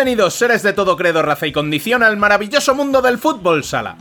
Bienvenidos, 0.00 0.32
seres 0.32 0.62
de 0.62 0.72
todo 0.72 0.96
credo, 0.96 1.20
raza 1.20 1.46
y 1.46 1.52
condición, 1.52 2.02
al 2.02 2.16
maravilloso 2.16 2.74
mundo 2.74 3.02
del 3.02 3.18
fútbol 3.18 3.64
sala. 3.64 3.98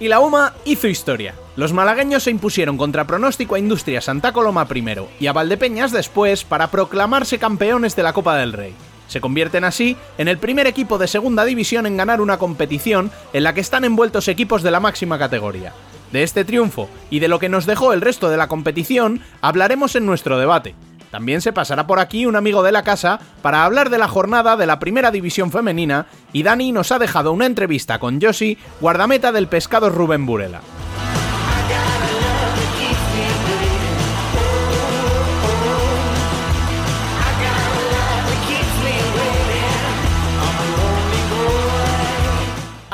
Y 0.00 0.08
la 0.08 0.18
UMA 0.18 0.54
hizo 0.64 0.88
historia. 0.88 1.36
Los 1.54 1.72
malagueños 1.72 2.24
se 2.24 2.32
impusieron 2.32 2.76
contra 2.76 3.06
pronóstico 3.06 3.54
a 3.54 3.60
Industria 3.60 4.00
Santa 4.00 4.32
Coloma 4.32 4.66
primero 4.66 5.08
y 5.20 5.28
a 5.28 5.32
Valdepeñas 5.32 5.92
después 5.92 6.42
para 6.42 6.68
proclamarse 6.68 7.38
campeones 7.38 7.94
de 7.94 8.02
la 8.02 8.12
Copa 8.12 8.36
del 8.36 8.52
Rey. 8.52 8.74
Se 9.06 9.20
convierten 9.20 9.62
así 9.62 9.96
en 10.18 10.26
el 10.26 10.38
primer 10.38 10.66
equipo 10.66 10.98
de 10.98 11.06
segunda 11.06 11.44
división 11.44 11.86
en 11.86 11.96
ganar 11.96 12.20
una 12.20 12.38
competición 12.38 13.12
en 13.32 13.44
la 13.44 13.54
que 13.54 13.60
están 13.60 13.84
envueltos 13.84 14.26
equipos 14.26 14.64
de 14.64 14.72
la 14.72 14.80
máxima 14.80 15.16
categoría. 15.16 15.72
De 16.14 16.22
este 16.22 16.44
triunfo 16.44 16.88
y 17.10 17.18
de 17.18 17.26
lo 17.26 17.40
que 17.40 17.48
nos 17.48 17.66
dejó 17.66 17.92
el 17.92 18.00
resto 18.00 18.30
de 18.30 18.36
la 18.36 18.46
competición 18.46 19.20
hablaremos 19.40 19.96
en 19.96 20.06
nuestro 20.06 20.38
debate. 20.38 20.76
También 21.10 21.40
se 21.40 21.52
pasará 21.52 21.88
por 21.88 21.98
aquí 21.98 22.24
un 22.24 22.36
amigo 22.36 22.62
de 22.62 22.70
la 22.70 22.84
casa 22.84 23.18
para 23.42 23.64
hablar 23.64 23.90
de 23.90 23.98
la 23.98 24.06
jornada 24.06 24.56
de 24.56 24.64
la 24.64 24.78
primera 24.78 25.10
división 25.10 25.50
femenina 25.50 26.06
y 26.32 26.44
Dani 26.44 26.70
nos 26.70 26.92
ha 26.92 27.00
dejado 27.00 27.32
una 27.32 27.46
entrevista 27.46 27.98
con 27.98 28.20
Josie, 28.22 28.58
guardameta 28.80 29.32
del 29.32 29.48
pescado 29.48 29.90
Rubén 29.90 30.24
Burela. 30.24 30.60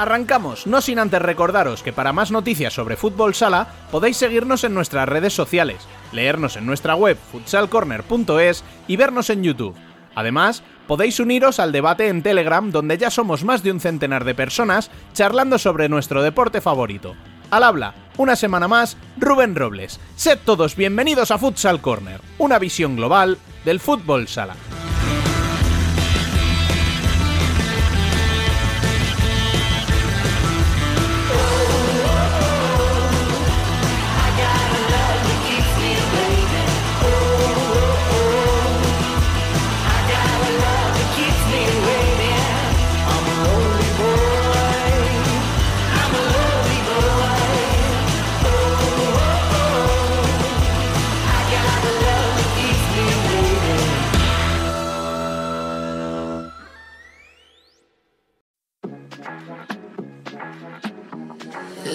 Arrancamos, 0.01 0.67
no 0.67 0.81
sin 0.81 0.99
antes 0.99 1.21
recordaros 1.21 1.83
que 1.83 1.93
para 1.93 2.15
más 2.15 2.31
noticias 2.31 2.73
sobre 2.73 2.97
fútbol 2.97 3.35
sala 3.35 3.67
podéis 3.91 4.17
seguirnos 4.17 4.65
en 4.65 4.73
nuestras 4.73 5.07
redes 5.07 5.35
sociales, 5.35 5.87
leernos 6.11 6.57
en 6.57 6.65
nuestra 6.65 6.95
web 6.95 7.19
futsalcorner.es 7.31 8.65
y 8.89 8.97
vernos 8.97 9.29
en 9.29 9.43
YouTube. 9.43 9.77
Además, 10.15 10.63
podéis 10.87 11.21
uniros 11.21 11.61
al 11.61 11.71
debate 11.71 12.09
en 12.09 12.23
Telegram 12.23 12.71
donde 12.71 12.97
ya 12.97 13.11
somos 13.11 13.45
más 13.45 13.63
de 13.63 13.73
un 13.73 13.81
centenar 13.81 14.25
de 14.25 14.35
personas 14.35 14.91
charlando 15.13 15.59
sobre 15.59 15.91
nuestro 15.91 16.23
deporte 16.23 16.63
favorito. 16.63 17.15
Al 17.51 17.63
habla, 17.63 17.93
una 18.17 18.37
semana 18.37 18.69
más, 18.69 18.97
Rubén 19.19 19.55
Robles. 19.55 20.01
Sed 20.17 20.39
todos 20.47 20.77
bienvenidos 20.77 21.31
a 21.31 21.37
Futsal 21.37 21.83
Corner, 21.83 22.23
una 22.39 22.59
visión 22.59 22.97
global 22.97 23.37
del 23.67 23.81
fútbol 23.81 24.29
sala. 24.29 24.57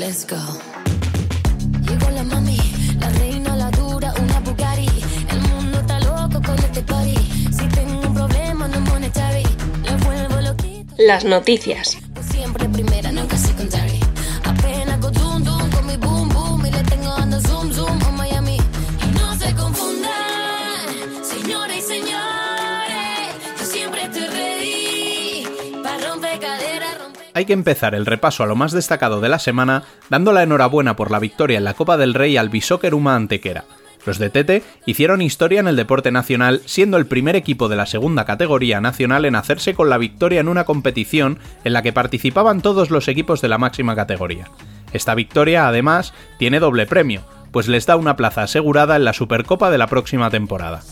Let's 0.05 0.27
go. 0.27 0.37
Llegó 1.89 2.11
la 2.11 2.23
mami, 2.23 2.59
la 2.99 3.09
reina, 3.09 3.55
la 3.55 3.71
dura, 3.71 4.13
una 4.21 4.39
Bugatti. 4.41 4.85
El 5.31 5.41
mundo 5.49 5.79
está 5.79 5.99
loco 5.99 6.39
con 6.45 6.59
este 6.59 6.83
party. 6.83 7.15
Si 7.51 7.67
tengo 7.69 8.01
un 8.07 8.13
problema, 8.13 8.67
no 8.67 8.81
monetary. 8.81 9.41
Le 9.83 9.95
vuelvo 10.05 10.41
loquito. 10.41 10.93
Las 10.99 11.25
noticias. 11.25 11.97
Siempre 12.31 12.69
primera, 12.69 13.04
Hay 27.35 27.43
que 27.43 27.51
empezar 27.51 27.95
el 27.95 28.05
repaso 28.05 28.43
a 28.43 28.45
lo 28.45 28.55
más 28.55 28.71
destacado 28.71 29.19
de 29.19 29.27
la 29.27 29.39
semana 29.39 29.83
dando 30.09 30.31
la 30.31 30.41
enhorabuena 30.41 30.95
por 30.95 31.11
la 31.11 31.19
victoria 31.19 31.57
en 31.57 31.65
la 31.65 31.73
Copa 31.73 31.97
del 31.97 32.13
Rey 32.13 32.37
al 32.37 32.47
Bisóquer 32.47 32.95
Uma 32.95 33.17
Antequera. 33.17 33.65
Los 34.05 34.19
de 34.19 34.29
Tete 34.29 34.63
hicieron 34.85 35.21
historia 35.21 35.59
en 35.59 35.67
el 35.67 35.75
deporte 35.75 36.13
nacional, 36.13 36.61
siendo 36.65 36.95
el 36.95 37.07
primer 37.07 37.35
equipo 37.35 37.67
de 37.67 37.75
la 37.75 37.87
segunda 37.87 38.23
categoría 38.23 38.79
nacional 38.79 39.25
en 39.25 39.35
hacerse 39.35 39.73
con 39.73 39.89
la 39.89 39.97
victoria 39.97 40.39
en 40.39 40.47
una 40.47 40.63
competición 40.63 41.39
en 41.65 41.73
la 41.73 41.81
que 41.81 41.91
participaban 41.91 42.61
todos 42.61 42.89
los 42.89 43.09
equipos 43.09 43.41
de 43.41 43.49
la 43.49 43.57
máxima 43.57 43.97
categoría. 43.97 44.47
Esta 44.93 45.13
victoria, 45.13 45.67
además, 45.67 46.13
tiene 46.39 46.61
doble 46.61 46.85
premio, 46.85 47.23
pues 47.51 47.67
les 47.67 47.85
da 47.85 47.97
una 47.97 48.15
plaza 48.15 48.43
asegurada 48.43 48.95
en 48.95 49.03
la 49.03 49.11
Supercopa 49.11 49.69
de 49.69 49.77
la 49.77 49.87
próxima 49.87 50.29
temporada. 50.29 50.83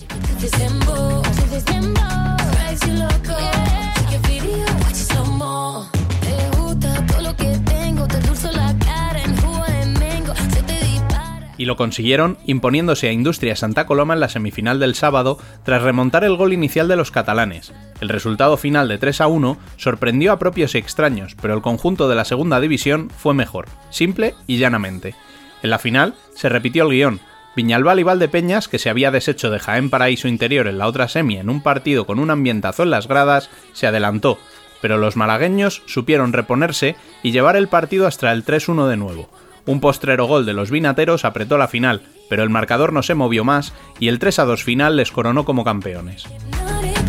Y 11.58 11.66
lo 11.66 11.76
consiguieron 11.76 12.38
imponiéndose 12.46 13.08
a 13.08 13.12
Industria 13.12 13.56
Santa 13.56 13.86
Coloma 13.86 14.14
en 14.14 14.20
la 14.20 14.30
semifinal 14.30 14.80
del 14.80 14.96
sábado 14.96 15.38
tras 15.64 15.82
remontar 15.82 16.24
el 16.24 16.36
gol 16.36 16.54
inicial 16.54 16.88
de 16.88 16.96
los 16.96 17.12
catalanes. 17.12 17.74
El 18.02 18.10
resultado 18.10 18.58
final 18.58 18.88
de 18.88 18.98
3 18.98 19.22
a 19.22 19.28
1 19.28 19.58
sorprendió 19.78 20.32
a 20.32 20.40
propios 20.40 20.76
y 20.76 20.78
extraños, 20.78 21.36
pero 21.42 21.54
el 21.54 21.62
conjunto 21.62 22.10
de 22.10 22.16
la 22.16 22.26
segunda 22.26 22.60
división 22.60 23.10
fue 23.10 23.34
mejor, 23.34 23.68
simple 23.90 24.36
y 24.48 24.58
llanamente. 24.58 25.16
En 25.62 25.70
la 25.70 25.80
final 25.80 26.16
se 26.36 26.50
repitió 26.50 26.84
el 26.84 26.92
guion. 26.92 27.20
Viñalbal 27.56 28.00
y 28.00 28.04
Valdepeñas, 28.04 28.68
que 28.68 28.80
se 28.80 28.90
había 28.90 29.12
deshecho 29.12 29.52
de 29.52 29.60
Jaén 29.60 29.92
Paraíso 29.92 30.28
Interior 30.28 30.68
en 30.68 30.80
la 30.80 30.88
otra 30.88 31.08
semi 31.08 31.38
en 31.38 31.50
un 31.50 31.62
partido 31.62 32.06
con 32.06 32.18
un 32.18 32.32
ambientazo 32.32 32.82
en 32.84 32.90
las 32.90 33.08
gradas, 33.08 33.52
se 33.74 33.86
adelantó, 33.86 34.40
pero 34.82 34.98
los 34.98 35.16
malagueños 35.16 35.84
supieron 35.86 36.34
reponerse 36.34 36.96
y 37.22 37.32
llevar 37.32 37.56
el 37.56 37.70
partido 37.70 38.08
hasta 38.08 38.32
el 38.32 38.44
3-1 38.44 38.88
de 38.88 38.98
nuevo. 38.98 39.30
Un 39.66 39.80
postrero 39.80 40.26
gol 40.26 40.46
de 40.46 40.54
los 40.54 40.72
vinateros 40.72 41.24
apretó 41.24 41.58
la 41.58 41.68
final, 41.68 42.02
pero 42.30 42.44
el 42.44 42.50
marcador 42.50 42.92
no 42.92 43.02
se 43.02 43.16
movió 43.16 43.44
más 43.46 43.74
y 44.00 44.10
el 44.10 44.20
3-2 44.20 44.64
final 44.64 44.98
les 44.98 45.12
coronó 45.12 45.46
como 45.46 45.64
campeones. 45.64 46.26
A 46.26 47.04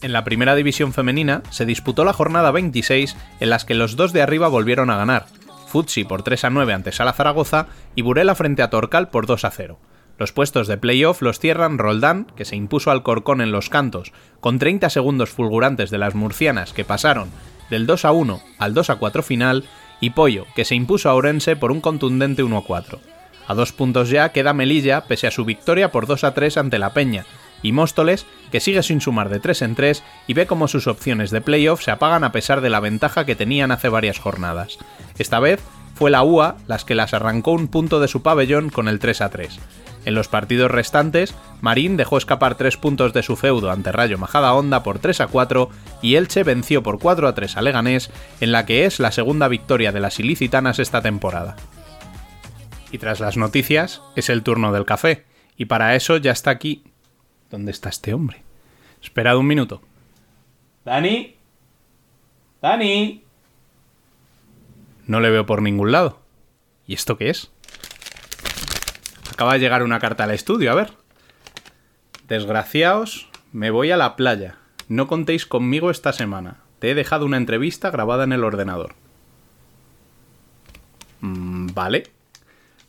En 0.00 0.12
la 0.12 0.24
primera 0.24 0.54
división 0.56 0.92
femenina 0.92 1.42
se 1.50 1.64
disputó 1.64 2.04
la 2.04 2.12
jornada 2.12 2.50
26 2.50 3.16
en 3.40 3.50
las 3.50 3.64
que 3.64 3.74
los 3.74 3.94
dos 3.94 4.12
de 4.12 4.20
arriba 4.20 4.48
volvieron 4.48 4.90
a 4.90 4.96
ganar. 4.96 5.26
Futsi 5.68 6.04
por 6.04 6.22
3 6.22 6.44
a 6.44 6.50
9 6.50 6.72
ante 6.72 6.92
Sala 6.92 7.12
Zaragoza 7.12 7.68
y 7.94 8.02
Burela 8.02 8.34
frente 8.34 8.62
a 8.62 8.68
Torcal 8.68 9.08
por 9.08 9.26
2 9.26 9.44
a 9.44 9.50
0. 9.50 9.78
Los 10.22 10.30
puestos 10.30 10.68
de 10.68 10.76
playoff 10.76 11.20
los 11.20 11.40
cierran 11.40 11.78
Roldán, 11.78 12.28
que 12.36 12.44
se 12.44 12.54
impuso 12.54 12.92
al 12.92 13.02
Corcón 13.02 13.40
en 13.40 13.50
los 13.50 13.68
cantos, 13.68 14.12
con 14.38 14.60
30 14.60 14.88
segundos 14.88 15.30
fulgurantes 15.30 15.90
de 15.90 15.98
las 15.98 16.14
murcianas 16.14 16.72
que 16.72 16.84
pasaron 16.84 17.28
del 17.70 17.86
2 17.88 18.04
a 18.04 18.12
1 18.12 18.40
al 18.60 18.72
2 18.72 18.90
a 18.90 18.94
4 18.94 19.24
final, 19.24 19.64
y 20.00 20.10
Pollo, 20.10 20.46
que 20.54 20.64
se 20.64 20.76
impuso 20.76 21.10
a 21.10 21.14
Orense 21.14 21.56
por 21.56 21.72
un 21.72 21.80
contundente 21.80 22.44
1 22.44 22.56
a 22.56 22.62
4. 22.62 23.00
A 23.48 23.54
dos 23.54 23.72
puntos 23.72 24.10
ya 24.10 24.28
queda 24.28 24.52
Melilla 24.52 25.06
pese 25.06 25.26
a 25.26 25.32
su 25.32 25.44
victoria 25.44 25.90
por 25.90 26.06
2 26.06 26.22
a 26.22 26.34
3 26.34 26.56
ante 26.56 26.78
la 26.78 26.94
Peña, 26.94 27.26
y 27.60 27.72
Móstoles, 27.72 28.24
que 28.52 28.60
sigue 28.60 28.84
sin 28.84 29.00
sumar 29.00 29.28
de 29.28 29.40
3 29.40 29.62
en 29.62 29.74
3 29.74 30.04
y 30.28 30.34
ve 30.34 30.46
como 30.46 30.68
sus 30.68 30.86
opciones 30.86 31.32
de 31.32 31.40
playoff 31.40 31.82
se 31.82 31.90
apagan 31.90 32.22
a 32.22 32.30
pesar 32.30 32.60
de 32.60 32.70
la 32.70 32.78
ventaja 32.78 33.26
que 33.26 33.34
tenían 33.34 33.72
hace 33.72 33.88
varias 33.88 34.20
jornadas. 34.20 34.78
Esta 35.18 35.40
vez 35.40 35.60
fue 35.96 36.12
la 36.12 36.22
UA 36.22 36.58
las 36.68 36.84
que 36.84 36.94
las 36.94 37.12
arrancó 37.12 37.50
un 37.50 37.66
punto 37.66 37.98
de 37.98 38.06
su 38.06 38.22
pabellón 38.22 38.70
con 38.70 38.86
el 38.86 39.00
3 39.00 39.20
a 39.20 39.30
3. 39.30 39.58
En 40.04 40.14
los 40.14 40.28
partidos 40.28 40.70
restantes, 40.70 41.34
Marín 41.60 41.96
dejó 41.96 42.18
escapar 42.18 42.56
3 42.56 42.76
puntos 42.76 43.12
de 43.12 43.22
su 43.22 43.36
feudo 43.36 43.70
ante 43.70 43.92
Rayo 43.92 44.18
Majadahonda 44.18 44.82
por 44.82 44.98
3 44.98 45.20
a 45.20 45.26
4 45.28 45.70
y 46.02 46.16
Elche 46.16 46.42
venció 46.42 46.82
por 46.82 46.98
4 46.98 47.28
a 47.28 47.34
3 47.34 47.56
a 47.56 47.62
Leganés, 47.62 48.10
en 48.40 48.50
la 48.50 48.66
que 48.66 48.84
es 48.84 48.98
la 48.98 49.12
segunda 49.12 49.46
victoria 49.46 49.92
de 49.92 50.00
las 50.00 50.18
ilicitanas 50.18 50.80
esta 50.80 51.02
temporada. 51.02 51.56
Y 52.90 52.98
tras 52.98 53.20
las 53.20 53.36
noticias, 53.36 54.02
es 54.16 54.28
el 54.28 54.42
turno 54.42 54.72
del 54.72 54.84
café, 54.84 55.24
y 55.56 55.66
para 55.66 55.94
eso 55.94 56.16
ya 56.16 56.32
está 56.32 56.50
aquí. 56.50 56.84
¿Dónde 57.50 57.70
está 57.70 57.88
este 57.88 58.12
hombre? 58.12 58.42
Esperad 59.02 59.36
un 59.36 59.46
minuto. 59.46 59.82
¿Dani? 60.84 61.36
¿Dani? 62.60 63.24
No 65.06 65.20
le 65.20 65.30
veo 65.30 65.46
por 65.46 65.62
ningún 65.62 65.92
lado. 65.92 66.20
¿Y 66.86 66.94
esto 66.94 67.16
qué 67.16 67.30
es? 67.30 67.50
Acaba 69.42 69.54
de 69.54 69.58
llegar 69.58 69.82
una 69.82 69.98
carta 69.98 70.22
al 70.22 70.30
estudio, 70.30 70.70
a 70.70 70.76
ver. 70.76 70.92
Desgraciaos, 72.28 73.28
Me 73.50 73.70
voy 73.72 73.90
a 73.90 73.96
la 73.96 74.14
playa. 74.14 74.54
No 74.86 75.08
contéis 75.08 75.46
conmigo 75.46 75.90
esta 75.90 76.12
semana. 76.12 76.58
Te 76.78 76.92
he 76.92 76.94
dejado 76.94 77.26
una 77.26 77.38
entrevista 77.38 77.90
grabada 77.90 78.22
en 78.22 78.32
el 78.32 78.44
ordenador. 78.44 78.94
Mm, 81.22 81.74
vale. 81.74 82.04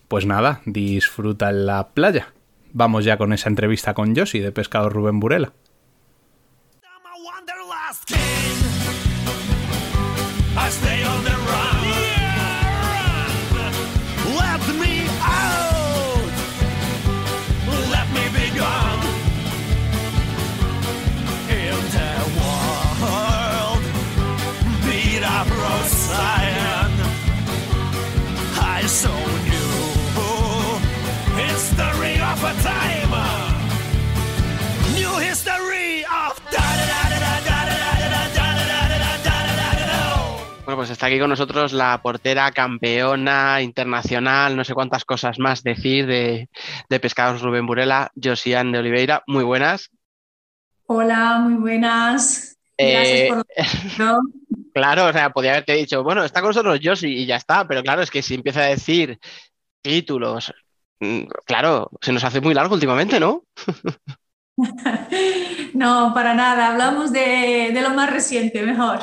Pues 0.08 0.28
nada, 0.28 0.62
disfruta 0.68 1.50
en 1.50 1.66
la 1.66 1.88
playa. 1.88 2.28
Vamos 2.72 3.04
ya 3.04 3.18
con 3.18 3.34
esa 3.34 3.50
entrevista 3.50 3.96
con 3.96 4.14
Yoshi 4.14 4.38
de 4.38 4.52
Pescado 4.52 4.90
Rubén 4.90 5.20
Burela. 5.20 5.54
Bueno, 40.66 40.78
pues 40.78 40.92
está 40.92 41.08
aquí 41.08 41.20
con 41.20 41.30
nosotros 41.30 41.74
la 41.74 42.02
portera 42.02 42.50
campeona 42.52 43.62
internacional, 43.62 44.56
no 44.56 44.64
sé 44.64 44.74
cuántas 44.74 45.04
cosas 45.04 45.38
más 45.38 45.62
decir 45.62 46.08
de, 46.08 46.50
de 46.90 47.00
Pescados 47.02 47.42
Rubén 47.42 47.66
Burela, 47.66 48.12
Josiane 48.22 48.72
de 48.72 48.80
Oliveira. 48.80 49.24
Muy 49.28 49.44
buenas. 49.44 49.90
Hola, 50.86 51.40
muy 51.40 51.56
buenas. 51.56 52.58
Gracias 52.78 53.20
Eh, 53.20 53.28
por 53.28 53.38
lo 53.98 54.22
Claro, 54.74 55.08
o 55.08 55.14
sea, 55.14 55.32
podía 55.32 55.52
haberte 55.52 55.74
dicho, 55.74 56.02
bueno, 56.02 56.24
está 56.24 56.40
con 56.40 56.50
nosotros 56.50 56.80
Josi 56.82 57.08
y 57.10 57.26
ya 57.26 57.36
está, 57.36 57.68
pero 57.68 57.84
claro, 57.84 58.02
es 58.02 58.10
que 58.10 58.22
si 58.22 58.36
empieza 58.36 58.62
a 58.62 58.68
decir 58.68 59.20
títulos, 59.82 60.54
mm, 61.02 61.24
claro, 61.46 61.92
se 62.02 62.14
nos 62.14 62.24
hace 62.24 62.40
muy 62.40 62.54
largo 62.54 62.74
últimamente, 62.76 63.20
¿no? 63.20 63.44
No, 65.74 66.12
para 66.14 66.36
nada. 66.36 66.72
Hablamos 66.72 67.12
de, 67.12 67.72
de 67.74 67.82
lo 67.82 67.90
más 67.90 68.12
reciente, 68.12 68.62
mejor. 68.62 69.00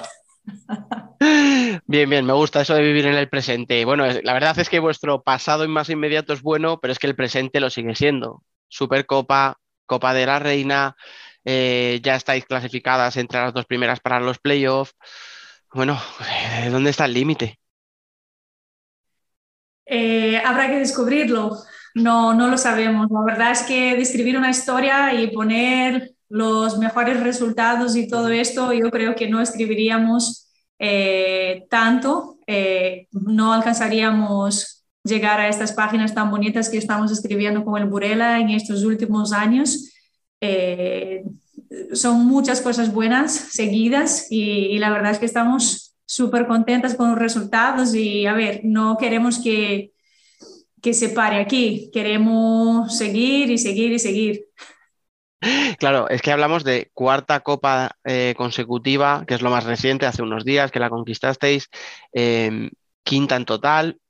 Bien, 1.87 2.09
bien, 2.09 2.25
me 2.25 2.33
gusta 2.33 2.63
eso 2.63 2.75
de 2.75 2.83
vivir 2.83 3.07
en 3.07 3.15
el 3.15 3.29
presente. 3.29 3.85
Bueno, 3.85 4.07
la 4.23 4.33
verdad 4.33 4.59
es 4.59 4.69
que 4.71 4.79
vuestro 4.79 5.23
pasado 5.23 5.65
y 5.65 5.69
más 5.69 5.91
inmediato 5.91 6.33
es 6.33 6.41
bueno, 6.43 6.81
pero 6.81 6.93
es 6.93 6.99
que 6.99 7.07
el 7.07 7.17
presente 7.17 7.61
lo 7.61 7.69
sigue 7.71 7.95
siendo. 7.95 8.43
Supercopa, 8.69 9.59
Copa 9.87 10.15
de 10.15 10.27
la 10.27 10.39
Reina, 10.39 10.97
eh, 11.45 12.01
ya 12.03 12.15
estáis 12.17 12.45
clasificadas 12.47 13.17
entre 13.19 13.41
las 13.41 13.53
dos 13.53 13.67
primeras 13.67 14.01
para 14.01 14.21
los 14.21 14.39
playoffs. 14.39 14.95
Bueno, 15.75 16.01
¿dónde 16.71 16.91
está 16.91 17.05
el 17.07 17.15
límite? 17.15 17.59
Eh, 19.87 20.39
habrá 20.45 20.69
que 20.69 20.79
descubrirlo. 20.79 21.57
No, 21.95 22.35
no 22.35 22.49
lo 22.49 22.57
sabemos. 22.59 23.09
La 23.11 23.23
verdad 23.25 23.51
es 23.53 23.63
que 23.63 23.97
describir 23.97 24.39
una 24.39 24.51
historia 24.51 25.13
y 25.15 25.29
poner 25.35 26.13
los 26.31 26.79
mejores 26.79 27.21
resultados 27.21 27.97
y 27.97 28.09
todo 28.09 28.29
esto, 28.29 28.73
yo 28.73 28.91
creo 28.91 29.15
que 29.17 29.29
no 29.29 29.43
escribiríamos 29.43 30.49
eh, 30.79 31.67
tanto, 31.69 32.39
eh, 32.47 33.09
no 33.11 33.53
alcanzaríamos 33.53 34.87
llegar 35.05 35.41
a 35.41 35.49
estas 35.49 35.73
páginas 35.73 36.15
tan 36.15 36.31
bonitas 36.31 36.69
que 36.69 36.79
estamos 36.79 37.11
escribiendo 37.11 37.65
con 37.65 37.83
el 37.83 37.89
Burela 37.89 38.39
en 38.39 38.51
estos 38.51 38.85
últimos 38.85 39.33
años. 39.33 39.93
Eh, 40.41 41.25
son 41.93 42.25
muchas 42.27 42.61
cosas 42.61 42.93
buenas 42.93 43.33
seguidas 43.33 44.29
y, 44.31 44.43
y 44.43 44.79
la 44.79 44.91
verdad 44.91 45.11
es 45.13 45.19
que 45.19 45.27
estamos 45.27 45.97
súper 46.07 46.47
contentas 46.47 46.95
con 46.95 47.11
los 47.11 47.19
resultados 47.19 47.95
y 47.95 48.27
a 48.27 48.35
ver, 48.35 48.61
no 48.65 48.97
queremos 48.97 49.39
que, 49.39 49.93
que 50.81 50.95
se 50.95 51.11
pare 51.11 51.41
aquí, 51.41 51.91
queremos 51.93 52.97
seguir 52.97 53.51
y 53.51 53.59
seguir 53.59 53.93
y 53.93 53.99
seguir. 53.99 54.47
Claro, 55.79 56.09
es 56.09 56.23
que 56.23 56.33
hablamos 56.33 56.65
de 56.65 56.91
cuarta 56.95 57.41
copa 57.41 57.97
eh, 58.05 58.35
consecutiva, 58.37 59.25
que 59.27 59.35
es 59.35 59.43
lo 59.43 59.51
más 59.51 59.65
reciente, 59.65 60.07
hace 60.07 60.23
unos 60.23 60.45
días 60.45 60.71
que 60.71 60.79
la 60.81 60.91
conquistasteis, 60.91 61.69
eh, 62.13 62.71
quinta 63.03 63.37
en 63.37 63.45
total. 63.47 64.01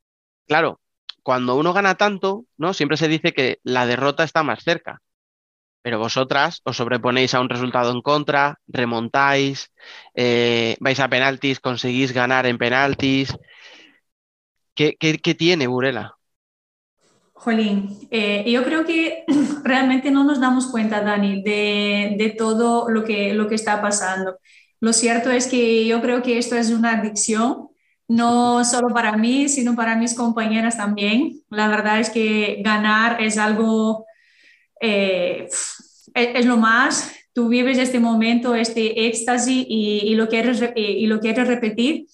Claro, 0.48 0.80
cuando 1.22 1.56
uno 1.56 1.72
gana 1.74 1.96
tanto, 1.96 2.46
¿no? 2.58 2.74
Siempre 2.74 2.96
se 2.98 3.08
dice 3.08 3.32
que 3.34 3.60
la 3.64 3.86
derrota 3.86 4.24
está 4.24 4.42
más 4.44 4.64
cerca. 4.64 5.00
Pero 5.82 5.98
vosotras 6.00 6.62
os 6.64 6.76
sobreponéis 6.76 7.34
a 7.34 7.40
un 7.40 7.48
resultado 7.50 7.92
en 7.92 8.02
contra, 8.02 8.60
remontáis, 8.68 9.72
eh, 10.14 10.76
vais 10.80 11.00
a 11.00 11.08
penaltis, 11.08 11.60
conseguís 11.60 12.12
ganar 12.12 12.46
en 12.46 12.58
penaltis. 12.58 13.36
¿Qué, 14.74 14.96
qué- 14.98 15.18
qué 15.18 15.34
tiene 15.36 15.66
Burela? 15.68 16.18
Jolín, 17.42 17.96
eh, 18.10 18.44
yo 18.50 18.62
creo 18.64 18.84
que 18.84 19.24
realmente 19.64 20.10
no 20.10 20.24
nos 20.24 20.40
damos 20.40 20.66
cuenta, 20.66 21.00
Dani, 21.00 21.42
de, 21.42 22.14
de 22.18 22.30
todo 22.36 22.88
lo 22.90 23.02
que, 23.04 23.32
lo 23.32 23.48
que 23.48 23.54
está 23.54 23.80
pasando. 23.80 24.38
Lo 24.80 24.92
cierto 24.92 25.30
es 25.30 25.46
que 25.46 25.86
yo 25.86 26.02
creo 26.02 26.22
que 26.22 26.36
esto 26.38 26.54
es 26.56 26.70
una 26.70 26.98
adicción, 26.98 27.68
no 28.08 28.64
solo 28.64 28.88
para 28.92 29.16
mí, 29.16 29.48
sino 29.48 29.74
para 29.74 29.96
mis 29.96 30.14
compañeras 30.14 30.76
también. 30.76 31.40
La 31.48 31.68
verdad 31.68 32.00
es 32.00 32.10
que 32.10 32.60
ganar 32.62 33.22
es 33.22 33.38
algo, 33.38 34.04
eh, 34.80 35.48
es, 36.14 36.46
lo 36.46 36.56
más. 36.56 37.12
Tú 37.32 37.48
vives 37.48 37.78
este 37.78 38.00
momento, 38.00 38.54
este 38.54 39.06
éxtasis 39.06 39.64
y, 39.68 40.00
y 40.04 40.14
lo, 40.16 40.28
quieres, 40.28 40.60
re- 40.60 40.74
y 40.76 41.06
lo 41.06 41.20
quieres 41.20 41.46
repetir. 41.48 42.06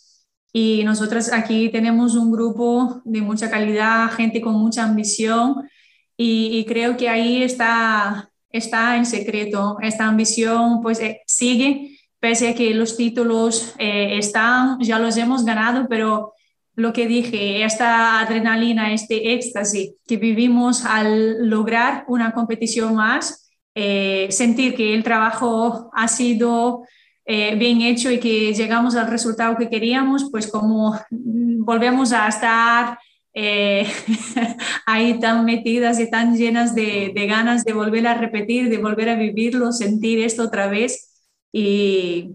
Y 0.58 0.84
nosotras 0.84 1.30
aquí 1.34 1.68
tenemos 1.68 2.14
un 2.14 2.32
grupo 2.32 3.02
de 3.04 3.20
mucha 3.20 3.50
calidad, 3.50 4.10
gente 4.12 4.40
con 4.40 4.54
mucha 4.54 4.84
ambición 4.84 5.68
y, 6.16 6.56
y 6.56 6.64
creo 6.64 6.96
que 6.96 7.10
ahí 7.10 7.42
está, 7.42 8.30
está 8.48 8.96
el 8.96 9.04
secreto. 9.04 9.76
Esta 9.82 10.06
ambición 10.06 10.80
pues 10.80 10.98
eh, 11.00 11.20
sigue, 11.26 11.98
pese 12.18 12.48
a 12.48 12.54
que 12.54 12.72
los 12.72 12.96
títulos 12.96 13.74
eh, 13.78 14.16
están, 14.16 14.80
ya 14.80 14.98
los 14.98 15.18
hemos 15.18 15.44
ganado, 15.44 15.88
pero 15.90 16.32
lo 16.74 16.90
que 16.94 17.06
dije, 17.06 17.62
esta 17.62 18.20
adrenalina, 18.20 18.94
este 18.94 19.34
éxtasis 19.34 19.96
que 20.06 20.16
vivimos 20.16 20.86
al 20.86 21.50
lograr 21.50 22.06
una 22.08 22.32
competición 22.32 22.94
más, 22.94 23.52
eh, 23.74 24.28
sentir 24.30 24.74
que 24.74 24.94
el 24.94 25.04
trabajo 25.04 25.90
ha 25.92 26.08
sido 26.08 26.86
eh, 27.26 27.54
bien 27.56 27.82
hecho 27.82 28.10
y 28.10 28.20
que 28.20 28.54
llegamos 28.54 28.94
al 28.94 29.08
resultado 29.08 29.56
que 29.56 29.68
queríamos, 29.68 30.28
pues 30.30 30.46
como 30.46 30.92
mm, 31.10 31.64
volvemos 31.64 32.12
a 32.12 32.28
estar 32.28 32.98
eh, 33.34 33.86
ahí 34.86 35.18
tan 35.18 35.44
metidas 35.44 36.00
y 36.00 36.08
tan 36.08 36.36
llenas 36.36 36.74
de, 36.74 37.12
de 37.14 37.26
ganas 37.26 37.64
de 37.64 37.72
volver 37.72 38.06
a 38.06 38.14
repetir, 38.14 38.70
de 38.70 38.78
volver 38.78 39.08
a 39.08 39.16
vivirlo, 39.16 39.72
sentir 39.72 40.20
esto 40.20 40.44
otra 40.44 40.68
vez. 40.68 41.24
Y, 41.52 42.30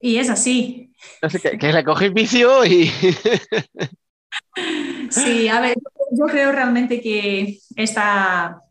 y 0.00 0.16
es 0.16 0.30
así. 0.30 0.92
No 1.22 1.28
sé, 1.28 1.40
que, 1.40 1.58
que 1.58 1.72
le 1.72 1.84
cogéis 1.84 2.12
vicio 2.12 2.64
y... 2.64 2.90
Sí, 5.10 5.48
a 5.48 5.60
ver, 5.60 5.76
yo 6.12 6.26
creo 6.26 6.52
realmente 6.52 7.00
que 7.00 7.58
esta, 7.76 8.62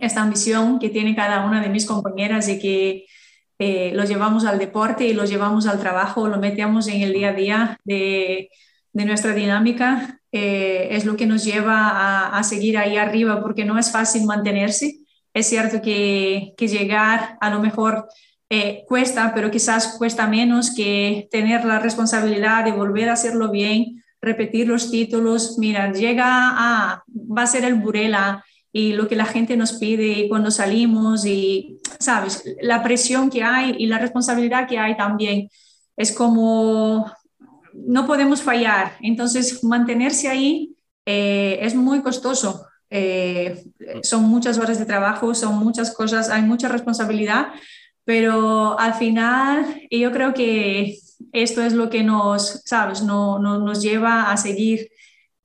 esta 0.00 0.22
ambición 0.22 0.78
que 0.78 0.90
tiene 0.90 1.14
cada 1.14 1.46
una 1.46 1.60
de 1.60 1.68
mis 1.68 1.86
compañeras 1.86 2.48
y 2.48 2.58
que 2.58 3.06
eh, 3.58 3.92
lo 3.94 4.04
llevamos 4.04 4.44
al 4.44 4.58
deporte 4.58 5.04
y 5.06 5.14
lo 5.14 5.24
llevamos 5.24 5.66
al 5.66 5.80
trabajo, 5.80 6.28
lo 6.28 6.38
metemos 6.38 6.88
en 6.88 7.02
el 7.02 7.12
día 7.12 7.30
a 7.30 7.32
día 7.32 7.80
de, 7.84 8.50
de 8.92 9.04
nuestra 9.04 9.34
dinámica, 9.34 10.20
eh, 10.32 10.88
es 10.92 11.04
lo 11.04 11.16
que 11.16 11.26
nos 11.26 11.44
lleva 11.44 11.88
a, 11.88 12.38
a, 12.38 12.42
seguir 12.44 12.76
ahí 12.78 12.96
arriba 12.96 13.40
porque 13.40 13.64
no 13.64 13.78
es 13.78 13.90
fácil 13.90 14.24
mantenerse. 14.26 15.00
Es 15.34 15.46
cierto 15.48 15.80
que, 15.82 16.54
que 16.56 16.68
llegar 16.68 17.38
a 17.40 17.50
lo 17.50 17.60
mejor 17.60 18.08
eh, 18.50 18.84
cuesta, 18.86 19.32
pero 19.34 19.50
quizás 19.50 19.96
cuesta 19.98 20.26
menos 20.26 20.74
que 20.74 21.28
tener 21.30 21.64
la 21.64 21.78
responsabilidad 21.80 22.64
de 22.64 22.72
volver 22.72 23.08
a 23.10 23.12
hacerlo 23.12 23.50
bien, 23.50 24.02
repetir 24.22 24.68
los 24.68 24.90
títulos. 24.90 25.58
Mira, 25.58 25.92
llega 25.92 26.26
a, 26.26 27.04
va 27.08 27.42
a 27.42 27.46
ser 27.46 27.64
el 27.64 27.74
Burela 27.74 28.44
y 28.72 28.92
lo 28.92 29.08
que 29.08 29.16
la 29.16 29.24
gente 29.24 29.56
nos 29.56 29.74
pide 29.74 30.28
cuando 30.28 30.50
salimos 30.50 31.24
y, 31.24 31.78
sabes, 31.98 32.44
la 32.60 32.82
presión 32.82 33.30
que 33.30 33.42
hay 33.42 33.74
y 33.78 33.86
la 33.86 33.98
responsabilidad 33.98 34.68
que 34.68 34.78
hay 34.78 34.96
también. 34.96 35.48
Es 35.96 36.12
como, 36.12 37.10
no 37.72 38.06
podemos 38.06 38.42
fallar. 38.42 38.96
Entonces, 39.00 39.64
mantenerse 39.64 40.28
ahí 40.28 40.76
eh, 41.06 41.58
es 41.62 41.74
muy 41.74 42.02
costoso. 42.02 42.66
Eh, 42.90 43.64
son 44.02 44.24
muchas 44.24 44.58
horas 44.58 44.78
de 44.78 44.86
trabajo, 44.86 45.34
son 45.34 45.58
muchas 45.58 45.94
cosas, 45.94 46.30
hay 46.30 46.42
mucha 46.42 46.68
responsabilidad, 46.68 47.48
pero 48.04 48.78
al 48.78 48.94
final 48.94 49.82
yo 49.90 50.10
creo 50.10 50.32
que 50.32 50.98
esto 51.32 51.62
es 51.62 51.74
lo 51.74 51.90
que 51.90 52.02
nos, 52.02 52.62
sabes, 52.64 53.02
no, 53.02 53.38
no, 53.38 53.58
nos 53.58 53.82
lleva 53.82 54.30
a 54.30 54.36
seguir 54.36 54.88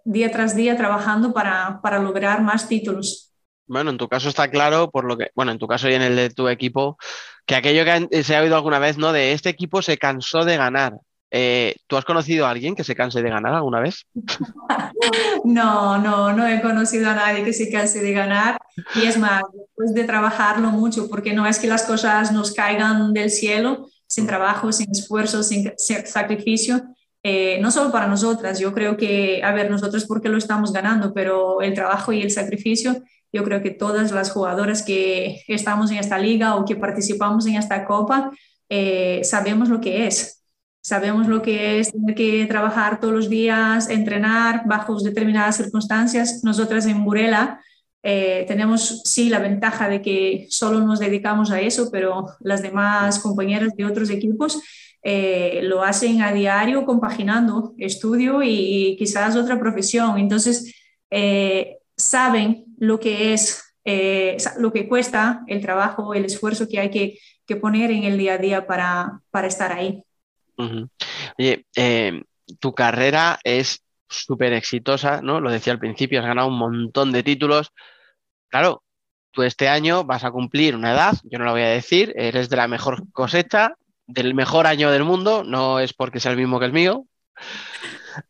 día 0.04 0.32
tras 0.32 0.56
día 0.56 0.78
trabajando 0.78 1.34
para, 1.34 1.80
para 1.82 2.00
lograr 2.00 2.42
más 2.42 2.68
títulos. 2.68 3.32
Bueno, 3.66 3.92
en 3.92 3.98
tu 3.98 4.08
caso 4.08 4.30
está 4.30 4.50
claro, 4.50 4.92
por 4.92 5.06
lo 5.06 5.18
que, 5.18 5.32
bueno, 5.36 5.52
en 5.52 5.60
tu 5.60 5.68
caso 5.68 5.90
y 5.90 5.94
en 5.94 6.02
el 6.02 6.16
de 6.16 6.30
tu 6.30 6.48
equipo, 6.50 6.98
que 7.46 7.56
aquello 7.56 7.84
que 7.86 8.24
se 8.24 8.36
ha 8.36 8.42
oído 8.42 8.56
alguna 8.56 8.80
vez, 8.80 8.98
¿no? 8.98 9.14
De 9.14 9.32
este 9.32 9.50
equipo 9.50 9.82
se 9.82 9.98
cansó 9.98 10.44
de 10.46 10.58
ganar. 10.58 10.94
Eh, 11.36 11.76
¿tú 11.88 11.98
has 11.98 12.06
conocido 12.06 12.46
a 12.46 12.52
alguien 12.52 12.76
que 12.76 12.84
se 12.84 12.96
canse 12.96 13.24
de 13.24 13.30
ganar 13.30 13.54
alguna 13.54 13.80
vez? 13.80 14.06
No, 15.44 15.98
no, 15.98 16.32
no 16.32 16.48
he 16.48 16.62
conocido 16.62 17.10
a 17.10 17.16
nadie 17.16 17.44
que 17.44 17.52
se 17.52 17.70
canse 17.70 18.02
de 18.02 18.14
ganar. 18.14 18.58
Y 18.96 19.06
es 19.06 19.18
más, 19.18 19.44
después 19.52 19.94
de 19.94 20.06
trabajarlo 20.06 20.70
mucho, 20.70 21.10
porque 21.10 21.34
no 21.34 21.46
es 21.46 21.60
que 21.60 21.68
las 21.68 21.84
cosas 21.84 22.32
nos 22.32 22.54
caigan 22.54 23.12
del 23.12 23.30
cielo 23.30 23.90
sin 24.08 24.26
trabajo, 24.26 24.72
sin 24.72 24.90
esfuerzo, 24.90 25.44
sin 25.44 25.74
sacrificio. 25.78 26.82
Eh, 27.24 27.58
no 27.62 27.72
solo 27.72 27.92
para 27.92 28.08
nosotras, 28.08 28.60
yo 28.60 28.74
creo 28.74 28.98
que, 28.98 29.42
a 29.44 29.54
ver, 29.54 29.72
nosotros 29.72 30.06
porque 30.06 30.28
lo 30.28 30.38
estamos 30.38 30.74
ganando, 30.74 31.14
pero 31.14 31.62
el 31.62 31.74
trabajo 31.74 32.12
y 32.12 32.22
el 32.22 32.32
sacrificio, 32.32 33.02
yo 33.32 33.44
creo 33.46 33.62
que 33.62 33.72
todas 33.72 34.12
las 34.12 34.32
jugadoras 34.32 34.84
que 34.84 35.42
estamos 35.48 35.90
en 35.92 35.98
esta 35.98 36.20
liga 36.20 36.56
o 36.56 36.66
que 36.66 36.76
participamos 36.76 37.48
en 37.48 37.56
esta 37.56 37.86
copa, 37.86 38.32
eh, 38.70 39.22
sabemos 39.24 39.70
lo 39.70 39.80
que 39.80 40.06
es. 40.08 40.44
Sabemos 40.82 41.28
lo 41.28 41.42
que 41.42 41.80
es 41.80 41.94
tener 41.94 42.14
que 42.14 42.46
trabajar 42.46 43.00
todos 43.00 43.14
los 43.14 43.30
días, 43.30 43.90
entrenar 43.90 44.64
bajo 44.66 45.00
determinadas 45.00 45.56
circunstancias. 45.56 46.42
Nosotras 46.44 46.86
en 46.88 47.06
Burela 47.06 47.62
eh, 48.04 48.46
tenemos 48.48 49.02
sí 49.06 49.30
la 49.30 49.40
ventaja 49.40 49.90
de 49.90 50.02
que 50.02 50.46
solo 50.50 50.82
nos 50.82 51.00
dedicamos 51.00 51.52
a 51.52 51.62
eso, 51.62 51.90
pero 51.92 52.28
las 52.42 52.62
demás 52.62 53.20
compañeras 53.20 53.76
de 53.76 53.86
otros 53.86 54.10
equipos 54.10 54.62
eh, 55.02 55.62
lo 55.64 55.84
hacen 55.84 56.22
a 56.22 56.32
diario 56.32 56.86
compaginando 56.86 57.74
estudio 57.78 58.44
y, 58.44 58.96
quizás 58.98 59.36
otra 59.36 59.60
profesión. 59.60 60.18
Entonces, 60.20 60.76
eh, 61.10 61.78
saben 61.98 62.66
lo 62.78 63.00
que 63.00 63.34
es, 63.34 63.64
lo 64.58 64.72
que 64.72 64.88
cuesta 64.88 65.44
el 65.48 65.62
trabajo, 65.62 66.14
el 66.14 66.26
esfuerzo 66.26 66.68
que 66.68 66.80
hay 66.80 66.90
que, 66.90 67.18
que 67.46 67.56
poner 67.56 67.92
en 67.92 68.04
el 68.04 68.18
día 68.18 68.34
a 68.34 68.38
día 68.38 68.68
para, 68.68 69.22
para 69.32 69.48
estar 69.48 69.72
ahí. 69.72 70.04
Oye, 71.38 71.66
eh, 71.76 72.22
tu 72.60 72.74
carrera 72.74 73.40
es 73.44 73.84
súper 74.08 74.54
exitosa, 74.54 75.22
¿no? 75.22 75.40
Lo 75.40 75.52
decía 75.52 75.74
al 75.74 75.80
principio, 75.80 76.20
has 76.20 76.26
ganado 76.26 76.48
un 76.48 76.58
montón 76.58 77.12
de 77.12 77.24
títulos. 77.24 77.72
Claro, 78.54 78.84
tú 79.32 79.42
este 79.42 79.68
año 79.68 80.04
vas 80.04 80.24
a 80.24 80.30
cumplir 80.30 80.76
una 80.76 80.92
edad, 80.92 81.16
yo 81.24 81.40
no 81.40 81.46
la 81.46 81.54
voy 81.54 81.64
a 81.64 81.70
decir, 81.70 82.14
eres 82.16 82.50
de 82.50 82.56
la 82.56 82.68
mejor 82.68 83.12
cosecha, 83.12 83.74
del 84.06 84.36
mejor 84.36 84.68
año 84.68 84.92
del 84.92 85.04
mundo, 85.04 85.44
no 85.44 85.80
es 85.80 85.94
porque 85.94 86.20
sea 86.20 86.34
el 86.34 86.38
mismo 86.38 86.60
que 86.60 86.68
el 86.68 86.72
mío, 86.72 87.08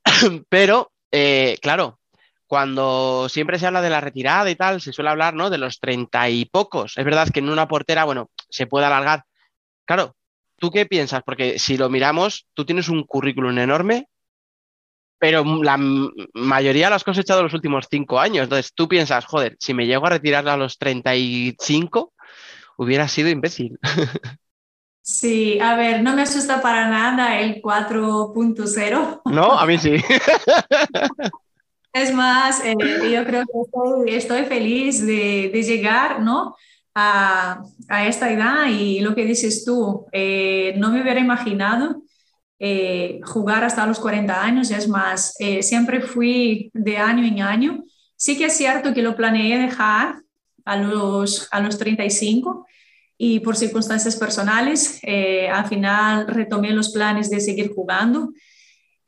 pero 0.48 0.94
eh, 1.12 1.58
claro, 1.62 2.00
cuando 2.48 3.28
siempre 3.28 3.60
se 3.60 3.68
habla 3.68 3.82
de 3.82 3.90
la 3.90 4.00
retirada 4.00 4.50
y 4.50 4.56
tal, 4.56 4.80
se 4.80 4.94
suele 4.94 5.10
hablar, 5.10 5.34
¿no? 5.34 5.50
De 5.50 5.58
los 5.58 5.82
treinta 5.82 6.30
y 6.30 6.46
pocos. 6.46 6.98
Es 6.98 7.04
verdad 7.04 7.28
que 7.28 7.40
en 7.40 7.50
una 7.50 7.68
portera, 7.68 8.06
bueno, 8.06 8.30
se 8.48 8.66
puede 8.66 8.86
alargar. 8.86 9.26
Claro, 9.84 10.16
¿tú 10.56 10.72
qué 10.72 10.86
piensas? 10.86 11.22
Porque 11.26 11.60
si 11.60 11.76
lo 11.76 11.90
miramos, 11.90 12.48
tú 12.54 12.64
tienes 12.64 12.88
un 12.88 13.04
currículum 13.04 13.58
enorme, 13.58 14.08
pero 15.24 15.46
la 15.64 15.78
mayoría 16.34 16.90
lo 16.90 16.96
has 16.96 17.04
cosechado 17.06 17.44
los 17.44 17.54
últimos 17.54 17.88
cinco 17.90 18.20
años. 18.20 18.44
Entonces 18.44 18.74
tú 18.76 18.90
piensas, 18.90 19.24
joder, 19.24 19.56
si 19.58 19.74
me 19.74 19.86
llego 19.86 20.06
a 20.06 20.10
retirar 20.10 20.50
a 20.50 20.58
los 20.58 20.78
35, 20.78 22.12
hubiera 22.76 23.08
sido 23.08 23.30
imbécil. 23.30 23.80
Sí, 25.06 25.60
a 25.60 25.76
ver, 25.76 26.02
no 26.02 26.16
me 26.16 26.22
asusta 26.22 26.62
para 26.62 26.88
nada 26.88 27.38
el 27.42 27.62
4.0. 27.62 29.22
¿No? 29.26 29.60
A 29.60 29.66
mí 29.66 29.78
sí. 29.78 29.96
Es 31.94 32.14
más, 32.14 32.64
eh, 32.64 32.74
yo 33.12 33.26
creo 33.26 33.44
que 33.44 33.60
estoy, 33.66 34.16
estoy 34.16 34.46
feliz 34.46 35.06
de, 35.06 35.52
de 35.54 35.62
llegar, 35.62 36.22
¿no? 36.22 36.56
a, 36.96 37.64
a 37.90 38.08
esta 38.08 38.32
edad 38.32 38.68
y 38.68 39.02
lo 39.02 39.14
que 39.14 39.26
dices 39.26 39.66
tú, 39.66 40.06
eh, 40.14 40.74
no 40.78 40.90
me 40.90 41.02
hubiera 41.02 41.20
imaginado 41.20 42.04
eh, 42.60 43.20
jugar 43.24 43.64
hasta 43.64 43.86
los 43.86 44.00
40 44.00 44.44
años, 44.44 44.72
es 44.72 44.88
más, 44.88 45.36
eh, 45.40 45.64
siempre 45.64 46.02
fui 46.02 46.72
de 46.74 46.98
año 46.98 47.26
en 47.26 47.42
año. 47.42 47.84
Sí 48.16 48.38
que 48.38 48.46
es 48.46 48.58
cierto 48.58 48.94
que 48.94 49.02
lo 49.02 49.16
planeé 49.16 49.58
dejar 49.58 50.22
a 50.66 50.78
los, 50.78 51.48
a 51.52 51.60
los 51.60 51.78
35 51.78 52.66
y 53.18 53.40
por 53.40 53.56
circunstancias 53.56 54.16
personales, 54.16 55.00
eh, 55.04 55.48
al 55.48 55.66
final 55.68 56.28
retomé 56.28 56.72
los 56.72 56.92
planes 56.92 57.30
de 57.30 57.40
seguir 57.40 57.72
jugando. 57.74 58.34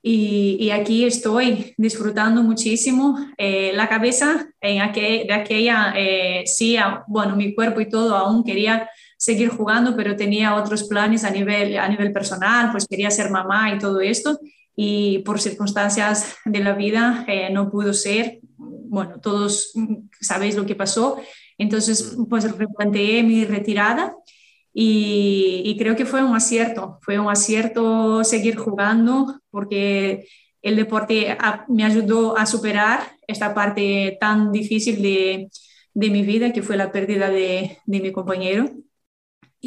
Y, 0.02 0.58
y, 0.60 0.70
aquí 0.70 1.04
estoy 1.04 1.74
disfrutando 1.78 2.44
muchísimo. 2.44 3.18
Eh, 3.38 3.72
la 3.74 3.90
cabeza 3.90 4.48
en 4.62 4.82
aquel, 4.82 5.26
de 5.26 5.34
aquella, 5.34 5.94
eh, 5.98 6.44
sí, 6.46 6.78
bueno, 7.08 7.36
mi 7.36 7.56
cuerpo 7.56 7.82
y 7.82 7.90
todo 7.90 8.16
aún 8.16 8.44
quería 8.44 8.88
seguir 9.18 9.50
jugando, 9.50 9.96
pero 9.96 10.16
tenía 10.16 10.56
otros 10.56 10.84
planes 10.84 11.24
a 11.24 11.30
nivel, 11.30 11.78
a 11.78 11.88
nivel 11.88 12.12
personal, 12.12 12.72
pues 12.72 12.88
quería 12.88 13.12
ser 13.12 13.30
mamá 13.30 13.74
y 13.74 13.80
todo 13.80 14.02
esto. 14.02 14.40
Y 14.76 15.20
por 15.20 15.40
circunstancias 15.40 16.36
de 16.46 16.60
la 16.60 16.74
vida 16.74 17.26
eh, 17.28 17.50
no 17.52 17.72
pudo 17.72 17.94
ser. 17.94 18.40
Bueno, 18.58 19.20
todos 19.22 19.74
sabéis 20.22 20.56
lo 20.56 20.66
que 20.66 20.76
pasó. 20.76 21.18
Entonces, 21.58 22.18
pues 22.30 22.44
replanteé 22.58 23.24
mi 23.24 23.46
retirada 23.46 24.14
y, 24.74 25.62
y, 25.64 25.78
creo 25.78 25.96
que 25.96 26.06
fue 26.06 26.22
un 26.22 26.36
acierto, 26.36 27.00
fue 27.02 27.18
un 27.18 27.30
acierto 27.30 28.26
seguir 28.26 28.58
jugando 28.58 29.40
porque 29.50 30.28
el 30.62 30.76
deporte 30.76 31.32
a, 31.32 31.64
me 31.70 31.86
ayudó 31.86 32.38
a 32.38 32.46
superar 32.46 33.00
esta 33.28 33.54
parte 33.54 34.18
tan 34.20 34.52
difícil 34.52 35.02
de, 35.02 35.50
de 35.94 36.10
mi 36.10 36.24
vida, 36.24 36.52
que 36.52 36.62
fue 36.62 36.76
la 36.76 36.92
pérdida 36.92 37.30
de, 37.30 37.78
de 37.86 38.00
mi 38.02 38.12
compañero. 38.12 38.70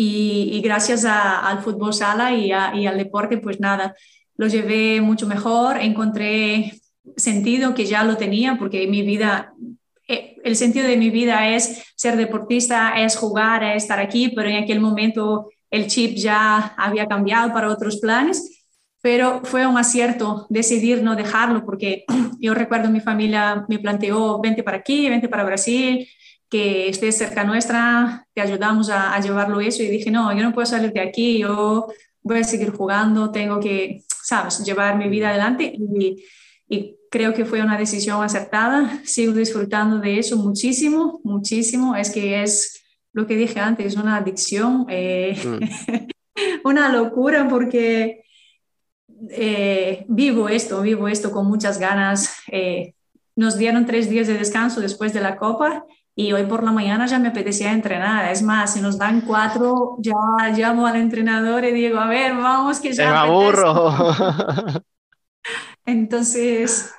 Y, 0.00 0.50
y 0.52 0.60
gracias 0.60 1.04
a, 1.04 1.40
al 1.48 1.60
fútbol 1.60 1.92
sala 1.92 2.32
y, 2.32 2.52
a, 2.52 2.72
y, 2.74 2.86
al 2.86 2.98
deporte, 2.98 3.38
pues 3.38 3.58
nada, 3.58 3.96
lo 4.36 4.46
llevé 4.46 5.00
mucho 5.00 5.26
mejor, 5.26 5.78
encontré 5.78 6.80
sentido 7.16 7.74
que 7.74 7.86
ya 7.86 8.04
lo 8.04 8.16
tenía, 8.16 8.56
porque 8.58 8.86
mi 8.86 9.02
vida 9.02 9.54
el 10.08 10.56
sentido 10.56 10.86
de 10.86 10.96
mi 10.96 11.10
vida 11.10 11.48
es 11.48 11.84
ser 11.94 12.16
deportista, 12.16 12.98
es 13.00 13.16
jugar, 13.16 13.62
es 13.62 13.82
estar 13.82 13.98
aquí, 13.98 14.30
pero 14.34 14.48
en 14.48 14.62
aquel 14.62 14.80
momento 14.80 15.50
el 15.70 15.86
chip 15.86 16.16
ya 16.16 16.74
había 16.78 17.06
cambiado 17.06 17.52
para 17.52 17.68
otros 17.68 17.98
planes, 17.98 18.64
pero 19.02 19.42
fue 19.44 19.66
un 19.66 19.76
acierto 19.76 20.46
decidir 20.48 21.02
no 21.02 21.14
dejarlo, 21.14 21.64
porque 21.64 22.04
yo 22.40 22.54
recuerdo 22.54 22.90
mi 22.90 23.00
familia 23.00 23.64
me 23.68 23.78
planteó, 23.78 24.40
vente 24.40 24.62
para 24.62 24.78
aquí, 24.78 25.08
vente 25.08 25.28
para 25.28 25.44
Brasil, 25.44 26.08
que 26.50 26.88
estés 26.88 27.18
cerca 27.18 27.44
nuestra, 27.44 28.26
te 28.34 28.40
ayudamos 28.40 28.90
a, 28.90 29.14
a 29.14 29.20
llevarlo 29.20 29.60
eso, 29.60 29.82
y 29.82 29.88
dije, 29.88 30.10
no, 30.10 30.32
yo 30.34 30.42
no 30.42 30.52
puedo 30.52 30.66
salir 30.66 30.92
de 30.92 31.00
aquí, 31.00 31.38
yo 31.38 31.88
voy 32.22 32.38
a 32.38 32.44
seguir 32.44 32.70
jugando, 32.70 33.30
tengo 33.30 33.60
que, 33.60 34.02
sabes, 34.22 34.64
llevar 34.64 34.96
mi 34.96 35.08
vida 35.08 35.30
adelante 35.30 35.72
y, 35.74 36.24
y 36.68 36.96
creo 37.10 37.32
que 37.34 37.44
fue 37.44 37.62
una 37.62 37.78
decisión 37.78 38.22
acertada. 38.22 39.00
Sigo 39.04 39.32
disfrutando 39.32 39.98
de 39.98 40.18
eso 40.18 40.36
muchísimo, 40.36 41.20
muchísimo. 41.24 41.96
Es 41.96 42.10
que 42.10 42.42
es 42.42 42.82
lo 43.12 43.26
que 43.26 43.36
dije 43.36 43.60
antes, 43.60 43.96
una 43.96 44.16
adicción, 44.16 44.86
eh, 44.88 45.36
mm. 45.42 46.64
una 46.64 46.92
locura 46.92 47.48
porque 47.48 48.24
eh, 49.30 50.04
vivo 50.08 50.48
esto, 50.48 50.82
vivo 50.82 51.08
esto 51.08 51.32
con 51.32 51.46
muchas 51.46 51.78
ganas. 51.78 52.34
Eh, 52.52 52.94
nos 53.34 53.56
dieron 53.56 53.86
tres 53.86 54.10
días 54.10 54.26
de 54.26 54.34
descanso 54.34 54.80
después 54.80 55.12
de 55.12 55.20
la 55.20 55.36
Copa 55.36 55.84
y 56.20 56.32
hoy 56.32 56.46
por 56.46 56.64
la 56.64 56.72
mañana 56.72 57.06
ya 57.06 57.20
me 57.20 57.28
apetecía 57.28 57.72
entrenar. 57.72 58.32
Es 58.32 58.42
más, 58.42 58.74
si 58.74 58.80
nos 58.80 58.98
dan 58.98 59.20
cuatro, 59.20 59.98
ya 60.00 60.16
llamo 60.52 60.84
al 60.84 60.96
entrenador 60.96 61.64
y 61.64 61.70
digo, 61.70 62.00
a 62.00 62.08
ver, 62.08 62.34
vamos 62.34 62.80
que 62.80 62.92
ya... 62.92 63.08
Me 63.08 63.16
aburro. 63.18 63.94
Entonces, 65.86 66.92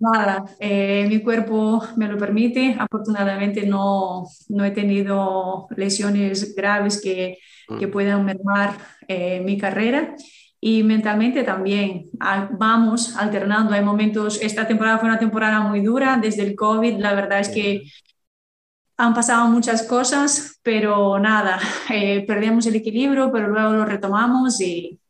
nada, 0.00 0.44
eh, 0.58 1.06
mi 1.08 1.22
cuerpo 1.22 1.84
me 1.94 2.08
lo 2.08 2.18
permite. 2.18 2.74
Afortunadamente 2.76 3.64
no, 3.64 4.24
no 4.48 4.64
he 4.64 4.72
tenido 4.72 5.68
lesiones 5.76 6.56
graves 6.56 7.00
que, 7.00 7.38
que 7.78 7.86
puedan 7.86 8.24
mermar 8.24 8.76
eh, 9.06 9.40
mi 9.40 9.56
carrera. 9.56 10.16
Y 10.60 10.82
mentalmente 10.82 11.44
también 11.44 12.10
vamos 12.58 13.16
alternando. 13.16 13.72
Hay 13.72 13.84
momentos, 13.84 14.42
esta 14.42 14.66
temporada 14.66 14.98
fue 14.98 15.08
una 15.10 15.18
temporada 15.20 15.60
muy 15.60 15.80
dura 15.80 16.18
desde 16.20 16.42
el 16.42 16.56
COVID. 16.56 16.98
La 16.98 17.14
verdad 17.14 17.38
es 17.38 17.50
que 17.50 17.84
han 18.96 19.14
pasado 19.14 19.48
muchas 19.48 19.82
cosas, 19.82 20.58
pero 20.62 21.18
nada, 21.18 21.58
eh, 21.90 22.24
perdemos 22.26 22.66
el 22.66 22.76
equilibrio, 22.76 23.30
pero 23.32 23.48
luego 23.48 23.72
lo 23.72 23.84
retomamos 23.84 24.60
y, 24.60 25.00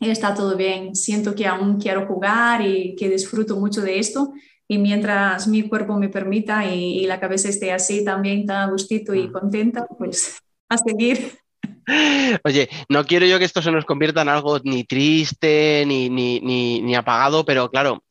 está 0.00 0.34
todo 0.34 0.56
bien. 0.56 0.94
Siento 0.94 1.34
que 1.34 1.46
aún 1.46 1.80
quiero 1.80 2.06
jugar 2.06 2.60
y 2.60 2.94
que 2.94 3.08
disfruto 3.08 3.56
mucho 3.56 3.80
de 3.80 3.98
esto. 3.98 4.34
Y 4.68 4.76
mientras 4.78 5.46
mi 5.48 5.66
cuerpo 5.68 5.96
me 5.96 6.10
permita 6.10 6.66
y, 6.66 6.98
y 7.00 7.06
la 7.06 7.20
cabeza 7.20 7.48
esté 7.48 7.72
así 7.72 8.04
también 8.04 8.44
tan 8.44 8.68
a 8.68 8.72
gustito 8.72 9.14
y 9.14 9.30
contenta, 9.30 9.86
pues 9.86 10.38
a 10.68 10.76
seguir. 10.76 11.38
Oye, 12.44 12.68
no 12.88 13.04
quiero 13.04 13.26
yo 13.26 13.38
que 13.38 13.44
esto 13.44 13.62
se 13.62 13.70
nos 13.70 13.84
convierta 13.84 14.22
en 14.22 14.28
algo 14.28 14.58
ni 14.60 14.84
triste 14.84 15.84
ni, 15.86 16.08
ni, 16.08 16.40
ni, 16.40 16.80
ni 16.80 16.94
apagado, 16.94 17.44
pero 17.44 17.70
claro, 17.70 18.02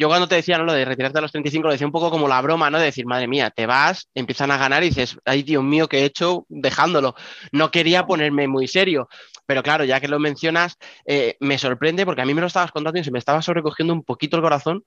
yo 0.00 0.08
cuando 0.08 0.28
te 0.28 0.36
decía 0.36 0.58
¿no? 0.58 0.64
lo 0.64 0.72
de 0.72 0.84
retirarte 0.86 1.18
a 1.18 1.22
los 1.22 1.32
35, 1.32 1.68
lo 1.68 1.72
decía 1.72 1.86
un 1.86 1.92
poco 1.92 2.10
como 2.10 2.28
la 2.28 2.40
broma, 2.42 2.70
¿no? 2.70 2.78
De 2.78 2.86
decir, 2.86 3.06
madre 3.06 3.28
mía, 3.28 3.50
te 3.50 3.66
vas, 3.66 4.08
empiezan 4.14 4.50
a 4.50 4.58
ganar 4.58 4.82
y 4.82 4.88
dices, 4.88 5.18
ay 5.26 5.42
Dios 5.44 5.62
mío, 5.64 5.88
¿qué 5.88 6.00
he 6.00 6.04
hecho 6.06 6.46
dejándolo? 6.48 7.14
No 7.52 7.70
quería 7.70 8.06
ponerme 8.06 8.48
muy 8.48 8.68
serio, 8.68 9.08
pero 9.46 9.62
claro, 9.62 9.84
ya 9.84 10.00
que 10.00 10.08
lo 10.08 10.18
mencionas, 10.18 10.76
eh, 11.06 11.36
me 11.40 11.58
sorprende 11.58 12.06
porque 12.06 12.22
a 12.22 12.26
mí 12.26 12.34
me 12.34 12.40
lo 12.40 12.48
estabas 12.48 12.72
contando 12.72 12.98
y 13.00 13.04
se 13.04 13.12
me 13.12 13.18
estaba 13.20 13.42
sobrecogiendo 13.42 13.94
un 13.94 14.04
poquito 14.04 14.36
el 14.36 14.42
corazón 14.42 14.84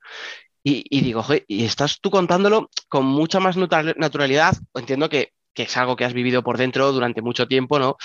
y, 0.63 0.85
y 0.89 1.01
digo, 1.01 1.23
"Joder, 1.23 1.45
y 1.47 1.65
estás 1.65 1.99
tú 2.01 2.09
contándolo 2.11 2.69
con 2.89 3.05
mucha 3.05 3.39
más 3.39 3.57
natural- 3.57 3.95
naturalidad, 3.97 4.55
entiendo 4.75 5.09
que, 5.09 5.29
que 5.53 5.63
es 5.63 5.77
algo 5.77 5.95
que 5.95 6.05
has 6.05 6.13
vivido 6.13 6.43
por 6.43 6.57
dentro 6.57 6.91
durante 6.91 7.21
mucho 7.21 7.47
tiempo, 7.47 7.79
¿no? 7.79 7.97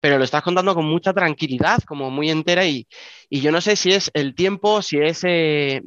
Pero 0.00 0.18
lo 0.18 0.24
estás 0.24 0.42
contando 0.42 0.74
con 0.74 0.86
mucha 0.86 1.12
tranquilidad, 1.12 1.80
como 1.86 2.10
muy 2.10 2.30
entera 2.30 2.64
y, 2.66 2.88
y 3.28 3.40
yo 3.42 3.52
no 3.52 3.60
sé 3.60 3.76
si 3.76 3.92
es 3.92 4.10
el 4.14 4.34
tiempo, 4.34 4.82
si 4.82 4.98
es, 4.98 5.20
eh, 5.24 5.82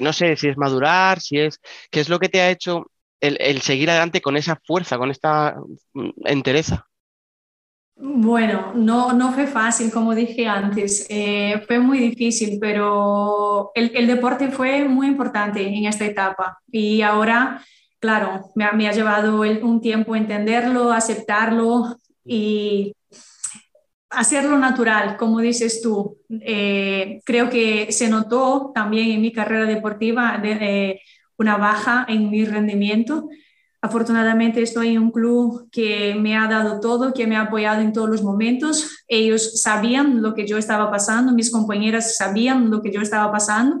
no 0.00 0.12
sé, 0.12 0.36
si 0.36 0.48
es 0.48 0.56
madurar, 0.56 1.20
si 1.20 1.38
es, 1.38 1.60
qué 1.90 2.00
es 2.00 2.08
lo 2.08 2.18
que 2.18 2.28
te 2.28 2.40
ha 2.40 2.50
hecho 2.50 2.86
el, 3.22 3.60
seguir 3.60 3.90
adelante 3.90 4.20
con 4.20 4.36
esa 4.36 4.60
fuerza, 4.64 4.98
con 4.98 5.10
esta 5.10 5.56
mm, 5.94 6.10
entereza. 6.24 6.86
Bueno, 7.94 8.72
no, 8.74 9.12
no 9.12 9.32
fue 9.32 9.46
fácil, 9.46 9.92
como 9.92 10.14
dije 10.14 10.46
antes, 10.46 11.06
eh, 11.08 11.62
fue 11.66 11.78
muy 11.78 11.98
difícil, 11.98 12.58
pero 12.60 13.70
el, 13.74 14.06
deporte 14.06 14.50
fue 14.50 14.88
muy 14.88 15.06
importante 15.06 15.62
en 15.64 15.86
esta 15.86 16.04
etapa 16.04 16.58
y 16.70 17.02
ahora, 17.02 17.62
claro, 18.00 18.50
me 18.56 18.64
ha, 18.64 18.72
me 18.72 18.88
ha 18.88 18.92
llevado 18.92 19.42
un 19.42 19.80
tiempo 19.80 20.16
entenderlo, 20.16 20.90
aceptarlo 20.90 21.96
y 22.24 22.92
hacerlo 24.12 24.58
natural, 24.58 25.16
como 25.16 25.40
dices 25.40 25.82
tú. 25.82 26.18
Eh, 26.28 27.20
creo 27.24 27.50
que 27.50 27.90
se 27.90 28.08
notó 28.08 28.70
también 28.74 29.10
en 29.10 29.20
mi 29.20 29.32
carrera 29.32 29.66
deportiva 29.66 30.38
de, 30.42 31.00
una 31.38 31.56
baja 31.56 32.06
en 32.08 32.30
mi 32.30 32.44
rendimiento. 32.44 33.28
Afortunadamente 33.80 34.62
estoy 34.62 34.90
en 34.90 35.02
un 35.02 35.10
club 35.10 35.68
que 35.72 36.14
me 36.14 36.36
ha 36.36 36.46
dado 36.46 36.78
todo, 36.78 37.12
que 37.12 37.26
me 37.26 37.34
ha 37.34 37.42
apoyado 37.42 37.80
en 37.80 37.92
todos 37.92 38.08
los 38.08 38.22
momentos. 38.22 39.04
Ellos 39.08 39.60
sabían 39.60 40.22
lo 40.22 40.34
que 40.34 40.46
yo 40.46 40.56
estaba 40.56 40.88
pasando, 40.88 41.32
mis 41.32 41.50
compañeras 41.50 42.16
sabían 42.16 42.70
lo 42.70 42.80
que 42.80 42.92
yo 42.92 43.00
estaba 43.00 43.32
pasando 43.32 43.80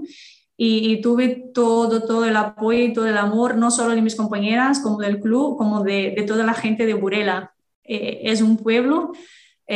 y, 0.56 1.00
tuve 1.00 1.50
todo, 1.54 2.04
todo 2.04 2.24
el 2.24 2.36
apoyo 2.36 2.80
y 2.80 2.92
todo 2.92 3.06
el 3.06 3.18
amor, 3.18 3.56
no 3.56 3.70
solo 3.70 3.94
de 3.94 4.02
mis 4.02 4.16
compañeras, 4.16 4.80
como 4.80 4.98
del 4.98 5.20
club, 5.20 5.56
como 5.56 5.82
de, 5.82 6.14
de 6.16 6.22
toda 6.24 6.44
la 6.44 6.54
gente 6.54 6.86
de 6.86 6.94
Burela. 6.94 7.52
Eh, 7.84 8.20
es 8.24 8.42
un 8.42 8.56
pueblo 8.56 9.12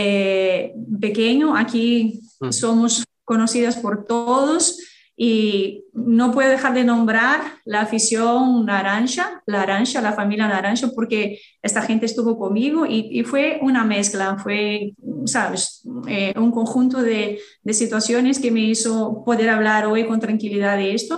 eh, 0.00 0.74
pequeño, 1.00 1.56
aquí 1.56 2.20
Mm. 2.40 2.52
somos 2.52 3.04
conocidas 3.24 3.76
por 3.76 4.04
todos 4.04 4.78
y 5.16 5.84
no 5.94 6.30
puedo 6.32 6.50
dejar 6.50 6.74
de 6.74 6.84
nombrar 6.84 7.40
la 7.64 7.80
afición 7.80 8.66
naranja, 8.66 9.42
la 9.46 9.60
naranja, 9.60 10.02
la 10.02 10.12
familia 10.12 10.46
naranja, 10.46 10.88
porque 10.94 11.40
esta 11.62 11.80
gente 11.80 12.04
estuvo 12.04 12.36
conmigo 12.38 12.84
y, 12.84 13.08
y 13.18 13.24
fue 13.24 13.58
una 13.62 13.84
mezcla, 13.84 14.36
fue, 14.44 14.92
sabes, 15.24 15.82
Eh, 16.06 16.34
un 16.36 16.50
conjunto 16.52 16.96
de, 17.02 17.38
de 17.66 17.72
situaciones 17.72 18.38
que 18.38 18.50
me 18.50 18.60
hizo 18.72 19.22
poder 19.24 19.48
hablar 19.48 19.86
hoy 19.86 20.04
con 20.04 20.20
tranquilidad 20.20 20.76
de 20.76 20.92
esto. 20.92 21.14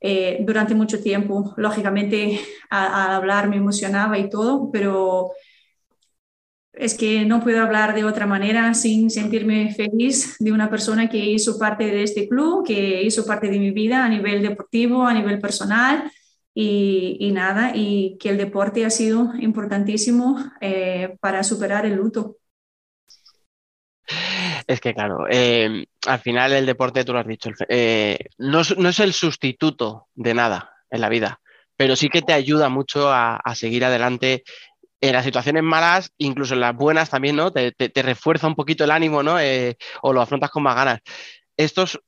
Eh, 0.00 0.38
durante 0.46 0.74
mucho 0.74 0.98
tiempo, 1.02 1.52
lógicamente, 1.56 2.40
al 2.70 3.10
hablar 3.18 3.48
me 3.48 3.56
emocionaba 3.56 4.16
y 4.16 4.30
todo, 4.30 4.70
pero 4.72 5.32
es 6.78 6.96
que 6.96 7.24
no 7.26 7.42
puedo 7.42 7.62
hablar 7.62 7.94
de 7.94 8.04
otra 8.04 8.26
manera 8.26 8.74
sin 8.74 9.10
sentirme 9.10 9.74
feliz 9.74 10.36
de 10.40 10.52
una 10.52 10.70
persona 10.70 11.08
que 11.10 11.18
hizo 11.18 11.58
parte 11.58 11.84
de 11.86 12.04
este 12.04 12.28
club, 12.28 12.66
que 12.66 13.02
hizo 13.02 13.26
parte 13.26 13.48
de 13.50 13.58
mi 13.60 13.72
vida 13.72 14.04
a 14.04 14.08
nivel 14.08 14.42
deportivo, 14.42 15.06
a 15.06 15.14
nivel 15.14 15.40
personal 15.40 16.10
y, 16.54 17.18
y 17.20 17.32
nada, 17.32 17.72
y 17.74 18.18
que 18.20 18.30
el 18.30 18.38
deporte 18.38 18.84
ha 18.86 18.90
sido 18.90 19.32
importantísimo 19.40 20.38
eh, 20.60 21.16
para 21.20 21.44
superar 21.44 21.86
el 21.86 21.96
luto. 21.96 22.36
Es 24.66 24.80
que, 24.80 24.94
claro, 24.94 25.26
eh, 25.30 25.86
al 26.06 26.20
final 26.20 26.52
el 26.52 26.66
deporte, 26.66 27.04
tú 27.04 27.12
lo 27.12 27.20
has 27.20 27.26
dicho, 27.26 27.50
eh, 27.68 28.18
no, 28.38 28.60
es- 28.60 28.76
no 28.78 28.88
es 28.88 29.00
el 29.00 29.12
sustituto 29.12 30.08
de 30.14 30.34
nada 30.34 30.72
en 30.90 31.00
la 31.00 31.08
vida, 31.08 31.40
pero 31.76 31.96
sí 31.96 32.08
que 32.08 32.22
te 32.22 32.32
ayuda 32.32 32.68
mucho 32.68 33.10
a, 33.12 33.36
a 33.36 33.54
seguir 33.54 33.84
adelante 33.84 34.44
en 35.00 35.12
las 35.12 35.24
situaciones 35.24 35.62
malas, 35.62 36.12
incluso 36.18 36.54
en 36.54 36.60
las 36.60 36.74
buenas 36.76 37.10
también, 37.10 37.36
¿no? 37.36 37.52
Te, 37.52 37.72
te- 37.72 37.88
te 37.90 38.02
refuerza 38.02 38.46
un 38.48 38.54
poquito 38.56 38.84
el 38.84 38.90
ánimo, 38.90 39.22
¿no? 39.22 39.38
Eh, 39.40 39.76
o 40.02 40.12
lo 40.12 40.20
afrontas 40.22 40.50
con 40.50 40.62
más 40.64 40.74
ganas. 40.76 41.00
Estos 41.56 42.00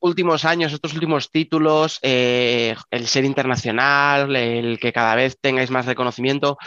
últimos 0.00 0.44
años, 0.44 0.72
estos 0.72 0.94
últimos 0.94 1.30
títulos, 1.30 1.98
eh, 2.02 2.74
el 2.90 3.06
ser 3.06 3.24
internacional, 3.24 4.34
el 4.36 4.78
que 4.80 4.92
cada 4.92 5.14
vez 5.14 5.38
tengáis 5.40 5.70
más 5.70 5.86
reconocimiento, 5.86 6.58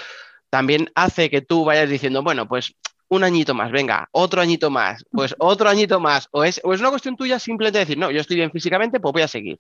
también 0.50 0.90
hace 0.96 1.30
que 1.30 1.42
tú 1.42 1.66
vayas 1.66 1.90
diciendo, 1.90 2.24
bueno, 2.24 2.48
pues 2.48 2.76
un 3.10 3.24
añito 3.24 3.54
más, 3.54 3.72
venga, 3.72 4.08
otro 4.12 4.42
añito 4.42 4.70
más, 4.72 5.06
pues 5.14 5.36
otro 5.40 5.70
añito 5.70 6.00
más, 6.00 6.28
o 6.32 6.44
es, 6.44 6.62
o 6.64 6.74
es 6.74 6.80
una 6.82 6.90
cuestión 6.92 7.18
tuya 7.18 7.40
simplemente 7.40 7.80
decir, 7.80 7.98
no, 7.98 8.12
yo 8.12 8.22
estoy 8.22 8.38
bien 8.38 8.52
físicamente, 8.52 9.00
pues 9.00 9.14
voy 9.14 9.22
a 9.24 9.28
seguir. 9.28 9.60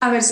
A 0.00 0.10
ver, 0.10 0.22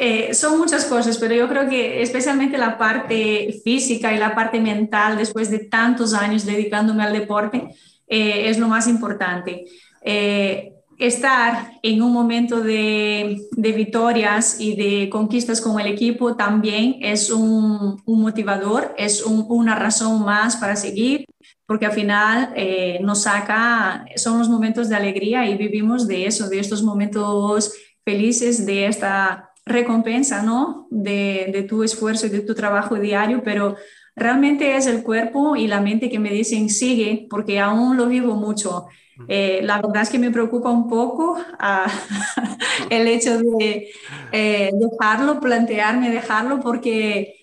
eh, 0.00 0.34
son 0.34 0.58
muchas 0.58 0.84
cosas, 0.84 1.18
pero 1.18 1.34
yo 1.34 1.48
creo 1.48 1.68
que 1.68 2.02
especialmente 2.02 2.56
la 2.58 2.78
parte 2.78 3.60
física 3.64 4.12
y 4.12 4.18
la 4.18 4.34
parte 4.34 4.60
mental, 4.60 5.16
después 5.16 5.50
de 5.50 5.60
tantos 5.60 6.14
años 6.14 6.46
dedicándome 6.46 7.02
al 7.02 7.12
deporte, 7.12 7.74
eh, 8.06 8.48
es 8.48 8.58
lo 8.58 8.68
más 8.68 8.86
importante. 8.88 9.66
Eh, 10.02 10.72
estar 10.98 11.78
en 11.82 12.02
un 12.02 12.12
momento 12.12 12.60
de, 12.60 13.40
de, 13.52 13.72
victorias 13.72 14.60
y 14.60 14.74
de 14.74 15.08
conquistas 15.08 15.60
con 15.60 15.78
el 15.80 15.86
equipo 15.86 16.34
también 16.34 16.96
es 17.00 17.30
un, 17.30 18.02
un 18.04 18.20
motivador, 18.20 18.94
es 18.98 19.22
un, 19.22 19.46
una 19.48 19.76
razón 19.76 20.24
más 20.24 20.56
para 20.56 20.74
seguir, 20.74 21.24
porque 21.66 21.86
al 21.86 21.92
final 21.92 22.52
eh, 22.56 22.98
nos 23.02 23.22
saca, 23.22 24.06
son 24.16 24.38
los 24.38 24.48
momentos 24.48 24.88
de 24.88 24.96
alegría 24.96 25.48
y 25.48 25.56
vivimos 25.56 26.08
de 26.08 26.26
eso, 26.26 26.48
de 26.48 26.58
estos 26.58 26.82
momentos 26.82 27.72
felices 28.04 28.66
de 28.66 28.86
esta 28.86 29.47
recompensa, 29.68 30.42
¿no? 30.42 30.86
De, 30.90 31.50
de, 31.52 31.62
tu 31.62 31.82
esfuerzo 31.82 32.26
y 32.26 32.30
de 32.30 32.40
tu 32.40 32.54
trabajo 32.54 32.96
diario, 32.96 33.42
pero 33.44 33.76
realmente 34.16 34.76
es 34.76 34.86
el 34.86 35.02
cuerpo 35.02 35.56
y 35.56 35.66
la 35.66 35.80
mente 35.80 36.10
que 36.10 36.18
me 36.18 36.30
dicen 36.30 36.68
sigue, 36.70 37.26
porque 37.30 37.60
aún 37.60 37.96
lo 37.96 38.06
vivo 38.06 38.34
mucho. 38.34 38.86
Eh, 39.26 39.60
la 39.64 39.80
verdad 39.80 40.02
es 40.02 40.10
que 40.10 40.18
me 40.18 40.30
preocupa 40.30 40.70
un 40.70 40.88
poco 40.88 41.32
uh, 41.32 41.90
el 42.90 43.08
hecho 43.08 43.38
de 43.38 43.90
eh, 44.30 44.70
dejarlo, 44.72 45.40
plantearme 45.40 46.10
dejarlo, 46.10 46.60
porque, 46.60 47.34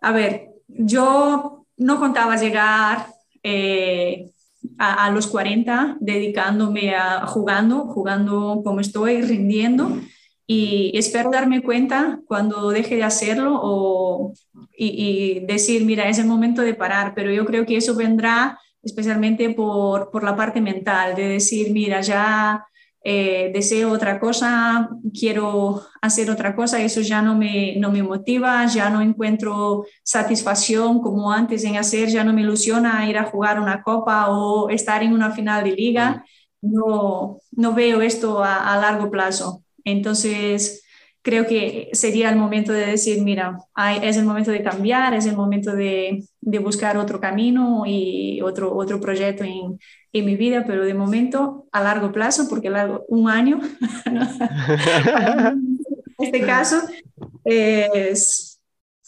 a 0.00 0.12
ver, 0.12 0.48
yo 0.68 1.64
no 1.78 1.98
contaba 1.98 2.36
llegar 2.36 3.06
eh, 3.42 4.30
a, 4.78 5.06
a, 5.06 5.10
los 5.10 5.26
40 5.26 5.96
dedicándome 6.00 6.94
a 6.94 7.26
jugando, 7.26 7.86
jugando 7.86 8.60
como 8.62 8.80
estoy, 8.80 9.22
rindiendo. 9.22 9.98
Y 10.46 10.92
espero 10.98 11.30
darme 11.30 11.62
cuenta 11.62 12.20
cuando 12.26 12.70
deje 12.70 12.96
de 12.96 13.04
hacerlo 13.04 13.58
o, 13.62 14.32
y, 14.76 15.40
y, 15.40 15.46
decir, 15.46 15.84
mira, 15.84 16.08
es 16.08 16.18
el 16.18 16.26
momento 16.26 16.62
de 16.62 16.74
parar, 16.74 17.14
pero 17.14 17.30
yo 17.30 17.44
creo 17.46 17.64
que 17.66 17.76
eso 17.76 17.94
vendrá 17.94 18.58
especialmente 18.82 19.50
por, 19.50 20.10
por 20.10 20.24
la 20.24 20.36
parte 20.36 20.60
mental, 20.60 21.14
de 21.14 21.28
decir, 21.28 21.70
mira, 21.72 22.00
ya 22.00 22.66
eh, 23.04 23.50
deseo 23.52 23.90
otra 23.92 24.20
cosa, 24.20 24.90
quiero 25.18 25.82
hacer 26.00 26.30
otra 26.30 26.54
cosa, 26.54 26.80
eso 26.82 27.00
ya 27.00 27.22
no 27.22 27.36
me, 27.36 27.76
no 27.76 27.90
me 27.90 28.02
motiva, 28.02 28.66
ya 28.66 28.90
no 28.90 29.00
encuentro 29.00 29.84
satisfacción 30.04 31.00
como 31.00 31.32
antes 31.32 31.64
en 31.64 31.76
hacer, 31.76 32.08
ya 32.08 32.24
no 32.24 32.32
me 32.32 32.42
ilusiona 32.42 33.08
ir 33.08 33.18
a 33.18 33.24
jugar 33.24 33.60
una 33.60 33.82
copa 33.82 34.30
o 34.30 34.68
estar 34.70 35.02
en 35.02 35.12
una 35.12 35.30
final 35.32 35.64
de 35.64 35.72
liga, 35.72 36.24
no, 36.60 37.38
no 37.52 37.74
veo 37.74 38.02
esto 38.02 38.42
a, 38.42 38.72
a 38.72 38.80
largo 38.80 39.10
plazo. 39.10 39.61
Entonces, 39.84 40.82
creo 41.22 41.46
que 41.46 41.88
sería 41.92 42.28
el 42.30 42.36
momento 42.36 42.72
de 42.72 42.86
decir, 42.86 43.22
mira, 43.22 43.58
hay, 43.74 44.00
es 44.02 44.16
el 44.16 44.24
momento 44.24 44.50
de 44.50 44.62
cambiar, 44.62 45.14
es 45.14 45.26
el 45.26 45.36
momento 45.36 45.72
de, 45.72 46.24
de 46.40 46.58
buscar 46.58 46.96
otro 46.96 47.20
camino 47.20 47.84
y 47.86 48.40
otro, 48.42 48.74
otro 48.76 49.00
proyecto 49.00 49.44
en, 49.44 49.78
en, 50.12 50.24
mi 50.24 50.36
vida, 50.36 50.64
pero 50.66 50.84
de 50.84 50.94
momento 50.94 51.68
a 51.72 51.82
largo 51.82 52.10
plazo, 52.12 52.48
porque 52.48 52.70
largo, 52.70 53.04
un 53.08 53.30
año, 53.30 53.60
en 54.04 55.78
este 56.18 56.40
caso, 56.40 56.82
es, 57.44 58.60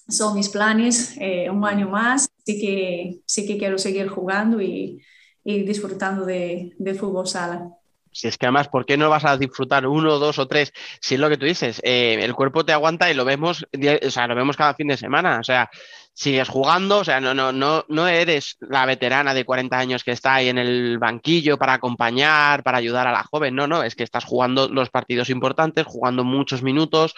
son 0.09 0.37
mis 0.37 0.49
planes, 0.49 1.17
eh, 1.21 1.51
un 1.51 1.65
año 1.65 1.89
más, 1.89 2.29
sí 2.47 2.61
que, 2.61 3.21
sí 3.27 3.45
que 3.47 3.59
quiero 3.59 3.77
seguir 3.79 4.09
jugando 4.09 4.61
y, 4.61 5.03
y 5.43 5.65
disfrutando 5.65 6.25
de, 6.25 6.75
de 6.79 6.95
fútbol 6.95 7.27
sala. 7.27 7.71
Si 8.15 8.29
es 8.29 8.39
que 8.39 8.47
además, 8.47 8.69
¿por 8.69 8.87
qué 8.87 8.97
no 8.97 9.11
vas 9.11 9.25
a 9.25 9.37
disfrutar 9.37 9.87
uno, 9.87 10.19
dos 10.19 10.39
o 10.39 10.47
tres? 10.47 10.73
Si 11.01 11.15
es 11.15 11.21
lo 11.21 11.29
que 11.29 11.37
tú 11.37 11.47
dices, 11.47 11.81
eh, 11.85 12.17
el 12.21 12.35
cuerpo 12.35 12.65
te 12.65 12.73
aguanta 12.73 13.11
y 13.11 13.15
lo 13.15 13.25
vemos, 13.25 13.67
o 14.07 14.11
sea, 14.11 14.29
lo 14.29 14.37
vemos 14.37 14.57
cada 14.57 14.75
fin 14.75 14.87
de 14.87 14.97
semana. 14.97 15.41
O 15.41 15.43
sea, 15.43 15.69
sigues 16.13 16.49
jugando, 16.49 16.99
o 16.99 17.05
sea, 17.05 17.21
no, 17.21 17.35
no, 17.35 17.51
no, 17.51 17.85
no 17.89 18.07
eres 18.07 18.57
la 18.61 18.87
veterana 18.87 19.35
de 19.35 19.45
40 19.45 19.77
años 19.77 20.05
que 20.05 20.13
está 20.13 20.35
ahí 20.35 20.49
en 20.49 20.59
el 20.59 20.99
banquillo 20.99 21.59
para 21.59 21.75
acompañar, 21.75 22.63
para 22.63 22.79
ayudar 22.79 23.09
a 23.09 23.13
la 23.13 23.25
joven. 23.25 23.57
No, 23.57 23.67
no, 23.67 23.83
es 23.83 23.97
que 23.97 24.05
estás 24.05 24.25
jugando 24.25 24.69
los 24.69 24.91
partidos 24.91 25.29
importantes, 25.29 25.85
jugando 25.85 26.23
muchos 26.23 26.63
minutos, 26.63 27.17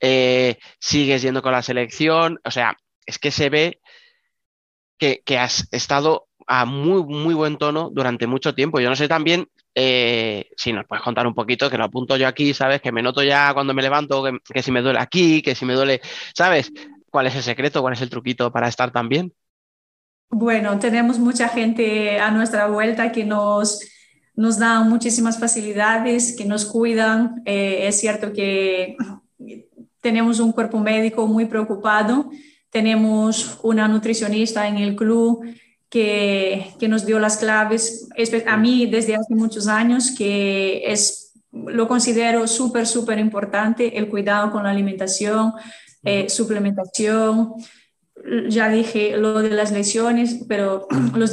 eh, 0.00 0.58
sigues 0.80 1.22
yendo 1.22 1.40
con 1.40 1.52
la 1.52 1.62
selección. 1.62 2.40
O 2.44 2.50
sea, 2.50 2.76
es 3.06 3.20
que 3.20 3.30
se 3.30 3.48
ve 3.48 3.80
que, 4.98 5.22
que 5.24 5.38
has 5.38 5.68
estado 5.70 6.26
a 6.48 6.64
muy, 6.64 7.04
muy 7.04 7.34
buen 7.34 7.58
tono 7.58 7.90
durante 7.92 8.26
mucho 8.26 8.54
tiempo. 8.56 8.80
Yo 8.80 8.90
no 8.90 8.96
sé 8.96 9.06
también 9.06 9.48
eh, 9.74 10.50
si 10.56 10.72
nos 10.72 10.86
puedes 10.86 11.02
contar 11.02 11.26
un 11.26 11.34
poquito, 11.34 11.70
que 11.70 11.78
lo 11.78 11.84
apunto 11.84 12.16
yo 12.16 12.28
aquí, 12.28 12.52
¿sabes? 12.52 12.80
Que 12.80 12.92
me 12.92 13.02
noto 13.02 13.22
ya 13.22 13.52
cuando 13.54 13.74
me 13.74 13.82
levanto, 13.82 14.24
que, 14.52 14.62
si 14.62 14.70
me 14.70 14.82
duele 14.82 14.98
aquí, 14.98 15.42
que 15.42 15.54
si 15.54 15.64
me 15.64 15.74
duele, 15.74 16.00
¿sabes? 16.34 16.72
¿Cuál 17.10 17.26
es 17.26 17.36
el 17.36 17.42
secreto? 17.42 17.80
¿Cuál 17.80 17.94
es 17.94 18.02
el 18.02 18.10
truquito 18.10 18.52
para 18.52 18.68
estar 18.68 18.90
tan 18.90 19.08
bien? 19.08 19.32
Bueno, 20.30 20.78
tenemos 20.78 21.18
mucha 21.18 21.48
gente 21.48 22.18
a 22.18 22.30
nuestra 22.30 22.66
vuelta 22.66 23.12
que 23.12 23.24
nos, 23.24 23.80
nos 24.34 24.58
da 24.58 24.80
muchísimas 24.80 25.38
facilidades, 25.38 26.34
que 26.36 26.44
nos 26.44 26.64
cuidan. 26.64 27.42
Eh, 27.44 27.86
es 27.86 28.00
cierto 28.00 28.32
que 28.32 28.96
tenemos 30.00 30.40
un 30.40 30.52
cuerpo 30.52 30.78
médico 30.80 31.26
muy 31.26 31.46
preocupado, 31.46 32.30
tenemos 32.70 33.58
una 33.62 33.88
nutricionista 33.88 34.66
en 34.66 34.78
el 34.78 34.96
club 34.96 35.44
que, 35.92 36.72
que 36.80 36.88
nos 36.88 37.04
dio 37.04 37.18
las 37.18 37.36
claves, 37.36 38.08
a 38.46 38.56
mí 38.56 38.86
desde 38.86 39.14
hace 39.14 39.34
muchos 39.34 39.68
años, 39.68 40.14
que 40.16 40.84
es, 40.86 41.34
lo 41.52 41.86
considero 41.86 42.48
súper, 42.48 42.86
súper 42.86 43.18
importante, 43.18 43.98
el 43.98 44.08
cuidado 44.08 44.50
con 44.50 44.62
la 44.62 44.70
alimentación, 44.70 45.52
eh, 46.02 46.30
suplementación. 46.30 47.52
Ya 48.48 48.70
dije 48.70 49.18
lo 49.18 49.42
de 49.42 49.50
las 49.50 49.70
lesiones, 49.70 50.38
pero 50.48 50.88
los 51.14 51.30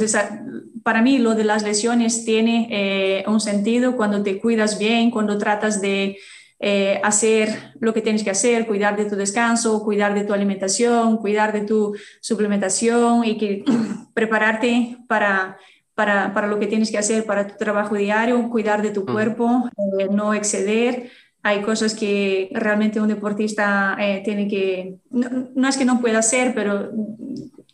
para 0.82 1.00
mí 1.00 1.16
lo 1.16 1.34
de 1.34 1.44
las 1.44 1.62
lesiones 1.62 2.26
tiene 2.26 2.68
eh, 2.70 3.24
un 3.26 3.40
sentido 3.40 3.96
cuando 3.96 4.22
te 4.22 4.38
cuidas 4.38 4.78
bien, 4.78 5.10
cuando 5.10 5.38
tratas 5.38 5.80
de 5.80 6.18
eh, 6.62 7.00
hacer 7.02 7.72
lo 7.80 7.94
que 7.94 8.02
tienes 8.02 8.22
que 8.22 8.30
hacer, 8.30 8.66
cuidar 8.66 8.94
de 8.96 9.06
tu 9.06 9.16
descanso, 9.16 9.82
cuidar 9.82 10.12
de 10.14 10.24
tu 10.24 10.34
alimentación, 10.34 11.16
cuidar 11.16 11.52
de 11.52 11.62
tu 11.62 11.94
suplementación 12.20 13.24
y 13.24 13.38
que 13.38 13.64
prepararte 14.14 14.98
para, 15.08 15.56
para, 15.94 16.34
para 16.34 16.46
lo 16.48 16.58
que 16.58 16.66
tienes 16.66 16.90
que 16.90 16.98
hacer 16.98 17.24
para 17.24 17.46
tu 17.46 17.56
trabajo 17.56 17.94
diario, 17.94 18.48
cuidar 18.50 18.82
de 18.82 18.90
tu 18.90 19.04
cuerpo, 19.06 19.70
eh, 19.98 20.08
no 20.10 20.34
exceder. 20.34 21.10
Hay 21.42 21.62
cosas 21.62 21.94
que 21.94 22.50
realmente 22.52 23.00
un 23.00 23.08
deportista 23.08 23.96
eh, 23.98 24.20
tiene 24.22 24.46
que, 24.46 24.96
no, 25.10 25.28
no 25.54 25.68
es 25.68 25.78
que 25.78 25.86
no 25.86 25.98
pueda 26.00 26.18
hacer, 26.18 26.52
pero 26.54 26.90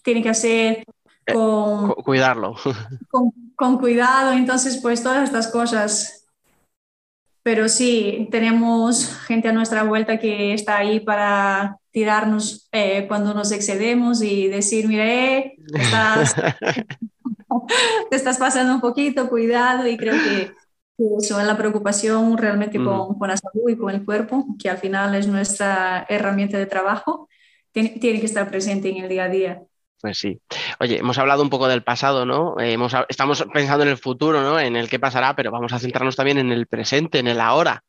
tiene 0.05 0.23
que 0.23 0.29
hacer 0.29 0.85
con, 1.33 1.89
Cu- 1.89 2.03
cuidarlo. 2.05 2.55
con, 3.11 3.33
con 3.57 3.79
cuidado. 3.79 4.33
Entonces, 4.33 4.79
pues 4.81 5.03
todas 5.03 5.25
estas 5.25 5.49
cosas. 5.49 6.26
Pero 7.47 7.69
sí, 7.69 8.27
tenemos 8.33 9.17
gente 9.29 9.47
a 9.47 9.53
nuestra 9.53 9.85
vuelta 9.85 10.19
que 10.19 10.53
está 10.53 10.79
ahí 10.79 10.99
para 10.99 11.79
tirarnos 11.93 12.69
eh, 12.73 13.07
cuando 13.07 13.35
nos 13.35 13.53
excedemos 13.53 14.21
y 14.21 14.49
decir, 14.49 14.89
mire, 14.89 15.55
estás, 15.73 16.35
te 18.11 18.17
estás 18.17 18.39
pasando 18.39 18.75
un 18.75 18.81
poquito, 18.81 19.29
cuidado. 19.29 19.87
Y 19.87 19.97
creo 19.97 20.15
que 20.15 20.51
eso 21.21 21.39
es 21.39 21.47
la 21.47 21.57
preocupación 21.57 22.37
realmente 22.37 22.81
Ujú. 22.81 22.89
con, 22.89 23.19
con 23.21 23.29
la 23.29 23.37
salud 23.37 23.71
y 23.71 23.77
con 23.77 23.95
el 23.95 24.05
cuerpo, 24.05 24.45
que 24.59 24.69
al 24.69 24.79
final 24.79 25.15
es 25.15 25.29
nuestra 25.29 26.05
herramienta 26.09 26.59
de 26.59 26.67
trabajo, 26.67 27.29
tiene, 27.71 27.91
tiene 27.91 28.19
que 28.19 28.27
estar 28.27 28.51
presente 28.51 28.89
en 28.89 29.05
el 29.05 29.09
día 29.09 29.23
a 29.23 29.29
día. 29.29 29.63
Pues 30.01 30.19
sí. 30.19 30.39
Oye, 30.79 30.99
hemos 30.99 31.19
hablado 31.19 31.43
un 31.43 31.51
poco 31.51 31.69
del 31.69 31.83
pasado, 31.83 32.27
¿no? 32.27 32.59
Eh, 32.61 32.73
hemos, 32.73 32.93
estamos 33.09 33.45
pensando 33.53 33.85
en 33.85 33.91
el 33.91 33.99
futuro, 33.99 34.43
¿no? 34.43 34.61
En 34.61 34.77
el 34.77 34.89
qué 34.89 34.99
pasará, 34.99 35.35
pero 35.35 35.51
vamos 35.51 35.73
a 35.73 35.79
centrarnos 35.79 36.17
también 36.17 36.39
en 36.39 36.53
el 36.53 36.67
presente, 36.67 37.19
en 37.19 37.29
el 37.29 37.41
ahora, 37.41 37.83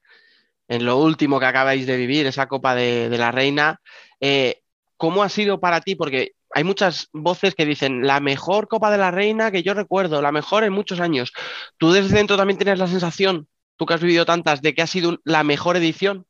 en 0.68 0.86
lo 0.86 0.98
último 0.98 1.40
que 1.40 1.46
acabáis 1.46 1.86
de 1.86 1.98
vivir, 1.98 2.26
esa 2.26 2.48
Copa 2.48 2.76
de, 2.76 3.10
la 3.18 3.32
Reina. 3.32 3.82
Eh, 4.22 4.62
¿Cómo 4.96 5.22
ha 5.22 5.30
sido 5.30 5.60
para 5.60 5.82
ti? 5.82 5.96
Porque 5.96 6.32
hay 6.52 6.64
muchas 6.64 7.10
voces 7.12 7.56
que 7.56 7.66
dicen 7.66 8.08
la 8.08 8.20
mejor 8.20 8.68
Copa 8.68 8.90
de 8.90 8.98
la 8.98 9.12
Reina 9.12 9.52
que 9.52 9.64
yo 9.64 9.74
recuerdo, 9.74 10.22
la 10.22 10.32
mejor 10.32 10.64
en 10.64 10.74
muchos 10.74 11.00
años. 11.00 11.34
¿Tú 11.78 11.92
desde 11.92 12.16
dentro 12.16 12.38
también 12.38 12.58
tienes 12.58 12.80
la 12.80 12.88
sensación, 12.88 13.48
tú 13.76 13.86
que 13.86 13.94
has 13.94 14.02
vivido 14.02 14.26
tantas, 14.26 14.62
de 14.62 14.74
que 14.74 14.82
ha 14.82 14.88
sido 14.88 15.20
la 15.24 15.44
mejor 15.44 15.76
edición? 15.76 16.26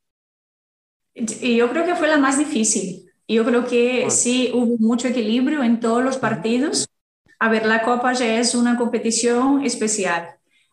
Yo 1.14 1.70
creo 1.70 1.86
que 1.86 1.96
fue 1.96 2.08
la 2.08 2.18
más 2.18 2.38
difícil. 2.38 3.07
Yo 3.28 3.44
creo 3.46 3.66
que 3.66 3.96
Bueno. 3.98 4.12
sí 4.12 4.52
hubo 4.54 4.78
mucho 4.80 5.08
equilibrio 5.08 5.64
en 5.64 5.80
todos 5.80 6.04
los 6.04 6.18
partidos. 6.18 6.88
A 7.40 7.50
ver, 7.50 7.66
la 7.66 7.84
Copa 7.84 8.14
ya 8.14 8.40
es 8.40 8.56
una 8.56 8.78
competición 8.78 9.64
especial. 9.66 10.30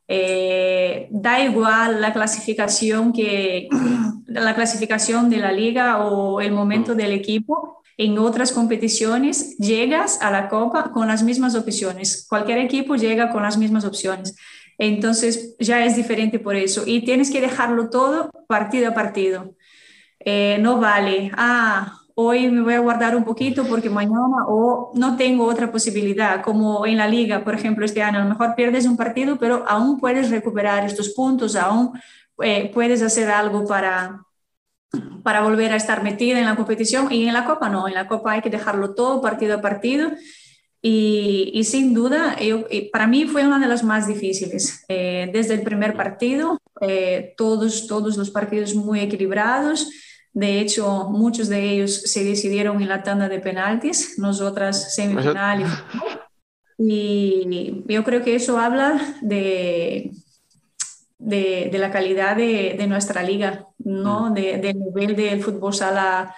Eh, 0.06 1.08
da 1.10 1.42
igual 1.42 2.00
la 2.00 2.12
clasificación 2.12 3.12
que 3.12 3.68
la 4.26 4.54
clasificación 4.54 5.30
de 5.30 5.38
la 5.38 5.52
liga 5.52 6.04
o 6.04 6.40
el 6.40 6.52
momento 6.52 6.94
del 6.94 7.12
equipo. 7.12 7.82
En 7.96 8.18
otras 8.18 8.50
competiciones 8.52 9.56
llegas 9.58 10.20
a 10.20 10.30
la 10.30 10.48
Copa 10.48 10.90
con 10.92 11.06
las 11.06 11.22
mismas 11.22 11.54
opciones. 11.54 12.26
Cualquier 12.28 12.58
equipo 12.58 12.96
llega 12.96 13.30
con 13.30 13.42
las 13.44 13.56
mismas 13.56 13.84
opciones. 13.84 14.34
Entonces 14.78 15.54
ya 15.60 15.84
es 15.84 15.94
diferente 15.96 16.38
por 16.40 16.56
eso. 16.56 16.82
Y 16.86 17.04
tienes 17.04 17.30
que 17.30 17.40
dejarlo 17.40 17.90
todo 17.90 18.30
partido 18.48 18.88
a 18.88 18.94
partido. 18.94 19.54
Eh, 20.18 20.58
no 20.60 20.80
vale, 20.80 21.30
ah, 21.36 22.00
hoy 22.14 22.48
me 22.50 22.62
voy 22.62 22.74
a 22.74 22.80
guardar 22.80 23.16
un 23.16 23.24
poquito 23.24 23.64
porque 23.64 23.90
mañana 23.90 24.46
o 24.46 24.92
no 24.94 25.16
tengo 25.16 25.46
otra 25.46 25.70
posibilidad, 25.70 26.42
como 26.42 26.86
en 26.86 26.96
la 26.96 27.08
liga, 27.08 27.42
por 27.42 27.54
ejemplo, 27.54 27.84
este 27.84 28.02
año, 28.02 28.18
a 28.18 28.22
lo 28.24 28.28
mejor 28.28 28.54
pierdes 28.54 28.86
un 28.86 28.96
partido, 28.96 29.36
pero 29.38 29.64
aún 29.66 29.98
puedes 29.98 30.30
recuperar 30.30 30.84
estos 30.84 31.10
puntos, 31.10 31.56
aún 31.56 31.92
eh, 32.42 32.70
puedes 32.72 33.02
hacer 33.02 33.30
algo 33.30 33.66
para, 33.66 34.22
para 35.22 35.42
volver 35.42 35.72
a 35.72 35.76
estar 35.76 36.02
metida 36.02 36.38
en 36.38 36.46
la 36.46 36.56
competición 36.56 37.10
y 37.12 37.26
en 37.26 37.34
la 37.34 37.44
Copa 37.44 37.68
no, 37.68 37.88
en 37.88 37.94
la 37.94 38.06
Copa 38.06 38.32
hay 38.32 38.42
que 38.42 38.50
dejarlo 38.50 38.94
todo 38.94 39.20
partido 39.20 39.56
a 39.56 39.60
partido. 39.60 40.10
Y, 40.86 41.50
y 41.54 41.64
sin 41.64 41.94
duda, 41.94 42.38
yo, 42.38 42.66
y 42.70 42.90
para 42.90 43.06
mí 43.06 43.24
fue 43.24 43.46
una 43.46 43.58
de 43.58 43.66
las 43.66 43.82
más 43.82 44.06
difíciles. 44.06 44.84
Eh, 44.88 45.30
desde 45.32 45.54
el 45.54 45.62
primer 45.62 45.96
partido, 45.96 46.60
eh, 46.82 47.32
todos, 47.38 47.86
todos 47.86 48.18
los 48.18 48.28
partidos 48.28 48.74
muy 48.74 49.00
equilibrados. 49.00 49.88
De 50.34 50.60
hecho, 50.60 51.08
muchos 51.10 51.48
de 51.48 51.70
ellos 51.70 52.02
se 52.02 52.24
decidieron 52.24 52.82
en 52.82 52.88
la 52.88 53.04
tanda 53.04 53.28
de 53.28 53.38
penaltis, 53.38 54.18
nosotras 54.18 54.94
semifinal 54.94 55.64
y 56.76 57.84
yo 57.86 58.02
creo 58.02 58.22
que 58.22 58.34
eso 58.34 58.58
habla 58.58 59.00
de, 59.22 60.10
de, 61.18 61.68
de 61.70 61.78
la 61.78 61.92
calidad 61.92 62.36
de, 62.36 62.74
de, 62.76 62.86
nuestra 62.88 63.22
liga, 63.22 63.68
¿no? 63.78 64.30
De, 64.30 64.58
del 64.58 64.80
nivel 64.80 65.14
del 65.14 65.42
fútbol 65.42 65.72
sala 65.72 66.34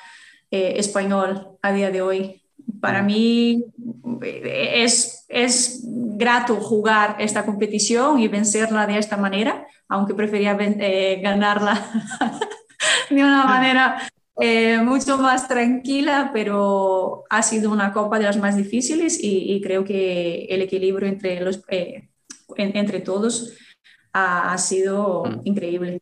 eh, 0.51 0.75
español 0.77 1.57
a 1.63 1.73
día 1.73 1.91
de 1.91 2.03
hoy. 2.03 2.43
Para 2.81 3.03
mí 3.03 3.65
es, 4.21 5.25
es 5.29 5.81
grato 5.85 6.57
jugar 6.57 7.17
esta 7.19 7.47
competición 7.47 8.19
y 8.19 8.29
vencerla 8.29 8.87
de 8.87 8.99
esta 8.99 9.17
manera, 9.17 9.67
aunque 9.89 10.15
prefería 10.15 10.55
eh, 10.61 11.21
ganarla 11.23 11.83
de 13.11 13.23
una 13.23 13.45
manera 13.45 14.09
eh, 14.41 14.79
mucho 14.79 15.17
más 15.19 15.49
tranquila, 15.49 16.31
pero 16.33 17.25
ha 17.31 17.43
sido 17.43 17.71
una 17.71 17.93
copa 17.93 18.19
de 18.19 18.25
las 18.25 18.37
más 18.37 18.57
difíciles 18.57 19.19
y, 19.23 19.55
y 19.55 19.61
creo 19.61 19.85
que 19.85 20.45
el 20.51 20.63
equilibrio 20.63 21.09
entre, 21.09 21.41
los, 21.41 21.63
eh, 21.69 22.09
en, 22.57 22.77
entre 22.77 23.01
todos 23.01 23.55
ha, 24.13 24.53
ha 24.53 24.59
sido 24.59 25.25
mm. 25.25 25.41
increíble. 25.45 25.93
De 25.93 26.01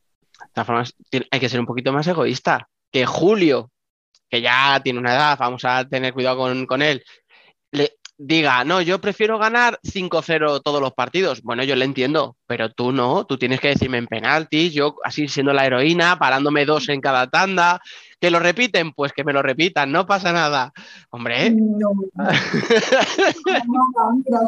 todas 0.53 0.67
formas, 0.67 0.95
hay 1.31 1.41
que 1.41 1.49
ser 1.49 1.61
un 1.61 1.67
poquito 1.67 1.93
más 1.93 2.07
egoísta. 2.07 2.69
Que 2.91 3.07
Julio, 3.07 3.71
que 4.29 4.41
ya 4.41 4.81
tiene 4.83 4.99
una 4.99 5.15
edad, 5.15 5.39
vamos 5.39 5.65
a 5.65 5.89
tener 5.89 6.13
cuidado 6.13 6.39
con, 6.39 6.67
con 6.67 6.83
él, 6.83 7.03
diga, 8.17 8.65
no, 8.65 8.81
yo 8.81 9.01
prefiero 9.01 9.39
ganar 9.39 9.79
5-0 9.83 10.63
todos 10.63 10.81
los 10.81 10.93
partidos. 10.93 11.43
Bueno, 11.43 11.65
yo 11.65 11.77
le 11.77 11.85
entiendo, 11.85 12.37
pero 12.47 12.71
tú 12.71 12.93
no, 12.93 13.27
tú 13.27 13.39
tienes 13.39 13.61
que 13.61 13.69
decirme 13.69 13.99
en 13.99 14.07
penaltis, 14.07 14.73
yo 14.73 14.97
así 15.05 15.29
siendo 15.29 15.53
la 15.53 15.67
heroína, 15.67 16.19
parándome 16.19 16.65
dos 16.65 16.89
en 16.89 17.01
cada 17.01 17.29
tanda. 17.29 17.81
¿Que 18.21 18.31
lo 18.31 18.39
repiten? 18.39 18.93
Pues 18.93 19.13
que 19.13 19.25
me 19.25 19.33
lo 19.33 19.43
repitan, 19.43 19.93
no 19.93 20.07
pasa 20.07 20.33
nada. 20.33 20.73
Hombre. 21.11 21.55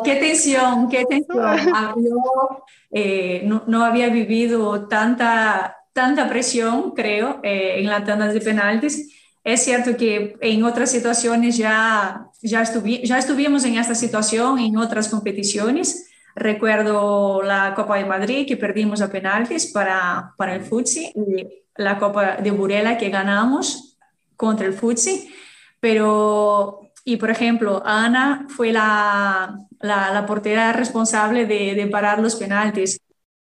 Qué 0.05 0.17
tensión, 0.17 0.89
qué 0.89 1.05
tensión. 1.05 1.57
Yo 1.97 2.65
eh, 2.91 3.43
no, 3.45 3.65
no, 3.67 3.85
había 3.85 4.09
vivido 4.09 4.89
tanta, 4.89 5.77
tanta 5.93 6.29
presión, 6.29 6.93
creo, 6.93 7.41
eh, 7.43 7.81
en 7.81 7.87
las 7.87 8.05
tandas 8.05 8.33
de 8.33 8.41
penaltis. 8.41 9.16
Es 9.47 9.63
cierto 9.63 9.97
que 9.97 10.37
en 10.41 10.65
otras 10.65 10.91
situaciones 10.91 11.57
ya, 11.57 12.27
ya, 12.43 12.63
estuvi 12.63 13.07
ya 13.07 13.17
estuvimos 13.17 13.65
en 13.65 13.79
esta 13.79 13.95
situación, 13.95 14.59
en 14.59 14.77
otras 14.77 15.09
competiciones. 15.09 16.11
Recuerdo 16.35 17.43
la 17.43 17.73
Copa 17.77 17.97
de 17.97 18.07
Madrid 18.07 18.45
que 18.49 18.57
perdimos 18.57 19.01
a 19.01 19.09
penaltis 19.09 19.67
para, 19.67 20.35
para 20.37 20.57
el 20.57 20.63
Futsi 20.63 21.13
y 21.15 21.47
la 21.77 21.97
Copa 21.97 22.39
de 22.39 22.51
Burela 22.51 22.99
que 22.99 23.09
ganamos 23.09 23.97
contra 24.35 24.67
el 24.67 24.73
Futsi. 24.73 25.33
Pero, 25.79 26.91
y 27.05 27.17
por 27.17 27.31
ejemplo, 27.31 27.85
Ana 27.87 28.49
fue 28.49 28.73
la, 28.73 29.61
la, 29.79 30.11
la 30.13 30.27
portera 30.27 30.73
responsable 30.73 31.47
de, 31.47 31.77
de 31.77 31.87
parar 31.87 32.19
los 32.19 32.35
penaltis. 32.35 33.01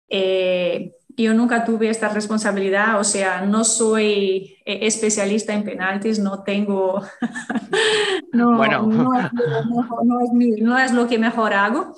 Eh, 0.08 0.92
yo 1.24 1.35
nunca 1.35 1.64
tuve 1.64 1.88
esta 1.90 2.09
responsabilidad, 2.09 2.98
o 3.00 3.04
sea, 3.04 3.42
no 3.42 3.64
soy 3.64 4.57
eh, 4.64 4.78
especialista 4.83 5.52
en 5.54 5.64
penaltis, 5.64 6.18
no 6.18 6.42
tengo, 6.42 7.02
no, 8.33 8.57
Bueno. 8.57 8.83
no 8.87 9.18
es, 9.18 9.33
no- 9.33 9.98
no 10.04 10.20
es 10.24 10.33
mi- 10.33 10.61
no 10.61 10.78
es 10.78 10.92
lo 10.92 11.09
que 11.09 11.18
mejor 11.18 11.52
hago, 11.54 11.94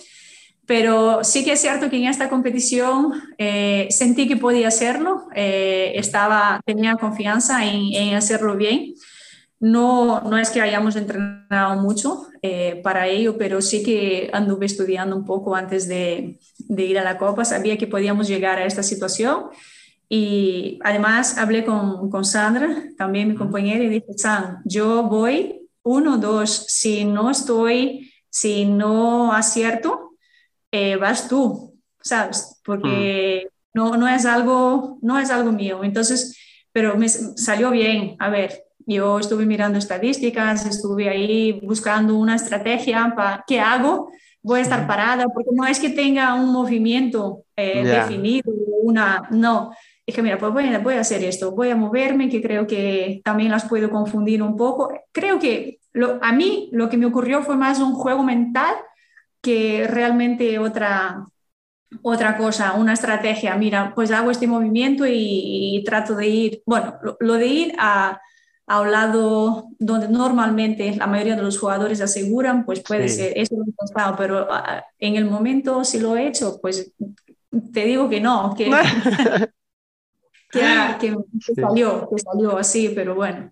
pero 0.66 1.24
sí 1.24 1.44
que 1.44 1.52
es 1.52 1.60
cierto 1.60 1.90
que 1.90 1.96
en 1.96 2.04
esta 2.06 2.28
competición 2.28 3.12
eh, 3.38 3.88
sentí 3.90 4.28
que 4.28 4.36
podía 4.36 4.68
hacerlo, 4.68 5.26
eh, 5.34 5.92
estaba, 5.96 6.60
tenía 6.64 6.94
confianza 6.96 7.64
en, 7.64 7.92
en 7.92 8.14
hacerlo 8.14 8.56
bien. 8.56 8.94
No, 9.60 10.22
no 10.22 10.38
es 10.38 10.50
que 10.50 10.60
hayamos 10.60 10.96
entrenado 10.96 11.80
mucho 11.80 12.26
eh, 12.42 12.80
para 12.82 13.06
ello, 13.06 13.36
pero 13.36 13.60
sí 13.60 13.82
que 13.82 14.30
anduve 14.32 14.66
estudiando 14.66 15.14
un 15.14 15.26
poco 15.26 15.54
antes 15.54 15.86
de, 15.86 16.38
de 16.58 16.84
ir 16.84 16.98
a 16.98 17.04
la 17.04 17.18
Copa. 17.18 17.44
Sabía 17.44 17.76
que 17.76 17.86
podíamos 17.86 18.26
llegar 18.26 18.58
a 18.58 18.64
esta 18.64 18.82
situación 18.82 19.50
y 20.08 20.78
además 20.82 21.38
hablé 21.38 21.64
con, 21.64 22.10
con 22.10 22.24
Sandra, 22.24 22.84
también 22.98 23.28
mi 23.28 23.34
compañera, 23.36 23.84
y 23.84 23.88
dije, 23.88 24.12
San, 24.16 24.58
yo 24.64 25.04
voy 25.04 25.68
uno, 25.82 26.18
dos, 26.18 26.66
si 26.68 27.04
no 27.04 27.30
estoy, 27.30 28.12
si 28.28 28.64
no 28.64 29.32
acierto, 29.32 30.16
eh, 30.72 30.96
vas 30.96 31.28
tú, 31.28 31.78
¿sabes? 32.00 32.60
Porque 32.64 33.50
no, 33.72 33.96
no, 33.96 34.08
es 34.08 34.26
algo, 34.26 34.98
no 35.02 35.18
es 35.18 35.30
algo 35.30 35.52
mío. 35.52 35.84
Entonces, 35.84 36.36
pero 36.72 36.96
me 36.96 37.08
salió 37.08 37.70
bien. 37.70 38.16
A 38.18 38.30
ver, 38.30 38.64
yo 38.86 39.18
estuve 39.18 39.46
mirando 39.46 39.78
estadísticas, 39.78 40.66
estuve 40.66 41.08
ahí 41.08 41.60
buscando 41.62 42.16
una 42.16 42.36
estrategia 42.36 43.12
para 43.16 43.44
qué 43.46 43.60
hago. 43.60 44.10
Voy 44.42 44.60
a 44.60 44.62
estar 44.62 44.86
parada 44.86 45.26
porque 45.34 45.50
no 45.52 45.66
es 45.66 45.78
que 45.78 45.90
tenga 45.90 46.34
un 46.34 46.50
movimiento 46.52 47.44
eh, 47.56 47.82
Ya. 47.84 48.02
definido, 48.06 48.52
una, 48.82 49.22
no. 49.30 49.72
Dije, 50.06 50.22
mira, 50.22 50.38
pues 50.38 50.52
voy 50.52 50.64
a, 50.74 50.78
voy 50.78 50.94
a 50.94 51.00
hacer 51.00 51.22
esto, 51.22 51.52
voy 51.52 51.70
a 51.70 51.76
moverme, 51.76 52.28
que 52.28 52.40
creo 52.42 52.66
que 52.66 53.20
también 53.22 53.50
las 53.50 53.68
puedo 53.68 53.90
confundir 53.90 54.42
un 54.42 54.56
poco. 54.56 54.92
Creo 55.12 55.38
que 55.38 55.78
lo, 55.92 56.18
a 56.22 56.32
mí 56.32 56.68
lo 56.72 56.88
que 56.88 56.96
me 56.96 57.06
ocurrió 57.06 57.42
fue 57.42 57.56
más 57.56 57.78
un 57.80 57.94
juego 57.94 58.22
mental 58.22 58.74
que 59.42 59.86
realmente 59.88 60.58
otra, 60.58 61.26
otra 62.02 62.36
cosa, 62.36 62.72
una 62.74 62.94
estrategia. 62.94 63.54
Mira, 63.56 63.92
pues 63.94 64.10
hago 64.10 64.30
este 64.30 64.46
movimiento 64.46 65.06
y, 65.06 65.76
y 65.76 65.84
trato 65.84 66.14
de 66.16 66.26
ir, 66.28 66.62
bueno, 66.66 66.94
lo, 67.02 67.16
lo 67.20 67.34
de 67.34 67.46
ir 67.46 67.74
a, 67.78 68.20
a, 68.72 68.80
un 68.80 68.90
lado 68.92 69.68
donde 69.78 70.08
normalmente 70.08 70.94
la 70.96 71.06
mayoría 71.06 71.36
de 71.36 71.42
los 71.42 71.58
jugadores 71.58 72.00
aseguran, 72.00 72.64
pues 72.64 72.80
puede 72.80 73.08
Sí. 73.08 73.16
ser, 73.16 73.32
eso 73.36 73.56
lo 73.56 73.64
he 73.64 73.72
pensado, 73.72 74.14
pero 74.16 74.46
ah, 74.50 74.84
en 74.98 75.16
el 75.16 75.24
momento 75.24 75.84
si 75.84 75.98
lo 75.98 76.16
he 76.16 76.28
hecho, 76.28 76.58
pues 76.62 76.92
te 77.72 77.84
digo 77.84 78.08
que 78.08 78.20
no, 78.20 78.54
que, 78.56 78.70
que, 80.52 80.60
que- 81.00 81.16
que 81.46 81.54
Sí. 81.54 81.54
salió, 81.60 82.08
que 82.08 82.18
salió 82.18 82.58
así, 82.58 82.90
pero 82.94 83.14
bueno. 83.14 83.50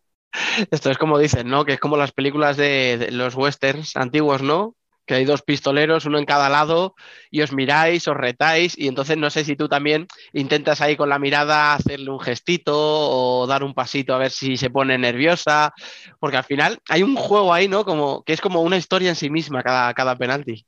Esto 0.70 0.90
es 0.90 0.98
como 0.98 1.18
dicen, 1.18 1.48
¿no? 1.48 1.64
Que 1.64 1.72
es 1.74 1.80
como 1.80 1.96
las 1.96 2.12
películas 2.12 2.56
de, 2.56 2.98
de 2.98 3.10
los 3.10 3.34
westerns 3.34 3.96
antiguos, 3.96 4.42
¿no? 4.42 4.74
Que 5.08 5.14
hay 5.14 5.24
dos 5.24 5.40
pistoleros, 5.40 6.04
uno 6.04 6.18
en 6.18 6.26
cada 6.26 6.50
lado, 6.50 6.94
y 7.30 7.40
os 7.40 7.50
miráis, 7.50 8.06
os 8.06 8.16
retáis, 8.16 8.76
y 8.78 8.88
entonces 8.88 9.16
no 9.16 9.30
sé 9.30 9.42
si 9.42 9.56
tú 9.56 9.66
también 9.66 10.06
intentas 10.34 10.82
ahí 10.82 10.96
con 10.96 11.08
la 11.08 11.18
mirada 11.18 11.72
hacerle 11.72 12.10
un 12.10 12.20
gestito 12.20 12.74
o 12.76 13.46
dar 13.46 13.64
un 13.64 13.72
pasito 13.72 14.14
a 14.14 14.18
ver 14.18 14.30
si 14.30 14.58
se 14.58 14.68
pone 14.68 14.98
nerviosa, 14.98 15.72
porque 16.20 16.36
al 16.36 16.44
final 16.44 16.78
hay 16.90 17.02
un 17.02 17.16
juego 17.16 17.54
ahí, 17.54 17.68
¿no? 17.68 17.86
Como 17.86 18.22
que 18.22 18.34
es 18.34 18.40
como 18.42 18.60
una 18.60 18.76
historia 18.76 19.08
en 19.08 19.16
sí 19.16 19.30
misma 19.30 19.62
cada, 19.62 19.94
cada 19.94 20.14
penalti. 20.14 20.66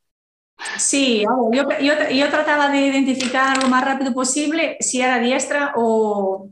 Sí, 0.78 1.22
yo, 1.52 1.68
yo, 1.80 1.94
yo 2.10 2.28
trataba 2.30 2.70
de 2.70 2.86
identificar 2.86 3.62
lo 3.62 3.68
más 3.68 3.84
rápido 3.84 4.14
posible 4.14 4.78
si 4.80 5.02
era 5.02 5.18
diestra 5.18 5.74
o, 5.76 6.48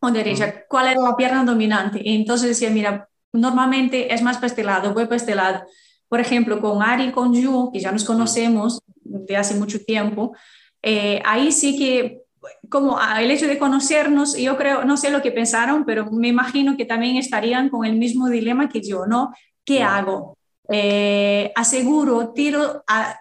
o 0.00 0.10
derecha, 0.10 0.66
cuál 0.68 0.88
era 0.88 1.00
la 1.00 1.16
pierna 1.16 1.44
dominante. 1.44 2.00
Y 2.02 2.14
entonces 2.16 2.48
decía, 2.48 2.70
mira, 2.70 3.08
normalmente 3.32 4.12
es 4.12 4.20
más 4.20 4.36
para 4.36 4.48
este 4.48 4.64
lado, 4.64 4.92
voy 4.92 5.04
para 5.04 5.16
este 5.16 5.34
lado. 5.34 5.64
Por 6.12 6.20
ejemplo, 6.20 6.60
con 6.60 6.82
Ari 6.82 7.04
y 7.04 7.10
con 7.12 7.32
Yu, 7.32 7.70
que 7.72 7.80
ya 7.80 7.90
nos 7.90 8.04
conocemos 8.04 8.82
de 9.02 9.34
hace 9.34 9.54
mucho 9.54 9.82
tiempo, 9.82 10.36
eh, 10.82 11.22
ahí 11.24 11.50
sí 11.52 11.78
que, 11.78 12.20
como 12.68 12.98
el 13.18 13.30
hecho 13.30 13.46
de 13.46 13.56
conocernos, 13.58 14.36
yo 14.36 14.58
creo, 14.58 14.84
no 14.84 14.98
sé 14.98 15.08
lo 15.08 15.22
que 15.22 15.32
pensaron, 15.32 15.86
pero 15.86 16.10
me 16.10 16.28
imagino 16.28 16.76
que 16.76 16.84
también 16.84 17.16
estarían 17.16 17.70
con 17.70 17.86
el 17.86 17.96
mismo 17.96 18.28
dilema 18.28 18.68
que 18.68 18.82
yo, 18.82 19.06
¿no? 19.06 19.30
¿Qué 19.64 19.78
Claro. 19.78 19.96
hago? 19.96 20.38
Eh, 20.68 21.50
aseguro, 21.56 22.34
tiro 22.34 22.84
a- 22.86 23.18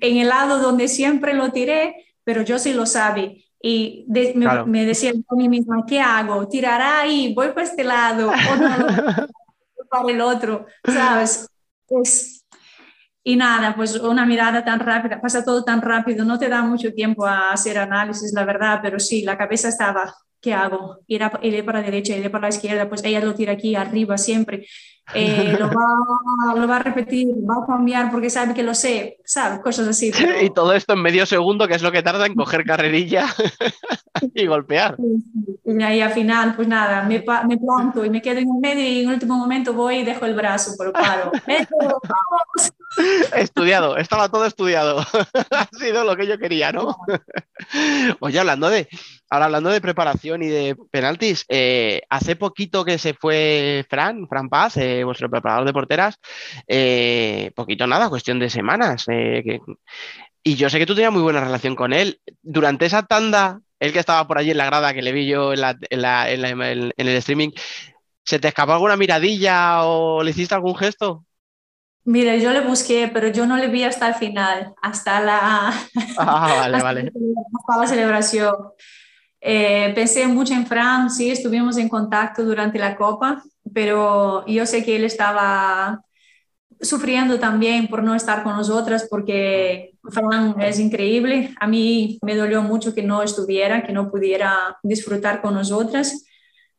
en 0.00 0.16
el 0.16 0.28
lado 0.28 0.60
donde 0.60 0.88
siempre 0.88 1.34
lo 1.34 1.50
tiré, 1.52 1.94
pero 2.24 2.40
yo 2.40 2.58
sí 2.58 2.72
lo 2.72 2.86
sabe. 2.86 3.44
Y 3.62 4.06
de- 4.08 4.32
me, 4.34 4.46
Claro. 4.46 4.64
me 4.66 4.86
decía 4.86 5.10
a 5.10 5.34
mí 5.34 5.46
misma, 5.50 5.84
¿qué 5.86 6.00
hago? 6.00 6.48
¿Tirará 6.48 7.00
ahí? 7.00 7.34
¿Voy 7.34 7.48
para 7.48 7.64
este 7.64 7.84
lado? 7.84 8.30
¿O 8.30 8.56
no? 8.56 8.66
para 9.90 10.08
el 10.10 10.20
otro? 10.22 10.64
¿Sabes? 10.86 11.49
Es- 11.90 12.44
y 13.24 13.36
nada, 13.36 13.76
pues 13.76 13.96
una 13.96 14.26
mirada 14.26 14.64
tan 14.64 14.80
rápida, 14.80 15.20
pasa 15.20 15.44
todo 15.44 15.64
tan 15.64 15.82
rápido, 15.82 16.24
no 16.24 16.38
te 16.38 16.48
da 16.48 16.62
mucho 16.62 16.92
tiempo 16.94 17.26
a 17.26 17.52
hacer 17.52 17.78
análisis, 17.78 18.32
la 18.34 18.44
verdad, 18.44 18.80
pero 18.82 19.00
sí, 19.00 19.22
la 19.22 19.38
cabeza 19.38 19.68
estaba, 19.68 20.14
¿qué 20.40 20.54
hago? 20.54 20.98
Iré 21.08 21.64
para 21.64 21.80
la 21.80 21.86
derecha, 21.86 22.16
iré 22.16 22.30
para 22.30 22.44
la 22.44 22.50
izquierda, 22.50 22.88
pues 22.88 23.04
ella 23.04 23.20
lo 23.20 23.34
tira 23.34 23.54
aquí 23.54 23.76
arriba 23.76 24.18
siempre, 24.18 24.66
Eh, 25.14 25.56
lo, 25.58 25.66
va, 25.68 26.54
lo 26.56 26.68
va 26.68 26.76
a 26.76 26.82
repetir, 26.82 27.28
va 27.48 27.62
a 27.62 27.66
cambiar 27.66 28.10
porque 28.10 28.30
sabe 28.30 28.54
que 28.54 28.62
lo 28.62 28.74
sé, 28.74 29.18
¿sabes? 29.24 29.60
Cosas 29.60 29.88
así. 29.88 30.12
pero- 30.16 30.40
Y 30.40 30.50
todo 30.50 30.72
esto 30.72 30.92
en 30.92 31.02
medio 31.02 31.26
segundo, 31.26 31.66
que 31.66 31.74
es 31.74 31.82
lo 31.82 31.90
que 31.92 32.02
tarda 32.02 32.26
en 32.26 32.34
coger 32.34 32.64
carrerilla 32.64 33.26
y 34.34 34.46
golpear. 34.46 34.96
Y 35.64 35.82
ahí 35.82 36.00
al 36.00 36.12
final, 36.12 36.54
pues 36.56 36.68
nada, 36.68 37.02
me, 37.04 37.24
me 37.48 37.56
planto 37.58 38.04
y 38.04 38.10
me 38.10 38.22
quedo 38.22 38.38
en 38.38 38.48
el 38.48 38.60
medio 38.60 38.82
y 38.84 39.00
en 39.02 39.08
el 39.08 39.14
último 39.14 39.36
momento 39.36 39.72
voy 39.74 39.96
y 39.98 40.04
dejo 40.04 40.26
el 40.26 40.34
brazo, 40.34 40.72
pero 40.78 40.92
paro. 40.92 41.32
Estudiado, 43.36 43.96
estaba 43.96 44.28
todo 44.28 44.44
estudiado. 44.46 44.98
ha 45.50 45.68
sido 45.78 46.04
lo 46.04 46.16
que 46.16 46.26
yo 46.26 46.38
quería, 46.38 46.72
¿no? 46.72 46.96
Oye, 48.20 48.38
hablando 48.40 48.68
de, 48.68 48.88
ahora 49.30 49.46
hablando 49.46 49.70
de 49.70 49.80
preparación 49.80 50.42
y 50.42 50.48
de 50.48 50.76
penaltis, 50.90 51.44
eh, 51.48 52.02
hace 52.10 52.36
poquito 52.36 52.84
que 52.84 52.98
se 52.98 53.14
fue 53.14 53.84
Fran, 53.88 54.26
Fran 54.28 54.48
Paz, 54.48 54.76
eh, 54.76 55.04
vuestro 55.04 55.30
preparador 55.30 55.66
de 55.66 55.72
porteras, 55.72 56.16
eh, 56.68 57.52
poquito 57.54 57.86
nada, 57.86 58.08
cuestión 58.10 58.38
de 58.38 58.50
semanas. 58.50 59.04
que- 59.06 59.60
y 60.42 60.56
yo 60.56 60.70
sé 60.70 60.78
que 60.78 60.86
tú 60.86 60.94
tenías 60.94 61.12
muy 61.12 61.22
buena 61.22 61.40
relación 61.40 61.76
con 61.76 61.92
él. 61.92 62.20
Durante 62.42 62.86
esa 62.86 63.02
tanda, 63.04 63.60
él 63.78 63.92
que 63.92 63.98
estaba 63.98 64.26
por 64.26 64.38
allí 64.38 64.50
en 64.52 64.58
la 64.58 64.66
grada, 64.66 64.94
que 64.94 65.02
le 65.02 65.12
vi 65.12 65.26
yo 65.28 65.52
en, 65.52 65.60
la- 65.60 65.76
en 65.90 66.02
la- 66.02 66.30
en 66.30 66.42
la- 66.42 66.48
en 66.50 66.92
el 66.96 67.08
streaming, 67.08 67.50
¿se 68.24 68.38
te 68.38 68.48
escapó 68.48 68.72
alguna 68.72 68.96
miradilla 68.96 69.84
o 69.84 70.22
le 70.22 70.30
hiciste 70.30 70.54
algún 70.54 70.76
gesto? 70.76 71.24
Mira, 72.04 72.36
yo 72.36 72.50
le 72.52 72.60
busqué, 72.62 73.10
pero 73.12 73.28
yo 73.28 73.46
no 73.46 73.56
le 73.56 73.68
vi 73.68 73.84
hasta 73.84 74.08
el 74.08 74.14
final, 74.14 74.74
hasta 74.82 75.20
la, 75.20 75.68
Ah, 76.16 76.54
vale, 76.54 76.76
hasta 76.76 76.84
vale. 76.84 77.12
hasta 77.58 77.80
la 77.80 77.86
celebración. 77.86 78.54
Eh, 79.40 79.92
pensé 79.94 80.26
mucho 80.26 80.54
en 80.54 80.66
Fran, 80.66 81.10
sí, 81.10 81.30
estuvimos 81.30 81.78
en 81.78 81.88
contacto 81.88 82.44
durante 82.44 82.78
la 82.78 82.96
Copa, 82.96 83.42
pero 83.72 84.44
yo 84.46 84.66
sé 84.66 84.84
que 84.84 84.96
él 84.96 85.04
estaba 85.04 86.04
sufriendo 86.80 87.38
también 87.38 87.88
por 87.88 88.02
no 88.02 88.14
estar 88.14 88.42
con 88.42 88.56
nosotras, 88.56 89.06
porque 89.10 89.92
Fran 90.10 90.60
es 90.60 90.78
increíble. 90.78 91.54
A 91.60 91.66
mí 91.66 92.18
me 92.22 92.34
dolió 92.36 92.62
mucho 92.62 92.94
que 92.94 93.02
no 93.02 93.22
estuviera, 93.22 93.82
que 93.82 93.92
no 93.92 94.10
pudiera 94.10 94.78
disfrutar 94.82 95.42
con 95.42 95.54
nosotras. 95.54 96.24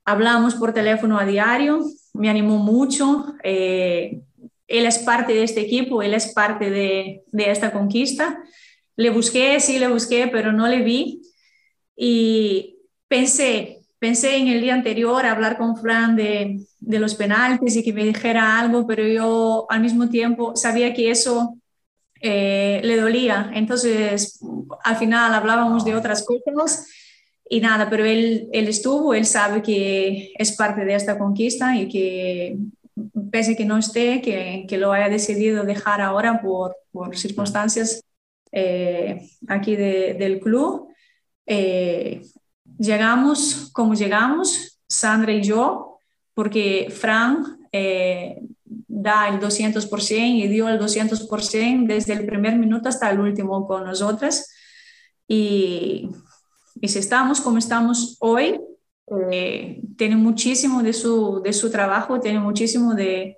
Hablamos 0.05 0.55
por 0.55 0.73
teléfono 0.73 1.19
a 1.19 1.25
diario, 1.25 1.81
me 2.13 2.29
animó 2.29 2.57
mucho. 2.57 3.35
Eh, 3.43 4.21
él 4.67 4.85
es 4.85 4.99
parte 4.99 5.33
de 5.33 5.43
este 5.43 5.61
equipo, 5.61 6.01
él 6.01 6.13
es 6.13 6.33
parte 6.33 6.69
de, 6.69 7.23
de 7.31 7.51
esta 7.51 7.71
conquista. 7.71 8.41
Le 8.95 9.09
busqué, 9.09 9.59
sí, 9.59 9.79
le 9.79 9.87
busqué, 9.87 10.27
pero 10.31 10.51
no 10.51 10.67
le 10.67 10.81
vi. 10.81 11.21
Y 11.95 12.77
pensé, 13.07 13.81
pensé 13.99 14.37
en 14.37 14.47
el 14.47 14.61
día 14.61 14.73
anterior 14.73 15.25
hablar 15.25 15.57
con 15.57 15.77
Fran 15.77 16.15
de, 16.15 16.65
de 16.79 16.99
los 16.99 17.15
penaltis 17.15 17.75
y 17.75 17.83
que 17.83 17.93
me 17.93 18.05
dijera 18.05 18.59
algo, 18.59 18.87
pero 18.87 19.05
yo 19.07 19.65
al 19.69 19.81
mismo 19.81 20.09
tiempo 20.09 20.55
sabía 20.55 20.93
que 20.93 21.11
eso 21.11 21.57
eh, 22.21 22.81
le 22.83 22.97
dolía. 22.97 23.51
Entonces, 23.53 24.39
al 24.83 24.97
final 24.97 25.33
hablábamos 25.33 25.85
de 25.85 25.95
otras 25.95 26.25
cosas 26.25 26.87
y 27.49 27.59
nada, 27.61 27.89
pero 27.89 28.05
él, 28.05 28.47
él 28.53 28.67
estuvo, 28.67 29.13
él 29.13 29.25
sabe 29.25 29.61
que 29.61 30.33
es 30.37 30.53
parte 30.55 30.85
de 30.85 30.95
esta 30.95 31.17
conquista 31.17 31.75
y 31.75 31.87
que 31.89 32.57
pese 33.31 33.55
que 33.55 33.65
no 33.65 33.77
esté, 33.77 34.21
que, 34.21 34.65
que 34.67 34.77
lo 34.77 34.91
haya 34.91 35.09
decidido 35.09 35.63
dejar 35.63 36.01
ahora 36.01 36.41
por, 36.41 36.75
por 36.91 37.17
circunstancias, 37.17 38.03
eh, 38.51 39.21
aquí 39.47 39.75
de- 39.75 40.13
del 40.15 40.39
club. 40.39 40.89
Eh, 41.45 42.21
llegamos 42.77 43.69
como 43.73 43.93
llegamos, 43.93 44.79
Sandra 44.87 45.33
y 45.33 45.43
yo, 45.43 45.97
porque 46.33 46.87
Fran 46.91 47.59
eh, 47.71 48.41
da 48.65 49.29
el 49.29 49.39
200% 49.39 50.45
y 50.45 50.47
dio 50.47 50.69
el 50.69 50.79
200% 50.79 51.93
desde 51.93 52.13
el 52.13 52.25
primer 52.25 52.57
minuto 52.57 52.89
hasta 52.89 53.09
el 53.09 53.19
último 53.19 53.67
con 53.67 53.85
nosotras. 53.85 54.49
Y, 55.27 56.09
y 56.81 56.87
si 56.89 56.99
estamos 56.99 57.41
como 57.41 57.57
estamos 57.57 58.17
hoy, 58.19 58.59
eh, 59.31 59.81
tiene 59.97 60.15
muchísimo 60.15 60.83
de 60.83 60.93
su, 60.93 61.41
de 61.43 61.53
su 61.53 61.71
trabajo, 61.71 62.19
tiene 62.19 62.39
muchísimo 62.39 62.93
de, 62.95 63.37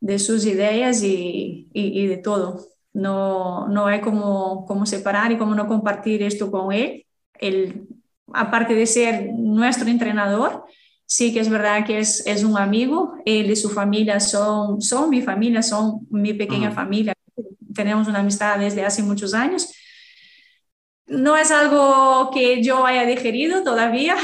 de 0.00 0.18
sus 0.20 0.46
ideas 0.46 1.02
y, 1.04 1.70
y- 1.74 2.02
y 2.04 2.08
de 2.08 2.18
todo. 2.18 2.60
No, 2.94 3.68
no 3.68 3.86
hay 3.86 4.00
como, 4.02 4.66
como 4.66 4.86
separar 4.86 5.32
y 5.32 5.38
como 5.38 5.54
no 5.56 5.68
compartir 5.68 6.22
esto 6.24 6.50
con 6.52 6.72
él. 6.72 7.05
Él, 7.40 7.88
aparte 8.32 8.74
de 8.74 8.86
ser 8.86 9.30
nuestro 9.32 9.88
entrenador, 9.88 10.64
sí 11.06 11.32
que 11.32 11.40
es 11.40 11.48
verdad 11.48 11.86
que 11.86 11.98
es, 11.98 12.26
es 12.26 12.44
un 12.44 12.58
amigo. 12.58 13.14
Él 13.24 13.50
y 13.50 13.56
su 13.56 13.70
familia 13.70 14.20
son, 14.20 14.80
son 14.82 15.10
mi 15.10 15.22
familia, 15.22 15.62
son 15.62 16.06
mi 16.10 16.34
pequeña 16.34 16.70
familia. 16.70 17.14
Tenemos 17.74 18.08
una 18.08 18.20
amistad 18.20 18.58
desde 18.58 18.84
hace 18.84 19.02
muchos 19.02 19.34
años. 19.34 19.72
No 21.06 21.36
es 21.36 21.50
algo 21.50 22.30
que 22.32 22.62
yo 22.62 22.84
haya 22.84 23.04
digerido 23.04 23.62
todavía, 23.62 24.16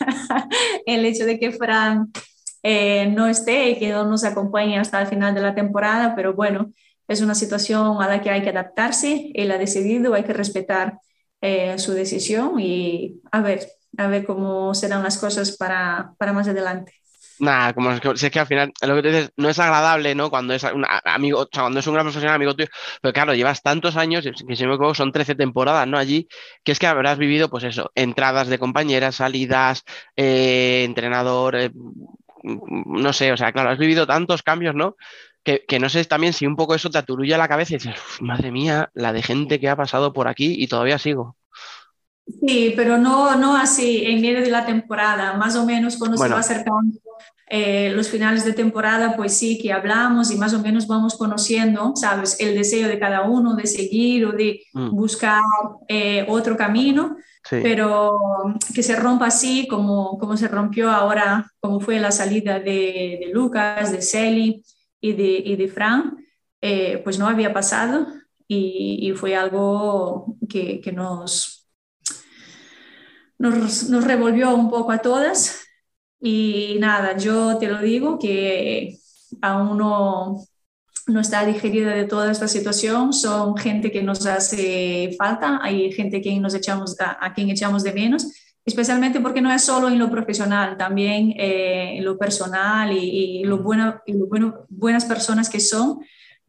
el 0.86 1.04
hecho 1.04 1.26
de 1.26 1.38
que 1.38 1.52
Fran 1.52 2.10
eh, 2.62 3.06
no 3.06 3.26
esté 3.26 3.70
y 3.70 3.78
que 3.78 3.90
no 3.90 4.06
nos 4.06 4.24
acompañe 4.24 4.78
hasta 4.78 5.00
el 5.02 5.08
final 5.08 5.34
de 5.34 5.42
la 5.42 5.54
temporada, 5.54 6.14
pero 6.14 6.32
bueno, 6.32 6.72
es 7.08 7.20
una 7.20 7.34
situación 7.34 8.00
a 8.00 8.08
la 8.08 8.22
que 8.22 8.30
hay 8.30 8.42
que 8.42 8.50
adaptarse, 8.50 9.30
él 9.34 9.50
ha 9.50 9.58
decidido, 9.58 10.14
hay 10.14 10.24
que 10.24 10.32
respetar 10.32 10.98
eh, 11.42 11.78
su 11.78 11.92
decisión 11.92 12.58
y 12.58 13.20
a 13.30 13.40
ver, 13.42 13.66
a 13.98 14.06
ver 14.06 14.24
cómo 14.24 14.74
serán 14.74 15.02
las 15.02 15.18
cosas 15.18 15.56
para, 15.56 16.14
para 16.16 16.32
más 16.32 16.48
adelante. 16.48 17.02
Nada, 17.38 17.72
como 17.74 17.90
es 17.90 18.00
que, 18.00 18.16
si 18.16 18.26
es 18.26 18.32
que 18.32 18.38
al 18.38 18.46
final 18.46 18.72
lo 18.86 18.94
que 18.94 19.02
tú 19.02 19.08
dices 19.08 19.32
no 19.36 19.48
es 19.48 19.58
agradable, 19.58 20.14
¿no? 20.14 20.30
Cuando 20.30 20.54
es 20.54 20.62
un 20.62 20.86
amigo, 21.04 21.40
o 21.40 21.48
sea, 21.52 21.64
cuando 21.64 21.80
es 21.80 21.86
un 21.88 21.94
gran 21.94 22.06
profesional 22.06 22.36
amigo 22.36 22.54
tuyo, 22.54 22.68
pero 23.00 23.12
claro, 23.12 23.34
llevas 23.34 23.62
tantos 23.62 23.96
años, 23.96 24.24
que 24.24 24.32
si 24.34 24.44
me 24.44 24.54
equivoco, 24.54 24.94
son 24.94 25.10
13 25.10 25.34
temporadas, 25.34 25.88
¿no? 25.88 25.98
Allí, 25.98 26.28
que 26.62 26.70
es 26.70 26.78
que 26.78 26.86
habrás 26.86 27.18
vivido, 27.18 27.50
pues 27.50 27.64
eso, 27.64 27.90
entradas 27.96 28.46
de 28.46 28.60
compañeras, 28.60 29.16
salidas, 29.16 29.82
eh, 30.14 30.84
entrenador, 30.84 31.56
eh, 31.56 31.72
no 32.42 33.12
sé, 33.12 33.32
o 33.32 33.36
sea, 33.36 33.52
claro, 33.52 33.70
has 33.70 33.78
vivido 33.78 34.06
tantos 34.06 34.42
cambios, 34.42 34.74
¿no? 34.74 34.96
Que, 35.44 35.64
que 35.66 35.78
no 35.80 35.88
sé 35.88 36.04
también 36.04 36.32
si 36.32 36.46
un 36.46 36.56
poco 36.56 36.74
eso 36.74 36.90
te 36.90 36.98
aturulla 36.98 37.38
la 37.38 37.48
cabeza 37.48 37.74
y 37.74 37.78
dices, 37.78 37.96
"Uf, 37.98 38.20
madre 38.22 38.52
mía, 38.52 38.90
la 38.94 39.12
de 39.12 39.22
gente 39.22 39.58
que 39.60 39.68
ha 39.68 39.76
pasado 39.76 40.12
por 40.12 40.28
aquí 40.28 40.54
y 40.58 40.68
todavía 40.68 40.98
sigo. 40.98 41.36
Sí, 42.40 42.72
pero 42.76 42.98
no, 42.98 43.36
no 43.36 43.56
así 43.56 44.04
en 44.06 44.20
medio 44.20 44.40
de 44.40 44.50
la 44.50 44.64
temporada, 44.64 45.34
más 45.36 45.56
o 45.56 45.66
menos 45.66 45.96
cuando 45.96 46.16
se 46.16 46.22
Bueno. 46.22 46.34
va 46.36 46.40
acercando 46.40 46.98
eh, 47.48 47.90
los 47.94 48.08
finales 48.08 48.44
de 48.44 48.52
temporada, 48.54 49.16
pues 49.16 49.36
sí 49.36 49.58
que 49.58 49.72
hablamos 49.72 50.30
y 50.30 50.36
más 50.38 50.54
o 50.54 50.60
menos 50.60 50.86
vamos 50.86 51.16
conociendo, 51.16 51.92
¿sabes? 51.96 52.38
El 52.40 52.54
deseo 52.54 52.88
de 52.88 52.98
cada 52.98 53.22
uno 53.22 53.54
de 53.56 53.66
seguir 53.66 54.24
o 54.26 54.32
de 54.32 54.62
Mm. 54.72 54.88
buscar 54.90 55.42
eh, 55.88 56.24
otro 56.28 56.56
camino, 56.56 57.16
Sí. 57.44 57.58
pero 57.62 58.18
que 58.74 58.82
se 58.82 58.96
rompa 58.96 59.26
así 59.26 59.66
como, 59.68 60.18
como 60.18 60.36
se 60.36 60.48
rompió 60.48 60.90
ahora, 60.90 61.50
como 61.60 61.80
fue 61.80 61.98
la 61.98 62.12
salida 62.12 62.58
de, 62.60 63.18
de 63.20 63.30
Lucas, 63.32 63.92
de 63.92 64.00
Celi 64.02 64.62
y 65.00 65.12
de, 65.14 65.42
y 65.44 65.56
de 65.56 65.68
Fran, 65.68 66.16
eh, 66.60 67.00
pues 67.04 67.18
no 67.18 67.26
había 67.28 67.52
pasado 67.52 68.06
y, 68.46 68.98
y 69.02 69.12
fue 69.14 69.34
algo 69.36 70.36
que, 70.48 70.80
que 70.80 70.92
nos 70.92 71.66
nos, 73.38 73.88
nos 73.90 74.04
revolvió 74.04 74.54
un 74.54 74.70
poco 74.70 74.92
a 74.92 74.98
todas 74.98 75.64
y 76.20 76.76
nada, 76.78 77.16
yo 77.16 77.58
te 77.58 77.68
lo 77.68 77.78
digo 77.80 78.18
que 78.18 78.98
aún 79.40 79.78
no, 79.78 80.44
no 81.06 81.20
está 81.20 81.44
digerida 81.44 81.94
de 81.94 82.04
toda 82.04 82.30
esta 82.30 82.48
situación, 82.48 83.12
son 83.12 83.56
gente 83.56 83.90
que 83.90 84.02
nos 84.02 84.24
hace 84.26 85.14
falta, 85.18 85.60
hay 85.62 85.92
gente 85.92 86.20
que 86.20 86.38
nos 86.38 86.54
echamos, 86.54 86.98
a, 87.00 87.24
a 87.24 87.34
quien 87.34 87.50
echamos 87.50 87.82
de 87.82 87.92
menos, 87.92 88.32
especialmente 88.64 89.20
porque 89.20 89.40
no 89.40 89.52
es 89.52 89.62
solo 89.62 89.88
en 89.88 89.98
lo 89.98 90.10
profesional, 90.10 90.76
también 90.76 91.34
eh, 91.36 91.96
en 91.96 92.04
lo 92.04 92.16
personal 92.16 92.92
y, 92.92 93.40
y 93.40 93.44
lo, 93.44 93.58
buena, 93.58 94.02
y 94.06 94.12
lo 94.12 94.26
bueno, 94.26 94.66
buenas 94.68 95.04
personas 95.04 95.50
que 95.50 95.60
son, 95.60 96.00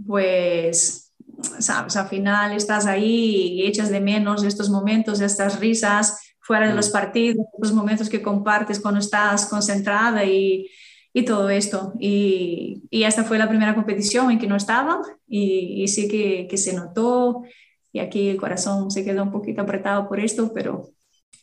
pues, 0.05 1.11
sabes, 1.59 1.95
al 1.95 2.07
final 2.07 2.53
estás 2.53 2.85
ahí 2.85 3.53
y 3.53 3.65
echas 3.65 3.89
de 3.89 4.01
menos 4.01 4.43
estos 4.43 4.69
momentos, 4.69 5.21
estas 5.21 5.59
risas 5.59 6.19
fuera 6.39 6.67
de 6.67 6.75
los 6.75 6.89
partidos, 6.89 7.45
los 7.57 7.73
momentos 7.73 8.09
que 8.09 8.21
compartes 8.21 8.79
cuando 8.79 8.99
estás 8.99 9.45
concentrada 9.45 10.23
y, 10.23 10.69
y 11.13 11.23
todo 11.23 11.49
esto. 11.49 11.93
Y, 11.99 12.83
y, 12.89 13.03
esta 13.03 13.23
fue 13.23 13.37
la 13.37 13.47
primera 13.47 13.75
competición 13.75 14.31
en 14.31 14.39
que 14.39 14.47
no 14.47 14.55
estaba 14.55 14.99
y, 15.27 15.87
sí 15.87 16.07
que, 16.07 16.47
que, 16.49 16.57
se 16.57 16.73
notó 16.73 17.43
y 17.91 17.99
aquí 17.99 18.29
el 18.29 18.37
corazón 18.37 18.89
se 18.89 19.05
quedó 19.05 19.23
un 19.23 19.31
poquito 19.31 19.61
apretado 19.61 20.09
por 20.09 20.19
esto, 20.19 20.51
pero 20.53 20.89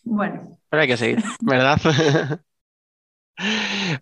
bueno. 0.02 0.59
Pero 0.68 0.83
hay 0.83 0.88
que 0.88 0.96
seguir, 0.96 1.22
¿verdad? 1.40 1.78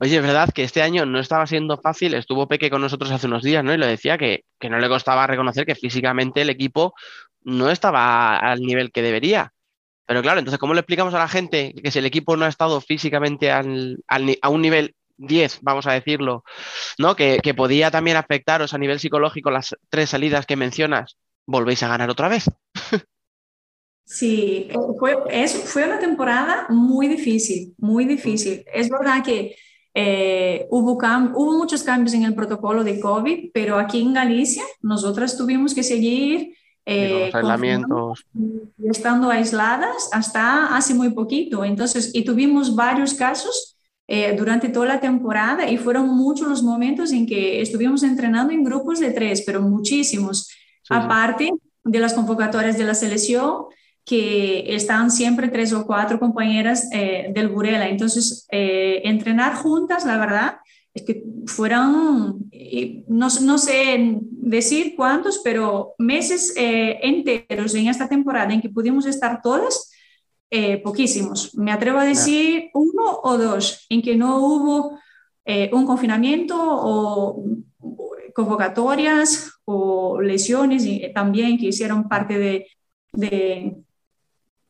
Oye, 0.00 0.16
es 0.16 0.22
verdad 0.22 0.50
que 0.52 0.64
este 0.64 0.82
año 0.82 1.06
no 1.06 1.20
estaba 1.20 1.46
siendo 1.46 1.78
fácil, 1.78 2.14
estuvo 2.14 2.48
Peque 2.48 2.70
con 2.70 2.80
nosotros 2.80 3.10
hace 3.10 3.26
unos 3.26 3.42
días, 3.42 3.62
¿no? 3.62 3.72
Y 3.72 3.76
lo 3.76 3.86
decía 3.86 4.18
que, 4.18 4.44
que 4.58 4.68
no 4.68 4.78
le 4.78 4.88
costaba 4.88 5.26
reconocer 5.26 5.64
que 5.64 5.76
físicamente 5.76 6.40
el 6.40 6.50
equipo 6.50 6.94
no 7.42 7.70
estaba 7.70 8.36
al 8.36 8.60
nivel 8.60 8.90
que 8.90 9.02
debería. 9.02 9.52
Pero 10.06 10.22
claro, 10.22 10.38
entonces, 10.38 10.58
¿cómo 10.58 10.74
le 10.74 10.80
explicamos 10.80 11.14
a 11.14 11.18
la 11.18 11.28
gente 11.28 11.74
que 11.74 11.90
si 11.90 11.98
el 11.98 12.06
equipo 12.06 12.36
no 12.36 12.46
ha 12.46 12.48
estado 12.48 12.80
físicamente 12.80 13.50
al, 13.50 14.02
al, 14.08 14.38
a 14.40 14.48
un 14.48 14.62
nivel 14.62 14.94
10, 15.18 15.58
vamos 15.62 15.86
a 15.86 15.92
decirlo, 15.92 16.44
¿no? 16.98 17.14
Que, 17.16 17.40
que, 17.42 17.54
podía 17.54 17.90
también 17.90 18.16
afectaros 18.16 18.72
a 18.72 18.78
nivel 18.78 18.98
psicológico 19.00 19.50
las 19.50 19.76
tres 19.90 20.10
salidas 20.10 20.46
que 20.46 20.56
mencionas, 20.56 21.18
volvéis 21.46 21.82
a 21.82 21.88
ganar 21.88 22.10
otra 22.10 22.28
vez? 22.28 22.50
Sí, 24.04 24.70
fue, 24.98 25.18
es, 25.28 25.54
fue 25.54 25.84
una 25.84 25.98
temporada 25.98 26.64
muy 26.70 27.08
difícil, 27.08 27.74
muy 27.76 28.06
difícil. 28.06 28.64
Es 28.72 28.88
verdad 28.88 29.22
que 29.22 29.54
eh, 29.92 30.66
hubo, 30.70 30.92
hubo 30.92 31.58
muchos 31.58 31.82
cambios 31.82 32.14
en 32.14 32.22
el 32.22 32.34
protocolo 32.34 32.84
de 32.84 33.00
COVID, 33.00 33.50
pero 33.52 33.78
aquí 33.78 34.00
en 34.00 34.14
Galicia 34.14 34.62
nosotras 34.80 35.36
tuvimos 35.36 35.74
que 35.74 35.82
seguir 35.82 36.56
eh, 36.86 37.30
aislamientos. 37.34 38.24
estando 38.82 39.28
aisladas 39.28 40.08
hasta 40.10 40.74
hace 40.74 40.94
muy 40.94 41.10
poquito. 41.10 41.62
Entonces, 41.62 42.10
y 42.14 42.24
tuvimos 42.24 42.74
varios 42.74 43.12
casos 43.12 43.77
eh, 44.08 44.34
durante 44.36 44.70
toda 44.70 44.86
la 44.86 45.00
temporada 45.00 45.70
y 45.70 45.76
fueron 45.76 46.08
muchos 46.08 46.48
los 46.48 46.62
momentos 46.62 47.12
en 47.12 47.26
que 47.26 47.60
estuvimos 47.60 48.02
entrenando 48.02 48.52
en 48.52 48.64
grupos 48.64 48.98
de 48.98 49.10
tres, 49.10 49.42
pero 49.46 49.60
muchísimos. 49.60 50.48
Sí, 50.82 50.94
Aparte 50.94 51.52
de 51.84 51.98
las 52.00 52.14
convocatorias 52.14 52.76
de 52.76 52.84
la 52.84 52.94
selección, 52.94 53.66
que 54.08 54.74
están 54.74 55.10
siempre 55.10 55.48
tres 55.48 55.74
o 55.74 55.86
cuatro 55.86 56.18
compañeras 56.18 56.88
eh, 56.92 57.30
del 57.34 57.48
Burela. 57.48 57.88
Entonces, 57.88 58.46
eh, 58.50 59.02
entrenar 59.04 59.54
juntas, 59.56 60.06
la 60.06 60.16
verdad, 60.16 60.56
es 60.94 61.02
que 61.02 61.22
fueron, 61.46 62.50
no, 63.06 63.28
no 63.42 63.58
sé 63.58 64.18
decir 64.48 64.94
cuántos, 64.96 65.40
pero 65.44 65.94
meses 65.98 66.54
eh, 66.56 66.98
enteros 67.02 67.74
en 67.74 67.88
esta 67.88 68.08
temporada 68.08 68.52
en 68.54 68.62
que 68.62 68.70
pudimos 68.70 69.04
estar 69.04 69.42
todas, 69.42 69.92
eh, 70.50 70.78
poquísimos. 70.78 71.54
Me 71.54 71.72
atrevo 71.72 71.98
a 71.98 72.04
decir 72.04 72.70
uno 72.74 73.20
o 73.22 73.36
dos, 73.38 73.86
en 73.88 74.02
que 74.02 74.16
no 74.16 74.38
hubo 74.38 74.98
eh, 75.44 75.70
un 75.72 75.86
confinamiento 75.86 76.56
o 76.58 77.44
convocatorias 78.34 79.52
o 79.64 80.20
lesiones 80.20 80.84
y 80.84 81.12
también 81.12 81.58
que 81.58 81.66
hicieron 81.66 82.08
parte 82.08 82.38
de, 82.38 82.66
de, 83.12 83.76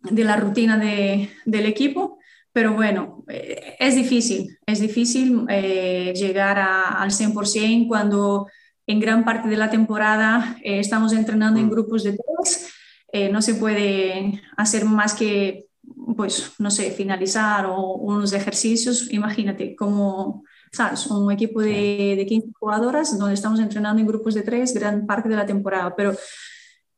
de 0.02 0.24
la 0.24 0.36
rutina 0.36 0.78
de, 0.78 1.30
del 1.44 1.66
equipo. 1.66 2.18
Pero 2.52 2.72
bueno, 2.72 3.24
eh, 3.28 3.76
es 3.78 3.94
difícil, 3.94 4.58
es 4.66 4.80
difícil 4.80 5.44
eh, 5.48 6.12
llegar 6.16 6.58
a, 6.58 7.00
al 7.02 7.10
100% 7.10 7.86
cuando 7.86 8.46
en 8.86 9.00
gran 9.00 9.24
parte 9.24 9.48
de 9.48 9.56
la 9.56 9.70
temporada 9.70 10.56
eh, 10.64 10.80
estamos 10.80 11.12
entrenando 11.12 11.60
en 11.60 11.70
grupos 11.70 12.02
de 12.04 12.12
tres. 12.16 12.72
eh, 13.12 13.28
no 13.28 13.42
se 13.42 13.54
puede 13.54 14.40
hacer 14.56 14.84
más 14.86 15.14
que, 15.14 15.67
pues, 16.16 16.52
no 16.58 16.70
sé, 16.70 16.90
finalizar 16.90 17.66
o 17.66 17.94
unos 17.94 18.32
ejercicios. 18.32 19.12
Imagínate 19.12 19.76
como, 19.76 20.44
¿sabes? 20.72 21.06
Un 21.06 21.30
equipo 21.32 21.60
de, 21.60 22.14
de 22.16 22.26
15 22.26 22.48
jugadoras 22.58 23.18
donde 23.18 23.34
estamos 23.34 23.60
entrenando 23.60 24.00
en 24.00 24.06
grupos 24.06 24.34
de 24.34 24.42
tres 24.42 24.74
gran 24.74 25.06
parte 25.06 25.28
de 25.28 25.36
la 25.36 25.46
temporada. 25.46 25.94
Pero 25.96 26.14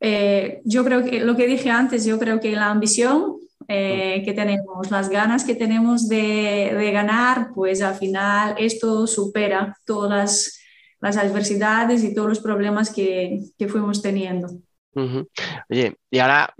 eh, 0.00 0.62
yo 0.64 0.84
creo 0.84 1.04
que 1.04 1.20
lo 1.20 1.36
que 1.36 1.46
dije 1.46 1.70
antes, 1.70 2.04
yo 2.04 2.18
creo 2.18 2.40
que 2.40 2.52
la 2.52 2.70
ambición 2.70 3.36
eh, 3.68 4.22
que 4.24 4.32
tenemos, 4.32 4.90
las 4.90 5.10
ganas 5.10 5.44
que 5.44 5.54
tenemos 5.54 6.08
de, 6.08 6.74
de, 6.74 6.90
ganar, 6.90 7.50
pues 7.54 7.82
al 7.82 7.94
final 7.94 8.54
esto 8.58 9.06
supera 9.06 9.76
todas 9.84 10.58
las, 11.00 11.16
adversidades 11.16 12.02
y 12.02 12.14
todos 12.14 12.28
los 12.28 12.40
problemas 12.40 12.90
que, 12.90 13.40
que 13.58 13.68
fuimos 13.68 14.02
teniendo. 14.02 14.48
Ujú. 14.94 15.28
Oye, 15.68 15.96
y 16.10 16.18
ahora 16.18 16.52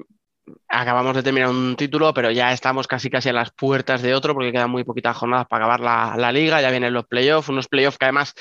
acabamos 0.71 1.16
de 1.16 1.23
terminar 1.23 1.51
un 1.51 1.75
título, 1.77 2.14
pero 2.14 2.31
ya 2.31 2.53
estamos 2.53 2.87
casi 2.87 3.11
casi 3.11 3.29
a 3.29 3.33
las 3.33 3.51
puertas 3.51 4.03
de 4.03 4.14
otro 4.14 4.35
porque 4.35 4.53
quedan 4.53 4.71
muy 4.71 4.85
poquitas 4.85 5.16
jornadas 5.16 5.47
para 5.49 5.64
acabar 5.66 6.16
la, 6.16 6.33
liga, 6.33 6.62
ya 6.62 6.71
vienen 6.71 6.95
los 6.95 7.07
playoffs, 7.07 7.49
unos 7.49 7.68
playoffs 7.68 7.99
que 7.99 8.05
además 8.07 8.35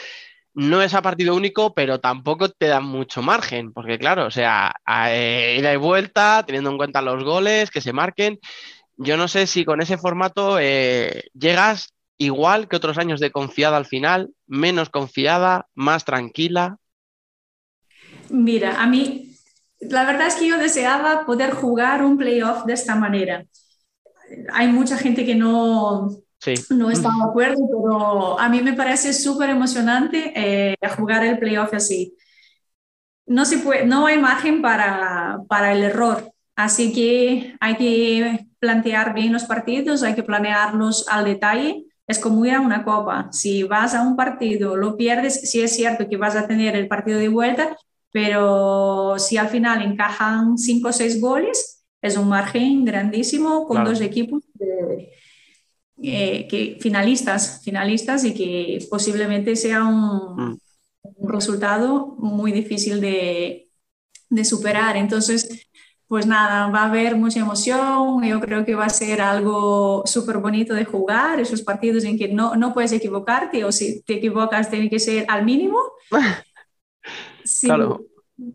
no 0.53 0.81
es 0.81 0.93
a 0.93 1.01
partido 1.01 1.35
único, 1.35 1.73
pero 1.73 1.99
tampoco 1.99 2.49
te 2.49 2.67
dan 2.67 2.85
mucho 2.85 3.21
margen, 3.21 3.73
porque 3.73 3.97
claro, 3.97 4.27
o 4.27 4.31
sea, 4.31 4.73
a- 4.85 5.13
eh, 5.13 5.57
ida 5.59 5.73
y 5.73 5.77
vuelta, 5.77 6.43
teniendo 6.45 6.69
en 6.69 6.77
cuenta 6.77 7.01
los 7.01 7.23
goles 7.23 7.71
que 7.71 7.81
se 7.81 7.93
marquen, 7.93 8.39
yo 8.97 9.17
no 9.17 9.27
sé 9.27 9.47
si 9.47 9.65
con 9.65 9.81
ese 9.81 9.97
formato 9.97 10.57
eh, 10.59 11.23
llegas 11.33 11.93
igual 12.17 12.67
que 12.67 12.75
otros 12.75 12.97
años 12.97 13.19
de 13.19 13.31
confiada 13.31 13.77
al 13.77 13.85
final, 13.85 14.29
menos 14.45 14.89
confiada, 14.89 15.67
más 15.73 16.05
tranquila. 16.05 16.77
Mira, 18.29 18.81
a 18.81 18.85
mí, 18.85 19.28
la 19.79 20.05
verdad 20.05 20.27
es 20.27 20.35
que 20.35 20.47
yo 20.47 20.57
deseaba 20.57 21.25
poder 21.25 21.51
jugar 21.51 22.03
un 22.03 22.17
playoff 22.17 22.65
de 22.65 22.73
esta 22.73 22.95
manera. 22.95 23.45
Hay 24.53 24.67
mucha 24.67 24.97
gente 24.97 25.25
que 25.25 25.35
no, 25.35 26.09
Sí. 26.39 26.53
no 26.69 26.89
está 26.89 27.09
de 27.09 27.29
acuerdo, 27.29 27.67
pero 27.67 28.39
a 28.39 28.47
mí 28.49 28.61
me 28.61 28.73
parece 28.73 29.11
súper 29.13 29.49
emocionante 29.49 30.31
eh, 30.35 30.75
jugar 30.97 31.25
el 31.25 31.37
playoff 31.39 31.73
así. 31.73 32.15
No, 33.25 33.45
se 33.45 33.59
puede, 33.59 33.85
no 33.85 34.05
hay 34.07 34.17
margen 34.17 34.61
para, 34.61 35.39
para 35.47 35.71
el 35.73 35.83
error, 35.83 36.31
así 36.55 36.91
que 36.93 37.55
hay 37.59 37.75
que 37.77 38.47
plantear 38.59 39.13
bien 39.13 39.31
los 39.33 39.43
partidos, 39.43 40.01
hay 40.03 40.15
que 40.15 40.23
planearlos 40.23 41.07
al 41.09 41.25
detalle. 41.25 41.85
Es 42.07 42.17
como 42.17 42.43
ir 42.43 42.55
a 42.55 42.59
una 42.61 42.83
copa. 42.83 43.27
Si 43.31 43.61
vas 43.63 43.93
a 43.93 44.01
un 44.01 44.15
partido, 44.15 44.75
lo 44.75 44.97
pierdes, 44.97 45.41
sí 45.51 45.61
es 45.61 45.75
cierto 45.75 46.07
que 46.09 46.17
vas 46.17 46.35
a 46.35 46.47
tener 46.47 46.75
el 46.75 46.87
partido 46.87 47.19
de 47.19 47.29
vuelta, 47.29 47.77
pero 48.11 49.15
si 49.19 49.37
al 49.37 49.49
final 49.49 49.81
encajan 49.81 50.57
cinco 50.57 50.89
o 50.89 50.93
seis 50.93 51.19
goles, 51.21 51.83
es 52.01 52.17
un 52.17 52.29
margen 52.29 52.85
grandísimo 52.85 53.65
con 53.67 53.77
Claro. 53.77 53.89
dos 53.91 54.01
equipos 54.01 54.43
de- 54.53 55.11
eh, 56.01 56.47
que, 56.47 56.77
finalistas, 56.79 57.61
finalistas 57.63 58.23
y 58.23 58.33
que 58.33 58.79
posiblemente 58.89 59.55
sea 59.55 59.83
un, 59.83 60.35
Mm. 60.37 60.57
un 61.17 61.29
resultado 61.29 62.15
muy 62.19 62.51
difícil 62.53 63.01
de, 63.01 63.67
de 64.29 64.45
superar. 64.45 64.95
Entonces, 64.95 65.67
pues 66.07 66.25
nada, 66.25 66.67
va 66.71 66.83
a 66.83 66.85
haber 66.85 67.15
mucha 67.17 67.41
emoción. 67.41 68.23
Yo 68.23 68.39
creo 68.39 68.65
que 68.65 68.75
va 68.75 68.85
a 68.85 68.89
ser 68.89 69.19
algo 69.21 70.03
súper 70.05 70.37
bonito 70.37 70.73
de 70.73 70.85
jugar, 70.85 71.39
esos 71.41 71.61
partidos 71.61 72.03
en 72.05 72.17
que 72.17 72.29
no, 72.29 72.55
no 72.55 72.73
puedes 72.73 72.93
equivocarte 72.93 73.63
o 73.65 73.71
si 73.71 74.01
te 74.03 74.13
equivocas 74.15 74.69
tiene 74.69 74.89
que 74.89 74.99
ser 74.99 75.25
al 75.27 75.43
mínimo. 75.45 75.77
Sí. 77.49 77.67
Claro. 77.67 78.05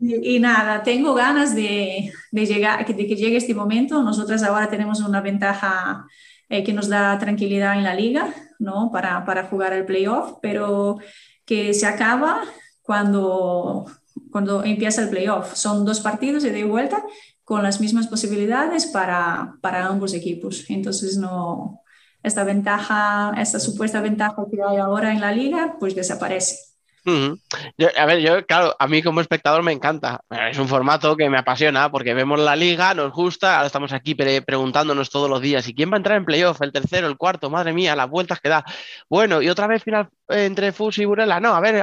Y, 0.00 0.38
nada, 0.38 0.82
tengo 0.82 1.12
ganas 1.12 1.54
de, 1.54 2.10
de 2.30 2.46
llegar, 2.46 2.86
de 2.86 3.06
que 3.06 3.16
llegue 3.16 3.36
este 3.36 3.54
momento. 3.54 4.02
Nosotras 4.02 4.42
ahora 4.42 4.70
tenemos 4.70 5.00
una 5.00 5.20
ventaja 5.20 6.06
eh, 6.48 6.64
que 6.64 6.72
nos 6.72 6.88
da 6.88 7.18
tranquilidad 7.18 7.76
en 7.76 7.84
la 7.84 7.94
liga, 7.94 8.32
¿no? 8.58 8.90
Para, 8.90 9.24
para 9.26 9.44
jugar 9.44 9.74
el 9.74 9.84
playoff, 9.84 10.38
pero 10.40 10.96
que 11.44 11.74
se 11.74 11.86
acaba 11.86 12.42
cuando, 12.80 13.84
cuando 14.30 14.64
empieza 14.64 15.02
el 15.02 15.10
playoff. 15.10 15.54
Son 15.54 15.84
dos 15.84 16.00
partidos 16.00 16.44
de 16.44 16.58
y 16.58 16.62
vuelta 16.62 17.04
con 17.44 17.62
las 17.62 17.80
mismas 17.80 18.06
posibilidades 18.06 18.86
para, 18.86 19.56
para 19.60 19.86
ambos 19.86 20.14
equipos. 20.14 20.64
Entonces, 20.70 21.18
no, 21.18 21.82
esta 22.22 22.42
ventaja, 22.42 23.34
esta 23.36 23.60
supuesta 23.60 24.00
ventaja 24.00 24.46
que 24.50 24.62
hay 24.62 24.78
ahora 24.78 25.12
en 25.12 25.20
la 25.20 25.30
liga, 25.30 25.76
pues 25.78 25.94
desaparece. 25.94 26.73
A 27.06 28.06
ver, 28.06 28.20
yo, 28.20 28.46
claro, 28.46 28.74
a 28.78 28.86
mí 28.86 29.02
como 29.02 29.20
espectador 29.20 29.62
me 29.62 29.72
encanta. 29.72 30.20
Es 30.50 30.58
un 30.58 30.68
formato 30.68 31.16
que 31.16 31.28
me 31.28 31.38
apasiona 31.38 31.90
porque 31.90 32.14
vemos 32.14 32.40
la 32.40 32.56
liga, 32.56 32.94
nos 32.94 33.12
gusta, 33.12 33.56
ahora 33.56 33.66
estamos 33.66 33.92
aquí 33.92 34.14
pre- 34.14 34.42
preguntándonos 34.42 35.10
todos 35.10 35.28
los 35.28 35.40
días, 35.40 35.68
¿y 35.68 35.74
quién 35.74 35.90
va 35.90 35.94
a 35.94 35.98
entrar 35.98 36.16
en 36.16 36.24
playoff? 36.24 36.62
¿El 36.62 36.72
tercero, 36.72 37.06
el 37.06 37.16
cuarto? 37.16 37.50
Madre 37.50 37.72
mía, 37.72 37.94
las 37.94 38.08
vueltas 38.08 38.40
que 38.40 38.48
da. 38.48 38.64
Bueno, 39.08 39.42
y 39.42 39.48
otra 39.48 39.66
vez 39.66 39.82
final 39.82 40.08
eh, 40.28 40.46
entre 40.46 40.72
Fus 40.72 40.98
y 40.98 41.04
Burela. 41.04 41.40
No, 41.40 41.54
a 41.54 41.60
ver, 41.60 41.82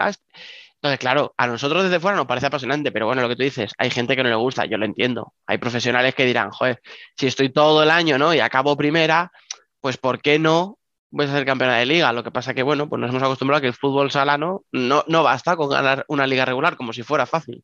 entonces, 0.84 1.00
claro, 1.00 1.36
a 1.38 1.46
nosotros 1.46 1.84
desde 1.84 2.00
fuera 2.00 2.18
nos 2.18 2.26
parece 2.26 2.48
apasionante, 2.48 2.92
pero 2.92 3.06
bueno, 3.06 3.22
lo 3.22 3.30
que 3.30 3.36
tú 3.36 3.44
dices, 3.44 3.72
hay 3.78 3.92
gente 3.92 4.16
que 4.16 4.24
no 4.24 4.30
le 4.30 4.36
gusta, 4.36 4.66
yo 4.66 4.80
lo 4.80 4.86
entiendo. 4.86 5.34
Hay 5.46 5.60
profesionales 5.60 6.16
que 6.16 6.26
dirán, 6.26 6.50
joder, 6.50 6.82
si 7.16 7.28
estoy 7.28 7.50
todo 7.50 7.84
el 7.84 7.92
año, 7.92 8.18
¿no? 8.18 8.34
Y 8.34 8.40
acabo 8.40 8.76
primera, 8.76 9.32
pues 9.80 9.98
¿por 9.98 10.22
qué 10.24 10.40
no 10.40 10.80
voy 11.12 11.26
a 11.28 11.32
ser 11.32 11.46
campeona 11.46 11.78
de 11.78 11.86
liga? 11.86 12.12
Lo 12.14 12.24
que 12.24 12.32
pasa 12.32 12.54
que, 12.54 12.64
bueno, 12.64 12.90
pues 12.90 13.00
nos 13.00 13.10
hemos 13.12 13.22
acostumbrado 13.24 13.60
a 13.60 13.62
que 13.62 13.68
el 13.68 13.74
fútbol 13.74 14.10
sala 14.12 14.38
no, 14.38 14.64
no, 14.72 15.04
no 15.08 15.24
basta 15.24 15.56
con 15.56 15.70
ganar 15.70 16.06
una 16.08 16.26
liga 16.26 16.46
regular, 16.46 16.76
como 16.78 16.94
si 16.94 17.04
fuera 17.04 17.26
fácil. 17.26 17.64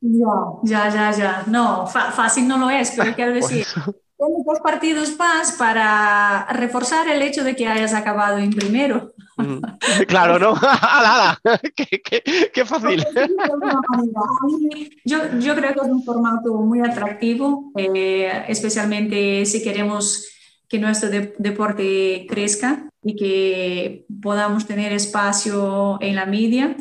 Ya, 0.00 0.90
ya, 0.90 1.10
ya. 1.12 1.42
No, 1.46 1.86
fa- 1.86 2.10
fácil 2.12 2.46
no 2.46 2.58
lo 2.58 2.68
es, 2.68 2.92
pero 2.96 3.14
quiero 3.14 3.32
decir, 3.40 3.64
tienes 4.18 4.44
dos 4.46 4.60
partidos 4.62 5.16
más 5.18 5.52
para 5.52 6.46
reforzar 6.52 7.08
el 7.08 7.22
hecho 7.22 7.44
de 7.44 7.56
que 7.56 7.66
hayas 7.66 7.94
acabado 7.94 8.38
en 8.38 8.50
primero. 8.50 9.12
Mm. 9.38 9.58
Claro, 10.08 10.38
¿no? 10.38 10.54
¡Hala, 10.60 11.38
hala! 11.42 11.60
¡Qué, 11.74 12.00
qué, 12.02 12.50
qué 12.52 12.64
fácil! 12.64 13.04
Yo, 15.04 15.18
yo 15.38 15.54
creo 15.54 15.72
que 15.74 15.80
es 15.80 15.86
un 15.88 16.02
formato 16.04 16.54
muy 16.54 16.80
atractivo, 16.80 17.72
eh, 17.76 18.44
especialmente 18.48 19.44
si 19.46 19.62
queremos 19.62 20.26
que 20.68 20.78
nuestro 20.78 21.10
de- 21.10 21.34
deporte 21.38 22.26
crezca 22.28 22.88
y 23.02 23.14
que 23.16 24.04
podamos 24.22 24.66
tener 24.66 24.92
espacio 24.92 25.98
en 26.00 26.16
la 26.16 26.26
media. 26.26 26.76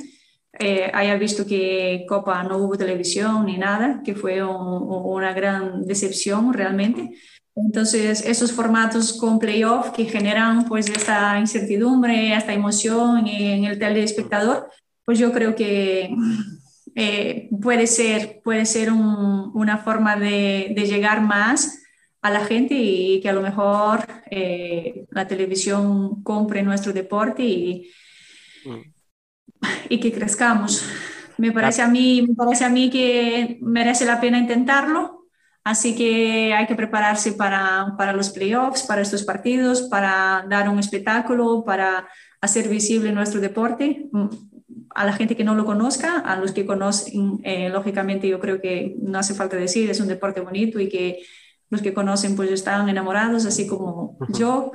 Eh, 0.57 0.89
haya 0.93 1.15
visto 1.17 1.45
que 1.45 2.05
Copa 2.07 2.41
no 2.43 2.57
hubo 2.57 2.77
televisión 2.77 3.45
ni 3.45 3.57
nada, 3.57 4.01
que 4.03 4.15
fue 4.15 4.41
un- 4.43 4.83
una 4.87 5.33
gran 5.33 5.85
decepción 5.85 6.53
realmente. 6.53 7.11
Entonces, 7.55 8.25
esos 8.25 8.51
formatos 8.51 9.13
con 9.13 9.37
playoff 9.39 9.91
que 9.91 10.05
generan 10.05 10.65
pues 10.65 10.89
esta 10.89 11.39
incertidumbre, 11.39 12.33
esta 12.35 12.53
emoción 12.53 13.27
en 13.27 13.65
el 13.65 13.77
telespectador, 13.79 14.69
pues 15.05 15.19
yo 15.19 15.31
creo 15.31 15.55
que 15.55 16.15
eh, 16.95 17.49
puede 17.61 17.87
ser, 17.87 18.39
puede 18.43 18.65
ser 18.65 18.91
un- 18.91 19.51
una 19.53 19.77
forma 19.79 20.15
de 20.15 20.73
llegar 20.87 21.21
más 21.21 21.81
a 22.25 22.29
la 22.31 22.45
gente 22.45 22.73
y 22.75 23.21
que 23.21 23.29
a 23.29 23.33
lo 23.33 23.41
mejor 23.41 23.99
eh, 24.31 25.05
la 25.11 25.27
televisión 25.27 26.23
compre 26.23 26.63
nuestro 26.63 26.91
deporte 26.91 27.43
y, 27.43 27.89
Mm. 28.65 28.81
y 29.89 29.99
que 29.99 30.11
crezcamos. 30.11 30.83
Me 31.37 31.51
parece 31.51 31.81
a 31.81 31.87
mí, 31.87 32.25
me 32.27 32.35
parece 32.35 32.65
a 32.65 32.69
mí 32.69 32.89
que 32.89 33.57
merece 33.61 34.05
la 34.05 34.19
pena 34.19 34.37
intentarlo. 34.37 35.27
Así 35.63 35.95
que 35.95 36.53
hay 36.53 36.67
que 36.67 36.75
prepararse 36.75 37.33
para, 37.33 37.95
para 37.97 38.13
los 38.13 38.29
playoffs, 38.29 38.83
para 38.83 39.01
estos 39.01 39.23
partidos, 39.23 39.83
para 39.83 40.45
dar 40.47 40.69
un 40.69 40.77
espectáculo, 40.77 41.63
para 41.65 42.07
hacer 42.39 42.69
visible 42.69 43.11
nuestro 43.11 43.41
deporte 43.41 44.07
mm, 44.11 44.27
a 44.91 45.05
la 45.05 45.13
gente 45.13 45.35
que 45.35 45.43
no 45.43 45.55
lo 45.55 45.65
conozca, 45.65 46.19
a 46.19 46.35
los 46.37 46.51
que 46.51 46.65
conocen, 46.65 47.39
eh, 47.43 47.69
lógicamente 47.69 48.27
yo 48.27 48.39
creo 48.39 48.61
que 48.61 48.95
no 49.01 49.17
hace 49.17 49.33
falta 49.33 49.57
decir, 49.57 49.89
es 49.89 49.99
un 49.99 50.07
deporte 50.07 50.39
bonito 50.39 50.79
y 50.79 50.87
que 50.87 51.19
los 51.69 51.81
que 51.81 51.93
conocen 51.93 52.35
pues 52.35 52.51
están 52.51 52.87
enamorados, 52.89 53.45
así 53.45 53.67
como 53.67 54.17
yo. 54.29 54.71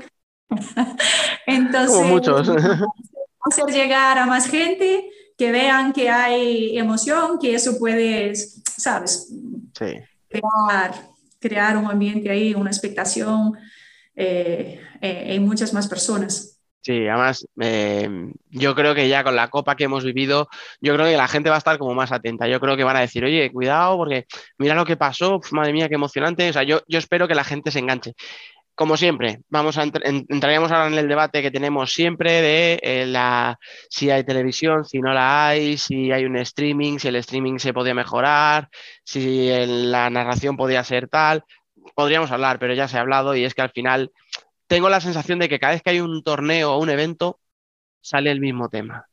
Entonces, 1.47 1.97
Como 1.97 2.09
muchos. 2.09 2.49
hacer 3.41 3.66
llegar 3.66 4.18
a 4.18 4.26
más 4.26 4.47
gente, 4.49 5.09
que 5.36 5.53
vean 5.53 5.93
que 5.93 6.11
hay 6.11 6.76
emoción, 6.78 7.38
que 7.41 7.55
eso 7.55 7.78
puede, 7.78 8.34
sabes, 8.34 9.32
Sí. 9.78 9.86
crear, 10.28 11.09
crear 11.38 11.76
un 11.78 11.86
ambiente 11.91 12.30
ahí, 12.30 12.55
una 12.55 12.70
expectación 12.70 13.53
eh, 14.14 14.80
eh, 15.01 15.24
en 15.34 15.45
muchas 15.47 15.72
más 15.72 15.88
personas. 15.88 16.59
Sí, 16.83 17.07
además, 17.07 17.47
eh, 17.61 18.09
yo 18.49 18.74
creo 18.74 18.95
que 18.95 19.07
ya 19.07 19.22
con 19.22 19.37
la 19.37 19.49
copa 19.49 19.76
que 19.76 19.85
hemos 19.85 20.03
vivido, 20.03 20.49
yo 20.81 20.95
creo 20.95 21.05
que 21.07 21.16
la 21.16 21.28
gente 21.28 21.51
va 21.51 21.57
a 21.57 21.59
estar 21.59 21.76
como 21.76 21.95
más 21.95 22.11
atenta. 22.11 22.49
Yo 22.49 22.59
creo 22.59 22.74
que 22.76 22.85
van 22.85 22.97
a 22.97 23.01
decir, 23.01 23.22
oye, 23.22 23.53
cuidado, 23.53 23.99
porque 23.99 24.24
mira 24.57 24.74
lo 24.74 24.87
que 24.87 24.97
pasó, 24.97 25.41
madre 25.53 25.74
mía, 25.74 25.89
qué 25.91 25.97
emocionante. 25.97 26.49
O 26.49 26.53
sea, 26.55 26.62
yo, 26.62 26.81
yo 26.89 26.99
espero 26.99 27.28
que 27.28 27.35
la 27.35 27.45
gente 27.45 27.70
se 27.70 27.81
enganche. 27.81 28.14
Como 28.74 28.97
siempre, 28.97 29.41
vamos 29.51 29.78
a 29.78 29.85
entr- 29.87 30.03
en- 30.05 30.26
entraríamos 30.28 30.72
ahora 30.72 30.89
en 30.89 30.95
el 30.99 31.09
debate 31.09 31.43
que 31.43 31.51
tenemos 31.51 31.93
siempre 31.93 32.43
de 32.43 32.81
eh, 32.83 33.07
la, 33.07 33.59
si 33.91 34.11
hay 34.11 34.24
televisión, 34.24 34.85
si 34.87 35.01
no 35.01 35.12
la 35.14 35.49
hay, 35.49 35.78
si 35.78 36.12
hay 36.12 36.24
un 36.26 36.37
streaming, 36.39 36.99
si 36.99 37.09
el 37.09 37.16
streaming 37.16 37.59
se 37.59 37.74
podía 37.74 37.95
mejorar, 37.95 38.68
si 39.05 39.49
el- 39.51 39.93
la 39.93 40.11
narración 40.11 40.57
podía 40.57 40.85
ser 40.85 41.09
tal. 41.09 41.45
Podríamos 41.95 42.31
hablar, 42.31 42.59
pero 42.59 42.74
ya 42.74 42.89
se 42.89 42.99
ha 42.99 43.01
hablado 43.01 43.35
y 43.37 43.45
es 43.45 43.55
que 43.55 43.62
al 43.62 43.70
final 43.70 44.12
tengo 44.71 44.89
la 44.89 45.01
sensación 45.01 45.41
de 45.41 45.49
que 45.49 45.59
cada 45.59 45.73
vez 45.73 45.83
que 45.83 45.91
hay 45.91 46.01
un 46.01 46.23
torneo 46.23 46.75
o 46.75 46.79
un 46.79 46.91
evento, 46.91 47.41
sale 48.01 48.31
el 48.31 48.39
mismo 48.39 48.68
tema. 48.68 49.05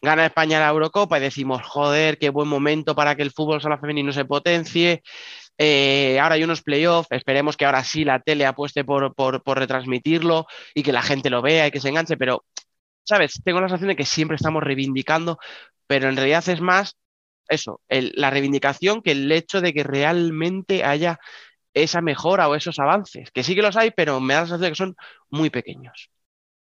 Gana 0.00 0.26
España 0.26 0.60
la 0.60 0.68
Eurocopa 0.68 1.18
y 1.18 1.22
decimos, 1.22 1.60
joder, 1.64 2.18
qué 2.18 2.30
buen 2.30 2.46
momento 2.46 2.94
para 2.94 3.16
que 3.16 3.22
el 3.22 3.32
fútbol 3.32 3.60
sala 3.60 3.78
femenino 3.78 4.12
se 4.12 4.24
potencie. 4.24 5.02
Eh, 5.58 6.20
ahora 6.20 6.36
hay 6.36 6.44
unos 6.44 6.62
playoffs, 6.62 7.08
esperemos 7.10 7.56
que 7.56 7.64
ahora 7.64 7.82
sí 7.82 8.04
la 8.04 8.20
tele 8.20 8.46
apueste 8.46 8.84
por, 8.84 9.12
retransmitirlo 9.44 10.46
y 10.72 10.84
que 10.84 10.92
la 10.92 11.02
gente 11.02 11.30
lo 11.30 11.42
vea 11.42 11.66
y 11.66 11.72
que 11.72 11.80
se 11.80 11.88
enganche, 11.88 12.16
pero, 12.16 12.44
¿sabes? 13.02 13.42
Tengo 13.44 13.60
la 13.60 13.66
sensación 13.66 13.88
de 13.88 13.96
que 13.96 14.06
siempre 14.06 14.36
estamos 14.36 14.62
reivindicando, 14.62 15.36
pero 15.88 16.08
en 16.08 16.16
realidad 16.16 16.48
es 16.48 16.60
más 16.60 16.96
eso, 17.48 17.80
la 17.88 18.30
reivindicación 18.30 19.02
que 19.02 19.10
el 19.10 19.32
hecho 19.32 19.60
de 19.60 19.74
que 19.74 19.82
realmente 19.82 20.84
haya 20.84 21.18
esa 21.74 22.00
mejora 22.00 22.48
o 22.48 22.54
esos 22.54 22.78
avances, 22.78 23.30
que 23.32 23.42
sí 23.42 23.54
que 23.54 23.62
los 23.62 23.76
hay, 23.76 23.90
pero 23.92 24.20
me 24.20 24.34
da 24.34 24.40
la 24.42 24.46
sensación 24.46 24.62
de 24.62 24.70
que 24.70 24.74
son 24.76 24.96
muy 25.30 25.50
pequeños. 25.50 26.10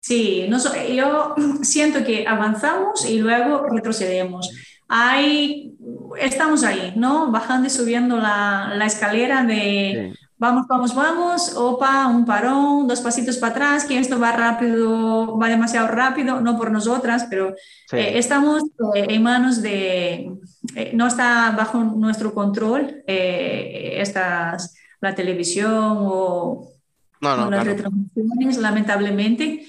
Sí, 0.01 0.47
no 0.49 0.59
yo 0.95 1.35
siento 1.63 2.05
que 2.05 2.27
avanzamos 2.27 3.05
y 3.09 3.19
luego 3.19 3.67
retrocedemos. 3.69 4.51
Hay, 4.89 5.75
estamos 6.19 6.65
ahí, 6.65 6.93
¿no? 6.97 7.31
Bajando 7.31 7.69
y 7.69 7.71
subiendo 7.71 8.17
la, 8.17 8.73
la 8.75 8.87
escalera 8.87 9.45
de 9.45 10.09
Sí. 10.13 10.19
vamos, 10.37 10.67
vamos, 10.69 10.95
vamos, 10.95 11.55
opa, 11.57 12.07
un 12.09 12.25
parón, 12.25 12.89
dos 12.89 13.01
pasitos 13.03 13.37
para 13.39 13.53
atrás, 13.53 13.85
que 13.85 13.99
esto 13.99 14.19
va 14.19 14.33
rápido, 14.33 15.39
va 15.39 15.49
demasiado 15.49 15.87
rápido, 15.89 16.41
no 16.41 16.57
por 16.57 16.71
nosotras, 16.73 17.27
pero 17.31 17.55
Sí. 17.87 17.97
eh, 17.97 18.19
estamos 18.19 18.63
eh, 18.95 19.07
en 19.11 19.23
manos 19.23 19.61
de, 19.63 20.31
eh, 20.77 20.91
no 20.95 21.07
está 21.07 21.51
bajo 21.53 21.79
nuestro 21.85 22.33
control 22.35 23.03
eh, 23.07 23.97
estas, 24.01 24.75
la 25.01 25.15
televisión 25.15 25.97
o 25.99 26.71
no, 27.21 27.37
no, 27.37 27.51
las 27.51 27.63
claro. 27.63 27.77
retransmisiones, 27.77 28.57
lamentablemente. 28.59 29.67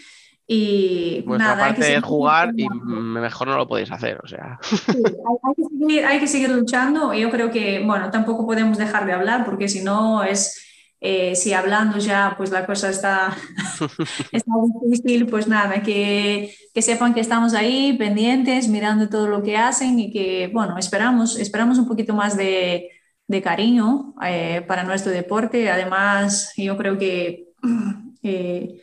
Y 0.48 1.22
Vuestra 1.22 1.56
nada, 1.56 1.66
hay 1.66 1.74
que 1.74 1.80
parte 1.80 1.96
es 1.96 2.04
jugar 2.04 2.54
y 2.58 2.68
mejor 2.68 3.48
no 3.48 3.58
lo 3.58 3.68
podéis 3.68 3.92
hacer, 3.92 4.20
o 4.24 4.28
sea. 4.28 4.60
Sí, 4.64 4.78
hay, 4.88 5.36
hay 5.44 5.56
que 5.56 5.64
seguir, 5.80 6.06
hay 6.06 6.20
que 6.20 6.28
seguir 6.28 6.50
luchando. 6.50 7.14
Yo 7.14 7.30
creo 7.30 7.52
que, 7.52 7.84
bueno, 7.86 8.12
tampoco 8.12 8.46
podemos 8.46 8.78
dejar 8.78 9.06
de 9.06 9.14
hablar 9.14 9.46
porque 9.46 9.70
si 9.70 9.82
no 9.82 10.24
es, 10.24 10.62
eh, 11.00 11.36
si 11.36 11.54
hablando 11.54 12.00
ya, 12.00 12.34
pues 12.38 12.52
la 12.52 12.66
cosa 12.66 12.90
está, 12.90 13.36
está 14.32 14.52
difícil, 14.84 15.26
pues 15.28 15.48
nada, 15.48 15.82
que, 15.84 16.54
que 16.74 16.82
sepan 16.82 17.14
que 17.14 17.22
estamos 17.22 17.54
ahí 17.54 17.94
pendientes, 17.98 18.68
mirando 18.68 19.08
todo 19.08 19.28
lo 19.28 19.44
que 19.44 19.56
hacen 19.58 20.00
y 20.00 20.12
que, 20.12 20.50
bueno, 20.54 20.78
esperamos, 20.78 21.40
esperamos 21.40 21.78
un 21.78 21.88
poquito 21.88 22.14
más 22.14 22.36
de, 22.36 22.90
de 23.32 23.42
cariño 23.42 24.16
eh, 24.26 24.64
para 24.68 24.84
nuestro 24.84 25.12
deporte. 25.12 25.72
Además, 25.72 26.54
yo 26.58 26.78
creo 26.78 26.98
que 27.00 27.48
eh, 28.24 28.82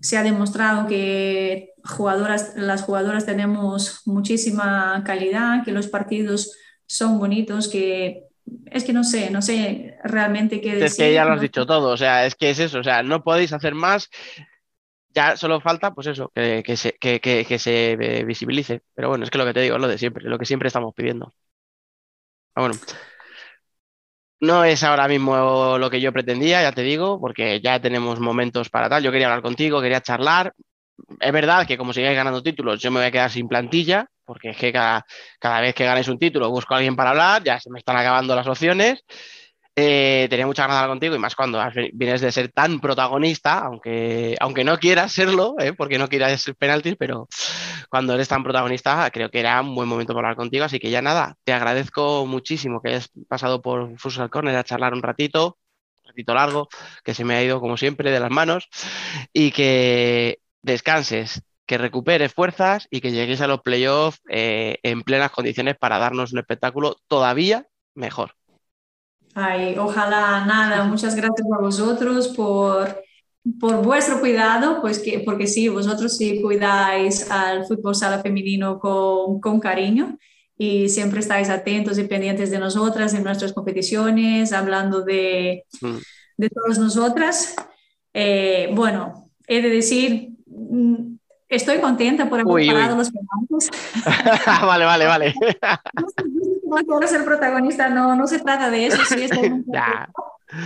se 0.00 0.16
ha 0.18 0.22
demostrado 0.22 0.86
que 0.88 1.70
jugadoras, 1.84 2.54
las 2.56 2.82
jugadoras 2.82 3.26
tenemos 3.26 4.02
muchísima 4.06 5.02
calidad, 5.06 5.64
que 5.64 5.72
los 5.72 5.88
partidos 5.88 6.52
son 6.86 7.18
bonitos, 7.18 7.68
que 7.68 8.24
es 8.66 8.84
que 8.84 8.92
no 8.92 9.04
sé, 9.04 9.30
no 9.30 9.42
sé 9.42 9.96
realmente 10.04 10.60
qué 10.60 10.74
decir. 10.76 10.88
Es 10.88 10.94
que 10.96 11.12
ya 11.14 11.24
lo 11.24 11.32
has 11.34 11.40
dicho 11.40 11.66
todo, 11.66 11.90
o 11.92 11.96
sea, 11.96 12.26
es 12.26 12.34
que 12.34 12.50
es 12.50 12.58
eso, 12.58 12.80
o 12.80 12.82
sea, 12.84 13.02
no 13.02 13.22
podéis 13.22 13.52
hacer 13.52 13.74
más, 13.74 14.10
ya 15.10 15.36
solo 15.36 15.60
falta, 15.60 15.94
pues 15.94 16.06
eso, 16.08 16.30
que, 16.34 16.62
que 16.64 16.76
se, 16.76 16.92
que, 16.94 17.20
que- 17.20 17.44
que 17.46 17.58
se 17.58 17.92
eh, 17.92 18.24
visibilice. 18.24 18.82
Pero 18.94 19.08
bueno, 19.10 19.24
es 19.24 19.30
que 19.30 19.38
lo 19.38 19.44
que 19.46 19.54
te 19.54 19.60
digo 19.60 19.76
es 19.76 19.82
lo 19.82 19.88
de 19.88 19.98
siempre, 19.98 20.24
lo 20.28 20.38
que 20.38 20.46
siempre 20.46 20.68
estamos 20.68 20.94
pidiendo. 20.94 21.32
Ah, 22.54 22.60
bueno, 22.62 22.80
no 24.40 24.64
es 24.64 24.82
ahora 24.82 25.08
mismo 25.08 25.78
lo 25.78 25.90
que 25.90 26.00
yo 26.00 26.12
pretendía, 26.12 26.62
ya 26.62 26.72
te 26.72 26.82
digo, 26.82 27.20
porque 27.20 27.60
ya 27.60 27.80
tenemos 27.80 28.20
momentos 28.20 28.68
para 28.70 28.88
tal. 28.88 29.02
Yo 29.02 29.12
quería 29.12 29.26
hablar 29.28 29.42
contigo, 29.42 29.80
quería 29.80 30.00
charlar. 30.00 30.54
Es 31.20 31.32
verdad 31.32 31.66
que 31.66 31.78
como 31.78 31.92
sigáis 31.92 32.16
ganando 32.16 32.42
títulos, 32.42 32.80
yo 32.80 32.90
me 32.90 32.98
voy 33.00 33.06
a 33.06 33.10
quedar 33.10 33.30
sin 33.30 33.48
plantilla, 33.48 34.06
porque 34.24 34.50
es 34.50 34.56
que 34.56 34.72
cada, 34.72 35.04
cada 35.38 35.60
vez 35.60 35.74
que 35.74 35.84
ganéis 35.84 36.08
un 36.08 36.18
título 36.18 36.50
busco 36.50 36.74
a 36.74 36.78
alguien 36.78 36.96
para 36.96 37.10
hablar, 37.10 37.42
ya 37.44 37.58
se 37.60 37.70
me 37.70 37.78
están 37.78 37.96
acabando 37.96 38.34
las 38.36 38.46
opciones. 38.46 39.04
Eh, 39.76 40.28
tenía 40.30 40.46
mucha 40.46 40.62
ganas 40.62 40.76
de 40.76 40.78
hablar 40.82 40.92
contigo 40.92 41.16
y 41.16 41.18
más 41.18 41.34
cuando 41.34 41.60
vienes 41.94 42.20
de 42.20 42.30
ser 42.30 42.52
tan 42.52 42.78
protagonista, 42.78 43.58
aunque, 43.58 44.36
aunque 44.38 44.62
no 44.62 44.78
quieras 44.78 45.10
serlo, 45.12 45.56
¿eh? 45.58 45.72
porque 45.72 45.98
no 45.98 46.08
quieras 46.08 46.40
ser 46.40 46.54
penaltis, 46.54 46.94
pero 46.96 47.28
cuando 47.90 48.14
eres 48.14 48.28
tan 48.28 48.44
protagonista 48.44 49.10
creo 49.10 49.30
que 49.30 49.40
era 49.40 49.60
un 49.60 49.74
buen 49.74 49.88
momento 49.88 50.14
para 50.14 50.28
hablar 50.28 50.36
contigo. 50.36 50.64
Así 50.64 50.78
que 50.78 50.90
ya 50.90 51.02
nada, 51.02 51.36
te 51.44 51.52
agradezco 51.52 52.24
muchísimo 52.26 52.80
que 52.80 52.90
hayas 52.90 53.10
pasado 53.28 53.62
por 53.62 53.98
Futsal 53.98 54.30
Corner 54.30 54.56
a 54.56 54.64
charlar 54.64 54.94
un 54.94 55.02
ratito, 55.02 55.58
un 56.02 56.08
ratito 56.08 56.34
largo, 56.34 56.68
que 57.04 57.14
se 57.14 57.24
me 57.24 57.34
ha 57.34 57.42
ido 57.42 57.60
como 57.60 57.76
siempre 57.76 58.12
de 58.12 58.20
las 58.20 58.30
manos 58.30 58.68
y 59.32 59.50
que 59.50 60.38
descanses, 60.62 61.42
que 61.66 61.78
recuperes 61.78 62.32
fuerzas 62.32 62.86
y 62.90 63.00
que 63.00 63.10
llegues 63.12 63.40
a 63.40 63.48
los 63.48 63.60
playoffs 63.62 64.20
eh, 64.28 64.78
en 64.84 65.02
plenas 65.02 65.32
condiciones 65.32 65.76
para 65.76 65.98
darnos 65.98 66.32
un 66.32 66.38
espectáculo 66.38 66.96
todavía 67.08 67.66
mejor. 67.94 68.36
Ay, 69.34 69.76
ojalá 69.78 70.44
nada, 70.46 70.84
muchas 70.92 71.14
gracias 71.14 71.46
a 71.52 71.60
vosotros 71.60 72.28
por, 72.28 73.02
por 73.60 73.82
vuestro 73.82 74.20
cuidado, 74.20 74.80
pues 74.80 74.98
que, 75.00 75.20
porque 75.20 75.46
sí, 75.46 75.68
vosotros 75.68 76.16
sí 76.16 76.40
cuidáis 76.40 77.30
al 77.30 77.66
fútbol 77.66 77.94
sala 77.94 78.20
femenino 78.20 78.78
con, 78.78 79.40
con 79.40 79.60
cariño 79.60 80.16
y 80.56 80.88
siempre 80.88 81.18
estáis 81.20 81.50
atentos 81.50 81.98
y 81.98 82.04
pendientes 82.04 82.50
de 82.50 82.60
nosotras 82.60 83.12
en 83.14 83.24
nuestras 83.24 83.52
competiciones, 83.52 84.52
hablando 84.52 85.02
de, 85.02 85.64
Mm. 85.80 85.96
de 86.36 86.48
todas 86.50 86.78
nosotras. 86.78 87.56
Eh, 88.12 88.70
bueno, 88.72 89.30
he 89.48 89.60
de 89.60 89.68
decir, 89.68 90.30
mm, 90.46 91.16
estoy 91.48 91.78
contenta 91.78 92.28
por 92.28 92.38
haber 92.38 92.52
Uy, 92.54 92.68
uy. 92.68 92.72
parado 92.74 92.96
los 92.96 93.10
penaltis. 93.10 93.70
vale, 94.62 94.84
vale, 94.84 95.06
vale. 95.06 95.34
No 96.66 96.76
quiero 96.76 97.06
ser 97.06 97.24
protagonista, 97.24 97.88
no, 97.90 98.16
no 98.16 98.26
se 98.26 98.40
trata 98.40 98.70
de 98.70 98.86
eso, 98.86 98.98
sí, 99.04 99.22
estoy 99.22 99.50
muy 99.50 99.64
Ya. 99.72 100.08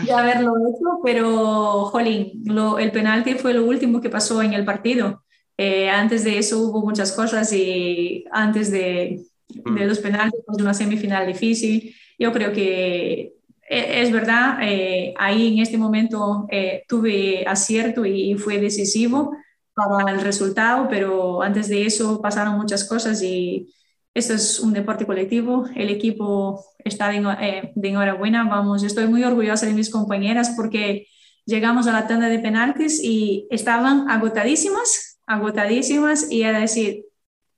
de 0.04 0.12
haberlo 0.12 0.52
hecho, 0.68 1.00
pero, 1.02 1.86
jolín, 1.86 2.42
lo- 2.44 2.78
el 2.78 2.92
penalti 2.92 3.34
fue 3.34 3.54
lo 3.54 3.64
último 3.64 4.00
que 4.00 4.10
pasó 4.10 4.42
en 4.42 4.52
el 4.52 4.64
partido. 4.64 5.24
Eh, 5.56 5.88
antes 5.90 6.24
de 6.24 6.38
eso 6.38 6.58
hubo 6.60 6.80
muchas 6.82 7.12
cosas 7.12 7.52
y 7.52 8.24
antes 8.30 8.70
de, 8.70 9.20
de 9.48 9.86
los 9.86 9.98
penaltis, 9.98 10.40
pues 10.46 10.58
una 10.62 10.74
semifinal 10.74 11.26
difícil. 11.26 11.94
Yo 12.18 12.32
creo 12.32 12.52
que 12.52 13.32
e- 13.68 14.02
es 14.02 14.12
verdad, 14.12 14.58
eh, 14.62 15.14
ahí 15.18 15.54
en 15.54 15.58
este 15.62 15.78
momento 15.78 16.46
eh, 16.50 16.84
tuve 16.88 17.44
acierto 17.46 18.04
y 18.06 18.34
fue 18.36 18.58
decisivo 18.60 19.32
para 19.74 20.12
el 20.12 20.20
resultado, 20.20 20.86
pero 20.88 21.42
antes 21.42 21.68
de 21.68 21.86
eso 21.86 22.20
pasaron 22.20 22.56
muchas 22.56 22.84
cosas 22.88 23.22
y 23.22 23.72
esto 24.18 24.34
es 24.34 24.60
un 24.60 24.72
deporte 24.72 25.06
colectivo, 25.06 25.66
el 25.74 25.90
equipo 25.90 26.64
está 26.84 27.08
de, 27.08 27.18
eh, 27.40 27.72
de 27.74 27.88
enhorabuena, 27.88 28.44
vamos, 28.44 28.82
estoy 28.82 29.06
muy 29.06 29.24
orgullosa 29.24 29.66
de 29.66 29.74
mis 29.74 29.90
compañeras 29.90 30.54
porque 30.56 31.06
llegamos 31.48 31.86
a 31.86 31.92
la 31.92 32.06
tanda 32.06 32.28
de 32.28 32.38
penaltis 32.38 33.02
y 33.02 33.46
estaban 33.50 34.10
agotadísimas, 34.10 35.18
agotadísimas. 35.26 36.30
Y 36.30 36.42
era 36.42 36.60
decir, 36.60 37.04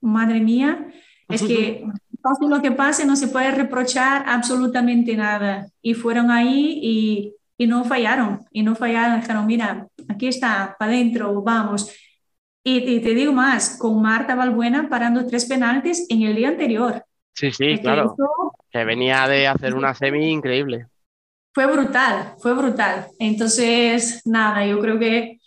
madre 0.01 0.41
mía, 0.41 0.87
es 1.29 1.43
que 1.43 1.85
pase 2.23 2.47
lo 2.49 2.63
que 2.63 2.71
pase 2.71 3.05
no 3.05 3.17
se 3.17 3.29
puede 3.29 3.51
reprochar 3.51 4.25
absolutamente 4.27 5.17
nada 5.17 5.67
y 5.83 5.95
fueron 5.95 6.31
ahí 6.31 6.79
y, 6.83 7.35
y 7.59 7.67
no 7.67 7.85
fallaron, 7.85 8.41
y 8.53 8.63
no 8.63 8.77
fallaron, 8.77 9.21
dijeron, 9.21 9.47
mira, 9.47 9.89
aquí 10.09 10.29
está, 10.29 10.77
para 10.79 10.93
adentro, 10.93 11.43
vamos. 11.43 11.91
Y, 12.63 12.79
y 12.97 13.01
te 13.03 13.11
digo 13.15 13.33
más, 13.33 13.77
con 13.79 14.01
Marta 14.03 14.35
Balbuena 14.35 14.89
parando 14.89 15.27
tres 15.27 15.47
penaltis 15.47 16.07
en 16.11 16.23
el 16.23 16.37
día 16.37 16.49
anterior. 16.49 17.05
Sí, 17.35 17.51
sí, 17.53 17.79
claro. 17.81 18.21
eso 18.21 18.53
Que 18.71 18.85
venía 18.85 19.27
de 19.29 19.49
hacer 19.49 19.75
una 19.75 19.95
semi 19.95 20.31
increíble. 20.33 20.89
fue 21.53 21.67
brutal, 21.67 22.35
fue 22.41 22.55
brutal. 22.55 23.09
Entonces, 23.19 24.23
nada, 24.27 24.65
yo 24.67 24.81
creo 24.81 24.99
que 24.99 25.39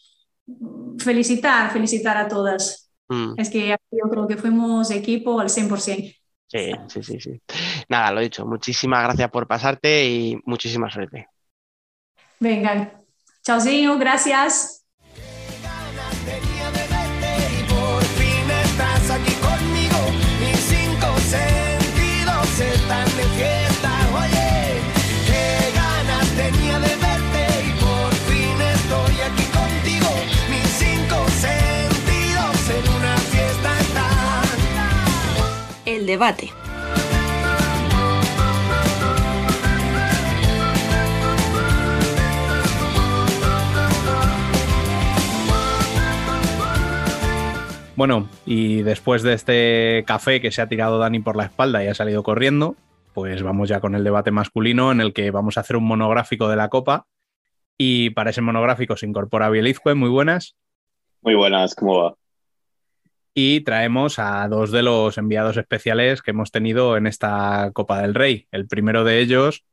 felicitar, 0.99 1.71
felicitar 1.71 2.17
a 2.17 2.27
todas. 2.27 2.91
Mm, 3.11 3.35
Es 3.35 3.49
que 3.49 3.75
yo 3.91 4.09
creo 4.09 4.27
que 4.27 4.37
fuimos 4.37 4.91
equipo 4.91 5.39
al 5.39 5.49
100%. 5.49 6.11
Sí, 6.47 6.71
sí, 6.87 7.03
sí, 7.03 7.19
sí. 7.19 7.41
Nada, 7.89 8.11
lo 8.11 8.21
dicho. 8.21 8.45
Muchísimas 8.45 9.03
gracias 9.03 9.29
por 9.31 9.47
pasarte 9.47 10.05
y 10.07 10.37
muchísima 10.45 10.89
suerte. 10.91 11.27
Venga, 12.39 13.01
chauzinho, 13.43 13.97
gracias. 13.97 14.82
Sentidos 21.33 22.59
están 22.59 23.07
de 23.17 23.23
fiesta. 23.37 23.91
Oye, 24.23 24.81
qué 25.27 25.45
ganas 25.81 26.27
tenía 26.41 26.77
de 26.79 26.95
verte 27.07 27.43
y 27.69 27.71
por 27.83 28.11
fin 28.27 28.57
estoy 28.77 29.15
aquí 29.27 29.45
contigo. 29.59 30.09
Mis 30.51 30.69
cinco 30.83 31.17
sentidos 31.47 32.55
en 32.77 32.85
una 32.97 33.15
fiesta 33.33 33.69
están. 33.85 34.47
El 35.85 36.05
debate. 36.05 36.62
Bueno, 47.95 48.27
y 48.45 48.81
después 48.81 49.21
de 49.21 49.33
este 49.33 50.03
café 50.07 50.41
que 50.41 50.51
se 50.51 50.63
ha 50.63 50.67
tirado 50.67 50.97
Dani 50.97 51.19
por 51.19 51.35
la 51.35 51.45
espalda 51.45 51.83
y 51.83 51.87
ha 51.87 51.93
salido 51.93 52.23
corriendo, 52.23 52.75
pues 53.13 53.43
vamos 53.43 53.69
ya 53.69 53.79
con 53.81 53.93
el 53.93 54.03
debate 54.03 54.31
masculino 54.31 54.91
en 54.91 54.99
el 54.99 55.13
que 55.13 55.29
vamos 55.29 55.57
a 55.57 55.61
hacer 55.61 55.75
un 55.75 55.85
monográfico 55.85 56.49
de 56.49 56.55
la 56.55 56.69
Copa. 56.69 57.05
Y 57.77 58.09
para 58.11 58.31
ese 58.31 58.41
monográfico 58.41 58.97
se 58.97 59.05
incorpora 59.05 59.49
Bielizque, 59.49 59.93
muy 59.93 60.09
buenas. 60.09 60.55
Muy 61.21 61.35
buenas, 61.35 61.75
¿cómo 61.75 61.99
va? 61.99 62.15
Y 63.35 63.61
traemos 63.61 64.17
a 64.17 64.47
dos 64.47 64.71
de 64.71 64.81
los 64.81 65.17
enviados 65.19 65.57
especiales 65.57 66.21
que 66.23 66.31
hemos 66.31 66.51
tenido 66.51 66.97
en 66.97 67.05
esta 67.05 67.69
Copa 67.73 68.01
del 68.01 68.15
Rey. 68.15 68.47
El 68.51 68.67
primero 68.67 69.03
de 69.03 69.19
ellos, 69.19 69.65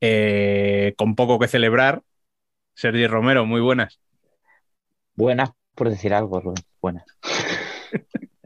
eh, 0.00 0.94
con 0.96 1.14
poco 1.14 1.38
que 1.38 1.48
celebrar, 1.48 2.02
Sergi 2.74 3.06
Romero, 3.06 3.44
muy 3.44 3.60
buenas. 3.60 4.00
Buenas, 5.14 5.50
por 5.74 5.90
decir 5.90 6.14
algo, 6.14 6.40
Rubén. 6.40 6.69
Buenas. 6.80 7.04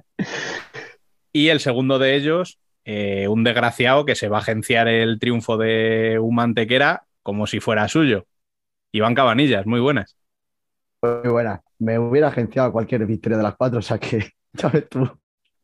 Y 1.37 1.49
el 1.49 1.59
segundo 1.59 1.99
de 1.99 2.14
ellos, 2.14 2.61
eh, 2.85 3.26
un 3.26 3.43
desgraciado 3.43 4.05
que 4.05 4.14
se 4.14 4.28
va 4.28 4.37
a 4.37 4.41
agenciar 4.41 4.87
el 4.87 5.18
triunfo 5.18 5.57
de 5.57 6.20
un 6.20 6.37
mantequera 6.37 7.07
como 7.24 7.49
si 7.49 7.59
fuera 7.59 7.89
suyo. 7.89 8.26
Iván 8.93 9.16
Cabanillas, 9.16 9.66
muy 9.66 9.80
buenas. 9.80 10.16
Muy 11.03 11.28
buena. 11.28 11.61
Me 11.80 11.99
hubiera 11.99 12.28
agenciado 12.28 12.70
cualquier 12.70 13.05
victoria 13.05 13.37
de 13.37 13.43
las 13.43 13.57
cuatro, 13.57 13.80
o 13.80 13.82
sea 13.82 13.99
que, 13.99 14.30
ya 14.53 14.68
ves 14.68 14.89
tú. 14.89 15.11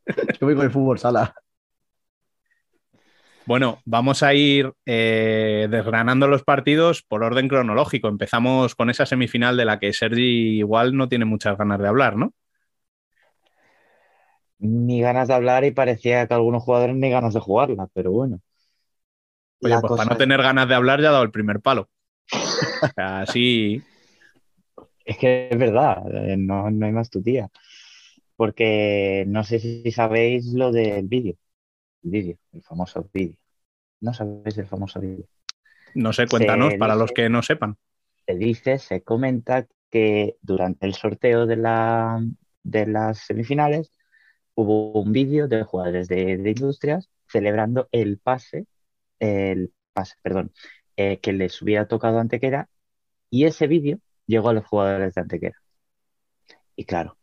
Yo 0.40 0.46
voy 0.46 0.56
con 0.56 0.64
el 0.64 0.72
fútbol 0.72 0.98
sala. 0.98 1.36
Bueno, 3.46 3.78
vamos 3.84 4.24
a 4.24 4.34
ir 4.34 4.72
eh, 4.86 5.68
desgranando 5.70 6.26
los 6.26 6.42
partidos 6.42 7.02
por 7.02 7.22
orden 7.22 7.46
cronológico. 7.46 8.08
Empezamos 8.08 8.74
con 8.74 8.90
esa 8.90 9.06
semifinal 9.06 9.56
de 9.56 9.66
la 9.66 9.78
que 9.78 9.92
Sergi 9.92 10.58
igual 10.58 10.96
no 10.96 11.08
tiene 11.08 11.26
muchas 11.26 11.56
ganas 11.56 11.78
de 11.78 11.86
hablar, 11.86 12.16
¿no? 12.16 12.34
Ni 14.60 15.00
ganas 15.00 15.28
de 15.28 15.34
hablar 15.34 15.64
y 15.64 15.70
parecía 15.70 16.26
que 16.26 16.34
algunos 16.34 16.62
jugadores 16.62 16.94
ni 16.96 17.10
ganas 17.10 17.34
de 17.34 17.40
jugarla, 17.40 17.88
pero 17.94 18.12
bueno. 18.12 18.40
Oye, 19.62 19.76
pues 19.80 19.92
para 19.92 20.10
no 20.10 20.16
tener 20.16 20.42
ganas 20.42 20.68
de 20.68 20.74
hablar 20.74 21.00
ya 21.00 21.08
ha 21.08 21.12
dado 21.12 21.24
el 21.24 21.30
primer 21.30 21.60
palo. 21.60 21.88
Así, 22.96 23.82
Es 25.04 25.18
que 25.18 25.48
es 25.50 25.58
verdad, 25.58 26.02
eh, 26.14 26.36
no, 26.36 26.70
no 26.70 26.86
hay 26.86 26.92
más 26.92 27.10
tu 27.10 27.22
tía. 27.22 27.48
Porque 28.36 29.24
no 29.26 29.44
sé 29.44 29.58
si 29.58 29.90
sabéis 29.92 30.52
lo 30.54 30.72
del 30.72 31.08
vídeo. 31.08 31.34
El 32.04 32.10
vídeo, 32.10 32.36
el 32.52 32.62
famoso 32.62 33.08
vídeo. 33.12 33.36
No 34.00 34.14
sabéis 34.14 34.56
del 34.56 34.66
famoso 34.66 35.00
vídeo. 35.00 35.26
no 35.94 36.12
sé, 36.12 36.26
cuéntanos 36.28 36.72
Se 36.72 36.78
para 36.78 36.94
los 36.94 37.04
dice- 37.10 37.14
que 37.14 37.28
no 37.28 37.42
sepan. 37.42 37.76
Se 38.26 38.34
dice, 38.36 38.78
se 38.78 39.02
comenta 39.02 39.66
que 39.90 40.36
durante 40.42 40.86
el 40.86 40.94
sorteo 40.94 41.46
de 41.46 41.56
la, 41.56 42.22
de 42.62 42.86
las 42.86 43.18
semifinales 43.18 43.92
hubo 44.54 44.92
un 45.00 45.12
vídeo 45.12 45.48
de 45.48 45.62
jugadores 45.64 46.08
de, 46.08 46.36
de 46.38 46.50
industrias 46.50 47.08
celebrando 47.28 47.88
el 47.92 48.18
pase, 48.18 48.66
el 49.20 49.72
pase, 49.94 50.16
perdón, 50.22 50.52
eh, 50.96 51.20
que 51.20 51.32
les 51.32 51.60
hubiera 51.62 51.88
tocado 51.88 52.18
Antequera 52.20 52.68
y 53.30 53.44
ese 53.46 53.66
vídeo 53.68 54.00
llegó 54.26 54.50
a 54.50 54.54
los 54.54 54.66
jugadores 54.66 55.14
de 55.14 55.20
Antequera. 55.22 55.56
Y 56.76 56.84
claro, 56.84 57.16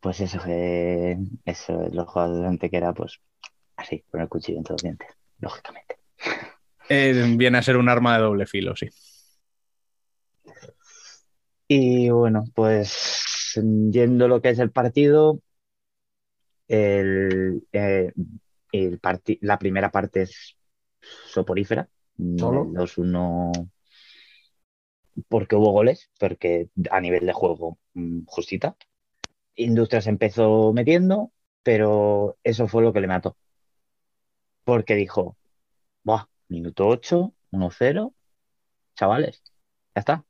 pues 0.00 0.20
eso, 0.20 0.40
fue- 0.40 1.18
eso 1.44 1.88
los 1.92 2.08
jugadores 2.08 2.42
de 2.42 2.48
Antequera, 2.48 2.92
pues 2.94 3.20
así, 3.76 4.02
con 4.10 4.20
el 4.20 4.28
cuchillo 4.28 4.58
entre 4.58 4.74
los 4.74 4.82
dientes, 4.82 5.08
lógicamente. 5.40 5.96
Eh, 6.88 7.34
viene 7.36 7.58
a 7.58 7.62
ser 7.62 7.76
un 7.76 7.88
arma 7.88 8.16
de 8.16 8.22
doble 8.22 8.46
filo, 8.46 8.74
sí. 8.76 8.88
Y 11.68 12.10
bueno, 12.10 12.44
pues 12.54 13.52
yendo 13.90 14.28
lo 14.28 14.40
que 14.42 14.50
es 14.50 14.58
el 14.58 14.70
partido, 14.72 15.40
el, 16.70 17.66
eh, 17.72 18.12
el 18.70 19.00
la 19.40 19.58
primera 19.58 19.90
parte 19.90 20.22
es 20.22 20.56
soporífera, 21.26 21.88
Solo. 22.38 22.62
el 22.62 22.74
2-1 22.74 23.50
porque 25.28 25.56
hubo 25.56 25.72
goles, 25.72 26.10
porque 26.18 26.70
a 26.90 27.00
nivel 27.00 27.26
de 27.26 27.32
juego 27.32 27.78
mm, 27.94 28.20
justita. 28.26 28.76
Industrias 29.56 30.06
empezó 30.06 30.72
metiendo, 30.72 31.32
pero 31.64 32.38
eso 32.44 32.68
fue 32.68 32.82
lo 32.84 32.92
que 32.92 33.00
le 33.00 33.08
mató. 33.08 33.36
Porque 34.62 34.94
dijo, 34.94 35.36
Buah, 36.04 36.26
minuto 36.48 36.86
8, 36.86 37.34
1-0, 37.50 38.14
chavales, 38.94 39.42
ya 39.94 40.00
está. 40.00 40.24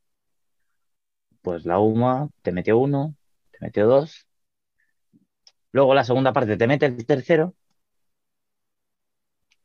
Pues 1.43 1.66
la 1.66 1.78
UMA 1.78 2.30
te 2.43 2.53
metió 2.53 2.78
uno, 2.78 3.14
te 3.51 3.59
metió 3.61 3.86
dos. 3.86 4.26
Luego 5.72 5.94
la 5.94 6.04
segunda 6.04 6.32
parte 6.32 6.56
te 6.56 6.66
mete 6.66 6.86
el 6.86 7.06
tercero. 7.06 7.54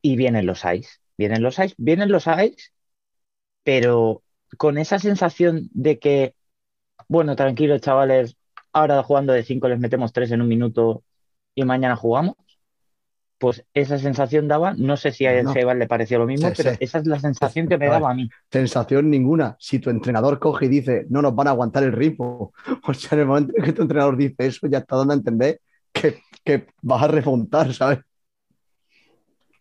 Y 0.02 0.16
vienen 0.16 0.46
los 0.46 0.66
AIS. 0.66 1.02
Vienen 1.18 1.42
los 1.42 1.60
AIS, 1.60 1.74
vienen 1.78 2.12
los 2.12 2.28
AIS, 2.28 2.74
pero 3.64 4.22
con 4.58 4.78
esa 4.78 5.00
sensación 5.00 5.70
de 5.74 5.98
que, 5.98 6.36
bueno, 7.08 7.36
tranquilos, 7.36 7.82
chavales, 7.82 8.38
ahora 8.74 9.02
jugando 9.04 9.34
de 9.34 9.44
5 9.44 9.68
les 9.70 9.80
metemos 9.80 10.12
3 10.14 10.32
en 10.32 10.42
un 10.42 10.48
minuto 10.48 11.04
y 11.56 11.64
mañana 11.64 11.96
jugamos. 11.96 12.36
Pues 13.38 13.66
esa 13.74 13.98
sensación 13.98 14.48
daba, 14.48 14.76
no 14.78 14.96
sé 14.96 15.12
si 15.12 15.26
a 15.26 15.44
No. 15.44 15.52
Sebas 15.52 15.76
le 15.76 15.88
pareció 15.88 16.20
lo 16.20 16.26
mismo, 16.26 16.48
Sí, 16.50 16.54
pero 16.58 16.72
sí. 16.72 16.78
esa 16.80 17.00
es 17.00 17.06
la 17.06 17.20
sensación 17.20 17.68
que 17.68 17.78
me 17.78 17.88
daba 17.88 18.12
a 18.12 18.14
mí. 18.14 18.30
Sensación 18.50 19.10
ninguna. 19.10 19.58
Si 19.60 19.80
tu 19.80 19.90
entrenador 19.90 20.40
coge 20.40 20.66
y 20.66 20.70
dice, 20.70 21.06
no 21.10 21.22
nos 21.22 21.36
van 21.36 21.48
a 21.48 21.52
aguantar 21.52 21.84
el 21.84 21.92
ritmo, 21.92 22.54
o 22.88 22.94
sea, 22.94 23.16
en 23.16 23.20
el 23.20 23.26
momento 23.26 23.54
en 23.58 23.64
que 23.64 23.74
tu 23.74 23.82
entrenador 23.82 24.16
dice 24.16 24.36
eso, 24.40 24.68
ya 24.68 24.80
está 24.80 24.96
dando 24.96 25.14
a 25.14 25.18
entender 25.18 25.60
que, 26.46 26.68
vas 26.82 27.04
a 27.04 27.08
remontar, 27.08 27.74
¿sabes? 27.74 28.00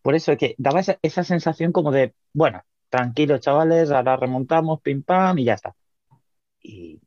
Por 0.02 0.14
eso 0.14 0.36
que 0.36 0.54
daba 0.58 0.80
esa, 0.80 1.24
sensación 1.24 1.72
como 1.72 1.90
de, 1.90 2.14
bueno, 2.32 2.62
tranquilos, 2.90 3.40
chavales, 3.40 3.90
ahora 3.90 4.16
remontamos, 4.16 4.80
pim 4.82 5.02
pam, 5.02 5.38
y 5.38 5.44
ya 5.44 5.54
está. 5.54 5.74
Y, 6.60 7.00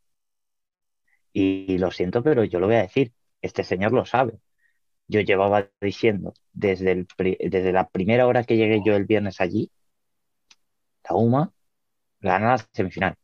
y 1.32 1.78
lo 1.78 1.92
siento, 1.92 2.24
pero 2.24 2.44
yo 2.44 2.60
lo 2.60 2.68
voy 2.68 2.78
a 2.78 2.82
decir, 2.82 3.14
este 3.42 3.64
señor 3.64 3.94
lo 3.94 4.06
sabe. 4.06 4.40
Yo 5.08 5.22
llevaba 5.22 5.70
diciendo 5.80 6.34
desde, 6.54 6.92
el, 6.92 7.08
desde 7.18 7.72
la 7.72 7.88
primera 7.90 8.28
hora 8.28 8.44
que 8.44 8.58
llegué 8.58 8.82
yo 8.86 8.96
el 8.96 9.06
viernes 9.06 9.40
allí, 9.42 9.72
la 11.10 11.16
UMA 11.16 11.54
gana 12.22 12.48
la 12.58 12.58
semifinal. 12.74 13.16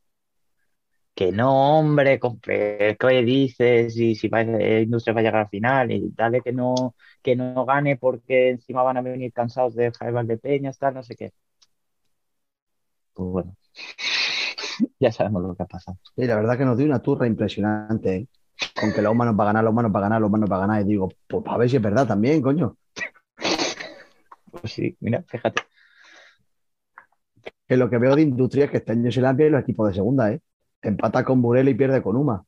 Que 1.15 1.31
no, 1.31 1.79
hombre, 1.79 2.19
¿qué 2.41 3.23
dices? 3.23 3.95
Y 3.97 4.15
si 4.15 4.27
va, 4.29 4.41
Industria 4.41 5.13
va 5.13 5.19
a 5.21 5.23
llegar 5.23 5.41
al 5.41 5.49
final, 5.49 5.91
y 5.91 6.11
dale 6.15 6.41
que 6.41 6.51
no, 6.51 6.95
que 7.21 7.35
no 7.35 7.65
gane 7.65 7.97
porque 7.97 8.49
encima 8.51 8.81
van 8.83 8.97
a 8.97 9.01
venir 9.01 9.31
cansados 9.31 9.75
de 9.75 9.91
Javier 9.91 10.25
de 10.25 10.37
Peñas, 10.37 10.79
tal, 10.79 10.95
no 10.95 11.03
sé 11.03 11.15
qué. 11.15 11.31
Pues 13.13 13.29
bueno, 13.29 13.55
ya 14.99 15.11
sabemos 15.11 15.43
lo 15.43 15.55
que 15.55 15.63
ha 15.63 15.67
pasado. 15.67 15.97
Y 16.15 16.25
la 16.25 16.35
verdad 16.35 16.57
que 16.57 16.65
nos 16.65 16.77
dio 16.77 16.87
una 16.87 17.01
turra 17.01 17.27
impresionante, 17.27 18.15
¿eh? 18.15 18.27
Con 18.79 18.91
que 18.93 19.01
los 19.01 19.11
humanos 19.11 19.35
va 19.39 19.43
a 19.43 19.47
ganar, 19.47 19.63
los 19.63 19.71
humanos 19.71 19.91
va 19.93 19.99
a 19.99 20.01
ganar, 20.03 20.21
los 20.21 20.29
humanos 20.29 20.51
va 20.51 20.55
a 20.55 20.59
ganar. 20.59 20.81
Y 20.81 20.85
digo, 20.85 21.09
pues 21.27 21.43
a 21.47 21.57
ver 21.57 21.69
si 21.69 21.75
es 21.75 21.81
verdad 21.81 22.07
también, 22.07 22.41
coño. 22.41 22.77
Pues 24.51 24.73
sí, 24.73 24.95
mira, 24.99 25.23
fíjate. 25.27 25.63
Que 27.67 27.77
lo 27.77 27.89
que 27.89 27.97
veo 27.97 28.15
de 28.15 28.21
industria 28.21 28.65
es 28.65 28.71
que 28.71 28.77
este 28.77 28.91
año 28.93 29.11
se 29.11 29.21
le 29.21 29.27
han 29.27 29.37
los 29.37 29.61
equipos 29.61 29.87
de 29.87 29.93
segunda, 29.93 30.31
¿eh? 30.31 30.41
Empata 30.83 31.23
con 31.23 31.41
Burela 31.41 31.69
y 31.69 31.73
pierde 31.73 32.01
con 32.01 32.15
Uma. 32.15 32.45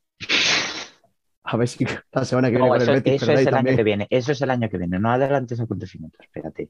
A 1.43 1.57
ver 1.57 1.67
si 1.67 1.85
la 2.11 2.25
semana 2.25 2.49
que 2.49 2.57
viene 2.57 2.67
No, 2.67 2.73
con 2.73 2.81
el 2.81 2.83
eso, 2.83 2.91
Betis 2.93 3.21
eso 3.21 3.31
es 3.31 3.45
el 3.47 3.53
año 3.53 3.75
que 3.75 3.83
viene, 3.83 4.07
eso 4.09 4.31
es 4.31 4.41
el 4.41 4.49
año 4.49 4.69
que 4.69 4.77
viene, 4.77 4.99
no 4.99 5.11
adelantes 5.11 5.59
acontecimientos, 5.59 6.19
espérate. 6.21 6.69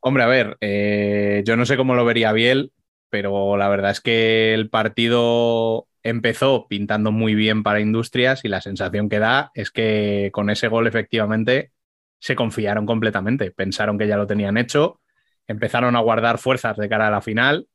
Hombre, 0.00 0.24
a 0.24 0.26
ver, 0.26 0.56
eh, 0.60 1.42
yo 1.46 1.56
no 1.56 1.64
sé 1.64 1.76
cómo 1.76 1.94
lo 1.94 2.04
vería 2.04 2.32
Biel, 2.32 2.72
pero 3.08 3.56
la 3.56 3.68
verdad 3.68 3.92
es 3.92 4.00
que 4.00 4.52
el 4.52 4.68
partido 4.68 5.86
empezó 6.02 6.66
pintando 6.66 7.12
muy 7.12 7.36
bien 7.36 7.62
para 7.62 7.80
Industrias 7.80 8.44
y 8.44 8.48
la 8.48 8.60
sensación 8.60 9.08
que 9.08 9.20
da 9.20 9.52
es 9.54 9.70
que 9.70 10.30
con 10.32 10.50
ese 10.50 10.66
gol 10.66 10.88
efectivamente 10.88 11.70
se 12.18 12.34
confiaron 12.34 12.84
completamente, 12.84 13.52
pensaron 13.52 13.96
que 13.96 14.08
ya 14.08 14.16
lo 14.16 14.26
tenían 14.26 14.56
hecho, 14.56 15.00
empezaron 15.46 15.94
a 15.94 16.00
guardar 16.00 16.38
fuerzas 16.38 16.76
de 16.76 16.88
cara 16.88 17.06
a 17.06 17.10
la 17.12 17.20
final 17.20 17.68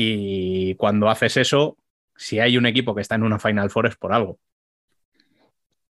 y 0.00 0.74
cuando 0.76 1.08
haces 1.08 1.36
eso, 1.36 1.76
si 2.16 2.38
hay 2.38 2.56
un 2.56 2.66
equipo 2.66 2.94
que 2.94 3.00
está 3.00 3.16
en 3.16 3.24
una 3.24 3.40
Final 3.40 3.68
Four 3.68 3.86
es 3.86 3.96
por 3.96 4.12
algo. 4.12 4.38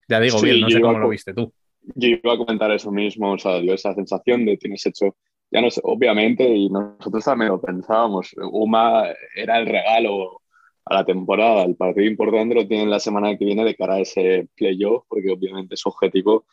Ya 0.08 0.22
digo, 0.22 0.38
Sí, 0.38 0.46
Biel, 0.46 0.62
no 0.62 0.70
yo 0.70 0.78
sé 0.78 0.82
cómo 0.82 1.00
lo 1.00 1.10
viste 1.10 1.34
tú. 1.34 1.52
Yo 1.96 2.08
iba 2.08 2.34
a 2.34 2.38
comentar 2.38 2.72
eso 2.72 2.90
mismo, 2.90 3.34
o 3.34 3.38
sea, 3.38 3.60
dio 3.60 3.74
esa 3.74 3.94
sensación 3.94 4.46
de 4.46 4.56
tienes 4.56 4.86
hecho, 4.86 5.18
ya 5.52 5.60
no 5.60 5.70
sé, 5.70 5.82
obviamente, 5.84 6.48
y 6.48 6.70
nosotros 6.70 7.26
también 7.26 7.52
lo 7.52 7.60
pensábamos, 7.60 8.34
Uma 8.52 9.08
era 9.36 9.60
el 9.60 9.66
regalo 9.66 10.42
a 10.86 10.96
la 10.96 11.06
temporada, 11.06 11.64
el 11.64 11.76
partido 11.76 12.08
importante 12.08 12.56
lo 12.56 12.68
tienen 12.68 12.90
la 12.90 13.02
semana 13.02 13.38
que 13.38 13.44
viene 13.44 13.66
de 13.66 13.76
cara 13.76 13.96
a 13.96 14.00
ese 14.00 14.48
playoff, 14.56 15.04
porque 15.10 15.32
obviamente 15.32 15.76
su 15.76 15.90
objetivo 15.90 16.46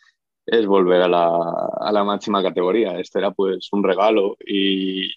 es 0.44 0.66
volver 0.66 1.02
a 1.02 1.09
la, 1.09 1.28
a 1.80 1.92
la 1.92 2.02
máxima 2.02 2.42
categoría. 2.42 2.98
Este 2.98 3.20
era 3.20 3.30
pues 3.30 3.68
un 3.72 3.84
regalo 3.84 4.36
y, 4.44 5.09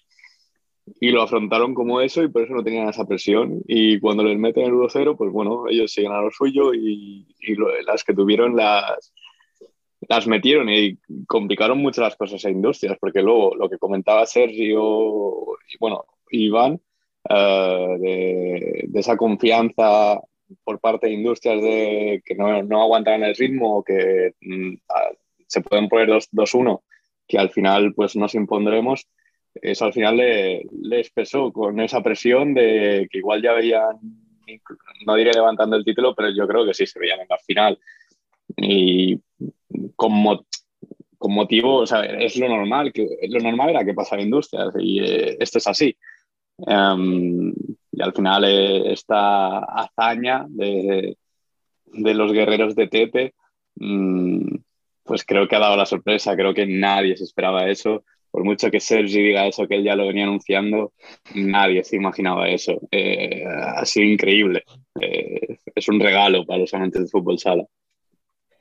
y 1.00 1.10
lo 1.10 1.22
afrontaron 1.22 1.74
como 1.74 2.00
eso 2.00 2.22
y 2.22 2.28
por 2.28 2.42
eso 2.42 2.54
no 2.54 2.64
tenían 2.64 2.88
esa 2.88 3.06
presión. 3.06 3.62
Y 3.66 4.00
cuando 4.00 4.24
les 4.24 4.38
meten 4.38 4.64
el 4.64 4.72
1-0, 4.72 5.16
pues 5.16 5.32
bueno, 5.32 5.64
ellos 5.68 5.92
siguen 5.92 6.12
a 6.12 6.20
lo 6.20 6.30
suyo 6.30 6.74
y, 6.74 7.26
y 7.40 7.54
las 7.86 8.04
que 8.04 8.14
tuvieron 8.14 8.56
las, 8.56 9.12
las 10.08 10.26
metieron 10.26 10.68
y 10.68 10.98
complicaron 11.26 11.78
mucho 11.78 12.00
las 12.00 12.16
cosas 12.16 12.44
a 12.44 12.50
Industrias, 12.50 12.96
porque 13.00 13.22
luego 13.22 13.54
lo 13.56 13.68
que 13.68 13.78
comentaba 13.78 14.26
Sergio 14.26 15.58
y 15.68 15.76
bueno, 15.78 16.04
Iván, 16.30 16.80
eh, 17.28 17.96
de, 18.88 18.98
esa 18.98 19.16
confianza 19.16 20.20
por 20.64 20.80
parte 20.80 21.08
de 21.08 21.12
industrias 21.12 21.60
de 21.62 22.22
que 22.24 22.34
no, 22.34 22.62
no 22.62 22.82
aguantan 22.82 23.22
el 23.22 23.34
ritmo 23.34 23.78
o 23.78 23.84
que 23.84 24.32
mm, 24.40 24.76
se 25.46 25.60
pueden 25.60 25.88
poner 25.88 26.08
2- 26.08 26.28
2-1, 26.32 26.80
que 27.26 27.38
al 27.38 27.50
final 27.50 27.92
pues 27.94 28.16
nos 28.16 28.34
impondremos, 28.34 29.06
eso 29.62 29.84
al 29.84 29.92
final 29.92 30.16
le- 30.16 30.64
les 30.82 31.10
pesó 31.10 31.52
con 31.52 31.80
esa 31.80 32.02
presión 32.02 32.54
de 32.54 33.08
que 33.10 33.18
igual 33.18 33.42
ya 33.42 33.52
veían, 33.52 33.98
no 35.06 35.14
diré 35.14 35.32
levantando 35.32 35.76
el 35.76 35.84
título, 35.84 36.14
pero 36.14 36.30
yo 36.30 36.46
creo 36.46 36.64
que 36.64 36.74
sí 36.74 36.86
se 36.86 36.98
veían 36.98 37.20
en 37.20 37.26
la 37.28 37.38
final. 37.38 37.78
Y 38.56 39.20
con, 39.96 40.12
mo- 40.12 40.46
con 41.18 41.32
motivo, 41.32 41.84
es 41.84 42.36
lo 42.36 42.48
normal, 42.48 42.92
que, 42.92 43.06
lo 43.28 43.40
normal 43.40 43.70
era 43.70 43.84
que 43.84 43.94
pasara 43.94 44.22
industrias 44.22 44.72
y 44.78 45.00
eh, 45.00 45.36
esto 45.40 45.58
es 45.58 45.66
así. 45.66 45.96
Em, 46.66 47.52
y 47.92 48.02
al 48.02 48.12
final 48.12 48.44
eh, 48.44 48.92
esta 48.92 49.58
hazaña 49.58 50.46
de, 50.48 51.16
de 51.86 52.14
los 52.14 52.32
guerreros 52.32 52.74
de 52.74 52.88
Tete, 52.88 53.34
mm, 53.76 54.56
pues 55.04 55.24
creo 55.24 55.46
que 55.48 55.56
ha 55.56 55.60
dado 55.60 55.76
la 55.76 55.86
sorpresa, 55.86 56.36
creo 56.36 56.54
que 56.54 56.66
nadie 56.66 57.16
se 57.16 57.24
esperaba 57.24 57.68
eso. 57.68 58.04
Por 58.38 58.44
mucho 58.44 58.70
que 58.70 58.78
Sergi 58.78 59.20
diga 59.20 59.48
eso, 59.48 59.66
que 59.66 59.74
él 59.74 59.82
ya 59.82 59.96
lo 59.96 60.06
venía 60.06 60.22
anunciando, 60.22 60.92
nadie 61.34 61.82
se 61.82 61.96
imaginaba 61.96 62.48
eso. 62.48 62.78
Eh, 62.92 63.44
ha 63.44 63.84
sido 63.84 64.06
increíble. 64.06 64.62
Eh, 65.00 65.56
es 65.74 65.88
un 65.88 65.98
regalo 65.98 66.46
para 66.46 66.60
los 66.60 66.72
amantes 66.72 67.00
del 67.02 67.10
fútbol 67.10 67.40
sala. 67.40 67.64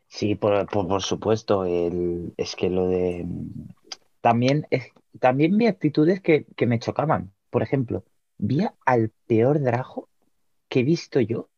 Sí, 0.08 0.34
por, 0.34 0.66
por, 0.66 0.88
por 0.88 1.04
supuesto. 1.04 1.64
Es 2.38 2.56
que 2.56 2.72
lo 2.72 2.88
de. 2.88 3.24
También, 4.22 4.66
también 5.20 5.56
vi 5.60 5.68
actitudes 5.68 6.22
que, 6.22 6.46
que 6.56 6.66
me 6.66 6.80
chocaban. 6.80 7.32
Por 7.52 7.62
ejemplo, 7.62 8.04
vi 8.40 8.66
al 8.84 9.12
peor 9.28 9.62
Drajo 9.62 10.10
que 10.70 10.80
he 10.80 10.84
visto 10.84 11.20
yo, 11.20 11.50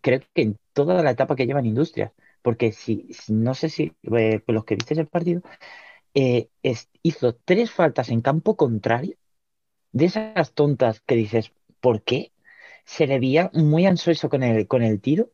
creo 0.00 0.20
que 0.34 0.42
en 0.42 0.58
toda 0.72 1.02
la 1.04 1.12
etapa 1.12 1.36
que 1.36 1.46
lleva 1.46 1.60
en 1.60 1.66
Industrias. 1.66 2.12
Porque 2.42 2.72
si, 2.72 3.06
si- 3.12 3.32
no 3.32 3.54
sé 3.54 3.68
si 3.68 3.92
eh, 4.16 4.42
los 4.48 4.64
que 4.64 4.74
visteis 4.76 4.98
el 4.98 5.06
partido, 5.08 5.42
eh, 6.20 6.50
es- 6.62 6.88
hizo 7.02 7.34
tres 7.36 7.70
faltas 7.72 8.08
en 8.10 8.20
campo 8.22 8.56
contrario, 8.56 9.16
de 9.92 10.06
esas 10.06 10.52
tontas 10.54 11.00
que 11.02 11.16
dices, 11.16 11.52
¿por 11.80 12.02
qué? 12.02 12.32
Se 12.84 13.06
le 13.06 13.20
veía 13.20 13.50
muy 13.54 13.86
ansioso 13.86 14.28
con 14.30 14.42
el, 14.44 14.66
con 14.68 14.82
el 14.82 15.00
tiro 15.00 15.30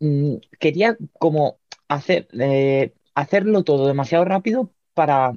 mm, 0.00 0.36
quería 0.60 0.96
como 1.18 1.58
hacer, 1.88 2.28
eh, 2.40 2.94
hacerlo 3.14 3.64
todo 3.64 3.86
demasiado 3.86 4.24
rápido 4.24 4.72
para, 4.94 5.32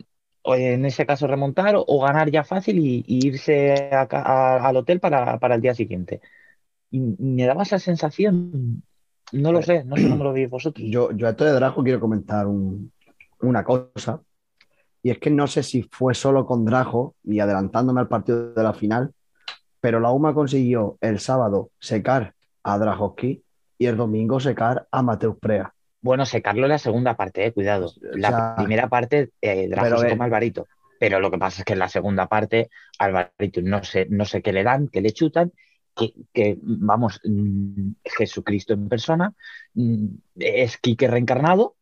en 0.45 0.85
ese 0.85 1.05
caso, 1.05 1.27
remontar 1.27 1.75
o, 1.75 1.83
o 1.87 2.01
ganar 2.01 2.31
ya 2.31 2.43
fácil 2.43 2.79
y, 2.79 3.03
y 3.07 3.27
irse 3.27 3.89
a 3.93 4.07
ca- 4.07 4.21
a- 4.23 4.67
al 4.67 4.77
hotel 4.77 4.99
para, 4.99 5.39
para 5.39 5.55
el 5.55 5.61
día 5.61 5.73
siguiente. 5.75 6.21
Y 6.91 6.99
me 7.01 7.45
daba 7.45 7.63
esa 7.63 7.79
sensación, 7.79 8.83
no 9.31 9.51
lo 9.53 9.61
sé, 9.63 9.83
no 9.85 9.97
sé 9.97 10.09
cómo 10.09 10.23
lo 10.23 10.33
veis 10.33 10.49
vosotros. 10.49 10.87
Yo, 10.89 11.11
yo 11.11 11.27
a 11.27 11.31
esto 11.31 11.45
de 11.45 11.53
Drajo 11.53 11.83
quiero 11.83 11.99
comentar 11.99 12.47
un- 12.47 12.91
una 13.41 13.63
cosa, 13.63 14.21
y 15.07 15.11
es 15.11 15.19
que 15.19 15.29
no 15.29 15.47
sé 15.47 15.63
si 15.63 15.83
fue 15.83 16.13
solo 16.13 16.45
con 16.45 16.65
Drajo 16.65 17.15
y 17.23 17.39
adelantándome 17.39 18.01
al 18.01 18.09
partido 18.09 18.51
de 18.53 18.61
la 18.61 18.73
final, 18.73 19.13
pero 19.79 20.01
la 20.01 20.11
UMA 20.11 20.33
consiguió 20.33 20.97
el 20.99 21.21
sábado 21.21 21.69
secar 21.79 22.33
a 22.61 22.77
Drahovski 22.77 23.41
y 23.77 23.85
el 23.85 23.95
domingo 23.95 24.41
secar 24.41 24.85
a 24.91 25.01
Mateus 25.01 25.37
Prea. 25.39 25.73
Bueno, 26.01 26.25
secarlo 26.25 26.63
en 26.63 26.71
la 26.71 26.77
segunda 26.77 27.15
parte, 27.15 27.45
eh, 27.45 27.53
cuidado. 27.53 27.89
La 28.15 28.29
sea, 28.31 28.55
primera 28.57 28.89
parte, 28.89 29.29
eh, 29.39 29.69
Drago 29.69 29.85
pero 29.85 29.97
se 29.99 30.03
ve- 30.03 30.09
come 30.09 30.23
a 30.23 30.25
Alvarito. 30.25 30.67
Pero 30.99 31.21
lo 31.21 31.31
que 31.31 31.37
pasa 31.37 31.61
es 31.61 31.65
que 31.65 31.71
en 31.71 31.79
la 31.79 31.87
segunda 31.87 32.27
parte, 32.27 32.69
Alvarito 32.99 33.61
no 33.61 33.85
sé, 33.85 34.07
no 34.09 34.25
sé 34.25 34.41
qué 34.41 34.51
le 34.51 34.63
dan, 34.63 34.89
qué 34.89 34.99
le 34.99 35.11
chutan, 35.13 35.53
que, 35.95 36.13
que, 36.33 36.57
vamos, 36.61 37.21
mm, 37.23 37.91
Jesucristo 38.03 38.73
en 38.73 38.89
persona, 38.89 39.31
mm, 39.73 40.05
es 40.35 40.77
Quique 40.79 41.07
reencarnado, 41.07 41.76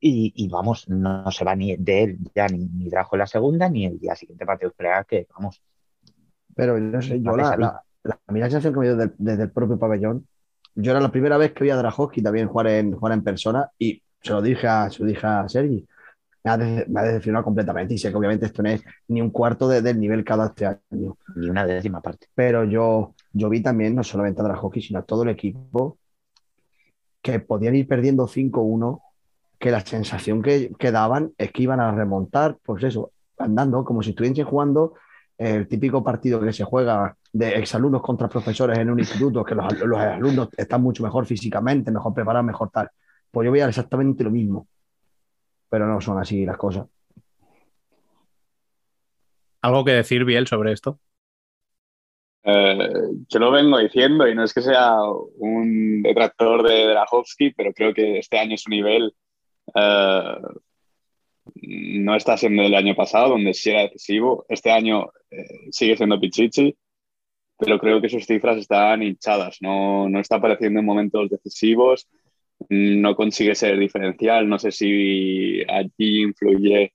y, 0.00 0.32
y 0.36 0.48
vamos, 0.48 0.88
no, 0.88 1.24
no 1.24 1.30
se 1.30 1.44
va 1.44 1.56
ni 1.56 1.76
de 1.76 2.02
él 2.04 2.18
ya 2.34 2.46
ni, 2.48 2.58
ni 2.66 2.88
Drago 2.88 3.10
en 3.14 3.18
la 3.20 3.26
segunda, 3.26 3.68
ni 3.68 3.86
el 3.86 3.98
día 3.98 4.14
siguiente 4.14 4.44
Mateus 4.44 4.72
Prea, 4.74 5.04
que 5.04 5.26
vamos, 5.34 5.62
Pero 6.54 6.78
no 6.78 7.02
sé, 7.02 7.20
yo 7.22 7.36
la, 7.36 7.56
la, 7.56 7.82
la, 8.02 8.20
la 8.28 8.46
sensación 8.46 8.72
que 8.74 8.80
me 8.80 8.86
dio 8.86 8.96
del- 8.96 9.14
desde 9.18 9.44
el 9.44 9.50
propio 9.52 9.78
pabellón, 9.78 10.26
yo 10.74 10.90
era 10.92 11.00
la 11.00 11.10
primera 11.10 11.36
vez 11.38 11.52
que 11.52 11.64
vi 11.64 11.70
a 11.70 11.76
Drahovski 11.76 12.22
también 12.22 12.48
jugar 12.48 12.68
en, 12.68 12.92
jugar 12.92 13.12
en 13.14 13.22
persona 13.24 13.70
y 13.78 14.02
se 14.20 14.32
lo 14.32 14.42
dije 14.42 14.66
a, 14.66 14.90
se 14.90 15.00
lo 15.02 15.08
dije 15.08 15.26
a 15.26 15.48
Sergi. 15.48 15.86
Me 16.44 16.50
ha, 16.52 16.58
de- 16.58 16.86
me 16.88 17.00
ha 17.00 17.04
decepcionado 17.04 17.44
completamente 17.44 17.94
y 17.94 17.98
sé 17.98 18.10
que 18.10 18.16
obviamente 18.16 18.46
esto 18.46 18.62
no 18.62 18.70
es 18.70 18.82
ni 19.08 19.20
un 19.20 19.30
cuarto 19.30 19.68
de- 19.68 19.82
del 19.82 19.98
nivel 20.00 20.24
dado 20.24 20.46
este 20.46 20.66
año. 20.66 21.16
ni 21.36 21.50
una 21.50 21.66
décima 21.66 22.00
parte. 22.00 22.28
Pero 22.34 22.64
yo, 22.64 23.14
yo 23.32 23.48
vi 23.48 23.62
también 23.62 23.94
no 23.94 24.04
solamente 24.04 24.40
a 24.40 24.44
Drahovski, 24.44 24.80
sino 24.82 25.00
a 25.00 25.04
todo 25.04 25.24
el 25.24 25.30
equipo 25.30 25.98
que 27.22 27.40
podían 27.40 27.74
ir 27.74 27.86
perdiendo 27.88 28.26
5-1, 28.26 29.02
que 29.58 29.70
la 29.70 29.80
sensación 29.80 30.42
que, 30.42 30.72
que 30.78 30.92
daban 30.92 31.32
es 31.36 31.52
que 31.52 31.62
iban 31.62 31.80
a 31.80 31.92
remontar, 31.92 32.56
pues 32.62 32.84
eso, 32.84 33.12
andando, 33.38 33.84
como 33.84 34.02
si 34.02 34.10
estuviesen 34.10 34.44
jugando 34.44 34.94
el 35.36 35.68
típico 35.68 36.02
partido 36.02 36.40
que 36.40 36.52
se 36.52 36.64
juega 36.64 37.16
de 37.32 37.58
exalumnos 37.58 38.02
contra 38.02 38.28
profesores 38.28 38.78
en 38.78 38.90
un 38.90 38.98
instituto, 38.98 39.44
que 39.44 39.54
los 39.54 39.98
alumnos 39.98 40.48
están 40.56 40.82
mucho 40.82 41.02
mejor 41.02 41.26
físicamente, 41.26 41.92
mejor 41.92 42.12
preparados, 42.12 42.46
mejor 42.46 42.70
tal. 42.70 42.90
Pues 43.30 43.46
yo 43.46 43.52
veía 43.52 43.68
exactamente 43.68 44.24
lo 44.24 44.30
mismo, 44.30 44.66
pero 45.68 45.86
no 45.86 46.00
son 46.00 46.18
así 46.18 46.44
las 46.44 46.56
cosas. 46.56 46.86
¿Algo 49.62 49.84
que 49.84 49.92
decir, 49.92 50.24
Biel, 50.24 50.46
sobre 50.46 50.72
esto? 50.72 50.98
Eh, 52.42 52.90
yo 53.28 53.38
lo 53.38 53.50
vengo 53.50 53.78
diciendo 53.78 54.26
y 54.26 54.34
no 54.34 54.42
es 54.42 54.54
que 54.54 54.62
sea 54.62 54.96
un 55.02 56.02
detractor 56.02 56.66
de 56.66 56.86
Drahovski, 56.86 57.52
pero 57.52 57.72
creo 57.72 57.92
que 57.92 58.18
este 58.18 58.38
año 58.38 58.56
su 58.56 58.70
nivel 58.70 59.14
eh, 59.74 60.38
no 61.62 62.16
está 62.16 62.36
siendo 62.36 62.62
el 62.62 62.74
año 62.74 62.94
pasado, 62.94 63.30
donde 63.30 63.54
sí 63.54 63.70
era 63.70 63.82
decisivo. 63.82 64.44
Este 64.48 64.70
año 64.70 65.10
eh, 65.30 65.70
sigue 65.70 65.96
siendo 65.96 66.20
Pichichi, 66.20 66.76
pero 67.58 67.78
creo 67.78 68.00
que 68.00 68.08
sus 68.08 68.26
cifras 68.26 68.58
están 68.58 69.02
hinchadas. 69.02 69.58
No, 69.60 70.08
no 70.08 70.20
está 70.20 70.36
apareciendo 70.36 70.80
en 70.80 70.86
momentos 70.86 71.30
decisivos, 71.30 72.08
no 72.68 73.14
consigue 73.14 73.54
ser 73.54 73.78
diferencial. 73.78 74.48
No 74.48 74.58
sé 74.58 74.70
si 74.72 75.62
allí 75.68 76.22
influye 76.22 76.92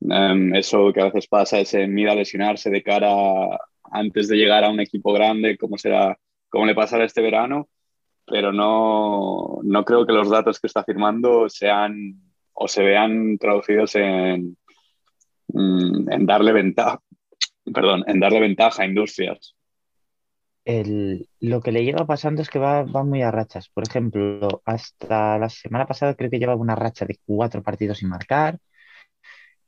em, 0.00 0.54
eso 0.54 0.92
que 0.92 1.00
a 1.00 1.04
veces 1.06 1.26
pasa, 1.28 1.60
ese 1.60 1.86
miedo 1.86 2.12
a 2.12 2.16
lesionarse 2.16 2.70
de 2.70 2.82
cara 2.82 3.10
antes 3.90 4.28
de 4.28 4.36
llegar 4.36 4.64
a 4.64 4.70
un 4.70 4.80
equipo 4.80 5.12
grande, 5.12 5.56
como 5.58 5.78
será, 5.78 6.18
como 6.48 6.66
le 6.66 6.74
pasará 6.74 7.04
este 7.04 7.22
verano, 7.22 7.68
pero 8.26 8.52
no, 8.52 9.60
no 9.62 9.84
creo 9.84 10.06
que 10.06 10.12
los 10.12 10.30
datos 10.30 10.60
que 10.60 10.66
está 10.68 10.84
firmando 10.84 11.48
sean 11.48 12.14
o 12.54 12.68
se 12.68 12.82
vean 12.84 13.38
traducidos 13.38 13.94
en, 13.96 14.56
mm, 15.48 16.10
en 16.12 16.26
darle 16.26 16.52
ventaja, 16.52 17.00
perdón, 17.74 18.04
en 18.06 18.20
darle 18.20 18.40
ventaja 18.40 18.82
a 18.82 18.86
industrias. 18.86 19.56
el- 20.64 21.28
lo 21.40 21.60
que 21.60 21.72
le 21.72 21.84
lleva 21.84 22.06
pasando 22.06 22.42
es 22.42 22.48
que 22.50 22.58
va, 22.58 22.84
va 22.84 23.04
muy 23.04 23.22
a 23.22 23.30
rachas. 23.32 23.68
Por 23.68 23.84
ejemplo, 23.88 24.62
hasta 24.64 25.38
la 25.38 25.48
semana 25.48 25.86
pasada 25.86 26.14
creo 26.14 26.30
que 26.30 26.38
llevaba 26.38 26.60
una 26.60 26.76
racha 26.76 27.04
de 27.06 27.18
cuatro 27.26 27.62
partidos 27.62 27.98
sin 27.98 28.08
marcar. 28.08 28.58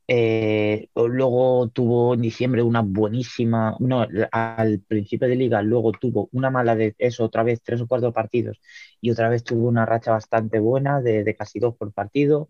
Eh, 0.07 0.89
luego 0.95 1.69
tuvo 1.69 2.13
en 2.13 2.21
diciembre 2.21 2.61
una 2.61 2.81
buenísima, 2.81 3.75
no, 3.79 4.05
al 4.31 4.79
principio 4.87 5.27
de 5.27 5.35
liga, 5.35 5.61
luego 5.63 5.91
tuvo 5.93 6.29
una 6.31 6.51
mala 6.51 6.75
de 6.75 6.95
eso, 6.99 7.23
otra 7.25 7.41
vez 7.43 7.61
tres 7.63 7.81
o 7.81 7.87
cuatro 7.87 8.13
partidos, 8.13 8.59
y 9.01 9.09
otra 9.11 9.29
vez 9.29 9.43
tuvo 9.43 9.67
una 9.67 9.85
racha 9.85 10.11
bastante 10.11 10.59
buena 10.59 11.01
de, 11.01 11.23
de 11.23 11.35
casi 11.35 11.59
dos 11.59 11.75
por 11.75 11.91
partido. 11.93 12.49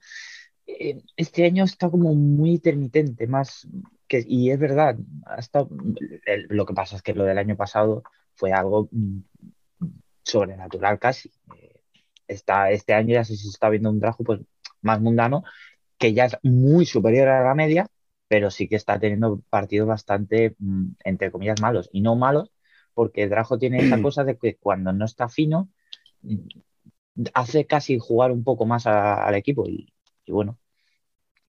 Eh, 0.67 1.01
este 1.17 1.45
año 1.45 1.63
está 1.65 1.89
como 1.89 2.13
muy 2.15 2.51
intermitente, 2.51 3.27
más 3.27 3.67
que, 4.07 4.23
y 4.27 4.51
es 4.51 4.59
verdad, 4.59 4.97
ha 5.25 5.37
estado- 5.39 5.69
el- 6.25 6.47
lo 6.49 6.65
que 6.65 6.73
pasa 6.73 6.95
es 6.97 7.01
que 7.01 7.13
lo 7.13 7.23
del 7.25 7.37
año 7.37 7.55
pasado 7.57 8.03
fue 8.35 8.51
algo 8.53 8.89
mm, 8.91 9.19
sobrenatural 10.23 10.99
casi. 10.99 11.31
Eh, 11.57 11.71
Está, 12.27 12.71
este 12.71 12.93
año 12.93 13.13
ya 13.13 13.23
se 13.23 13.35
está 13.35 13.69
viendo 13.69 13.89
un 13.91 13.99
trabajo 13.99 14.23
pues, 14.23 14.41
más 14.81 14.99
mundano, 14.99 15.43
que 15.97 16.13
ya 16.13 16.25
es 16.25 16.37
muy 16.43 16.85
superior 16.85 17.27
a 17.29 17.43
la 17.43 17.55
media, 17.55 17.87
pero 18.27 18.51
sí 18.51 18.67
que 18.67 18.75
está 18.75 18.99
teniendo 18.99 19.41
partidos 19.49 19.87
bastante, 19.87 20.55
mm, 20.59 20.93
entre 21.05 21.31
comillas, 21.31 21.59
malos. 21.61 21.89
Y 21.91 22.01
no 22.01 22.15
malos, 22.15 22.51
porque 22.93 23.27
Drajo 23.27 23.57
tiene 23.59 23.79
esa 23.79 23.99
cosa 24.01 24.23
de 24.23 24.37
que 24.37 24.57
cuando 24.57 24.93
no 24.93 25.05
está 25.05 25.29
fino, 25.29 25.69
mm, 26.21 26.37
hace 27.33 27.65
casi 27.67 27.99
jugar 27.99 28.31
un 28.31 28.43
poco 28.43 28.65
más 28.65 28.87
a- 28.87 29.25
al 29.27 29.35
equipo. 29.35 29.67
Y, 29.67 29.93
y 30.25 30.31
bueno, 30.31 30.59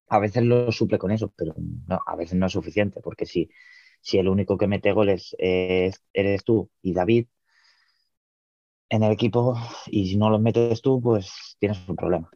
a 0.09 0.19
veces 0.19 0.45
lo 0.45 0.71
suple 0.73 0.99
con 0.99 1.11
eso, 1.11 1.33
pero 1.37 1.55
no, 1.59 2.01
a 2.07 2.17
veces 2.17 2.37
no 2.39 2.47
es 2.47 2.53
suficiente, 2.53 3.01
porque 3.03 3.27
si, 3.27 3.51
si 4.01 4.19
el 4.19 4.29
único 4.29 4.57
que 4.59 4.67
mete 4.69 4.93
goles 4.93 5.35
es- 5.39 6.03
eres 6.13 6.45
tú 6.45 6.71
y 6.83 6.93
David 6.95 7.27
en 8.89 9.03
el 9.05 9.13
equipo, 9.13 9.55
y 9.87 10.09
si 10.09 10.17
no 10.17 10.29
los 10.31 10.41
metes 10.41 10.83
tú, 10.83 11.01
pues 11.01 11.57
tienes 11.61 11.89
un 11.89 11.95
problema. 11.97 12.31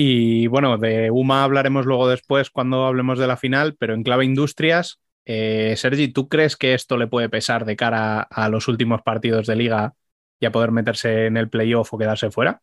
Y 0.00 0.46
bueno, 0.46 0.78
de 0.78 1.10
UMA 1.10 1.42
hablaremos 1.44 1.84
luego 1.84 2.08
después 2.08 2.50
cuando 2.50 2.86
hablemos 2.86 3.18
de 3.18 3.26
la 3.26 3.36
final, 3.36 3.76
pero 3.78 3.94
en 3.94 4.02
clave 4.04 4.24
industrias, 4.24 5.00
Eh, 5.30 5.74
Sergi, 5.76 6.08
¿tú 6.08 6.26
crees 6.28 6.56
que 6.56 6.72
esto 6.72 6.96
le 6.96 7.06
puede 7.06 7.28
pesar 7.28 7.66
de 7.66 7.76
cara 7.76 8.22
a 8.22 8.48
los 8.48 8.66
últimos 8.68 9.02
partidos 9.02 9.46
de 9.46 9.56
liga 9.56 9.92
y 10.40 10.46
a 10.46 10.52
poder 10.52 10.70
meterse 10.72 11.26
en 11.26 11.36
el 11.36 11.50
playoff 11.50 11.92
o 11.92 11.98
quedarse 11.98 12.30
fuera? 12.30 12.62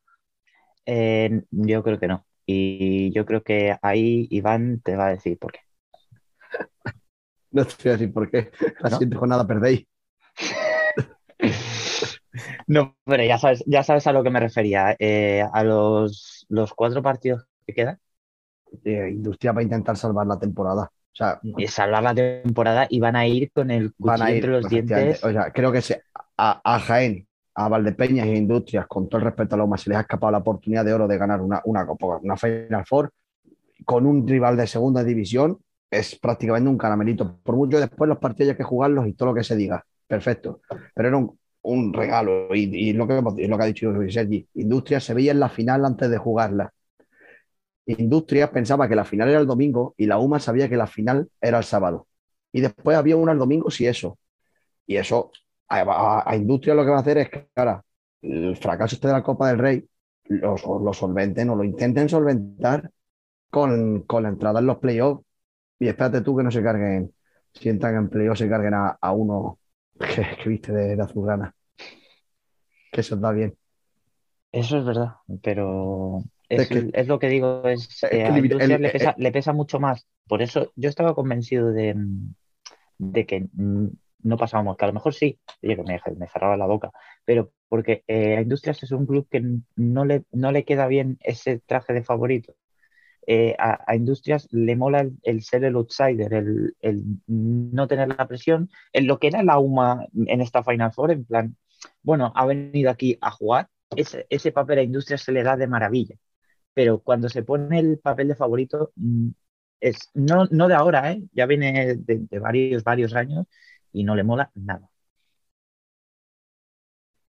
Eh, 0.85 1.41
yo 1.51 1.83
creo 1.83 1.99
que 1.99 2.07
no. 2.07 2.25
Y 2.45 3.11
yo 3.13 3.25
creo 3.25 3.43
que 3.43 3.75
ahí 3.81 4.27
Iván 4.29 4.81
te 4.81 4.95
va 4.95 5.07
a 5.07 5.09
decir 5.11 5.37
por 5.39 5.51
qué. 5.51 5.59
No 7.51 7.65
te 7.65 7.73
voy 7.83 7.89
a 7.89 7.91
decir 7.93 8.13
por 8.13 8.29
qué. 8.29 8.51
La 8.83 8.89
¿No? 8.89 8.91
siguiente 8.91 9.15
jornada 9.17 9.47
perdéis. 9.47 9.87
No, 12.67 12.97
pero 13.05 13.23
ya 13.23 13.37
sabes, 13.37 13.63
ya 13.67 13.83
sabes 13.83 14.07
a 14.07 14.11
lo 14.13 14.23
que 14.23 14.29
me 14.31 14.39
refería. 14.39 14.95
eh, 14.99 15.43
a 15.53 15.63
los, 15.63 16.45
los 16.49 16.73
cuatro 16.73 17.01
partidos 17.03 17.45
que 17.65 17.73
quedan, 17.73 17.99
Eh, 18.83 19.09
Industria 19.11 19.51
va 19.53 19.59
a 19.61 19.63
intentar 19.63 19.97
salvar 19.97 20.27
la 20.27 20.39
temporada. 20.39 20.83
O 20.83 21.15
sea, 21.15 21.41
y 21.41 21.67
salvar 21.67 22.03
la 22.03 22.15
temporada 22.15 22.87
y 22.89 22.99
van 22.99 23.15
a 23.15 23.27
ir 23.27 23.51
con 23.51 23.71
el 23.71 23.93
van 23.97 24.21
cuchillo 24.21 24.23
a 24.23 24.33
ir 24.33 24.45
entre 24.45 24.51
los 24.51 24.67
dientes. 24.67 25.23
O 25.23 25.31
sea, 25.31 25.51
creo 25.51 25.71
que 25.71 25.81
se- 25.81 26.03
a, 26.37 26.61
a 26.63 26.79
Jaén, 26.79 27.27
a 27.55 27.69
Valdepeñas 27.69 28.27
y 28.27 28.31
a 28.31 28.35
Industrias, 28.37 28.87
con 28.87 29.07
todo 29.09 29.19
el 29.19 29.25
respeto 29.25 29.55
a 29.55 29.57
Loma, 29.57 29.77
se 29.77 29.89
les 29.89 29.97
ha 29.97 30.01
escapado 30.01 30.31
la 30.31 30.39
oportunidad 30.39 30.83
de 30.85 30.93
oro 30.93 31.07
de 31.07 31.17
ganar 31.17 31.41
una, 31.41 31.61
una, 31.65 31.85
una 32.21 32.37
Final 32.37 32.85
Four 32.85 33.11
con 33.85 34.05
un 34.05 34.27
rival 34.27 34.57
de 34.57 34.67
segunda 34.67 35.03
división. 35.03 35.59
Es 35.91 36.17
prácticamente 36.19 36.69
un 36.69 36.77
caramelito. 36.77 37.39
Por 37.43 37.55
mucho 37.55 37.79
después 37.79 38.09
los 38.09 38.19
partidos 38.19 38.51
hay 38.51 38.57
que 38.57 38.63
jugarlos 38.63 39.07
y 39.07 39.13
todo 39.13 39.29
lo 39.29 39.35
que 39.35 39.43
se 39.43 39.55
diga. 39.55 39.85
Perfecto. 40.07 40.61
Pero 40.95 41.09
era 41.09 41.17
un, 41.17 41.39
un 41.65 41.93
regalo. 41.93 42.53
Y, 42.55 42.93
lo, 42.93 43.07
que, 43.07 43.21
lo 43.47 43.57
que 43.57 43.63
ha 43.63 43.65
dicho 43.67 43.91
Sergi, 44.09 44.47
Industrias 44.55 45.03
se 45.03 45.13
veía 45.13 45.31
en 45.31 45.39
la 45.39 45.49
final 45.49 45.85
antes 45.85 46.09
de 46.09 46.17
jugarla. 46.17 46.71
Industrias 47.87 48.49
pensaba 48.49 48.87
que 48.89 48.95
la 48.95 49.05
final 49.05 49.29
era 49.29 49.39
el 49.39 49.47
domingo 49.47 49.93
y 49.97 50.07
la 50.07 50.17
UMA 50.17 50.39
sabía 50.39 50.69
que 50.69 50.77
la 50.77 50.87
final 50.87 51.29
era 51.39 51.59
el 51.59 51.63
sábado. 51.63 52.07
Y 52.51 52.61
después 52.61 52.97
había 52.97 53.15
una 53.17 53.33
el 53.33 53.37
domingo, 53.37 53.69
si 53.69 53.85
eso. 53.87 54.17
Y 54.87 54.97
eso, 54.97 55.31
a, 55.69 56.35
Industria 56.35 56.75
lo 56.75 56.83
que 56.83 56.91
va 56.91 56.97
a 56.97 57.01
hacer 57.01 57.17
es 57.19 57.29
que 57.29 57.47
ahora 57.55 57.83
el 58.21 58.57
fracaso 58.57 58.95
este 58.95 59.07
de 59.07 59.13
la 59.13 59.23
Copa 59.23 59.49
del 59.49 59.59
Rey 59.59 59.87
lo, 60.25 60.55
lo 60.79 60.93
solventen 60.93 61.49
o 61.49 61.55
lo 61.55 61.63
intenten 61.63 62.09
solventar 62.09 62.89
con, 63.49 64.03
con 64.03 64.23
la 64.23 64.29
entrada 64.29 64.59
en 64.59 64.67
los 64.67 64.77
playoffs. 64.79 65.23
Y 65.79 65.87
espérate 65.87 66.21
tú 66.21 66.37
que 66.37 66.43
no 66.43 66.51
se 66.51 66.63
carguen, 66.63 67.13
si 67.53 67.69
entran 67.69 67.95
en 67.95 68.09
playoffs, 68.09 68.39
se 68.39 68.49
carguen 68.49 68.73
a, 68.75 68.97
a 69.01 69.11
uno 69.13 69.59
que, 69.99 70.37
que 70.43 70.49
viste 70.49 70.73
de, 70.73 70.95
de 70.95 71.03
azulgrana. 71.03 71.54
Que 72.95 73.01
eso 73.01 73.15
da 73.17 73.31
bien. 73.31 73.57
Eso 74.51 74.77
es 74.77 74.85
verdad, 74.85 75.15
pero 75.43 76.23
Es 76.49 76.61
es, 76.61 76.69
que- 76.69 76.89
es 76.93 77.07
lo 77.07 77.19
que 77.19 77.27
digo, 77.27 77.67
es, 77.67 78.03
eh, 78.03 78.23
que 78.23 78.27
a 78.27 78.31
el- 78.31 78.47
le 78.81 78.89
pesa, 78.89 79.15
le 79.17 79.31
pesa 79.31 79.53
mucho 79.53 79.79
más. 79.79 80.07
Por 80.27 80.41
eso 80.41 80.71
yo 80.75 80.89
estaba 80.89 81.13
convencido 81.13 81.71
de, 81.71 81.95
de 82.97 83.25
que 83.25 83.47
no 83.53 84.37
pasábamos, 84.37 84.77
que 84.77 84.85
a 84.85 84.87
lo 84.87 84.93
mejor 84.93 85.13
sí, 85.13 85.39
que 85.61 85.75
me, 85.77 85.99
me 86.17 86.27
cerraba 86.27 86.57
la 86.57 86.65
boca, 86.65 86.91
pero 87.25 87.51
porque 87.67 88.03
eh, 88.07 88.37
a 88.37 88.41
Industrias 88.41 88.81
es 88.83 88.91
un 88.91 89.05
club 89.05 89.27
que 89.29 89.43
no 89.75 90.05
le, 90.05 90.23
no 90.31 90.51
le 90.51 90.63
queda 90.65 90.87
bien 90.87 91.17
ese 91.21 91.59
traje 91.59 91.93
de 91.93 92.03
favorito. 92.03 92.55
Eh, 93.27 93.55
a, 93.57 93.79
a 93.87 93.95
Industrias 93.95 94.47
le 94.51 94.75
mola 94.75 95.01
el, 95.01 95.17
el 95.23 95.41
ser 95.43 95.63
el 95.65 95.75
outsider, 95.75 96.31
el, 96.33 96.75
el 96.81 97.03
no 97.27 97.87
tener 97.87 98.09
la 98.09 98.27
presión, 98.27 98.69
en 98.93 99.07
lo 99.07 99.19
que 99.19 99.27
era 99.27 99.43
la 99.43 99.57
UMA 99.59 100.05
en 100.27 100.41
esta 100.41 100.63
Final 100.63 100.93
Four, 100.93 101.11
en 101.11 101.25
plan, 101.25 101.57
bueno, 102.03 102.31
ha 102.35 102.45
venido 102.45 102.89
aquí 102.91 103.17
a 103.21 103.31
jugar, 103.31 103.69
ese, 103.95 104.25
ese 104.29 104.51
papel 104.51 104.79
a 104.79 104.83
Industrias 104.83 105.21
se 105.21 105.31
le 105.31 105.43
da 105.43 105.57
de 105.57 105.67
maravilla, 105.67 106.15
pero 106.73 106.99
cuando 106.99 107.29
se 107.29 107.43
pone 107.43 107.79
el 107.79 107.99
papel 107.99 108.29
de 108.29 108.35
favorito, 108.35 108.91
mm, 108.95 109.29
es 109.81 110.09
no, 110.13 110.45
no 110.51 110.67
de 110.67 110.75
ahora, 110.75 111.11
¿eh? 111.11 111.23
ya 111.33 111.45
viene 111.45 111.95
de, 111.97 112.19
de 112.29 112.39
varios, 112.39 112.83
varios 112.83 113.15
años 113.15 113.45
y 113.93 114.03
no 114.03 114.15
le 114.15 114.23
mola 114.23 114.51
nada. 114.55 114.89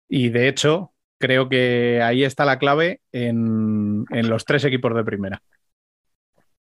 Y 0.08 0.30
de 0.30 0.48
hecho, 0.48 0.94
creo 1.18 1.50
que 1.50 2.02
ahí 2.02 2.24
está 2.24 2.46
la 2.46 2.60
clave 2.60 3.02
en, 3.12 4.06
en 4.12 4.30
los 4.30 4.46
tres 4.46 4.64
equipos 4.66 4.96
de 4.96 5.04
primera. 5.04 5.42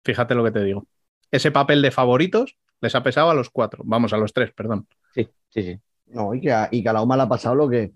Fíjate 0.04 0.36
lo 0.36 0.44
que 0.44 0.52
te 0.52 0.64
digo. 0.64 0.88
Ese 1.32 1.52
papel 1.52 1.82
de 1.82 1.92
favoritos 1.92 2.58
les 2.82 2.96
ha 2.96 3.04
pesado 3.04 3.30
a 3.30 3.34
los 3.34 3.50
cuatro, 3.50 3.84
vamos, 3.86 4.14
a 4.14 4.18
los 4.18 4.34
tres, 4.34 4.52
perdón. 4.54 4.88
Sí, 5.14 5.30
sí, 5.50 5.64
sí. 5.64 5.82
No, 6.14 6.34
y 6.34 6.42
que 6.42 6.52
a, 6.52 6.68
y 6.72 6.84
que 6.84 6.90
a 6.90 6.94
la 6.94 7.02
UMA 7.02 7.18
le 7.18 7.24
ha 7.24 7.30
pasado 7.30 7.56
lo 7.56 7.70
que 7.70 7.94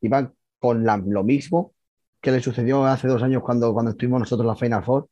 iban 0.00 0.32
con 0.58 0.84
lo 0.84 1.24
mismo 1.24 1.74
que 2.20 2.32
le 2.32 2.40
sucedió 2.40 2.84
hace 2.84 3.08
dos 3.08 3.22
años 3.22 3.42
cuando, 3.42 3.72
cuando 3.72 3.92
estuvimos 3.92 4.20
nosotros 4.20 4.44
en 4.44 4.48
la 4.48 4.56
Final 4.56 4.84
Four. 4.84 5.08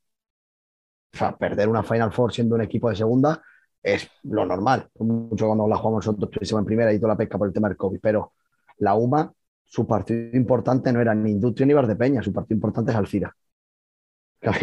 O 1.12 1.16
sea, 1.16 1.36
perder 1.36 1.68
una 1.68 1.82
Final 1.82 2.12
Four 2.12 2.32
siendo 2.32 2.54
un 2.56 2.62
equipo 2.62 2.90
de 2.90 2.96
segunda 2.96 3.42
es 3.82 4.08
lo 4.24 4.44
normal. 4.46 4.88
Mucho 4.98 5.46
cuando 5.46 5.68
la 5.68 5.76
jugamos 5.76 6.06
nosotros 6.06 6.30
estuviésemos 6.30 6.62
en 6.62 6.66
primera 6.66 6.92
y 6.92 6.98
toda 6.98 7.12
la 7.14 7.16
pesca 7.18 7.38
por 7.38 7.48
el 7.48 7.54
tema 7.54 7.68
del 7.68 7.76
COVID. 7.76 8.00
Pero 8.02 8.32
la 8.78 8.94
UMA, 8.94 9.32
su 9.64 9.86
partido 9.86 10.36
importante 10.36 10.92
no 10.92 11.00
era 11.00 11.14
ni 11.14 11.30
Industria 11.30 11.66
ni 11.66 11.74
Valdepeña, 11.74 12.22
su 12.22 12.32
partido 12.32 12.56
importante 12.56 12.90
es 12.92 12.96
Alcira. 12.96 13.34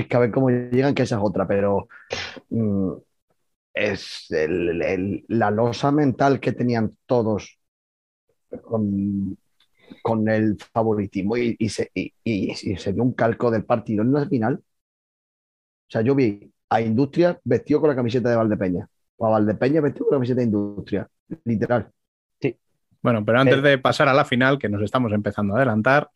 Que 0.10 0.16
a 0.16 0.20
ver, 0.20 0.32
cómo 0.32 0.50
llegan, 0.50 0.94
que 0.94 1.04
esa 1.04 1.16
es 1.18 1.22
otra, 1.24 1.48
pero 1.48 1.88
mm, 2.50 2.92
es 3.74 4.28
el- 4.32 5.26
la 5.30 5.52
losa 5.52 5.92
mental 5.92 6.40
que 6.40 6.54
tenían 6.54 6.98
todos 7.06 7.60
con, 8.62 9.38
con 10.02 10.28
el 10.30 10.58
favoritismo 10.74 11.38
y, 11.38 11.56
y 11.60 11.70
se, 11.70 11.92
y, 11.94 12.14
y- 12.24 12.52
y 12.52 12.78
se 12.78 12.94
dio 12.94 13.04
un 13.04 13.14
calco 13.14 13.52
del 13.52 13.66
partido 13.66 14.04
en 14.04 14.14
la 14.14 14.28
final. 14.28 14.56
O 14.56 15.92
sea, 15.92 16.02
yo 16.02 16.16
vi 16.16 16.52
a 16.70 16.82
Industria 16.82 17.40
vestido 17.44 17.82
con 17.82 17.90
la 17.90 17.96
camiseta 17.96 18.30
de 18.30 18.36
Valdepeña, 18.38 18.88
o 19.18 19.28
a 19.28 19.30
Valdepeña 19.32 19.82
vestido 19.82 20.06
con 20.06 20.16
la 20.16 20.18
camiseta 20.18 20.40
de 20.40 20.46
Industria, 20.46 21.08
literal. 21.46 21.92
Bueno, 23.04 23.26
pero 23.26 23.40
antes 23.40 23.58
Eh. 23.58 23.62
de 23.62 23.78
pasar 23.80 24.08
a 24.08 24.14
la 24.14 24.26
final, 24.26 24.60
que 24.60 24.70
nos 24.70 24.82
estamos 24.84 25.12
empezando 25.12 25.54
a 25.54 25.58
adelantar, 25.58 26.12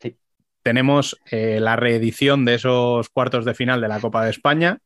Sí. 0.00 0.16
tenemos 0.62 1.20
eh, 1.30 1.60
la 1.60 1.76
reedición 1.76 2.46
de 2.46 2.54
esos 2.54 3.10
cuartos 3.10 3.44
de 3.44 3.52
final 3.52 3.82
de 3.82 3.88
la 3.88 4.00
Copa 4.00 4.24
de 4.24 4.30
España 4.30 4.78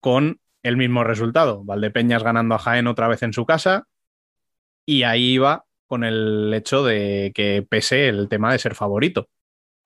con 0.00 0.38
el 0.62 0.76
mismo 0.76 1.02
resultado. 1.02 1.64
Valdepeñas 1.64 2.22
ganando 2.22 2.54
a 2.54 2.58
Jaén 2.58 2.86
otra 2.86 3.08
vez 3.08 3.22
en 3.22 3.32
su 3.32 3.46
casa 3.46 3.86
y 4.86 5.02
ahí 5.02 5.32
iba 5.32 5.64
con 5.86 6.04
el 6.04 6.52
hecho 6.54 6.84
de 6.84 7.32
que 7.34 7.66
pese 7.68 8.08
el 8.08 8.28
tema 8.28 8.52
de 8.52 8.58
ser 8.58 8.74
favorito. 8.74 9.28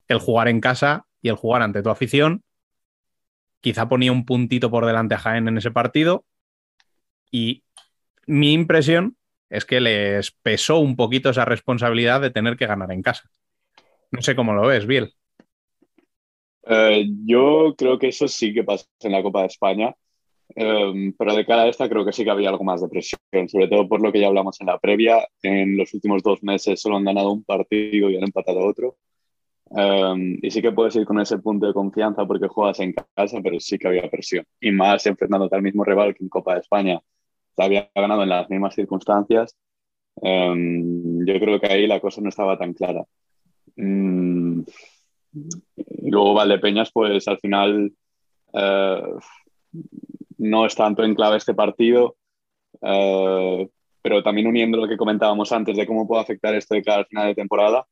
El 0.09 0.19
jugar 0.19 0.49
en 0.49 0.61
casa 0.61 1.07
y 1.23 1.29
el 1.29 1.37
jugar 1.37 1.63
ante 1.63 1.83
tu 1.83 1.91
afición 1.91 2.43
quizá 3.61 3.89
ponía 3.89 4.13
un 4.13 4.27
puntito 4.27 4.71
por 4.71 4.85
delante 4.85 5.15
a 5.15 5.19
Jaén 5.19 5.49
en 5.49 5.57
ese 5.57 5.71
partido 5.71 6.27
y 7.31 7.65
mi 8.27 8.53
impresión 8.53 9.17
es 9.49 9.65
que 9.65 9.81
les 9.81 10.31
pesó 10.31 10.79
un 10.79 10.97
poquito 10.97 11.31
esa 11.31 11.47
responsabilidad 11.47 12.21
de 12.21 12.31
tener 12.31 12.57
que 12.57 12.67
ganar 12.67 12.93
en 12.93 13.03
casa. 13.03 13.31
No 14.11 14.21
sé 14.21 14.37
cómo 14.37 14.53
lo 14.53 14.67
ves, 14.67 14.87
Biel. 14.87 15.15
Eh, 16.67 17.07
yo 17.25 17.75
creo 17.77 17.99
que 17.99 18.09
eso 18.09 18.29
sí 18.29 18.53
que 18.53 18.65
pasa 18.65 18.87
en 19.01 19.13
la 19.13 19.23
Copa 19.23 19.41
de 19.41 19.47
España, 19.47 19.95
eh, 20.57 21.13
pero 21.19 21.35
de 21.35 21.47
cara 21.47 21.63
a 21.63 21.69
esta 21.69 21.89
creo 21.89 22.05
que 22.05 22.13
sí 22.13 22.25
que 22.25 22.31
había 22.31 22.51
algo 22.51 22.65
más 22.65 22.81
de 22.81 22.89
presión, 22.89 23.21
sobre 23.49 23.69
todo 23.69 23.89
por 23.89 24.01
lo 24.03 24.13
que 24.13 24.21
ya 24.21 24.29
hablamos 24.29 24.61
en 24.61 24.67
la 24.67 24.79
previa. 24.79 25.27
En 25.43 25.77
los 25.77 25.93
últimos 25.95 26.23
dos 26.23 26.43
meses 26.43 26.81
solo 26.81 26.97
han 26.97 27.05
ganado 27.05 27.33
un 27.33 27.45
partido 27.45 28.11
y 28.11 28.17
han 28.17 28.25
empatado 28.25 28.61
otro. 28.61 28.97
Eh, 29.77 30.39
y 30.43 30.51
sí 30.51 30.63
que 30.63 30.73
puedes 30.73 30.95
ir 30.97 31.05
con 31.07 31.21
ese 31.21 31.39
punto 31.39 31.67
de 31.67 31.73
confianza 31.73 32.27
porque 32.27 32.49
juegas 32.49 32.81
en 32.81 32.95
casa, 33.15 33.41
pero 33.43 33.59
sí 33.61 33.79
que 33.79 33.89
había 33.89 34.11
presión. 34.11 34.45
Y 34.61 34.71
más 34.71 35.07
enfrentándote 35.07 35.57
al 35.57 35.63
mismo 35.63 35.85
rival 35.85 36.15
que 36.15 36.23
en 36.25 36.29
Copa 36.29 36.55
de 36.55 36.61
España 36.61 37.01
te 37.57 37.65
había 37.65 37.91
ganado 37.95 38.23
en 38.23 38.29
las 38.29 38.49
mismas 38.51 38.75
circunstancias. 38.75 39.57
Eh, 40.23 40.83
yo 41.27 41.41
creo 41.41 41.61
que 41.61 41.67
ahí 41.67 41.87
la 41.87 42.01
cosa 42.01 42.21
no 42.21 42.29
estaba 42.29 42.59
tan 42.59 42.75
clara. 42.75 43.05
Mm, 43.77 44.63
y 45.77 46.11
luego 46.11 46.35
Valdepeñas, 46.35 46.91
pues 46.93 47.27
al 47.29 47.39
final 47.39 47.93
eh, 48.53 49.03
no 50.39 50.67
es 50.67 50.75
tanto 50.75 51.05
en 51.05 51.15
clave 51.15 51.37
este 51.37 51.55
partido, 51.55 52.17
eh, 52.83 53.69
pero 54.03 54.23
también 54.23 54.47
uniendo 54.47 54.79
lo 54.79 54.89
que 54.89 54.97
comentábamos 54.97 55.53
antes 55.53 55.77
de 55.77 55.87
cómo 55.87 56.07
puede 56.07 56.23
afectar 56.23 56.55
esto 56.55 56.75
de 56.75 56.83
cara 56.83 56.99
al 56.99 57.07
final 57.07 57.29
de 57.29 57.35
temporada, 57.35 57.87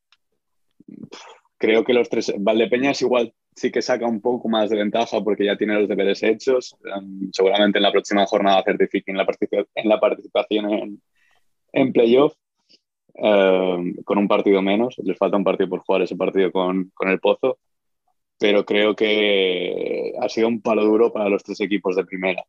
creo 1.57 1.85
que 1.85 1.95
los 1.95 2.09
tres, 2.09 2.33
Valdepeñas 2.39 3.01
igual 3.03 3.33
sí 3.55 3.71
que 3.71 3.83
saca 3.83 4.07
un 4.07 4.21
poco 4.21 4.49
más 4.49 4.71
de 4.71 4.77
ventaja 4.77 5.23
porque 5.23 5.45
ya 5.45 5.57
tiene 5.57 5.79
los 5.79 5.89
deberes 5.89 6.23
hechos, 6.23 6.77
eh, 6.85 7.29
seguramente 7.33 7.79
en 7.79 7.85
la 7.85 7.93
próxima 7.93 8.27
jornada 8.27 8.63
certifiquen 8.65 9.17
la, 9.17 9.27
en 9.75 9.89
la 9.89 10.01
participación 10.01 10.71
en, 10.71 11.03
en 11.73 11.93
playoff. 11.93 12.35
Eh, 13.15 13.95
con 14.05 14.17
un 14.17 14.27
partido 14.27 14.63
menos, 14.63 14.97
les 15.05 15.19
falta 15.19 15.37
un 15.37 15.45
partido 15.45 15.69
por 15.69 15.81
jugar 15.81 16.03
ese 16.03 16.17
partido 16.17 16.51
con, 16.51 16.91
con, 16.95 17.11
el 17.11 17.21
Pozo, 17.21 17.59
pero 18.39 18.65
creo 18.65 18.95
que 18.97 20.13
ha 20.21 20.29
sido 20.29 20.49
un 20.49 20.61
palo 20.61 20.85
duro 20.85 21.13
para 21.13 21.29
los 21.29 21.43
tres 21.43 21.61
equipos 21.61 21.97
de 21.97 22.05
primera. 22.05 22.45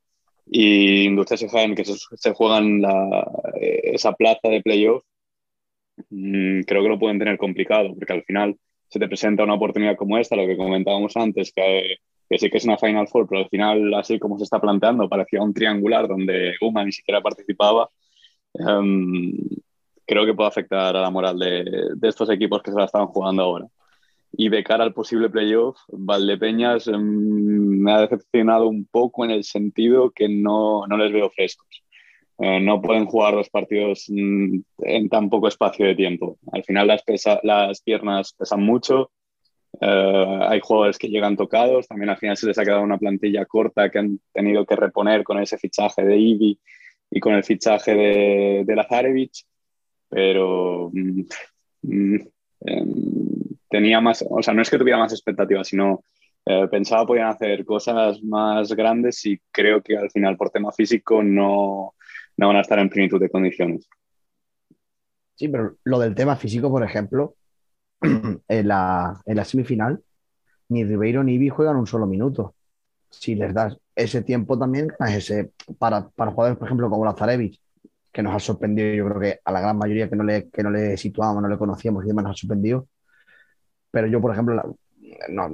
Y 0.45 1.03
Industrias 1.05 1.43
y 1.43 1.47
Jaén, 1.49 1.75
que 1.75 1.85
se, 1.85 1.95
se 1.95 2.33
juegan 2.33 2.81
la, 2.81 3.31
esa 3.53 4.13
plaza 4.13 4.49
de 4.49 4.61
playoff, 4.61 5.03
mmm, 6.09 6.61
creo 6.61 6.83
que 6.83 6.89
lo 6.89 6.99
pueden 6.99 7.19
tener 7.19 7.37
complicado, 7.37 7.93
porque 7.95 8.13
al 8.13 8.23
final 8.23 8.57
se 8.87 8.99
te 8.99 9.07
presenta 9.07 9.43
una 9.43 9.55
oportunidad 9.55 9.95
como 9.95 10.17
esta, 10.17 10.35
lo 10.35 10.45
que 10.45 10.57
comentábamos 10.57 11.15
antes, 11.17 11.51
que, 11.53 11.97
que 12.29 12.37
sí 12.37 12.49
que 12.49 12.57
es 12.57 12.65
una 12.65 12.77
Final 12.77 13.07
Four, 13.07 13.27
pero 13.27 13.41
al 13.41 13.49
final, 13.49 13.93
así 13.95 14.19
como 14.19 14.37
se 14.37 14.43
está 14.43 14.59
planteando, 14.59 15.09
parecía 15.09 15.41
un 15.41 15.53
triangular 15.53 16.07
donde 16.07 16.53
Uma 16.61 16.83
ni 16.83 16.91
siquiera 16.91 17.21
participaba. 17.21 17.89
Em, 18.53 19.33
creo 20.05 20.25
que 20.25 20.33
puede 20.33 20.49
afectar 20.49 20.95
a 20.95 21.01
la 21.01 21.09
moral 21.09 21.39
de, 21.39 21.63
de 21.95 22.07
estos 22.07 22.29
equipos 22.29 22.61
que 22.61 22.71
se 22.71 22.77
la 22.77 22.85
están 22.85 23.07
jugando 23.07 23.41
ahora. 23.43 23.67
Y 24.35 24.49
de 24.49 24.63
cara 24.63 24.83
al 24.83 24.93
posible 24.93 25.29
playoff, 25.29 25.77
Valdepeñas 25.89 26.87
em, 26.87 27.01
me 27.79 27.91
ha 27.93 28.01
decepcionado 28.01 28.67
un 28.67 28.85
poco 28.85 29.25
en 29.25 29.31
el 29.31 29.43
sentido 29.43 30.09
que 30.11 30.27
no, 30.27 30.87
no 30.87 30.97
les 30.97 31.11
veo 31.13 31.29
frescos. 31.29 31.83
Eh, 32.39 32.59
no 32.59 32.81
pueden 32.81 33.05
jugar 33.05 33.35
los 33.35 33.49
partidos 33.49 34.05
mm, 34.09 34.59
en 34.79 35.09
tan 35.09 35.29
poco 35.29 35.47
espacio 35.47 35.85
de 35.85 35.93
tiempo. 35.95 36.39
Al 36.51 36.63
final 36.63 36.87
las, 36.87 37.03
pesa- 37.05 37.39
las 37.43 37.81
piernas 37.81 38.33
pesan 38.33 38.63
mucho, 38.63 39.11
eh, 39.79 40.39
hay 40.49 40.59
jugadores 40.61 40.97
que 40.97 41.09
llegan 41.09 41.37
tocados, 41.37 41.87
también 41.87 42.09
al 42.09 42.17
final 42.17 42.35
se 42.35 42.47
les 42.47 42.57
ha 42.57 42.63
quedado 42.63 42.81
una 42.81 42.97
plantilla 42.97 43.45
corta 43.45 43.89
que 43.89 43.99
han 43.99 44.19
tenido 44.33 44.65
que 44.65 44.75
reponer 44.75 45.23
con 45.23 45.39
ese 45.39 45.57
fichaje 45.59 46.03
de 46.03 46.17
Ivi 46.17 46.59
y 47.11 47.19
con 47.19 47.33
el 47.35 47.43
fichaje 47.43 47.93
de, 47.93 48.63
de 48.65 48.75
Lazarevich, 48.75 49.45
pero 50.09 50.89
mm, 50.91 51.21
mm, 51.83 52.15
em, 52.61 53.32
tenía 53.73 53.99
más, 53.99 54.23
o 54.29 54.43
sea, 54.43 54.53
no 54.53 54.61
es 54.61 54.69
que 54.69 54.77
tuviera 54.77 54.99
más 54.99 55.11
expectativas, 55.13 55.67
sino 55.67 56.03
eh, 56.45 56.67
pensaba 56.69 57.07
podían 57.07 57.29
hacer 57.29 57.65
cosas 57.65 58.21
más 58.21 58.71
grandes 58.73 59.25
y 59.25 59.41
creo 59.51 59.81
que 59.81 59.97
al 59.97 60.11
final 60.11 60.37
por 60.37 60.51
tema 60.51 60.71
físico 60.71 61.23
no, 61.23 61.95
no 62.37 62.47
van 62.47 62.57
a 62.57 62.61
estar 62.61 62.77
en 62.77 62.89
plenitud 62.89 63.19
de 63.19 63.31
condiciones. 63.31 63.89
Sí, 65.33 65.47
pero 65.47 65.77
lo 65.85 65.97
del 65.97 66.13
tema 66.13 66.35
físico, 66.35 66.69
por 66.69 66.83
ejemplo, 66.83 67.33
en 68.01 68.67
la, 68.67 69.19
en 69.25 69.35
la 69.35 69.43
semifinal, 69.43 70.03
ni 70.69 70.83
Ribeiro 70.83 71.23
ni 71.23 71.33
Ibi 71.33 71.49
juegan 71.49 71.77
un 71.77 71.87
solo 71.87 72.05
minuto. 72.05 72.53
Si 73.09 73.33
les 73.33 73.55
das 73.55 73.75
ese 73.95 74.21
tiempo 74.21 74.59
también, 74.59 74.93
es 74.99 75.15
ese, 75.15 75.51
para, 75.79 76.09
para 76.09 76.29
jugadores, 76.29 76.59
por 76.59 76.67
ejemplo, 76.67 76.91
como 76.91 77.05
Lazarevich, 77.05 77.59
que 78.11 78.21
nos 78.21 78.35
ha 78.35 78.39
sorprendido, 78.39 78.93
yo 78.93 79.05
creo 79.07 79.19
que 79.19 79.39
a 79.43 79.51
la 79.51 79.61
gran 79.61 79.79
mayoría 79.79 80.07
que 80.07 80.15
no 80.15 80.23
le, 80.23 80.47
que 80.51 80.61
no 80.61 80.69
le 80.69 80.95
situábamos, 80.95 81.41
no 81.41 81.49
le 81.49 81.57
conocíamos 81.57 82.05
y 82.05 82.09
demás, 82.09 82.25
nos 82.25 82.33
ha 82.33 82.39
sorprendido. 82.39 82.87
Pero 83.93 84.07
yo, 84.07 84.19
por 84.19 84.31
ejemplo, 84.31 84.75
no, 85.29 85.49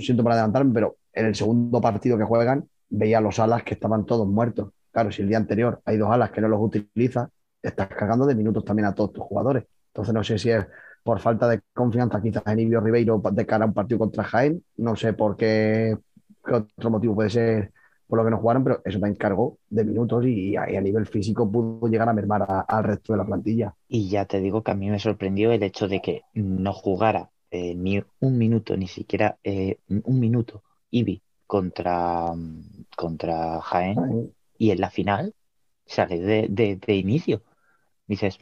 siento 0.00 0.22
por 0.22 0.32
adelantarme, 0.32 0.72
pero 0.72 0.96
en 1.12 1.26
el 1.26 1.34
segundo 1.34 1.78
partido 1.78 2.16
que 2.16 2.24
juegan, 2.24 2.66
veía 2.88 3.20
los 3.20 3.38
alas 3.38 3.64
que 3.64 3.74
estaban 3.74 4.06
todos 4.06 4.26
muertos. 4.26 4.72
Claro, 4.90 5.12
si 5.12 5.20
el 5.20 5.28
día 5.28 5.36
anterior 5.36 5.78
hay 5.84 5.98
dos 5.98 6.10
alas 6.10 6.30
que 6.30 6.40
no 6.40 6.48
los 6.48 6.58
utilizas, 6.58 7.28
estás 7.62 7.88
cagando 7.88 8.24
de 8.24 8.34
minutos 8.34 8.64
también 8.64 8.86
a 8.86 8.94
todos 8.94 9.12
tus 9.12 9.24
jugadores. 9.24 9.64
Entonces 9.88 10.14
no 10.14 10.24
sé 10.24 10.38
si 10.38 10.48
es 10.48 10.66
por 11.02 11.20
falta 11.20 11.48
de 11.48 11.60
confianza 11.74 12.22
quizás 12.22 12.46
en 12.46 12.60
Ibio 12.60 12.80
Ribeiro 12.80 13.20
de 13.30 13.44
cara 13.44 13.64
a 13.64 13.68
un 13.68 13.74
partido 13.74 13.98
contra 13.98 14.24
Jaén, 14.24 14.64
no 14.78 14.96
sé 14.96 15.12
por 15.12 15.36
qué, 15.36 15.98
otro 16.50 16.90
motivo 16.90 17.14
puede 17.14 17.28
ser 17.28 17.72
por 18.06 18.18
lo 18.18 18.24
que 18.24 18.30
no 18.30 18.38
jugaron, 18.38 18.64
pero 18.64 18.80
eso 18.86 18.98
te 18.98 19.06
encargó 19.06 19.58
de 19.68 19.84
minutos 19.84 20.24
y, 20.24 20.56
a, 20.56 20.66
nivel 20.80 21.04
físico 21.04 21.52
pudo 21.52 21.88
llegar 21.88 22.08
a 22.08 22.14
mermar 22.14 22.64
al 22.66 22.84
resto 22.84 23.12
de 23.12 23.18
la 23.18 23.26
plantilla. 23.26 23.74
Y 23.86 24.08
ya 24.08 24.24
te 24.24 24.40
digo 24.40 24.62
que 24.62 24.70
a 24.70 24.74
mí 24.74 24.88
me 24.88 24.98
sorprendió 24.98 25.52
el 25.52 25.62
hecho 25.62 25.88
de 25.88 26.00
que 26.00 26.22
no 26.32 26.72
jugara 26.72 27.28
eh, 27.50 27.74
ni 27.74 28.02
un 28.20 28.38
minuto, 28.38 28.76
ni 28.76 28.88
siquiera 28.88 29.38
eh, 29.44 29.78
un 29.88 30.20
minuto, 30.20 30.62
Ibi 30.90 31.22
contra, 31.46 32.32
mm, 32.34 32.84
contra 32.96 33.60
Jaén 33.60 34.32
y 34.58 34.70
en 34.70 34.80
la 34.80 34.90
final 34.90 35.34
sale 35.86 36.20
de, 36.20 36.46
de- 36.48 36.76
de 36.76 36.94
inicio. 36.94 37.42
Dices, 38.06 38.38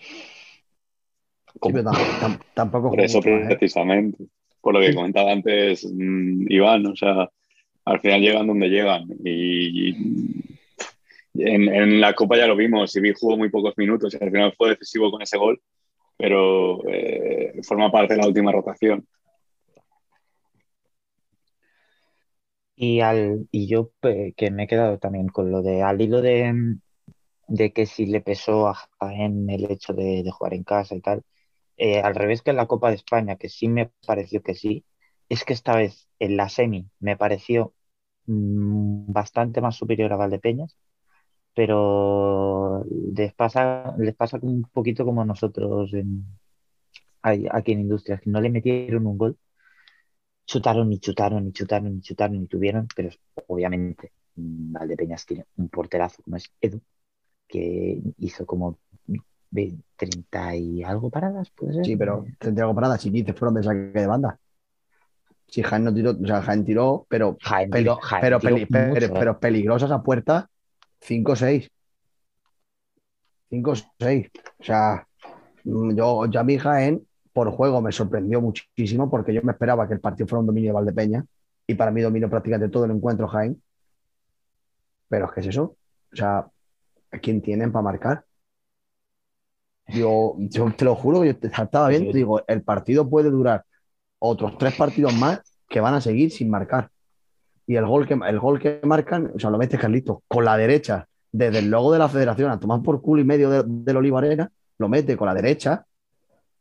Sí, 1.53 1.59
¿cómo? 1.61 1.75
pero 1.75 1.85
tam- 1.91 1.95
tam- 2.21 2.39
tampoco 2.55 2.91
Por 2.91 3.01
eso 3.01 3.19
mucho 3.19 3.31
¿eh? 3.31 3.49
precisamente, 3.49 4.25
por 4.61 4.75
lo 4.75 4.81
que 4.81 4.95
comentaba 4.95 5.33
antes 5.33 5.85
mm, 5.85 6.47
Iván, 6.51 6.87
o 6.87 6.97
sea, 6.97 7.29
al 7.85 8.01
final 8.01 8.21
llegan 8.21 8.47
donde 8.47 8.69
llegan 8.69 9.09
y, 9.25 9.91
y 9.91 9.95
en, 11.35 11.69
en 11.69 12.01
la 12.01 12.15
Copa 12.15 12.37
ya 12.37 12.47
lo 12.47 12.57
vimos, 12.57 12.95
Ibi 12.97 13.15
jugó 13.19 13.37
muy 13.37 13.49
pocos 13.51 13.75
minutos 13.77 14.15
y 14.15 14.23
al 14.25 14.31
final 14.31 14.53
fue 14.57 14.71
decisivo 14.71 15.11
con 15.11 15.23
ese 15.23 15.39
gol, 15.39 15.61
pero 16.19 16.87
eh, 16.89 17.55
forma 17.63 17.91
parte 17.93 18.15
de 18.15 18.21
la 18.21 18.29
última 18.29 18.53
rotación. 18.53 19.07
Y, 22.77 23.01
al, 23.01 23.49
y 23.51 23.67
yo 23.69 23.91
que 24.01 24.51
me 24.53 24.65
he 24.65 24.67
quedado 24.69 24.99
también 24.99 25.29
con 25.29 25.51
lo 25.51 25.63
de 25.63 25.83
al 25.83 26.01
hilo 26.01 26.21
de, 26.23 26.77
de 27.49 27.73
que 27.73 27.87
si 27.87 28.07
le 28.07 28.21
pesó 28.23 28.69
a 28.69 28.75
Jaén 29.01 29.51
el 29.51 29.71
hecho 29.71 29.95
de, 29.95 30.23
de 30.25 30.31
jugar 30.31 30.55
en 30.55 30.65
casa 30.65 30.95
y 30.97 31.01
tal, 31.01 31.23
eh, 31.79 32.01
al 32.03 32.15
revés 32.17 32.43
que 32.43 32.51
en 32.51 32.57
la 32.59 32.67
Copa 32.69 32.91
de 32.91 32.97
España, 32.97 33.37
que 33.37 33.49
sí 33.51 33.69
me 33.69 33.91
pareció 34.07 34.43
que 34.43 34.55
sí, 34.55 34.85
es 35.29 35.45
que 35.45 35.55
esta 35.55 35.77
vez 35.77 36.09
en 36.21 36.37
la 36.37 36.49
semi 36.51 36.89
me 37.01 37.17
pareció 37.17 37.75
mm, 38.27 39.13
bastante 39.13 39.61
más 39.63 39.77
superior 39.77 40.13
a 40.13 40.17
Valdepeñas, 40.17 40.77
pero 41.55 42.85
les 43.15 43.35
pasa, 43.35 43.95
les 43.99 44.15
pasa 44.15 44.39
un 44.43 44.63
poquito 44.73 45.05
como 45.05 45.23
a 45.23 45.25
nosotros 45.25 45.93
en, 45.95 46.25
aquí 47.23 47.73
en 47.73 47.81
Industrias, 47.81 48.21
que 48.21 48.31
no 48.31 48.41
le 48.41 48.51
metieron 48.51 49.07
un 49.07 49.19
gol 49.19 49.39
chutaron 50.47 50.93
y 50.93 50.99
chutaron 50.99 51.47
y 51.49 51.53
chutaron 51.53 51.97
y 51.97 52.01
chutaron 52.01 52.43
y 52.43 52.47
tuvieron, 52.47 52.89
pero 52.97 53.11
obviamente 53.47 54.13
mm, 54.37 54.73
Valdepeñas 54.73 55.27
tiene 55.27 55.47
un 55.57 55.69
porterazo 55.69 56.23
como 56.23 56.37
es 56.37 56.51
Edu, 56.61 56.81
que 57.49 58.01
hizo 58.19 58.47
como 58.47 58.79
ve- 59.51 59.77
30 59.97 60.57
y 60.57 60.83
algo 60.83 61.11
paradas, 61.11 61.51
puede 61.51 61.75
ser. 61.75 61.85
Sí, 61.87 61.97
pero 61.97 62.25
tendría 62.39 62.65
algo 62.65 62.75
parada, 62.75 62.99
si 62.99 63.13
15 63.13 63.33
fueron 63.35 63.55
de 63.55 63.63
saque 63.63 63.79
de 64.01 64.07
banda. 64.07 64.39
Si 65.49 65.63
Jaén 65.63 65.85
no 65.85 65.95
tiró, 65.95 66.11
o 66.11 66.27
sea, 66.27 66.43
Jaén 66.43 66.65
tiró, 66.65 67.07
pero, 67.09 67.37
Jaén 67.41 67.71
peli- 67.71 67.85
tiró- 67.85 67.97
Jaén 67.97 68.23
pero, 68.23 68.39
tiró 68.39 68.57
peli- 68.57 68.67
pero, 68.71 68.87
mucho, 68.89 69.07
¿eh? 69.07 69.19
pero 69.19 69.41
peligrosas 69.41 69.91
a 69.91 70.03
puerta, 70.03 70.51
5-6. 71.01 71.71
5-6. 73.51 74.31
O 74.59 74.65
sea, 74.65 75.07
mm, 75.65 75.95
yo, 75.95 76.27
yo 76.27 76.41
a 76.41 76.45
mí 76.45 76.59
Jaén, 76.59 77.07
por 77.33 77.51
juego, 77.51 77.81
me 77.81 77.93
sorprendió 77.93 78.41
muchísimo 78.41 79.11
porque 79.11 79.33
yo 79.33 79.43
me 79.43 79.53
esperaba 79.53 79.87
que 79.87 79.95
el 79.95 80.01
partido 80.01 80.27
fuera 80.27 80.41
un 80.41 80.47
dominio 80.47 80.71
de 80.71 80.75
Valdepeña 80.75 81.25
y 81.67 81.75
para 81.75 81.91
mí 81.91 82.01
dominio 82.01 82.29
prácticamente 82.29 82.73
todo 82.73 82.85
el 82.85 82.91
encuentro 82.91 83.29
Jaén. 83.29 83.63
Pero 85.09 85.27
es 85.27 85.33
que 85.33 85.41
es 85.41 85.47
eso. 85.47 85.77
O 86.13 86.17
sea, 86.17 86.47
¿a 87.11 87.19
quién 87.19 87.41
tienen 87.41 87.73
para 87.73 87.83
marcar? 87.83 88.25
Yo, 89.89 90.35
yo 90.39 90.71
te 90.75 90.85
lo 90.85 90.95
juro 90.95 91.25
yo 91.25 91.31
estaba 91.31 91.89
viendo, 91.89 92.11
te 92.11 92.19
digo, 92.19 92.43
el 92.47 92.63
partido 92.63 93.09
puede 93.09 93.31
durar 93.31 93.65
otros 94.19 94.59
tres 94.59 94.75
partidos 94.75 95.15
más 95.15 95.41
que 95.69 95.81
van 95.81 95.95
a 95.95 96.01
seguir 96.01 96.31
sin 96.31 96.51
marcar. 96.51 96.91
Y 97.69 97.77
el 97.77 97.87
gol 97.87 98.07
que, 98.09 98.15
el 98.15 98.41
gol 98.41 98.59
que 98.59 98.81
marcan, 98.85 99.31
o 99.37 99.39
sea, 99.39 99.51
lo 99.51 99.59
mete 99.59 99.79
Carlito 99.79 100.23
con 100.27 100.45
la 100.45 100.57
derecha, 100.57 101.07
desde 101.31 101.59
el 101.61 101.71
logo 101.71 101.93
de 101.93 101.99
la 102.01 102.09
federación 102.09 102.51
a 102.51 102.59
tomar 102.59 102.83
por 102.83 103.01
culo 103.03 103.21
y 103.21 103.25
medio 103.25 103.51
de- 103.51 103.63
del 103.67 103.97
Oliva 103.99 104.19
Arena, 104.19 104.51
lo 104.79 104.89
mete 104.89 105.17
con 105.17 105.27
la 105.29 105.35
derecha 105.35 105.85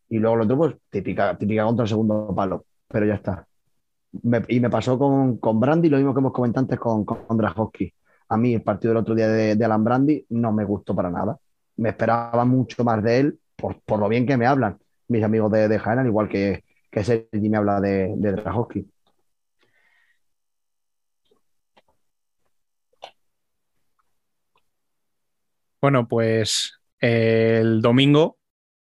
y 0.09 0.19
luego 0.19 0.35
el 0.35 0.41
otro, 0.43 0.57
pues, 0.57 0.75
típica, 0.89 1.37
típica 1.37 1.63
contra 1.65 1.83
el 1.83 1.89
segundo 1.89 2.33
palo. 2.35 2.65
Pero 2.89 3.05
ya 3.05 3.15
está. 3.15 3.47
Me- 4.23 4.43
y 4.49 4.59
me 4.59 4.69
pasó 4.69 4.99
con, 4.99 5.37
con 5.37 5.59
Brandy 5.59 5.89
lo 5.89 5.97
mismo 5.97 6.13
que 6.13 6.19
hemos 6.19 6.33
comentado 6.33 6.63
antes 6.65 6.79
con, 6.79 7.05
con 7.05 7.37
Drahovski. 7.37 7.93
A 8.29 8.37
mí 8.37 8.53
el 8.55 8.61
partido 8.61 8.91
del 8.93 8.97
otro 9.01 9.15
día 9.15 9.29
de, 9.29 9.55
de 9.55 9.65
Alan 9.65 9.83
Brandy 9.83 10.25
no 10.29 10.51
me 10.51 10.65
gustó 10.65 10.95
para 10.95 11.09
nada. 11.09 11.37
Me 11.77 11.89
esperaba 11.89 12.43
mucho 12.45 12.83
más 12.83 13.01
de 13.03 13.19
él 13.19 13.39
por, 13.55 13.79
por 13.81 13.99
lo 13.99 14.09
bien 14.09 14.25
que 14.25 14.37
me 14.37 14.45
hablan 14.47 14.77
mis 15.07 15.23
amigos 15.23 15.51
de, 15.51 15.67
de 15.69 15.79
Jaén, 15.79 15.99
al 15.99 16.07
igual 16.07 16.27
que, 16.29 16.63
que 16.91 17.03
Sergi 17.03 17.49
me 17.49 17.57
habla 17.57 17.79
de, 17.79 18.13
de 18.17 18.31
Drahovski. 18.33 18.85
Bueno, 25.81 26.07
pues 26.07 26.79
el 26.99 27.81
domingo 27.81 28.37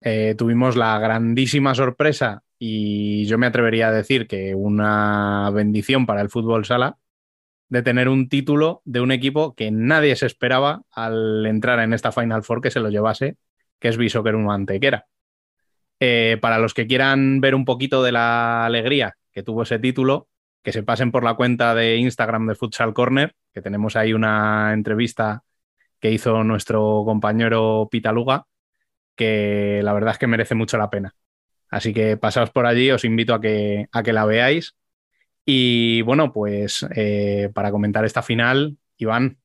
eh, 0.01 0.35
tuvimos 0.37 0.77
la 0.77 0.99
grandísima 0.99 1.75
sorpresa 1.75 2.43
y 2.59 3.25
yo 3.25 3.39
me 3.39 3.47
atrevería 3.47 3.89
a 3.89 3.93
decir 3.93 4.27
que 4.27 4.55
una 4.55 5.51
bendición 5.51 6.05
para 6.07 6.21
el 6.21 6.29
fútbol 6.29 6.65
sala 6.67 6.99
de 7.69 7.83
tener 7.83 8.09
un 8.09 8.29
título 8.29 8.83
de 8.85 9.01
un 9.01 9.13
equipo 9.13 9.55
que 9.55 9.71
nadie 9.71 10.15
se 10.17 10.27
esperaba 10.27 10.83
al 10.91 11.47
entrar 11.47 11.81
en 11.81 11.95
esta 11.95 12.13
Final 12.13 12.43
Four 12.43 12.61
que 12.61 12.71
se 12.71 12.81
lo 12.81 12.91
llevase, 12.91 13.37
que 13.79 13.89
es 13.89 13.97
Bishoker 13.97 14.35
1 14.35 14.53
Antequera. 14.53 15.07
Eh, 16.01 16.39
para 16.41 16.59
los 16.59 16.75
que 16.75 16.87
quieran 16.87 17.41
ver 17.41 17.55
un 17.55 17.65
poquito 17.65 18.03
de 18.03 18.13
la 18.13 18.67
alegría 18.67 19.17
que 19.33 19.43
tuvo 19.43 19.63
ese 19.63 19.79
título, 19.79 20.29
que 20.63 20.73
se 20.73 20.83
pasen 20.83 21.11
por 21.11 21.25
la 21.25 21.35
cuenta 21.35 21.75
de 21.75 21.97
Instagram 21.97 22.47
de 22.47 22.55
Futsal 22.55 22.95
Corner, 22.95 23.35
que 23.53 23.63
tenemos 23.63 23.97
ahí 23.97 24.13
una 24.13 24.73
entrevista 24.75 25.43
que 26.01 26.11
hizo 26.11 26.45
nuestro 26.45 27.03
compañero 27.05 27.89
Pitaluga, 27.91 28.47
que 29.17 29.81
la 29.83 29.93
verdad 29.93 30.13
es 30.13 30.19
que 30.19 30.27
merece 30.27 30.55
mucho 30.55 30.79
la 30.79 30.91
pena. 30.91 31.15
Así 31.71 31.93
que 31.93 32.17
pasaos 32.17 32.51
por 32.51 32.67
allí, 32.67 32.91
os 32.91 33.05
invito 33.05 33.35
a 33.35 33.41
que, 33.41 33.89
a 33.91 34.03
que 34.03 34.13
la 34.13 34.25
veáis. 34.25 34.77
Y 35.45 36.03
bueno, 36.03 36.33
pues 36.33 36.87
eh, 36.95 37.51
para 37.53 37.71
comentar 37.71 38.05
esta 38.05 38.23
final, 38.23 38.77
Iván, 38.97 39.39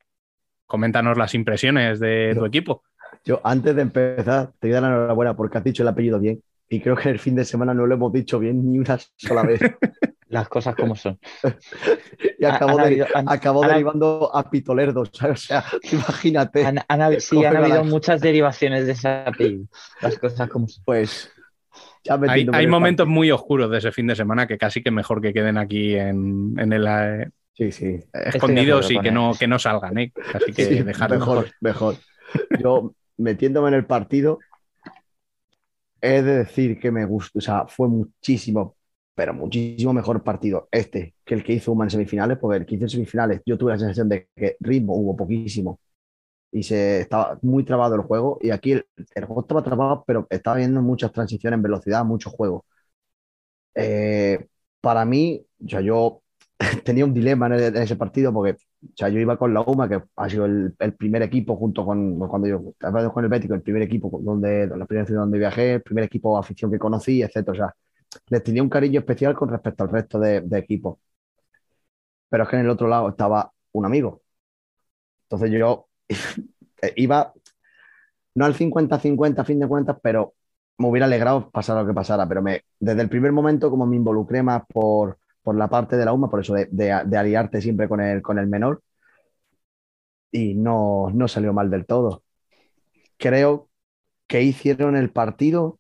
coméntanos 0.66 1.18
las 1.18 1.34
impresiones 1.34 2.00
de 2.00 2.34
tu 2.38 2.46
equipo. 2.46 2.84
Yo, 3.26 3.42
antes 3.44 3.76
de 3.76 3.82
empezar, 3.82 4.54
te 4.60 4.68
voy 4.68 4.72
a 4.72 4.82
dar 4.82 4.84
la 4.84 4.98
enhorabuena 4.98 5.36
porque 5.36 5.58
has 5.58 5.64
dicho 5.64 5.84
el 5.84 5.90
apellido 5.90 6.20
bien. 6.20 6.42
Y 6.70 6.80
creo 6.82 6.96
que 6.96 7.10
el 7.10 7.20
fin 7.20 7.36
de 7.36 7.46
semana 7.46 7.74
no 7.74 7.88
lo 7.88 7.96
hemos 7.96 8.14
dicho 8.14 8.40
bien 8.40 8.72
ni 8.72 8.78
una 8.80 9.00
sola 9.18 9.44
vez. 9.44 9.60
Las 10.30 10.48
cosas 10.48 10.76
como 10.76 10.96
son. 10.96 11.20
Y 12.40 12.46
acabó, 12.46 12.80
han 12.80 12.90
de- 12.90 13.08
han- 13.14 13.30
acabó 13.30 13.64
han- 13.64 13.72
derivando 13.72 14.32
a 14.34 14.50
Pitolerdo, 14.50 15.04
¿sabes? 15.12 15.44
O 15.44 15.48
sea, 15.48 15.66
imagínate. 15.92 16.66
Han, 16.66 16.80
han 16.88 17.00
habi- 17.02 17.20
sí, 17.20 17.38
han 17.46 17.58
habido 17.58 17.78
la- 17.78 17.84
muchas 17.84 18.22
derivaciones 18.22 18.86
de 18.86 18.94
ese 18.94 19.08
apellido. 19.10 19.66
Las 20.02 20.18
cosas 20.18 20.50
como 20.50 20.68
son. 20.68 20.84
Pues 20.86 21.32
ya 22.04 22.20
Hay, 22.28 22.68
momentos 22.68 23.08
muy 23.08 23.30
oscuros 23.32 23.70
de 23.70 23.80
ese 23.80 23.92
fin 23.92 24.08
de 24.08 24.16
semana 24.16 24.48
que 24.48 24.58
casi 24.58 24.82
que 24.82 24.92
mejor 24.92 25.22
que 25.22 25.34
queden 25.34 25.58
aquí 25.58 25.96
en, 25.96 26.56
en 26.58 26.74
el 26.74 26.88
eh, 26.88 27.30
Sí, 27.56 27.72
sí. 27.74 28.00
escondidos 28.14 28.90
y 28.90 29.00
que 29.00 29.12
no, 29.12 29.34
que 29.38 29.48
no 29.48 29.60
salgan, 29.60 29.98
¿eh? 29.98 30.14
Así 30.34 30.54
que 30.54 30.66
Sí, 30.66 30.82
dejarlo. 30.84 31.20
mejor, 31.20 31.52
mejor. 31.60 31.96
Yo 32.62 32.94
metiéndome 33.18 33.68
en 33.70 33.74
el 33.74 33.86
partido, 33.86 34.40
he 36.02 36.22
de 36.22 36.38
decir 36.40 36.80
que 36.80 36.92
me 36.92 37.06
gustó, 37.06 37.40
o 37.40 37.42
sea, 37.42 37.66
fue 37.68 37.88
muchísimo, 37.88 38.78
pero 39.20 39.34
muchísimo 39.34 39.92
mejor 39.94 40.24
partido 40.24 40.70
este 40.72 41.14
que 41.26 41.34
el 41.36 41.44
que 41.44 41.54
hizo 41.54 41.74
Uma 41.74 41.84
en 41.86 41.90
semifinales, 41.90 42.38
porque 42.40 42.58
el 42.60 42.66
que 42.66 42.76
hizo 42.76 42.86
en 42.86 42.90
semifinales 42.90 43.42
yo 43.46 43.58
tuve 43.58 43.74
la 43.74 43.78
sensación 43.80 44.08
de 44.08 44.30
que 44.34 44.56
ritmo 44.62 44.96
hubo 44.96 45.16
poquísimo 45.18 45.80
y 46.52 46.64
se 46.64 47.02
estaba 47.02 47.40
muy 47.44 47.64
trabado 47.66 47.96
el 47.96 48.02
juego 48.04 48.40
y 48.42 48.52
aquí 48.52 48.74
el, 48.74 48.86
el 49.16 49.26
juego 49.26 49.42
estaba 49.42 49.64
trabado, 49.64 50.04
pero 50.08 50.28
estaba 50.30 50.58
viendo 50.58 50.82
muchas 50.82 51.12
transiciones 51.14 51.58
en 51.58 51.64
velocidad, 51.64 52.06
mucho 52.06 52.30
juego. 52.32 52.66
Eh, 53.76 54.48
para 54.82 55.06
mí, 55.06 55.46
o 55.66 55.70
sea, 55.70 55.82
yo 55.82 56.22
tenía 56.86 57.06
un 57.06 57.14
dilema 57.14 57.48
en, 57.48 57.54
el- 57.54 57.76
en 57.76 57.84
ese 57.84 57.96
partido 57.96 58.34
porque 58.34 58.54
o 58.54 58.88
sea, 58.96 59.10
yo 59.10 59.20
iba 59.20 59.38
con 59.38 59.54
la 59.54 59.62
UMA, 59.62 59.90
que 59.90 60.02
ha 60.16 60.30
sido 60.30 60.46
el, 60.46 60.74
el 60.80 60.94
primer 60.96 61.22
equipo 61.24 61.56
junto 61.58 61.86
con 61.86 62.18
cuando 62.30 62.48
yo 62.48 62.74
con 63.14 63.24
el 63.26 63.30
Bético, 63.30 63.54
el 63.54 63.62
primer 63.62 63.82
equipo 63.84 64.20
donde, 64.24 64.68
la 64.68 64.86
primera 64.86 65.06
ciudad 65.06 65.22
donde 65.22 65.38
viajé, 65.40 65.74
el 65.76 65.82
primer 65.82 66.06
equipo 66.06 66.38
afición 66.38 66.72
que 66.72 66.80
conocí, 66.80 67.22
etcétera. 67.22 67.52
O 67.54 67.56
sea, 67.56 67.76
les 68.30 68.44
tenía 68.44 68.64
un 68.64 68.70
cariño 68.70 69.00
especial 69.02 69.36
con 69.36 69.50
respecto 69.50 69.84
al 69.84 69.90
resto 69.92 70.20
de, 70.20 70.42
de 70.42 70.60
equipos. 70.60 70.98
Pero 72.30 72.44
es 72.44 72.50
que 72.50 72.56
en 72.58 72.64
el 72.64 72.70
otro 72.70 72.88
lado 72.88 73.10
estaba 73.10 73.52
un 73.74 73.86
amigo. 73.86 74.22
Entonces 75.24 75.52
yo 75.52 75.88
iba, 76.96 77.34
no 78.36 78.46
al 78.46 78.56
50-50 78.56 79.42
a 79.44 79.46
fin 79.46 79.60
de 79.60 79.68
cuentas, 79.68 79.98
pero 80.02 80.34
me 80.78 80.88
hubiera 80.88 81.06
alegrado 81.06 81.50
pasar 81.52 81.78
lo 81.82 81.88
que 81.88 81.94
pasara. 81.94 82.28
Pero 82.28 82.42
me, 82.42 82.64
desde 82.80 83.02
el 83.02 83.10
primer 83.10 83.32
momento, 83.32 83.70
como 83.70 83.86
me 83.86 83.96
involucré 83.98 84.44
más 84.44 84.64
por, 84.68 85.20
por 85.44 85.56
la 85.56 85.70
parte 85.70 85.98
de 85.98 86.06
la 86.06 86.14
UMA, 86.14 86.30
por 86.30 86.42
eso 86.42 86.54
de, 86.54 86.68
de- 86.72 87.02
de 87.06 87.18
aliarte 87.18 87.62
siempre 87.62 87.90
con 87.90 88.02
el, 88.02 88.22
con 88.22 88.40
el 88.40 88.48
menor, 88.48 88.82
y 90.32 90.56
no, 90.56 91.10
no 91.14 91.28
salió 91.28 91.54
mal 91.54 91.70
del 91.70 91.86
todo. 91.86 92.24
Creo 93.18 93.70
que 94.28 94.44
hicieron 94.44 94.98
el 94.98 95.12
partido 95.12 95.80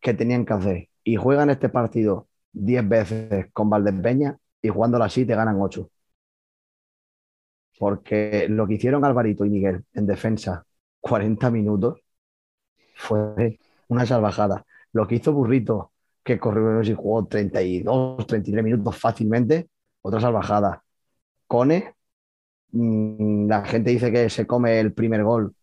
que 0.00 0.14
tenían 0.14 0.46
que 0.46 0.54
hacer 0.54 0.90
y 1.04 1.16
juegan 1.16 1.50
este 1.50 1.68
partido 1.68 2.28
10 2.52 2.88
veces 2.88 3.46
con 3.52 3.70
Valdepeña 3.70 4.38
y 4.60 4.68
jugándolo 4.68 5.04
así 5.04 5.24
te 5.26 5.34
ganan 5.34 5.60
8. 5.60 5.88
Porque 7.78 8.46
lo 8.48 8.66
que 8.66 8.74
hicieron 8.74 9.04
Alvarito 9.04 9.44
y 9.44 9.50
Miguel 9.50 9.84
en 9.94 10.06
defensa 10.06 10.64
40 11.00 11.50
minutos 11.50 12.00
fue 12.94 13.58
una 13.88 14.06
salvajada. 14.06 14.64
Lo 14.92 15.06
que 15.06 15.16
hizo 15.16 15.32
Burrito, 15.32 15.92
que 16.22 16.38
corrió 16.38 16.82
y 16.82 16.94
jugó 16.94 17.26
32, 17.26 18.26
33 18.26 18.64
minutos 18.64 18.96
fácilmente, 18.96 19.68
otra 20.02 20.20
salvajada. 20.20 20.84
Cone, 21.46 21.94
mm, 22.72 23.48
la 23.48 23.64
gente 23.64 23.90
dice 23.90 24.12
que 24.12 24.30
se 24.30 24.46
come 24.46 24.80
el 24.80 24.92
primer 24.94 25.24
gol. 25.24 25.54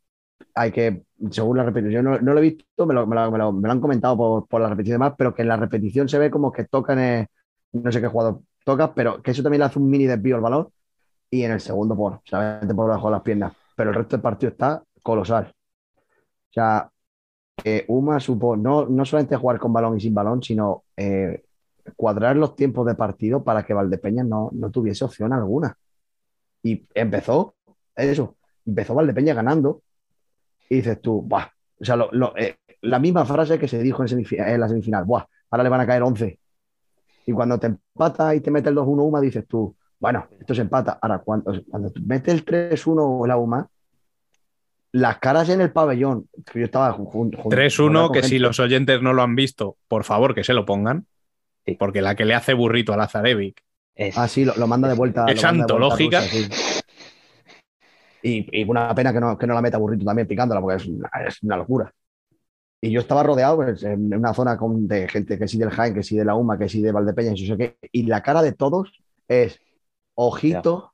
Hay 0.56 0.72
que, 0.72 1.04
según 1.32 1.58
la 1.58 1.64
repetición, 1.64 2.04
yo 2.06 2.10
no, 2.12 2.20
no 2.20 2.34
lo 2.34 2.40
he 2.40 2.44
visto, 2.44 2.86
me 2.86 2.94
lo, 2.94 3.06
me 3.08 3.16
lo- 3.16 3.32
me 3.32 3.38
lo- 3.68 3.72
han 3.72 3.82
comentado 3.82 4.18
por, 4.18 4.48
por 4.48 4.62
la 4.62 4.70
repetición 4.70 4.94
y 4.96 5.00
demás, 5.04 5.14
pero 5.18 5.34
que 5.34 5.42
en 5.44 5.48
la 5.50 5.58
repetición 5.58 6.10
se 6.10 6.20
ve 6.20 6.32
como 6.32 6.52
que 6.52 6.66
tocan, 6.66 7.00
eh, 7.00 7.28
no 7.74 7.92
sé 7.92 8.02
qué 8.02 8.08
jugador 8.08 8.42
toca, 8.66 8.94
pero 8.94 9.22
que 9.22 9.32
eso 9.32 9.44
también 9.44 9.60
le 9.60 9.66
hace 9.66 9.80
un 9.80 9.90
mini 9.90 10.06
desvío 10.06 10.36
al 10.36 10.42
balón 10.42 10.70
y 11.32 11.44
en 11.44 11.52
el 11.54 11.62
segundo 11.62 11.96
por, 11.98 12.22
solamente 12.26 12.76
por 12.76 12.88
debajo 12.88 13.08
de 13.10 13.14
las 13.14 13.22
piernas. 13.24 13.54
Pero 13.76 13.92
el 13.92 13.96
resto 13.98 14.18
del 14.18 14.24
partido 14.24 14.52
está 14.52 14.84
colosal. 15.04 15.54
O 16.50 16.54
sea, 16.54 16.90
que 17.58 17.86
Uma 17.90 18.20
supo 18.20 18.58
no, 18.58 18.88
no 18.88 19.06
solamente 19.06 19.36
jugar 19.38 19.60
con 19.60 19.74
balón 19.74 19.98
y 19.98 20.02
sin 20.02 20.14
balón, 20.16 20.44
sino 20.44 20.86
eh, 20.98 21.44
cuadrar 21.96 22.36
los 22.38 22.56
tiempos 22.56 22.86
de 22.88 22.96
partido 22.96 23.44
para 23.44 23.64
que 23.66 23.74
Valdepeñas 23.74 24.28
no, 24.28 24.50
no 24.54 24.72
tuviese 24.72 25.06
opción 25.06 25.34
alguna. 25.34 25.78
Y 26.64 26.88
empezó 26.94 27.56
eso, 27.96 28.38
empezó 28.66 28.96
Valdepeña 28.96 29.34
ganando 29.34 29.84
y 30.70 30.76
dices 30.76 31.02
tú, 31.02 31.22
¡buah! 31.24 31.48
O 31.82 31.86
sea, 31.86 31.96
lo- 31.96 32.10
lo- 32.12 32.38
eh, 32.38 32.58
la 32.82 33.00
misma 33.00 33.26
frase 33.26 33.58
que 33.60 33.68
se 33.68 33.82
dijo 33.82 34.04
en, 34.06 34.26
en 34.30 34.60
la 34.60 34.70
semifinal, 34.70 35.04
¡buah! 35.06 35.24
Ahora 35.52 35.64
le 35.64 35.70
van 35.70 35.82
a 35.82 35.88
caer 35.88 36.04
11. 36.04 36.40
Y 37.26 37.32
cuando 37.32 37.60
te 37.60 37.68
empata 37.68 38.34
y 38.36 38.40
te 38.42 38.52
mete 38.52 38.70
el 38.70 38.76
2-1 38.76 39.04
Uma, 39.04 39.20
dices 39.22 39.46
tú, 39.48 39.76
bueno, 40.00 40.28
esto 40.40 40.54
se 40.56 40.62
empata. 40.62 40.98
Ahora, 41.02 41.20
cuando, 41.20 41.52
cuando 41.70 41.92
te 41.92 42.00
mete 42.00 42.32
el 42.32 42.46
3-1 42.46 43.28
la 43.28 43.38
Uma, 43.38 43.68
las 44.92 45.18
caras 45.20 45.50
en 45.50 45.62
el 45.62 45.72
pabellón, 45.72 46.28
que 46.52 46.60
yo 46.60 46.66
estaba 46.66 46.92
junto. 46.94 47.38
3-1, 47.44 48.12
que 48.12 48.24
si 48.24 48.40
los 48.40 48.60
oyentes 48.60 49.02
no 49.02 49.14
lo 49.14 49.22
han 49.22 49.36
visto, 49.36 49.78
por 49.88 50.04
favor 50.04 50.34
que 50.34 50.44
se 50.44 50.54
lo 50.54 50.66
pongan. 50.66 51.06
Sí. 51.66 51.76
Porque 51.78 52.02
la 52.02 52.16
que 52.16 52.26
le 52.26 52.34
hace 52.34 52.54
burrito 52.54 52.94
a 52.94 52.98
Lazarevic 52.98 53.62
Es, 53.94 54.18
Ah, 54.18 54.28
sí, 54.28 54.46
lo, 54.46 54.56
lo 54.56 54.66
manda 54.66 54.88
de 54.88 54.96
vuelta. 54.96 55.26
Es 55.28 55.36
lo 55.44 55.48
manda 55.50 55.66
de 55.68 55.74
vuelta 55.74 56.18
a 56.18 56.22
antológica. 56.22 56.22
Rusia, 56.22 56.58
sí. 56.58 56.79
Y, 58.22 58.62
y 58.62 58.70
una 58.70 58.94
pena 58.94 59.14
que 59.14 59.20
no, 59.20 59.38
que 59.38 59.48
no 59.48 59.54
la 59.54 59.62
meta 59.62 59.78
Burrito 59.78 60.06
también 60.06 60.28
picándola, 60.28 60.62
porque 60.62 60.78
es 60.78 60.88
una, 60.88 61.10
es 61.28 61.42
una 61.44 61.58
locura. 61.58 61.94
Y 62.82 62.92
yo 62.92 63.02
estaba 63.02 63.24
rodeado 63.24 63.58
pues, 63.58 63.84
en 63.84 64.14
una 64.14 64.34
zona 64.34 64.58
con, 64.58 64.88
de 64.88 65.08
gente 65.08 65.38
que 65.38 65.48
sí 65.48 65.58
del 65.58 65.70
Jaén, 65.70 65.94
que 65.94 66.04
sí 66.04 66.18
de 66.18 66.26
la 66.26 66.36
UMA, 66.36 66.58
que 66.58 66.70
sí 66.70 66.82
de 66.82 66.92
Valdepeña, 66.92 67.34
y 67.36 67.48
no 67.48 67.56
sé 67.56 67.58
qué. 67.58 67.90
Y 67.92 68.04
la 68.04 68.24
cara 68.24 68.42
de 68.42 68.54
todos 68.54 69.02
es, 69.28 69.60
ojito, 70.16 70.94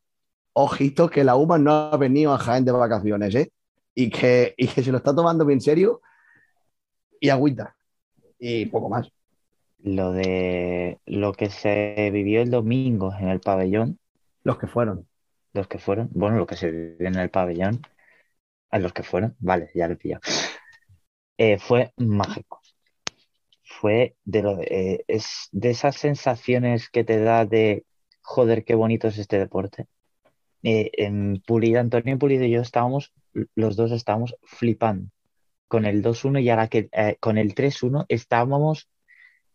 ojito, 0.53 1.09
que 1.09 1.23
la 1.23 1.35
UMA 1.35 1.57
no 1.59 1.71
ha 1.71 1.97
venido 1.97 2.33
a 2.33 2.39
Jaén 2.39 2.65
de 2.65 2.71
vacaciones, 2.71 3.35
¿eh? 3.35 3.51
Y 3.93 4.09
que, 4.09 4.53
y 4.57 4.67
que 4.67 4.83
se 4.83 4.91
lo 4.91 4.97
está 4.97 5.15
tomando 5.15 5.45
bien 5.45 5.61
serio 5.61 6.01
y 7.19 7.29
agüita. 7.29 7.75
Y 8.39 8.65
poco 8.67 8.89
más. 8.89 9.11
lo 9.79 10.11
de 10.11 10.99
lo 11.05 11.33
que 11.33 11.49
se 11.49 12.09
vivió 12.11 12.41
el 12.41 12.49
domingo 12.51 13.13
en 13.19 13.29
el 13.29 13.39
pabellón, 13.39 13.99
Los 14.43 14.57
que 14.57 14.67
fueron. 14.67 15.07
Los 15.55 15.67
que 15.67 15.79
fueron, 15.79 16.09
bueno, 16.11 16.37
lo 16.37 16.45
que 16.45 16.57
se 16.57 16.69
vivió 16.69 17.07
en 17.07 17.15
el 17.15 17.29
pabellón, 17.29 17.81
a 18.69 18.79
los 18.79 18.93
que 18.93 19.03
fueron, 19.03 19.35
vale, 19.39 19.71
ya 19.73 19.87
lo 19.87 19.93
he 19.93 19.97
pillado. 19.97 20.21
Eh, 21.37 21.57
fue 21.57 21.93
mágico. 21.97 22.61
Fue 23.63 24.15
de 24.25 24.41
lo 24.41 24.57
de, 24.57 24.65
eh, 24.69 25.05
es 25.07 25.47
de 25.51 25.69
esas 25.71 25.95
sensaciones 25.95 26.89
que 26.89 27.03
te 27.03 27.19
da 27.19 27.45
de 27.45 27.85
joder, 28.21 28.65
qué 28.65 28.75
bonito 28.75 29.07
es 29.07 29.17
este 29.17 29.39
deporte. 29.39 29.87
Eh, 30.63 30.91
en 30.93 31.41
Pulido, 31.45 31.79
Antonio 31.79 32.17
Pulido 32.19 32.43
y 32.43 32.51
yo 32.51 32.61
estábamos, 32.61 33.13
los 33.55 33.75
dos 33.75 33.91
estábamos 33.91 34.35
flipando 34.43 35.09
con 35.67 35.85
el 35.85 36.03
2-1 36.03 36.41
y 36.41 36.49
ahora 36.49 36.67
que 36.67 36.89
eh, 36.91 37.17
con 37.19 37.37
el 37.37 37.55
3-1 37.55 38.05
estábamos 38.09 38.89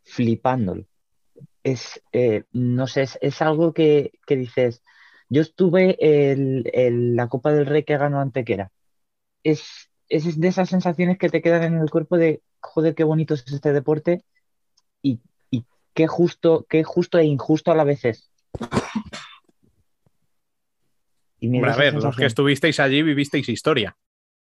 flipándolo. 0.03 0.87
Es, 1.63 2.03
no 2.53 2.87
sé, 2.87 3.03
es, 3.03 3.19
es 3.21 3.43
algo 3.43 3.75
que, 3.75 4.13
que 4.27 4.37
dices, 4.37 4.83
yo 5.31 5.41
estuve 5.41 5.97
en 6.33 6.65
en 6.73 7.17
la 7.17 7.29
Copa 7.29 7.53
del 7.53 7.65
Rey 7.67 7.85
que 7.85 7.97
ganó 7.97 8.21
Antequera. 8.21 8.71
Es, 9.43 9.89
es 10.11 10.39
de 10.39 10.49
esas 10.49 10.69
sensaciones 10.69 11.17
que 11.19 11.31
te 11.31 11.41
quedan 11.41 11.63
en 11.63 11.79
el 11.79 11.89
cuerpo 11.91 12.19
de, 12.19 12.43
joder, 12.61 12.95
qué 12.95 13.05
bonito 13.05 13.33
es 13.35 13.45
este 13.51 13.73
deporte 13.73 14.23
y, 15.01 15.21
y 15.51 15.65
qué 15.95 16.07
justo, 16.07 16.67
qué 16.69 16.85
justo 16.85 17.17
e 17.19 17.25
injusto 17.25 17.73
a 17.73 17.75
la 17.77 17.85
vez 17.85 18.05
es. 18.05 18.31
Y 21.39 21.59
a 21.65 21.75
ver, 21.77 21.95
los 21.95 22.17
que 22.17 22.27
estuvisteis 22.27 22.79
allí 22.81 23.03
vivisteis 23.03 23.49
historia. 23.49 23.97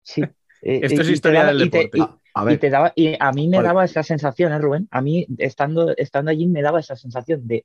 Sí. 0.02 0.22
Eh, 0.62 0.80
Esto 0.82 1.02
es 1.02 1.10
historia 1.10 1.40
daba- 1.40 1.52
del 1.52 1.66
y 1.66 1.70
te- 1.70 1.78
deporte. 1.78 1.98
y- 1.98 2.20
A, 2.34 2.52
y 2.52 2.56
te 2.58 2.70
daba, 2.70 2.92
y 2.94 3.16
a 3.18 3.32
mí 3.32 3.48
me 3.48 3.56
Vale. 3.56 3.68
daba 3.68 3.84
esa 3.84 4.02
sensación, 4.04 4.52
¿eh, 4.52 4.58
Rubén? 4.58 4.88
A 4.92 5.00
mí, 5.00 5.26
estando, 5.38 5.96
estando 5.96 6.30
allí, 6.30 6.46
me 6.46 6.62
daba 6.62 6.78
esa 6.80 6.94
sensación 6.96 7.46
de, 7.46 7.64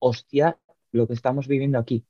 hostia, 0.00 0.58
lo 0.92 1.06
que 1.06 1.14
estamos 1.14 1.46
viviendo 1.46 1.78
aquí. 1.78 2.04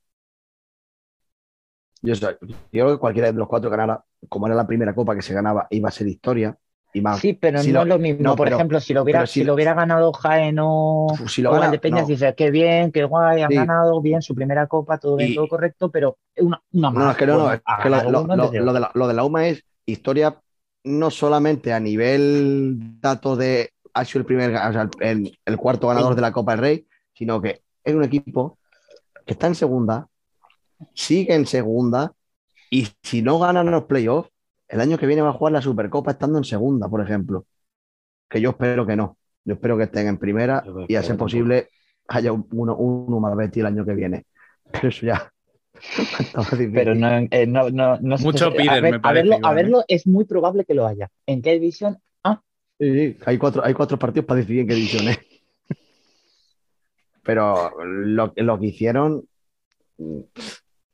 Yo, 2.05 2.15
yo 2.15 2.29
creo 2.71 2.93
que 2.93 2.99
cualquiera 2.99 3.33
de 3.33 3.39
los 3.39 3.49
cuatro 3.49 3.71
ganara, 3.71 4.05
como 4.29 4.47
era 4.47 4.55
la 4.55 4.67
primera 4.67 4.95
copa 4.95 5.15
que 5.15 5.23
se 5.23 5.33
ganaba, 5.35 5.67
iba 5.71 5.89
a 5.89 5.93
ser 5.93 6.07
historia. 6.07 6.57
Y 6.93 7.01
más, 7.01 7.19
Sí, 7.19 7.33
pero 7.33 7.59
si 7.61 7.73
no 7.73 7.83
es 7.83 7.89
lo 7.89 7.99
mismo. 7.99 8.23
no, 8.23 8.37
Por 8.37 8.47
pero- 8.47 8.57
ejemplo, 8.57 8.79
si 8.81 8.95
lo 8.95 9.03
hubiera, 9.03 9.27
si- 9.27 9.41
si 9.41 9.45
lo 9.45 9.55
hubiera 9.55 9.75
ganado 9.75 10.13
Jaén 10.13 10.59
o, 10.61 11.09
si 11.27 11.43
lo 11.43 11.51
o 11.51 11.53
gana, 11.55 11.65
Valdepeñas, 11.67 12.03
no. 12.03 12.07
dices, 12.07 12.35
qué 12.37 12.53
bien, 12.53 12.93
qué 12.93 13.03
guay, 13.05 13.43
han 13.43 13.51
Sí. 13.51 13.57
ganado 13.57 14.01
bien 14.01 14.23
su 14.23 14.33
primera 14.35 14.69
copa, 14.69 14.99
todo 14.99 15.17
bien, 15.17 15.33
Y- 15.33 15.35
todo 15.35 15.49
correcto, 15.49 15.91
pero 15.91 16.19
una, 16.37 16.63
una 16.73 16.91
No, 16.91 16.99
más. 17.01 17.11
es 17.13 17.17
que 17.19 17.27
no, 17.27 17.37
no, 17.39 17.53
es 17.53 17.63
que 17.83 17.89
lo, 18.61 18.73
de 18.73 18.81
la, 18.81 18.91
lo 18.95 19.09
de 19.09 19.15
la 19.15 19.25
UMA 19.25 19.49
es 19.49 19.65
historia 19.87 20.39
no 20.85 21.11
solamente 21.11 21.73
a 21.73 21.81
nivel 21.81 23.01
datos 23.01 23.39
de 23.39 23.71
ha 23.93 24.05
sido 24.05 24.21
el 24.21 24.27
primer, 24.27 24.51
o 24.55 24.73
sea, 24.73 24.89
el, 25.01 25.37
el 25.45 25.57
cuarto 25.57 25.89
ganador 25.89 26.15
de 26.15 26.21
la 26.21 26.33
Copa 26.33 26.53
del 26.53 26.61
Rey, 26.61 26.87
sino 27.13 27.41
que 27.41 27.63
es 27.83 27.95
un 27.95 28.05
equipo 28.05 28.59
que 29.27 29.33
está 29.33 29.47
en 29.49 29.55
segunda, 29.57 30.07
sigue 30.95 31.35
en 31.35 31.47
segunda, 31.47 32.13
y 32.71 32.89
si 33.03 33.23
no 33.23 33.39
ganan 33.39 33.71
los 33.71 33.85
playoffs, 33.85 34.31
el 34.69 34.81
año 34.81 34.99
que 34.99 35.07
viene 35.07 35.23
va 35.23 35.31
a 35.31 35.35
jugar 35.35 35.53
la 35.53 35.63
Supercopa 35.63 36.13
estando 36.13 36.39
en 36.39 36.45
segunda, 36.45 36.89
por 36.89 37.01
ejemplo. 37.03 37.47
Que 38.29 38.41
yo 38.41 38.51
espero 38.51 38.87
que 38.87 38.97
no. 38.97 39.19
Yo 39.45 39.55
espero 39.55 39.77
que 39.77 39.85
estén 39.85 40.09
en 40.09 40.19
primera 40.19 40.65
y 40.89 40.95
a 40.97 41.03
ser 41.03 41.17
posible 41.17 41.69
haya 42.09 42.33
un- 42.33 42.49
uno, 42.53 42.77
un 42.77 43.13
Uma 43.13 43.35
Betty 43.35 43.61
el 43.61 43.67
año 43.67 43.85
que 43.85 43.95
viene. 43.95 44.27
Pero 44.73 44.89
eso 44.89 45.07
ya. 45.07 45.31
Pero 46.75 46.95
no, 46.95 47.09
eh, 47.31 47.47
no, 47.47 47.71
no, 47.71 47.99
no 48.01 48.19
sé- 48.19 48.25
Mucho 48.25 48.47
a 48.47 48.51
piden, 48.51 48.83
ver- 48.83 49.01
me 49.01 49.09
a 49.09 49.13
verlo, 49.13 49.37
a 49.43 49.53
¿eh? 49.53 49.55
verlo 49.55 49.85
es 49.89 50.07
muy 50.07 50.25
probable 50.25 50.65
que 50.65 50.75
lo 50.75 50.87
haya. 50.87 51.09
¿En 51.27 51.43
qué 51.43 51.53
división? 51.53 51.99
Ah, 52.25 52.41
Sí, 52.79 52.93
sí, 52.93 53.17
Hay 53.27 53.39
cuatro, 53.39 53.65
hay 53.65 53.75
cuatro 53.75 53.99
partidos 53.99 54.27
para 54.27 54.41
decidir 54.41 54.63
en 54.63 54.69
qué 54.69 54.75
división 54.75 55.09
es. 55.09 55.19
Pero 57.23 57.71
lo, 57.85 58.33
lo 58.37 58.59
que 58.59 58.67
hicieron, 58.67 59.27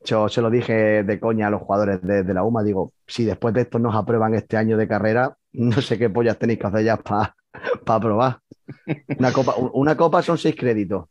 yo 0.05 0.29
se 0.29 0.41
lo 0.41 0.51
dije 0.51 1.03
de 1.03 1.21
coña 1.21 1.49
a 1.49 1.51
los 1.51 1.63
jugadores 1.63 2.03
de, 2.03 2.35
la 2.35 2.43
UMA, 2.43 2.63
digo, 2.63 2.93
si 3.07 3.25
después 3.25 3.55
de 3.55 3.63
esto 3.63 3.79
nos 3.79 3.95
aprueban 3.95 4.35
este 4.35 4.57
año 4.57 4.77
de 4.77 4.89
carrera, 4.89 5.37
no 5.53 5.81
sé 5.81 5.99
qué 5.99 6.11
pollas 6.11 6.39
tenéis 6.39 6.59
que 6.59 6.67
hacer 6.67 6.85
ya 6.85 6.97
para 6.97 7.35
aprobar. 7.87 8.41
Una 9.19 9.33
copa, 9.33 9.55
una 9.73 9.97
copa 9.97 10.23
son 10.23 10.39
seis 10.39 10.55
créditos. 10.57 11.07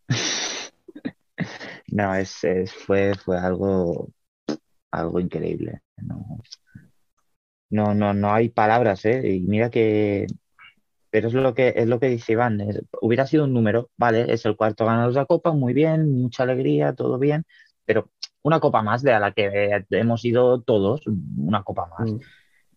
no, 1.91 2.15
es, 2.15 2.41
fue, 2.85 3.13
fue 3.15 3.37
algo, 3.37 4.09
algo 4.91 5.19
increíble. 5.19 5.81
No, 5.97 6.39
no, 7.69 7.93
no, 7.93 8.13
no 8.13 8.33
hay 8.33 8.49
palabras, 8.49 9.05
¿eh? 9.05 9.35
Y 9.35 9.41
mira 9.41 9.69
que. 9.69 10.27
Pero 11.11 11.27
es 11.27 11.33
lo 11.33 11.55
que, 11.55 11.73
es 11.75 11.87
lo 11.87 11.99
que 11.99 12.07
dice 12.07 12.33
Iván. 12.33 12.59
hubiera 13.01 13.25
sido 13.25 13.45
un 13.45 13.53
número, 13.53 13.89
vale, 13.97 14.31
es 14.31 14.45
el 14.45 14.55
cuarto 14.55 14.85
ganador 14.85 15.11
de 15.11 15.19
la 15.19 15.25
Copa, 15.25 15.51
muy 15.51 15.73
bien, 15.73 16.21
mucha 16.21 16.43
alegría, 16.43 16.93
todo 16.93 17.17
bien, 17.17 17.45
pero 17.83 18.11
una 18.41 18.59
copa 18.59 18.81
más 18.81 19.01
de 19.01 19.13
a 19.13 19.19
la 19.19 19.31
que 19.31 19.83
hemos 19.91 20.23
ido 20.25 20.61
todos, 20.61 21.01
una 21.37 21.63
copa 21.63 21.89
más. 21.97 22.11
Mm. 22.13 22.19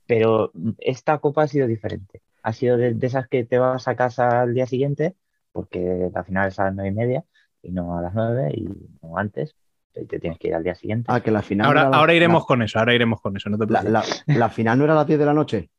Pero 0.06 0.52
esta 0.78 1.18
copa 1.18 1.44
ha 1.44 1.48
sido 1.48 1.66
diferente. 1.66 2.22
Ha 2.42 2.52
sido 2.52 2.76
de, 2.76 2.94
de 2.94 3.06
esas 3.06 3.28
que 3.28 3.44
te 3.44 3.58
vas 3.58 3.86
a 3.88 3.94
casa 3.96 4.42
al 4.42 4.54
día 4.54 4.66
siguiente, 4.66 5.14
porque 5.52 6.10
la 6.12 6.24
final 6.24 6.48
es 6.48 6.58
a 6.58 6.64
las 6.64 6.74
nueve 6.74 6.90
y 6.90 6.94
media 6.94 7.24
y 7.62 7.70
no 7.70 7.96
a 7.96 8.02
las 8.02 8.14
nueve 8.14 8.50
y 8.54 8.68
no 9.02 9.16
antes. 9.16 9.54
Y 9.94 10.06
te 10.06 10.18
tienes 10.18 10.38
que 10.38 10.48
ir 10.48 10.54
al 10.54 10.64
día 10.64 10.74
siguiente. 10.74 11.06
Ah, 11.12 11.20
que 11.20 11.30
la 11.30 11.42
final. 11.42 11.66
Ahora, 11.66 11.80
no 11.82 11.86
era 11.86 11.90
la- 11.90 11.96
ahora 11.98 12.14
iremos 12.14 12.42
la- 12.42 12.46
con 12.46 12.62
eso, 12.62 12.78
ahora 12.78 12.94
iremos 12.94 13.20
con 13.20 13.36
eso, 13.36 13.50
no 13.50 13.58
te 13.58 13.66
la- 13.72 14.02
la 14.26 14.48
final 14.48 14.78
no 14.78 14.84
era 14.84 14.94
a 14.94 14.96
las 14.96 15.06
10 15.06 15.18
de 15.18 15.26
la 15.26 15.34
noche. 15.34 15.70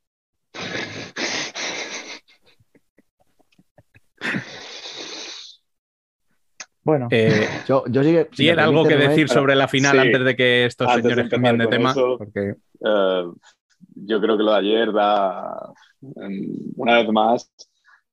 Bueno, 6.83 7.07
Eh, 7.11 7.29
Yo, 7.67 7.83
yo 7.87 8.03
sí 8.03 8.17
si 8.31 8.43
¿Tiene 8.43 8.61
algo 8.61 8.83
que 8.85 8.95
decir 8.97 9.29
sobre 9.29 9.55
la 9.55 9.67
final 9.67 9.93
Sí. 9.93 9.97
antes 9.99 10.23
de 10.25 10.35
que 10.35 10.65
estos 10.65 10.93
señores 10.93 11.29
cambien 11.29 11.57
de 11.57 11.67
tema? 11.67 11.91
eso, 11.91 12.17
Porque 12.17 12.55
Eh, 12.85 13.23
yo 13.95 14.19
creo 14.21 14.37
que 14.37 14.43
lo 14.43 14.51
de 14.51 14.57
ayer 14.57 14.91
da, 14.91 15.71
una 16.75 16.95
vez 16.97 17.09
más, 17.11 17.51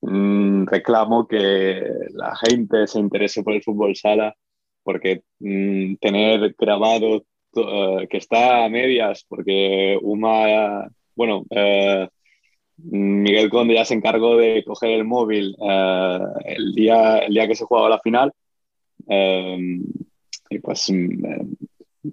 mm, 0.03 0.67
reclamo 0.67 1.27
que 1.27 1.83
la 2.13 2.35
gente 2.37 2.87
se 2.87 2.99
interese 3.01 3.43
por 3.43 3.55
el 3.55 3.63
fútbol 3.63 3.97
sala, 3.97 4.35
porque 4.83 5.23
mm, 5.41 5.97
tener 5.97 6.55
grabado 6.59 7.25
to- 7.53 8.01
eh, 8.01 8.09
que 8.09 8.19
está 8.19 8.65
a 8.65 8.69
medias, 8.69 9.25
porque 9.29 9.99
Uma, 10.03 10.89
bueno, 11.17 11.45
eh, 11.51 12.09
Miguel 12.77 13.51
Conde 13.51 13.75
ya 13.75 13.85
se 13.85 13.95
encargó 13.95 14.37
de 14.37 14.63
coger 14.65 14.91
el 14.91 15.05
móvil 15.05 15.55
el, 16.45 16.73
día, 16.75 17.19
el 17.19 17.35
día 17.35 17.47
que 17.49 17.55
se 17.57 17.65
jugaba 17.65 17.89
la 17.91 17.99
final. 17.99 18.33
Eh, 19.09 19.81
y 20.51 20.59
pues 20.59 20.91
mm, 20.91 21.25
eh, 21.25 21.47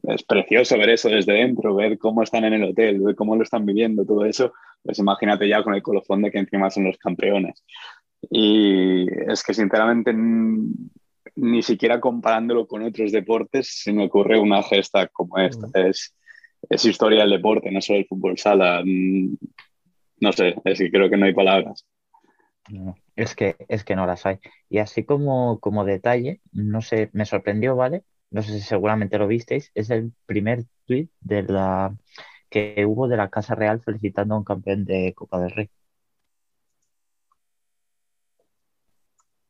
es 0.04 0.24
precioso 0.24 0.78
ver 0.78 0.90
eso 0.90 1.10
desde 1.10 1.34
dentro, 1.34 1.76
ver 1.76 1.98
cómo 1.98 2.24
están 2.24 2.46
en 2.46 2.54
el 2.54 2.64
hotel, 2.64 3.00
ver 3.00 3.16
cómo 3.16 3.36
lo 3.36 3.44
están 3.44 3.66
viviendo, 3.66 4.06
todo 4.06 4.26
eso. 4.26 4.54
Pues 4.84 5.00
imagínate 5.00 5.48
ya 5.48 5.64
con 5.64 5.74
el 5.74 5.82
colofón 5.82 6.22
de 6.22 6.32
que 6.32 6.40
encima 6.40 6.70
son 6.70 6.86
los 6.86 6.98
campeones. 6.98 7.64
Y 8.30 9.06
es 9.32 9.44
que 9.44 9.54
sinceramente 9.54 10.14
ni 11.36 11.62
siquiera 11.62 12.00
comparándolo 12.00 12.68
con 12.68 12.82
otros 12.84 13.12
deportes 13.12 13.82
se 13.84 13.94
me 13.94 14.06
ocurre 14.06 14.40
una 14.40 14.64
gesta 14.64 15.08
como 15.08 15.38
esta. 15.38 15.68
Es, 15.74 16.16
es 16.70 16.86
historia 16.86 17.22
del 17.22 17.32
deporte, 17.32 17.72
no 17.72 17.82
solo 17.82 18.00
el 18.00 18.08
fútbol 18.08 18.38
sala. 18.38 18.82
Mm, 18.84 19.36
No 20.20 20.32
sé, 20.32 20.56
es 20.64 20.80
que 20.80 20.90
creo 20.92 21.10
que 21.10 21.18
no 21.18 21.26
hay 21.26 21.34
palabras. 21.34 21.86
No, 22.70 22.96
es 23.18 23.36
que, 23.36 23.58
es 23.70 23.84
que 23.86 23.96
no 23.98 24.08
las 24.08 24.26
hay. 24.28 24.40
Y 24.70 24.80
así 24.80 25.06
como, 25.06 25.60
como 25.62 25.86
detalle, 25.86 26.42
no 26.54 26.82
sé, 26.82 27.10
me 27.14 27.26
sorprendió, 27.26 27.76
¿vale? 27.76 28.06
No 28.32 28.44
sé 28.44 28.54
si 28.54 28.62
seguramente 28.62 29.20
lo 29.20 29.28
visteis, 29.28 29.72
es 29.76 29.90
el 29.92 30.14
primer 30.28 30.66
tuit 30.86 31.12
de 31.22 31.44
la 31.44 31.96
que 32.50 32.86
hubo 32.88 33.08
de 33.10 33.18
la 33.18 33.30
Casa 33.30 33.56
Real 33.56 33.82
felicitando 33.82 34.36
a 34.36 34.40
un 34.40 34.46
campeón 34.46 34.86
de 34.86 35.14
Copa 35.16 35.42
del 35.42 35.52
Rey. 35.52 35.72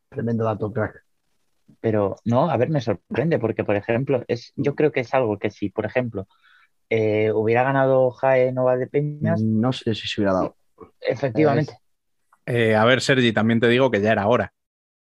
Tremendo 0.09 0.43
dato, 0.43 0.71
crack. 0.71 1.03
Pero 1.81 2.15
no, 2.25 2.49
a 2.49 2.57
ver, 2.57 2.69
me 2.69 2.81
sorprende 2.81 3.39
porque, 3.39 3.63
por 3.63 3.75
ejemplo, 3.75 4.23
es, 4.27 4.53
yo 4.55 4.75
creo 4.75 4.91
que 4.91 5.01
es 5.01 5.13
algo 5.13 5.37
que 5.37 5.51
si, 5.51 5.69
por 5.69 5.85
ejemplo, 5.85 6.27
eh, 6.89 7.31
hubiera 7.33 7.63
ganado 7.63 8.11
Jaén 8.11 8.57
o 8.57 8.65
Valdepeñas, 8.65 9.41
No 9.41 9.73
sé 9.73 9.95
si 9.95 10.07
se 10.07 10.21
hubiera 10.21 10.33
dado. 10.33 10.55
efectivamente. 11.01 11.73
Eh, 12.47 12.75
a 12.75 12.83
ver, 12.85 13.01
Sergi, 13.01 13.31
también 13.33 13.59
te 13.59 13.67
digo 13.67 13.91
que 13.91 14.01
ya 14.01 14.11
era 14.13 14.27
hora. 14.27 14.51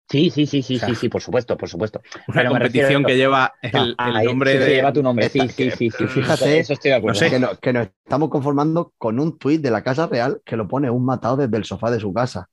Sí, 0.07 0.30
sí, 0.30 0.45
sí, 0.45 0.62
sí, 0.62 0.76
O 0.76 0.80
sea, 0.80 0.90
sí, 0.90 0.95
sí, 0.95 1.10
por 1.10 1.20
supuesto, 1.22 1.57
por 1.57 1.68
supuesto. 1.68 1.99
Una 2.28 2.38
Pero 2.41 2.49
competición 2.52 3.03
que 3.03 3.18
lleva 3.18 3.53
el, 3.62 3.95
Ah, 3.98 4.10
el 4.10 4.16
ahí 4.18 4.26
nombre 4.28 4.52
sí, 4.52 4.57
de. 4.60 4.66
sí, 4.66 4.72
lleva 4.74 4.94
tu 4.94 5.02
nombre, 5.02 5.30
sí, 5.30 5.40
sí, 5.49 5.72
sí, 5.72 5.90
sí. 5.90 6.07
fíjate, 6.07 6.60
Eso 6.60 6.74
estoy 6.74 6.91
de 6.91 6.98
acuerdo. 6.98 7.20
no 7.20 7.26
sé. 7.26 7.32
Que, 7.32 7.40
no- 7.40 7.57
que 7.60 7.74
nos 7.74 7.88
estamos 8.03 8.30
conformando 8.30 8.94
con 8.99 9.20
un 9.20 9.38
tuit 9.40 9.62
de 9.62 9.72
la 9.72 9.84
Casa 9.84 10.06
Real 10.06 10.41
que 10.45 10.56
lo 10.57 10.68
pone 10.68 10.91
un 10.91 11.03
matado 11.06 11.38
desde 11.38 11.57
el 11.57 11.66
sofá 11.66 11.90
de 11.90 11.99
su 11.99 12.14
casa. 12.14 12.49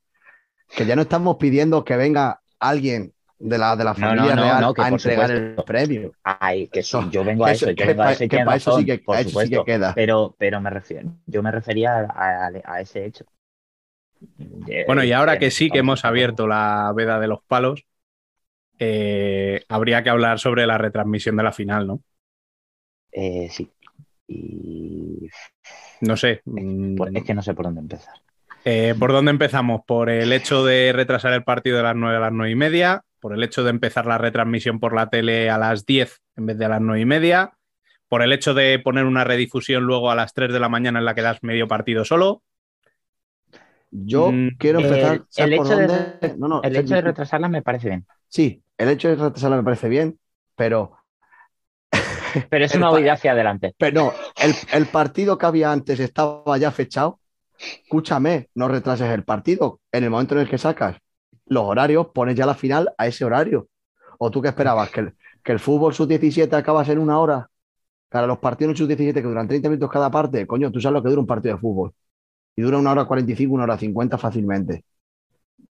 Que 0.75 0.85
ya 0.87 0.95
no 0.95 1.03
estamos 1.03 1.37
pidiendo 1.37 1.83
que 1.85 1.95
venga 1.95 2.41
alguien 2.59 3.13
de 3.37 3.57
la, 3.59 3.75
de 3.75 3.83
la 3.83 3.93
familia 3.93 4.35
no, 4.35 4.35
no, 4.35 4.41
real 4.43 4.61
no, 4.61 4.73
que 4.73 4.81
a 4.81 4.87
entregar 4.87 5.27
supuesto. 5.29 5.61
el 5.61 5.65
premio. 5.65 6.11
Ay, 6.23 6.67
que 6.69 6.79
Eso- 6.79 7.07
yo 7.11 7.23
vengo 7.23 7.45
a 7.45 7.51
eso- 7.51 7.69
yo 7.69 7.75
que 7.75 7.85
vengo 7.85 8.01
a 8.01 8.11
eso 8.13 8.17
que 8.17 8.25
eso 8.55 8.77
sí 8.79 8.85
que- 8.85 8.97
por 8.99 9.17
sí 9.45 9.63
queda. 9.63 9.93
Pero, 9.93 10.35
pero 10.39 10.59
me 10.59 10.71
refiero, 10.71 11.09
yo 11.27 11.43
me 11.43 11.51
refería 11.51 11.97
a, 11.99 12.47
a- 12.47 12.51
a 12.65 12.81
ese 12.81 13.05
hecho. 13.05 13.25
Bueno, 14.87 15.03
y 15.03 15.11
ahora 15.11 15.37
que 15.39 15.51
sí 15.51 15.69
que 15.69 15.79
hemos 15.79 16.05
abierto 16.05 16.47
la 16.47 16.91
veda 16.95 17.19
de 17.19 17.27
los 17.27 17.39
palos, 17.47 17.85
eh, 18.79 19.63
habría 19.69 20.03
que 20.03 20.09
hablar 20.09 20.39
sobre 20.39 20.65
la 20.65 20.77
retransmisión 20.77 21.35
de 21.37 21.43
la 21.43 21.51
final, 21.51 21.87
¿no? 21.87 22.01
eh, 23.11 23.47
sí. 23.49 23.69
Y 24.27 25.27
No 26.01 26.17
sé. 26.17 26.41
mm, 26.45 27.15
es 27.17 27.23
que 27.23 27.33
no 27.33 27.41
sé 27.41 27.53
por 27.53 27.65
dónde 27.65 27.81
empezar. 27.81 28.15
eh, 28.65 28.95
¿Por 28.97 29.11
dónde 29.11 29.31
empezamos? 29.31 29.81
¿Por 29.85 30.09
el 30.09 30.31
hecho 30.33 30.65
de 30.65 30.91
retrasar 30.93 31.33
el 31.33 31.43
partido 31.43 31.77
de 31.77 31.83
las 31.83 31.95
9 31.95 32.17
a 32.17 32.19
las 32.21 32.31
9 32.31 32.51
y 32.51 32.55
media? 32.55 33.03
¿Por 33.19 33.33
el 33.33 33.43
hecho 33.43 33.63
de 33.63 33.69
empezar 33.69 34.05
la 34.05 34.17
retransmisión 34.17 34.79
por 34.79 34.93
la 34.95 35.09
tele 35.09 35.49
a 35.49 35.57
las 35.57 35.85
10 35.85 36.21
en 36.35 36.45
vez 36.45 36.57
de 36.57 36.65
a 36.65 36.69
las 36.69 36.81
9 36.81 37.01
y 37.01 37.05
media? 37.05 37.53
¿Por 38.07 38.21
el 38.21 38.33
hecho 38.33 38.53
de 38.53 38.79
poner 38.79 39.05
una 39.05 39.23
redifusión 39.23 39.83
luego 39.83 40.11
a 40.11 40.15
las 40.15 40.33
3 40.33 40.51
de 40.53 40.59
la 40.59 40.69
mañana 40.69 40.99
en 40.99 41.05
la 41.05 41.15
que 41.15 41.21
das 41.21 41.41
medio 41.41 41.67
partido 41.67 42.05
solo? 42.05 42.43
Yo 44.05 44.31
Mm, 44.31 44.47
quiero 44.57 44.79
empezar. 44.79 45.15
El, 45.15 45.25
¿sabes 45.29 45.51
el 45.51 45.53
por 45.57 45.65
hecho 45.65 45.75
de, 45.77 45.87
dónde? 45.87 46.35
No, 46.37 46.47
no, 46.47 46.61
el 46.63 46.75
hecho 46.75 46.95
de 46.95 47.01
retrasarla 47.01 47.47
me 47.49 47.61
parece 47.61 47.89
bien. 47.89 48.05
Sí, 48.27 48.63
el 48.77 48.89
hecho 48.89 49.09
de 49.09 49.15
retrasarla 49.15 49.57
me 49.57 49.63
parece 49.63 49.87
bien, 49.89 50.19
pero, 50.55 50.97
Pero 52.49 52.65
es 52.65 52.75
una 52.75 52.91
huida 52.91 53.13
hacia 53.13 53.31
adelante. 53.31 53.75
pero 53.77 54.05
no, 54.05 54.13
el, 54.41 54.55
el 54.73 54.85
partido 54.87 55.37
que 55.37 55.45
había 55.45 55.71
antes 55.71 55.99
estaba 55.99 56.57
ya 56.57 56.71
fechado. 56.71 57.19
Escúchame, 57.83 58.49
no 58.55 58.67
retrases 58.67 59.09
el 59.11 59.23
partido. 59.23 59.79
En 59.91 60.03
el 60.03 60.09
momento 60.09 60.35
en 60.35 60.41
el 60.41 60.49
que 60.49 60.57
sacas 60.57 60.97
los 61.45 61.63
horarios, 61.65 62.07
pones 62.13 62.35
ya 62.35 62.45
la 62.45 62.55
final 62.55 62.91
a 62.97 63.07
ese 63.07 63.25
horario. 63.25 63.67
¿O 64.19 64.31
tú 64.31 64.41
qué 64.41 64.49
esperabas? 64.49 64.89
¿Que 64.91 65.01
el, 65.01 65.13
que 65.43 65.51
el 65.51 65.59
fútbol 65.59 65.93
sub-17 65.93 66.55
acabas 66.55 66.89
en 66.89 66.99
una 66.99 67.19
hora? 67.19 67.49
Para 68.09 68.27
los 68.27 68.39
partidos 68.39 68.77
sub-17 68.77 69.13
que 69.21 69.27
duran 69.27 69.47
30 69.47 69.69
minutos 69.69 69.91
cada 69.91 70.11
parte, 70.11 70.47
coño, 70.47 70.71
tú 70.71 70.79
sabes 70.81 70.95
lo 70.95 71.03
que 71.03 71.09
dura 71.09 71.21
un 71.21 71.27
partido 71.27 71.55
de 71.55 71.61
fútbol. 71.61 71.93
Y 72.55 72.61
dura 72.61 72.77
una 72.77 72.91
hora 72.91 73.05
45, 73.05 73.53
una 73.53 73.63
hora 73.63 73.77
50 73.77 74.17
fácilmente. 74.17 74.83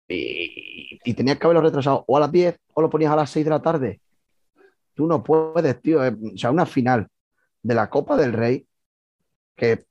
Y, 0.08 0.98
tenías 1.14 1.38
que 1.38 1.46
haberlo 1.46 1.62
retrasado 1.62 2.04
o 2.06 2.16
a 2.16 2.20
las 2.20 2.32
10 2.32 2.58
o 2.74 2.82
lo 2.82 2.90
ponías 2.90 3.12
a 3.12 3.16
las 3.16 3.30
6 3.30 3.44
de 3.44 3.50
la 3.50 3.62
tarde. 3.62 4.00
Tú 4.94 5.06
no 5.06 5.22
puedes, 5.22 5.80
tío. 5.80 6.04
eh, 6.04 6.16
O 6.34 6.36
sea, 6.36 6.50
una 6.50 6.66
final 6.66 7.08
de 7.62 7.74
la 7.74 7.88
Copa 7.88 8.16
del 8.16 8.32
Rey 8.32 8.66
que 9.56 9.84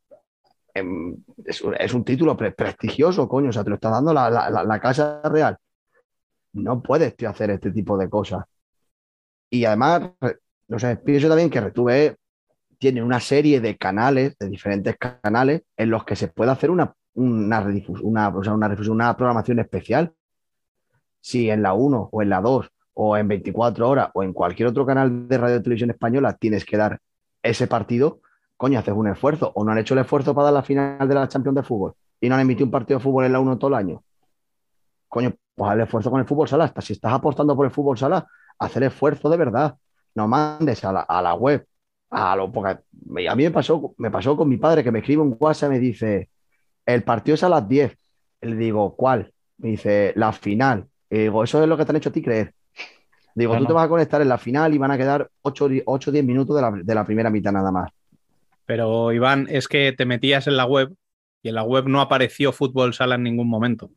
em, 0.73 1.15
es, 1.45 1.93
un- 1.93 2.03
título 2.03 2.35
pre- 2.35 2.51
prestigioso, 2.51 3.27
coño. 3.27 3.49
O 3.49 3.53
sea, 3.53 3.63
te 3.63 3.69
lo 3.69 3.75
está 3.75 3.89
dando 3.89 4.13
la, 4.13 4.29
la- 4.29 4.49
la- 4.63 4.79
Casa 4.79 5.21
Real. 5.23 5.57
No 6.53 6.81
puedes, 6.81 7.15
tío, 7.15 7.29
hacer 7.29 7.49
este 7.51 7.71
tipo 7.71 7.97
de 7.97 8.09
cosas. 8.09 8.43
Y 9.49 9.65
además, 9.65 10.11
no 10.67 10.79
sé, 10.79 10.97
pienso 10.97 11.27
también 11.27 11.49
que 11.49 11.61
Retuve 11.61 12.17
tiene 12.83 13.01
una 13.01 13.21
serie 13.21 13.61
de 13.61 13.77
canales, 13.77 14.37
de 14.37 14.49
diferentes 14.49 14.97
canales, 14.97 15.61
en 15.77 15.89
los 15.89 16.03
que 16.03 16.17
se 16.17 16.27
puede 16.27 16.51
hacer 16.51 16.69
una, 16.69 16.93
una, 17.13 17.65
una, 18.01 18.29
una, 18.29 19.15
programación 19.15 19.59
especial. 19.59 20.11
Si 21.21 21.49
en 21.49 21.63
la 21.63 21.75
1 21.75 22.09
o 22.11 22.21
en 22.21 22.27
la 22.27 22.41
2 22.41 22.69
o 22.95 23.15
en 23.15 23.29
24 23.29 23.89
horas 23.89 24.09
o 24.13 24.21
en 24.21 24.33
cualquier 24.33 24.67
otro 24.67 24.85
canal 24.85 25.29
de 25.29 25.37
radio 25.37 25.63
televisión 25.63 25.91
española 25.91 26.33
tienes 26.33 26.65
que 26.65 26.75
dar 26.75 26.99
ese 27.41 27.67
partido, 27.67 28.19
coño, 28.57 28.79
haces 28.79 28.93
un 28.93 29.07
esfuerzo. 29.07 29.53
O 29.55 29.63
no 29.63 29.71
han 29.71 29.77
hecho 29.77 29.93
el 29.93 30.01
esfuerzo 30.01 30.35
para 30.35 30.47
dar 30.47 30.55
la 30.55 30.63
final 30.63 31.07
de 31.07 31.15
la 31.15 31.29
Champions 31.29 31.55
de 31.55 31.63
fútbol 31.63 31.93
y 32.19 32.27
no 32.27 32.35
han 32.35 32.41
emitido 32.41 32.65
un 32.65 32.71
partido 32.71 32.99
de 32.99 33.03
fútbol 33.03 33.23
en 33.23 33.31
la 33.31 33.39
1 33.39 33.57
todo 33.59 33.69
el 33.69 33.75
año. 33.75 34.03
Coño, 35.07 35.33
pues 35.55 35.69
haz 35.69 35.75
el 35.75 35.83
esfuerzo 35.83 36.11
con 36.11 36.19
el 36.19 36.27
fútbol 36.27 36.49
sala. 36.49 36.65
Hasta 36.65 36.81
si 36.81 36.91
estás 36.91 37.13
apostando 37.13 37.55
por 37.55 37.65
el 37.65 37.71
fútbol 37.71 37.97
sala, 37.97 38.27
hacer 38.59 38.83
esfuerzo 38.83 39.29
de 39.29 39.37
verdad. 39.37 39.77
No 40.15 40.27
mandes 40.27 40.83
a 40.83 40.91
la, 40.91 40.99
a 40.99 41.21
la 41.21 41.33
web. 41.33 41.65
A, 42.15 42.35
lo, 42.35 42.51
porque 42.51 42.79
a 43.27 43.35
mí 43.35 43.43
me 43.43 43.51
pasó, 43.51 43.95
me 43.97 44.11
pasó 44.11 44.37
con 44.37 44.47
mi 44.47 44.57
padre 44.57 44.83
que 44.83 44.91
me 44.91 44.99
escribe 44.99 45.23
un 45.23 45.35
WhatsApp 45.39 45.71
y 45.71 45.73
me 45.73 45.79
dice, 45.79 46.29
el 46.85 47.03
partido 47.03 47.35
es 47.35 47.43
a 47.43 47.49
las 47.49 47.67
10. 47.67 47.97
Y 48.41 48.47
le 48.47 48.55
digo, 48.55 48.95
¿cuál? 48.95 49.33
Me 49.57 49.69
dice, 49.69 50.13
la 50.15 50.31
final. 50.31 50.85
Y 51.09 51.17
digo, 51.19 51.43
eso 51.43 51.61
es 51.61 51.67
lo 51.67 51.75
que 51.75 51.85
te 51.85 51.91
han 51.91 51.95
hecho 51.95 52.09
a 52.09 52.13
ti 52.13 52.21
creer. 52.21 52.53
Digo, 53.35 53.57
tú 53.57 53.65
te 53.65 53.73
vas 53.73 53.85
a 53.85 53.89
conectar 53.89 54.21
en 54.21 54.29
la 54.29 54.37
final 54.37 54.73
y 54.75 54.77
van 54.77 54.91
a 54.91 54.97
quedar 54.97 55.29
8 55.41 55.67
o 55.85 55.97
10 55.97 56.23
minutos 56.23 56.55
de 56.55 56.61
la, 56.61 56.71
de 56.71 56.95
la 56.95 57.03
primera 57.03 57.31
mitad 57.31 57.51
nada 57.51 57.71
más. 57.71 57.89
Pero 58.65 59.11
Iván, 59.11 59.47
es 59.49 59.67
que 59.67 59.91
te 59.91 60.05
metías 60.05 60.45
en 60.47 60.55
la 60.55 60.65
web 60.65 60.93
y 61.41 61.49
en 61.49 61.55
la 61.55 61.63
web 61.63 61.87
no 61.87 61.99
apareció 61.99 62.51
fútbol 62.53 62.93
sala 62.93 63.15
en 63.15 63.23
ningún 63.23 63.49
momento. 63.49 63.89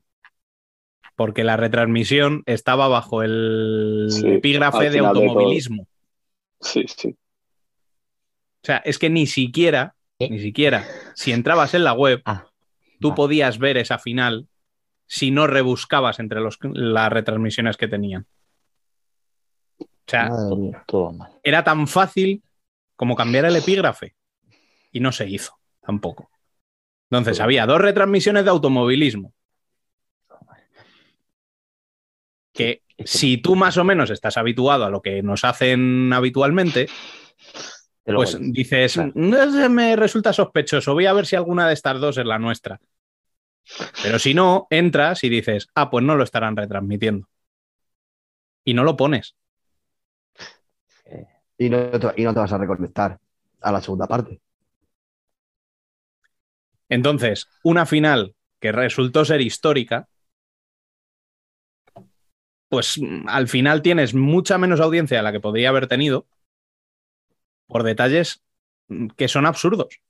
Porque 1.17 1.45
la 1.45 1.57
retransmisión 1.57 2.43
estaba 2.47 2.89
bajo 2.89 3.23
el 3.23 4.07
Sí, 4.11 4.27
epígrafe 4.29 4.91
de 4.91 5.01
automovilismo. 5.01 5.87
Sí, 6.61 6.85
sí. 6.89 7.15
O 8.67 8.69
sea, 8.69 8.79
es 8.79 8.99
que 8.99 9.09
ni 9.09 9.29
siquiera, 9.29 9.95
¿Eh? 10.19 10.29
ni 10.29 10.41
siquiera, 10.41 10.85
si 11.15 11.31
entrabas 11.31 11.73
en 11.75 11.85
la 11.85 11.93
web, 11.93 12.21
Ah, 12.25 12.47
tú 13.01 13.11
vale. 13.11 13.17
podías 13.17 13.59
ver 13.61 13.77
esa 13.77 14.01
final 14.01 14.49
si 15.07 15.31
no 15.31 15.47
rebuscabas 15.47 16.19
entre 16.19 16.41
los- 16.41 16.59
las 16.73 17.13
retransmisiones 17.13 17.77
que 17.77 17.87
tenían. 17.87 18.27
O 19.79 19.87
sea, 20.09 20.31
mía. 20.57 20.83
todo 20.85 21.13
mal. 21.13 21.31
era 21.45 21.63
tan 21.63 21.87
fácil 21.87 22.43
como 22.97 23.15
cambiar 23.15 23.45
el 23.45 23.55
epígrafe. 23.55 24.17
Y 24.91 24.99
no 24.99 25.13
se 25.13 25.29
hizo 25.29 25.57
tampoco. 25.81 26.29
Entonces, 27.09 27.39
había 27.39 27.67
dos 27.67 27.81
retransmisiones 27.81 28.43
de 28.43 28.51
automovilismo. 28.51 29.33
Que 32.53 32.83
si 33.05 33.37
tú 33.37 33.55
más 33.55 33.77
o 33.77 33.85
menos 33.85 34.11
estás 34.11 34.37
habituado 34.39 34.85
a 34.87 34.91
lo 34.91 35.03
que 35.03 35.23
nos 35.23 35.45
hacen 35.45 36.13
habitualmente, 36.13 36.89
pues 38.15 38.37
dices, 38.41 38.95
Claro. 38.95 39.13
me 39.71 39.97
resulta 39.97 40.33
sospechoso, 40.33 40.95
voy 40.95 41.07
a 41.07 41.13
ver 41.13 41.27
si 41.27 41.37
alguna 41.37 41.67
de 41.67 41.75
estas 41.75 42.01
dos 42.01 42.17
es 42.19 42.25
la 42.25 42.39
nuestra. 42.39 42.81
Pero 44.03 44.19
si 44.19 44.33
no, 44.33 44.69
entras 44.71 45.25
y 45.25 45.29
dices, 45.29 45.69
ah, 45.75 45.91
pues 45.91 46.05
no 46.05 46.15
lo 46.15 46.23
estarán 46.23 46.57
retransmitiendo. 46.57 47.29
Y 48.65 48.75
no 48.75 48.85
lo 48.85 48.97
pones. 48.97 49.35
Eh, 51.05 51.27
Y 51.59 51.69
no, 51.69 51.91
te, 51.91 52.21
y 52.21 52.25
no 52.25 52.33
te 52.33 52.41
vas 52.41 52.53
a 52.53 52.59
reconectar 52.59 53.19
a 53.61 53.73
la 53.73 53.81
segunda 53.81 54.07
parte. 54.07 54.41
Entonces, 56.89 57.49
una 57.65 57.87
final 57.87 58.35
que 58.61 58.71
resultó 58.71 59.25
ser 59.25 59.41
histórica, 59.41 60.09
pues 62.69 62.99
mm, 63.01 63.29
al 63.29 63.49
final 63.49 63.83
tienes 63.83 64.15
mucha 64.15 64.59
menos 64.59 64.81
audiencia 64.81 65.17
de 65.17 65.23
la 65.25 65.33
que 65.33 65.41
podría 65.41 65.71
haber 65.71 65.89
tenido 65.89 66.27
por 67.67 67.83
detalles 67.83 68.43
que 69.17 69.29
son 69.29 69.47
absurdos. 69.47 70.01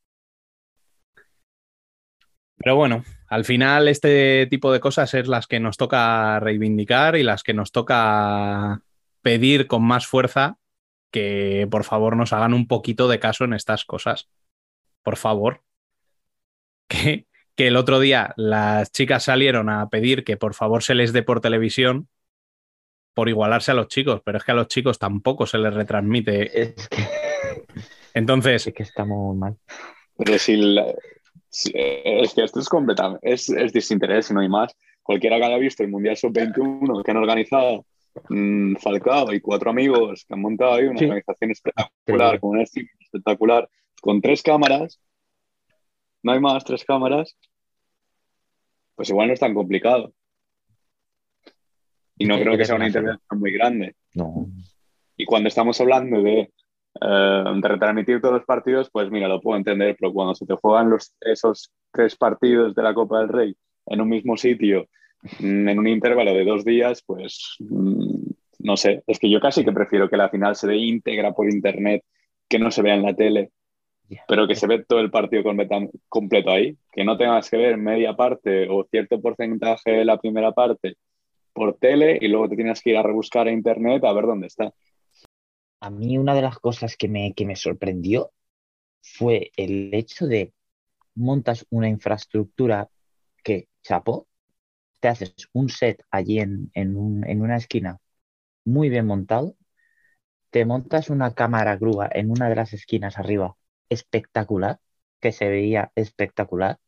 Pero 2.56 2.76
bueno, 2.76 3.04
al 3.28 3.44
final 3.44 3.88
este 3.88 4.46
tipo 4.46 4.72
de 4.72 4.80
cosas 4.80 5.12
es 5.14 5.28
las 5.28 5.46
que 5.46 5.60
nos 5.60 5.76
toca 5.76 6.40
reivindicar 6.40 7.16
y 7.16 7.22
las 7.22 7.42
que 7.42 7.54
nos 7.54 7.70
toca 7.70 8.82
pedir 9.22 9.66
con 9.66 9.82
más 9.82 10.06
fuerza 10.06 10.58
que 11.10 11.68
por 11.70 11.84
favor 11.84 12.16
nos 12.16 12.32
hagan 12.32 12.54
un 12.54 12.66
poquito 12.66 13.08
de 13.08 13.20
caso 13.20 13.44
en 13.44 13.52
estas 13.52 13.84
cosas. 13.84 14.28
Por 15.02 15.16
favor. 15.16 15.62
Que, 16.88 17.26
que 17.56 17.66
el 17.66 17.76
otro 17.76 17.98
día 17.98 18.32
las 18.36 18.92
chicas 18.92 19.24
salieron 19.24 19.68
a 19.70 19.88
pedir 19.88 20.22
que 20.22 20.36
por 20.36 20.54
favor 20.54 20.84
se 20.84 20.94
les 20.94 21.12
dé 21.12 21.24
por 21.24 21.40
televisión 21.40 22.08
por 23.12 23.28
igualarse 23.28 23.72
a 23.72 23.74
los 23.74 23.88
chicos, 23.88 24.20
pero 24.24 24.38
es 24.38 24.44
que 24.44 24.52
a 24.52 24.54
los 24.54 24.68
chicos 24.68 25.00
tampoco 25.00 25.46
se 25.46 25.58
les 25.58 25.74
retransmite. 25.74 26.62
Es 26.62 26.88
que, 26.88 27.25
Entonces, 28.16 28.66
es 28.66 28.72
que 28.74 28.82
estamos 28.82 29.36
mal. 29.36 29.56
Pero 30.16 30.38
si 30.38 30.56
la- 30.56 30.94
si- 31.50 31.70
es 31.74 32.32
que 32.34 32.44
esto 32.44 32.60
es 32.60 32.68
completamente, 32.68 33.30
es, 33.30 33.48
es 33.50 33.72
desinterés 33.74 34.30
y 34.30 34.34
no 34.34 34.40
hay 34.40 34.48
más. 34.48 34.74
Cualquiera 35.02 35.36
que 35.38 35.44
haya 35.44 35.58
visto 35.58 35.82
el 35.82 35.90
Mundial 35.90 36.16
Sub-21 36.16 37.02
que 37.04 37.10
han 37.10 37.16
organizado 37.18 37.84
mm, 38.30 38.76
Falcao 38.76 39.34
y 39.34 39.40
cuatro 39.42 39.68
amigos 39.70 40.24
que 40.26 40.32
han 40.32 40.40
montado 40.40 40.72
ahí 40.72 40.86
una 40.86 40.98
Sí. 40.98 41.04
organización 41.04 41.50
espectacular, 41.50 42.40
con 42.40 42.50
un 42.52 42.60
estilo 42.62 42.88
espectacular, 42.98 43.68
con 44.00 44.22
tres 44.22 44.42
cámaras, 44.42 44.98
no 46.22 46.32
hay 46.32 46.40
más, 46.40 46.64
tres 46.64 46.82
cámaras, 46.86 47.36
pues 48.94 49.10
igual 49.10 49.28
no 49.28 49.34
es 49.34 49.40
tan 49.40 49.52
complicado. 49.52 50.14
Y 52.18 52.24
no 52.24 52.40
creo 52.40 52.56
que 52.56 52.64
sea 52.64 52.76
una 52.76 52.86
intervención 52.86 53.38
muy 53.38 53.52
grande. 53.52 53.94
No. 54.14 54.46
Y 55.18 55.26
cuando 55.26 55.48
estamos 55.48 55.78
hablando 55.82 56.22
de, 56.22 56.50
de 57.00 57.68
retransmitir 57.68 58.20
todos 58.20 58.34
los 58.34 58.44
partidos, 58.44 58.90
pues 58.90 59.10
mira, 59.10 59.28
lo 59.28 59.40
puedo 59.40 59.56
entender, 59.56 59.96
pero 59.98 60.12
cuando 60.12 60.34
se 60.34 60.46
te 60.46 60.54
juegan 60.54 60.90
los, 60.90 61.14
esos 61.20 61.72
tres 61.92 62.16
partidos 62.16 62.74
de 62.74 62.82
la 62.82 62.94
Copa 62.94 63.20
del 63.20 63.28
Rey 63.28 63.56
en 63.86 64.00
un 64.00 64.08
mismo 64.08 64.36
sitio, 64.36 64.88
mm, 65.40 65.68
en 65.68 65.78
un 65.78 65.86
intervalo 65.86 66.32
de 66.32 66.44
dos 66.44 66.64
días, 66.64 67.02
pues 67.06 67.56
mm, 67.60 68.30
no 68.60 68.76
sé, 68.76 69.02
es 69.06 69.18
que 69.18 69.30
yo 69.30 69.40
casi 69.40 69.64
que 69.64 69.72
prefiero 69.72 70.08
que 70.08 70.16
la 70.16 70.28
final 70.28 70.56
se 70.56 70.66
dé 70.66 70.76
íntegra 70.76 71.32
por 71.32 71.50
internet, 71.50 72.02
que 72.48 72.58
no 72.58 72.70
se 72.70 72.82
vea 72.82 72.94
en 72.94 73.02
la 73.02 73.14
tele, 73.14 73.50
pero 74.28 74.46
que 74.46 74.54
se 74.54 74.66
ve 74.66 74.84
todo 74.84 75.00
el 75.00 75.10
partido 75.10 75.42
completo 76.08 76.50
ahí, 76.50 76.76
que 76.92 77.04
no 77.04 77.16
tengas 77.16 77.50
que 77.50 77.56
ver 77.56 77.76
media 77.76 78.14
parte 78.14 78.68
o 78.68 78.84
cierto 78.84 79.20
porcentaje 79.20 79.90
de 79.90 80.04
la 80.04 80.18
primera 80.18 80.52
parte 80.52 80.96
por 81.52 81.76
tele 81.78 82.18
y 82.20 82.28
luego 82.28 82.48
te 82.48 82.56
tienes 82.56 82.82
que 82.82 82.90
ir 82.90 82.96
a 82.98 83.02
rebuscar 83.02 83.48
a 83.48 83.52
internet 83.52 84.04
a 84.04 84.12
ver 84.12 84.26
dónde 84.26 84.46
está. 84.46 84.72
A 85.86 85.90
mí 85.90 86.18
una 86.18 86.34
de 86.34 86.42
las 86.42 86.58
cosas 86.58 86.96
que 86.96 87.08
me, 87.08 87.32
que 87.34 87.46
me 87.46 87.56
sorprendió 87.56 88.32
fue 89.02 89.52
el 89.56 89.94
hecho 89.94 90.26
de 90.26 90.54
montas 91.14 91.66
una 91.70 91.88
infraestructura 91.88 92.90
que, 93.44 93.68
chapó, 93.82 94.28
te 95.00 95.08
haces 95.08 95.34
un 95.54 95.68
set 95.70 96.02
allí 96.10 96.40
en, 96.40 96.70
en, 96.74 96.96
un- 96.96 97.24
en 97.28 97.42
una 97.42 97.56
esquina 97.58 98.00
muy 98.64 98.90
bien 98.90 99.06
montado, 99.06 99.56
te 100.50 100.64
montas 100.66 101.10
una 101.10 101.34
cámara 101.34 101.76
grúa 101.76 102.08
en 102.12 102.30
una 102.32 102.48
de 102.50 102.56
las 102.56 102.72
esquinas 102.74 103.18
arriba 103.18 103.56
espectacular, 103.90 104.80
que 105.20 105.32
se 105.32 105.48
veía 105.48 105.92
espectacular, 105.96 106.78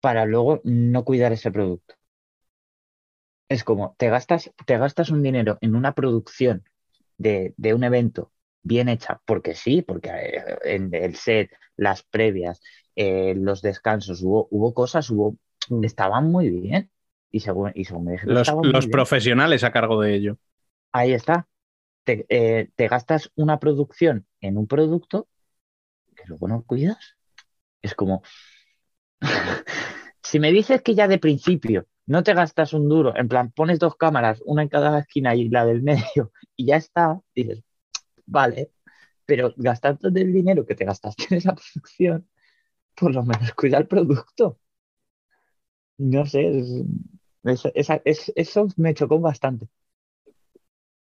para 0.00 0.26
luego 0.26 0.60
no 0.64 1.02
cuidar 1.04 1.32
ese 1.32 1.50
producto. 1.50 1.94
Es 3.48 3.62
como, 3.62 3.94
te 3.98 4.08
gastas, 4.10 4.50
te 4.66 4.78
gastas 4.78 5.10
un 5.10 5.22
dinero 5.22 5.56
en 5.60 5.76
una 5.76 5.94
producción 5.94 6.64
de, 7.18 7.54
de 7.56 7.74
un 7.74 7.84
evento 7.84 8.32
bien 8.62 8.88
hecha, 8.88 9.20
porque 9.24 9.54
sí, 9.54 9.82
porque 9.82 10.10
eh, 10.10 10.58
en 10.64 10.94
el 10.94 11.16
set, 11.16 11.50
las 11.76 12.02
previas, 12.02 12.60
eh, 12.96 13.34
los 13.36 13.62
descansos, 13.62 14.22
hubo, 14.22 14.48
hubo 14.50 14.72
cosas, 14.74 15.10
hubo, 15.10 15.36
estaban 15.82 16.30
muy 16.30 16.50
bien. 16.50 16.90
Y 17.30 17.40
según, 17.40 17.72
y 17.74 17.84
según 17.86 18.04
me 18.04 18.12
dijeron, 18.12 18.34
los, 18.34 18.86
bien. 18.86 18.90
profesionales 18.90 19.64
a 19.64 19.72
cargo 19.72 20.00
de 20.00 20.14
ello. 20.14 20.38
Ahí 20.92 21.12
está. 21.12 21.48
Te, 22.04 22.26
eh, 22.28 22.68
te 22.76 22.88
gastas 22.88 23.30
una 23.36 23.58
producción 23.58 24.26
en 24.40 24.58
un 24.58 24.66
producto 24.66 25.28
que 26.14 26.24
luego 26.26 26.48
no 26.48 26.62
cuidas. 26.64 27.16
Es 27.80 27.94
como, 27.94 28.22
si 30.22 30.38
me 30.38 30.52
dices 30.52 30.82
que 30.82 30.94
ya 30.94 31.08
de 31.08 31.18
principio 31.18 31.86
no 32.06 32.22
te 32.22 32.34
gastas 32.34 32.72
un 32.72 32.88
duro, 32.88 33.16
en 33.16 33.28
plan, 33.28 33.50
pones 33.52 33.78
dos 33.78 33.96
cámaras, 33.96 34.42
una 34.46 34.62
en 34.62 34.68
cada 34.68 34.98
esquina 35.00 35.34
y 35.34 35.48
la 35.48 35.64
del 35.66 35.82
medio, 35.84 36.32
y 36.56 36.66
ya 36.66 36.76
está, 36.76 37.20
dices, 37.34 37.62
vale, 38.26 38.72
pero 39.26 39.54
gastando 39.56 40.08
el 40.08 40.32
dinero 40.34 40.66
que 40.66 40.74
te 40.76 40.84
gastaste 40.86 41.26
en 41.30 41.38
esa 41.38 41.54
producción, 41.56 42.28
por 42.96 43.14
lo 43.14 43.24
menos 43.24 43.54
cuida 43.54 43.78
el 43.78 43.88
producto. 43.88 44.60
No 46.14 46.24
sé, 46.26 46.42
es- 48.04 48.32
eso 48.36 48.66
me 48.76 48.94
chocó 48.94 49.18
bastante. 49.20 49.68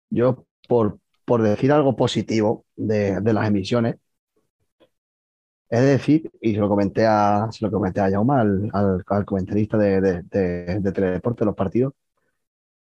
Yo, 0.10 0.46
por, 0.68 1.00
por 1.26 1.42
decir 1.42 1.72
algo 1.72 1.96
positivo 1.96 2.66
de, 2.76 3.20
de 3.22 3.34
las 3.34 3.48
emisiones, 3.48 3.96
es 5.72 5.82
decir, 5.82 6.30
y 6.42 6.54
se 6.54 6.60
lo 6.60 6.68
comenté 6.70 7.06
a, 7.08 7.48
se 7.52 7.66
lo 7.66 7.72
comenté 7.72 8.02
a 8.02 8.12
Jaume, 8.12 8.36
al, 8.74 9.26
comentarista 9.26 9.78
de, 9.78 10.02
de, 10.02 10.22
de, 10.24 10.80
de 10.82 10.92
Teledeporte 10.92 11.40
de 11.42 11.46
los 11.46 11.56
partidos, 11.56 11.94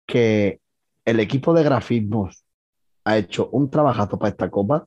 que 0.05 0.59
el 1.05 1.19
equipo 1.21 1.53
de 1.53 1.63
grafismos 1.63 2.43
ha 3.05 3.17
hecho 3.17 3.49
un 3.51 3.69
trabajazo 3.69 4.19
para 4.19 4.31
esta 4.31 4.49
copa, 4.49 4.85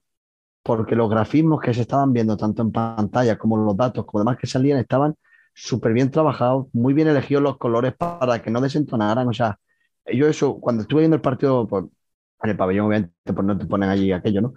porque 0.63 0.95
los 0.95 1.09
grafismos 1.09 1.61
que 1.61 1.73
se 1.73 1.83
estaban 1.83 2.13
viendo 2.13 2.37
tanto 2.37 2.63
en 2.63 2.73
pantalla 2.73 3.39
como 3.39 3.57
los 3.57 3.77
datos, 3.77 4.05
como 4.05 4.21
demás 4.23 4.37
que 4.39 4.47
salían, 4.47 4.79
estaban 4.79 5.15
súper 5.55 5.95
bien 5.95 6.11
trabajados, 6.11 6.67
muy 6.75 6.93
bien 6.93 7.09
elegidos 7.09 7.43
los 7.43 7.57
colores 7.57 7.95
para 7.97 8.43
que 8.43 8.51
no 8.51 8.61
desentonaran. 8.61 9.27
O 9.29 9.33
sea, 9.33 9.59
yo 10.13 10.29
eso, 10.29 10.61
cuando 10.61 10.83
estuve 10.83 11.01
viendo 11.01 11.17
el 11.17 11.23
partido, 11.23 11.67
pues, 11.67 11.85
en 12.43 12.51
el 12.51 12.57
pabellón, 12.59 12.89
obviamente, 12.89 13.33
pues 13.33 13.47
no 13.47 13.57
te 13.57 13.65
ponen 13.67 13.89
allí 13.89 14.13
aquello, 14.13 14.43
¿no? 14.43 14.55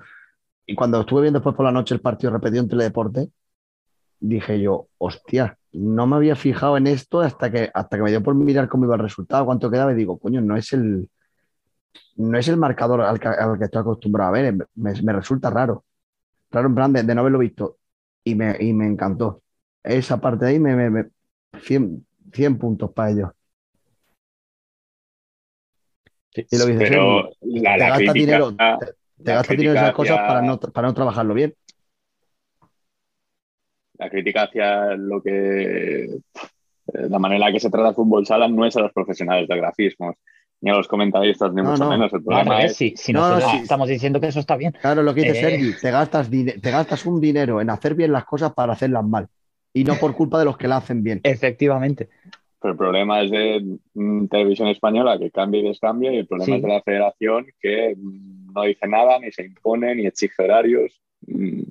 Y 0.69 0.75
cuando 0.75 1.01
estuve 1.01 1.21
viendo 1.23 1.39
después 1.39 1.55
por 1.55 1.65
la 1.65 1.71
noche 1.71 1.95
el 1.95 1.99
partido 1.99 2.31
repetido 2.31 2.61
en 2.61 2.69
Teledeporte, 2.69 3.31
dije 4.19 4.61
yo, 4.61 4.85
hostia, 4.99 5.57
no 5.71 6.05
me 6.05 6.15
había 6.17 6.35
fijado 6.35 6.77
en 6.77 6.85
esto 6.85 7.21
hasta 7.21 7.49
que, 7.49 7.71
hasta 7.73 7.97
que 7.97 8.03
me 8.03 8.11
dio 8.11 8.21
por 8.21 8.35
mirar 8.35 8.69
cómo 8.69 8.85
iba 8.85 8.93
el 8.93 9.01
resultado, 9.01 9.47
cuánto 9.47 9.71
quedaba 9.71 9.93
y 9.93 9.95
digo, 9.95 10.19
coño, 10.19 10.41
no 10.41 10.55
es 10.55 10.71
el, 10.73 11.09
no 12.17 12.37
es 12.37 12.47
el 12.49 12.57
marcador 12.57 13.01
al 13.01 13.19
que, 13.19 13.29
al 13.29 13.57
que 13.57 13.65
estoy 13.65 13.81
acostumbrado 13.81 14.29
a 14.29 14.33
ver, 14.33 14.53
me, 14.75 15.01
me 15.01 15.11
resulta 15.13 15.49
raro. 15.49 15.85
Raro 16.51 16.67
en 16.67 16.75
plan 16.75 16.93
de, 16.93 17.01
de 17.01 17.15
no 17.15 17.21
haberlo 17.21 17.39
visto 17.39 17.77
y 18.23 18.35
me, 18.35 18.55
y 18.59 18.71
me 18.71 18.85
encantó. 18.85 19.41
Esa 19.81 20.21
parte 20.21 20.45
de 20.45 20.51
ahí 20.51 20.59
me, 20.59 20.75
me, 20.75 20.91
me- 20.91 21.09
100, 21.63 22.05
100 22.31 22.59
puntos 22.59 22.91
para 22.91 23.09
ellos. 23.09 23.31
Y 26.35 26.57
lo 26.59 26.65
que 26.67 26.73
dice 26.73 26.77
Pero 26.77 27.29
la, 27.41 27.77
la 27.79 27.95
crítica, 27.95 28.13
dinero, 28.13 28.55
te, 28.55 28.98
te 29.23 29.31
la 29.31 29.35
gastas 29.37 29.57
dinero 29.57 29.71
en 29.71 29.77
esas 29.77 29.93
crítica 29.93 29.93
cosas 29.93 30.17
hacia- 30.17 30.27
para 30.27 30.41
no, 30.41 30.59
para 30.59 30.87
no 30.87 30.93
trabajarlo 30.93 31.33
bien. 31.33 31.53
la 33.97 34.09
crítica 34.09 34.43
hacia 34.43 34.95
lo 34.95 35.21
que 35.21 36.03
eh, 36.05 36.19
la 37.09 37.19
manera 37.19 37.35
en 37.35 37.41
la 37.47 37.51
que 37.51 37.59
se 37.59 37.69
trata 37.69 37.89
el 37.89 37.95
fútbol 37.95 38.25
sala 38.25 38.47
no 38.47 38.65
es 38.65 38.75
a 38.77 38.81
los 38.81 38.93
profesionales 38.93 39.47
de 39.47 39.57
grafismos 39.57 40.15
ni 40.61 40.69
a 40.71 40.73
los 40.75 40.87
comentaristas 40.87 41.53
ni 41.53 41.61
No, 41.61 41.71
mucho 41.71 41.83
no. 41.85 41.91
menos. 41.91 42.11
El 42.13 42.23
problema 42.23 42.63
es 42.63 42.75
si, 42.75 42.93
si 42.97 43.13
No, 43.13 43.21
no, 43.21 43.29
nosotros 43.29 43.51
sí. 43.51 43.57
estamos 43.63 43.87
diciendo 43.87 44.19
que 44.19 44.27
eso 44.27 44.39
está 44.39 44.55
bien. 44.57 44.73
Claro, 44.73 45.03
lo 45.03 45.13
que 45.13 45.21
dice 45.21 45.37
Eh. 45.39 45.41
Sergi, 45.41 45.73
te 45.73 45.91
gastas, 45.91 46.29
te 46.29 46.71
gastas 46.71 47.05
un 47.05 47.21
dinero 47.21 47.61
en 47.61 47.69
hacer 47.69 47.95
bien 47.95 48.11
las 48.11 48.25
cosas 48.25 48.53
para 48.53 48.73
hacerlas 48.73 49.05
mal. 49.05 49.27
Y 49.73 49.83
no 49.83 49.95
por 49.95 50.13
culpa 50.15 50.39
de 50.39 50.45
los 50.45 50.57
que 50.57 50.67
la 50.67 50.77
hacen 50.77 51.03
bien. 51.03 51.21
Efectivamente. 51.23 52.09
Pero 52.61 52.71
el 52.73 52.77
problema 52.77 53.21
es 53.21 53.31
de 53.31 53.77
mm, 53.93 54.27
televisión 54.27 54.67
española 54.67 55.17
que 55.17 55.31
cambia 55.31 55.61
y 55.61 55.67
descambia 55.67 56.11
y 56.11 56.17
el 56.17 56.27
problema 56.27 56.45
Sí. 56.45 56.53
es 56.57 56.61
de 56.61 56.67
la 56.67 56.81
federación 56.81 57.45
que 57.59 57.95
mm, 57.97 58.51
no 58.53 58.63
dice 58.63 58.87
nada, 58.87 59.17
ni 59.19 59.31
se 59.31 59.45
impone, 59.45 59.95
ni 59.95 60.05
exige 60.05 60.43
horarios. 60.43 61.01
Mm, 61.27 61.61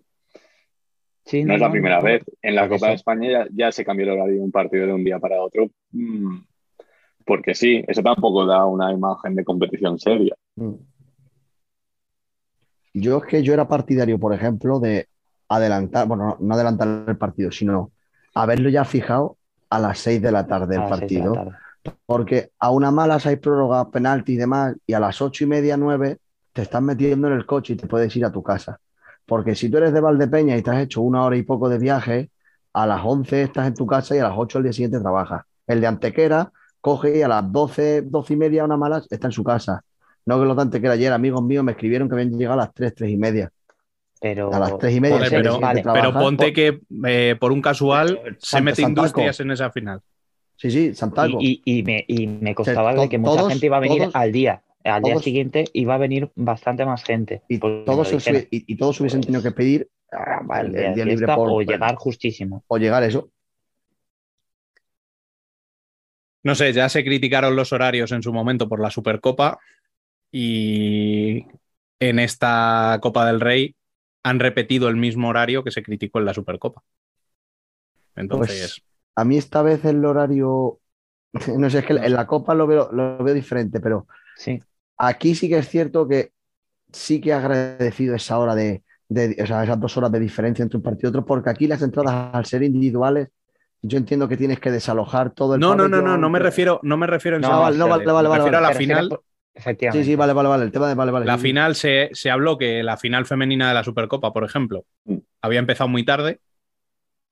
Sí, 1.25 1.45
No 1.45 1.53
es 1.53 1.61
la 1.61 1.71
primera 1.71 1.99
no. 1.99 2.05
vez. 2.05 2.23
En 2.41 2.55
la 2.55 2.67
Copa 2.71 2.89
de. 2.89 2.95
España 2.95 3.31
ya, 3.31 3.47
ya 3.53 3.71
se 3.71 3.85
cambió 3.85 4.07
el 4.07 4.13
horario 4.13 4.37
de 4.37 4.41
un 4.41 4.51
partido 4.51 4.87
de 4.87 4.95
un 4.95 5.05
día 5.05 5.19
para 5.19 5.43
otro. 5.43 5.69
Porque 7.27 7.55
sí, 7.55 7.85
eso 7.87 8.03
tampoco 8.03 8.47
da 8.47 8.65
una 8.65 8.91
imagen 8.95 9.35
de 9.35 9.45
competición 9.45 9.99
seria. 9.99 10.35
Yo 12.95 13.19
es 13.19 13.25
que 13.25 13.43
yo 13.43 13.53
era 13.53 13.69
partidario, 13.69 14.19
por 14.19 14.33
ejemplo, 14.35 14.81
de 14.81 15.07
adelantar, 15.49 16.07
bueno, 16.09 16.25
no, 16.29 16.37
no 16.41 16.55
adelantar 16.55 17.05
el 17.07 17.17
partido, 17.19 17.51
sino 17.51 17.93
haberlo 18.35 18.71
ya 18.71 18.85
fijado 18.85 19.37
a 19.71 19.79
las 19.79 19.99
6 19.99 20.23
de 20.23 20.33
la 20.33 20.47
tarde 20.47 20.77
el 20.77 20.89
partido. 20.89 21.33
tarde. 21.33 21.53
Porque 22.07 22.51
a 22.59 22.71
una 22.71 22.91
mala 22.91 23.19
hay 23.25 23.37
prórroga, 23.37 23.91
penalti 23.91 24.33
y 24.33 24.37
demás, 24.37 24.75
y 24.87 24.93
a 24.93 25.01
las 25.01 25.21
ocho 25.23 25.45
y 25.45 25.47
media, 25.47 25.77
nueve, 25.77 26.19
te 26.53 26.63
estás 26.63 26.83
metiendo 26.83 27.29
en 27.29 27.35
el 27.35 27.47
coche 27.47 27.75
y 27.75 27.77
te 27.77 27.87
puedes 27.87 28.15
ir 28.17 28.25
a 28.25 28.33
tu 28.33 28.43
casa. 28.43 28.81
Porque 29.27 29.55
si 29.55 29.71
tú 29.71 29.79
eres 29.79 29.93
de 29.93 30.01
Valdepeña 30.01 30.57
y 30.57 30.63
te 30.63 30.71
has 30.71 30.81
hecho 30.81 31.03
una 31.03 31.25
hora 31.25 31.37
y 31.37 31.43
poco 31.43 31.69
de 31.69 31.79
viaje, 31.79 32.31
a 32.73 32.87
las 32.87 33.01
11 33.05 33.43
estás 33.43 33.67
en 33.67 33.75
tu 33.75 33.87
casa 33.87 34.17
y 34.17 34.19
a 34.19 34.25
las 34.25 34.35
8 34.37 34.59
el 34.59 34.65
día 34.65 34.73
siguiente 34.73 35.01
trabajas. 35.01 35.43
El 35.67 35.81
de 35.81 35.87
Antequera 35.87 36.51
coge 36.81 37.19
y 37.19 37.23
a 37.23 37.29
las 37.29 37.51
12, 37.51 38.03
12 38.03 38.33
y 38.33 38.37
media, 38.37 38.65
una 38.65 38.77
mala, 38.77 39.03
está 39.09 39.29
en 39.29 39.33
su 39.33 39.45
casa. 39.45 39.83
No 40.25 40.39
que 40.39 40.47
los 40.47 40.57
de 40.57 40.63
Antequera 40.63 40.95
ayer, 40.95 41.13
amigos 41.13 41.43
míos, 41.43 41.65
me 41.65 41.73
escribieron 41.73 42.09
que 42.09 42.15
habían 42.15 42.31
llegado 42.31 42.61
a 42.61 42.65
las 42.65 42.75
3, 42.75 42.95
3 42.95 43.11
y 43.11 43.17
media. 43.17 43.51
Pero. 44.21 44.53
A 44.53 44.59
las 44.59 44.79
3 44.79 44.97
y 44.97 45.01
media, 45.01 45.27
pero, 45.31 45.61
vale, 45.61 45.83
pero 45.93 46.13
ponte 46.13 46.53
que 46.53 46.81
eh, 47.07 47.37
por 47.39 47.53
un 47.53 47.63
casual 47.63 48.21
se 48.39 48.61
mete 48.61 48.83
Santaco. 48.83 49.07
Industrias 49.07 49.41
en 49.41 49.51
esa 49.53 49.71
final. 49.71 50.01
Sí, 50.57 50.71
sí, 50.71 50.95
Santaco. 50.95 51.39
Y, 51.41 51.63
y- 51.65 51.79
y 51.79 51.83
me, 51.85 52.05
y 52.09 52.27
me 52.27 52.55
costaba 52.55 52.95
to- 52.95 53.03
de 53.03 53.09
que 53.09 53.19
mucha 53.19 53.37
todos- 53.37 53.53
gente 53.53 53.67
iba 53.67 53.77
a 53.77 53.81
venir 53.81 54.03
todos- 54.03 54.15
al 54.17 54.33
día. 54.33 54.63
Al 54.85 55.03
día 55.03 55.13
todos- 55.15 55.25
siguiente 55.25 55.65
iba 55.73 55.95
a 55.95 55.99
venir 55.99 56.31
bastante 56.35 56.85
más 56.85 57.05
gente. 57.05 57.43
Y 57.49 57.59
todos, 57.59 58.09
se- 58.09 58.49
y, 58.51 58.73
y 58.73 58.77
todos 58.77 58.99
hubiesen 59.01 59.21
tenido 59.21 59.43
que 59.43 59.51
pedir 59.53 59.89
ah, 60.13 60.41
El 60.61 60.67
el, 60.67 60.73
día 60.73 60.81
el 60.81 60.89
de 60.89 60.95
día 60.95 61.05
libre 61.05 61.27
por, 61.35 61.51
o 61.51 61.61
llegar 61.61 61.95
justísimo. 61.97 62.65
o 62.67 62.79
llegar 62.79 63.03
eso. 63.05 63.31
No 66.43 66.55
sé, 66.55 66.73
ya 66.73 66.89
se 66.89 67.05
criticaron 67.05 67.57
los 67.57 67.73
horarios 67.73 68.13
en 68.13 68.23
su 68.23 68.33
momento 68.33 68.69
por 68.69 68.81
la 68.81 68.91
Supercopa 68.91 69.59
y 70.33 71.45
en 72.01 72.19
esta 72.19 72.99
Copa 73.03 73.27
del 73.27 73.41
Rey 73.41 73.75
han 74.23 74.41
repetido 74.41 74.89
el 74.89 74.97
mismo 74.97 75.29
horario 75.29 75.65
que 75.65 75.71
se 75.73 75.83
criticó 75.83 76.19
en 76.21 76.27
la 76.27 76.35
Supercopa. 76.35 76.83
Entonces, 78.17 78.57
Pues 78.57 78.83
a 79.17 79.25
mí 79.25 79.39
esta 79.39 79.63
vez 79.63 79.85
el 79.85 80.05
horario, 80.05 80.81
no 81.59 81.71
sé, 81.71 81.81
es 81.81 81.87
que 81.87 81.95
en 81.95 82.15
la 82.15 82.27
Copa 82.27 82.55
lo 82.55 82.67
veo, 82.67 82.91
lo 82.93 83.19
veo 83.25 83.35
diferente, 83.35 83.81
pero 83.81 84.07
Sí. 84.35 84.65
aquí 84.99 85.35
sí 85.35 85.49
que 85.49 85.59
es 85.59 85.69
cierto 85.69 86.09
que 86.09 86.33
sí 86.93 87.21
que 87.21 87.31
he 87.31 87.33
agradecido 87.35 88.17
esa 88.17 88.39
hora 88.39 88.55
de, 88.57 88.85
de- 89.09 89.37
o 89.43 89.47
sea, 89.47 89.65
esas 89.65 89.81
dos 89.81 89.97
horas 89.99 90.13
de 90.13 90.21
diferencia 90.21 90.63
entre 90.65 90.79
un 90.79 90.83
partido 90.85 91.09
y 91.09 91.11
otro, 91.11 91.27
porque 91.27 91.51
aquí 91.51 91.67
las 91.69 91.83
entradas 91.83 92.35
al 92.35 92.47
ser 92.47 92.63
individuales, 92.65 93.31
yo 93.83 93.99
entiendo 93.99 94.29
que 94.29 94.37
tienes 94.39 94.61
que 94.61 94.71
desalojar 94.73 95.33
todo 95.35 95.55
el 95.57 95.63
no, 95.63 95.75
no, 95.75 95.89
no, 95.89 96.03
no, 96.03 96.17
no 96.19 96.31
me 96.31 96.39
refiero, 96.39 96.81
no 96.83 96.97
me 96.97 97.07
refiero 97.07 97.37
en 97.37 97.43
No, 97.43 97.59
vale, 97.59 97.79
no, 97.79 97.89
vale, 97.89 98.05
vale, 98.13 98.29
me 98.29 98.29
vale, 98.29 98.29
refiero 98.29 98.59
a 98.59 98.61
la 98.61 98.73
final. 98.73 99.19
Efectivamente. 99.59 100.05
Sí, 100.05 100.11
sí, 100.13 100.17
vale, 100.17 100.33
vale, 100.33 100.49
vale, 100.49 100.65
el 100.65 100.73
tema 100.73 100.89
de 100.89 100.95
vale, 100.95 101.13
vale. 101.13 101.27
La 101.27 101.37
sí, 101.37 101.41
sí. 101.41 101.43
final 101.49 101.75
se, 101.75 102.11
se 102.13 102.31
habló 102.31 102.59
que 102.59 102.83
la 102.83 102.97
final 102.97 103.27
femenina 103.27 103.69
de 103.69 103.75
la 103.75 103.85
Supercopa, 103.85 104.33
por 104.33 104.45
ejemplo, 104.45 104.85
Mm. 105.05 105.19
había 105.43 105.59
empezado 105.61 105.89
muy 105.89 106.05
tarde 106.05 106.41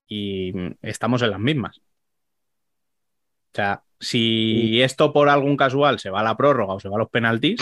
y 0.08 0.52
mm, 0.54 0.72
estamos 0.82 1.22
en 1.22 1.30
las 1.30 1.40
mismas. 1.40 1.78
O 1.78 3.56
sea, 3.56 3.82
si 3.98 4.82
esto 4.82 5.12
por 5.12 5.28
algún 5.28 5.56
casual 5.56 5.98
se 5.98 6.10
va 6.10 6.20
a 6.20 6.24
la 6.24 6.36
prórroga 6.36 6.74
o 6.74 6.80
se 6.80 6.88
va 6.88 6.96
a 6.96 6.98
los 6.98 7.10
penaltis, 7.10 7.60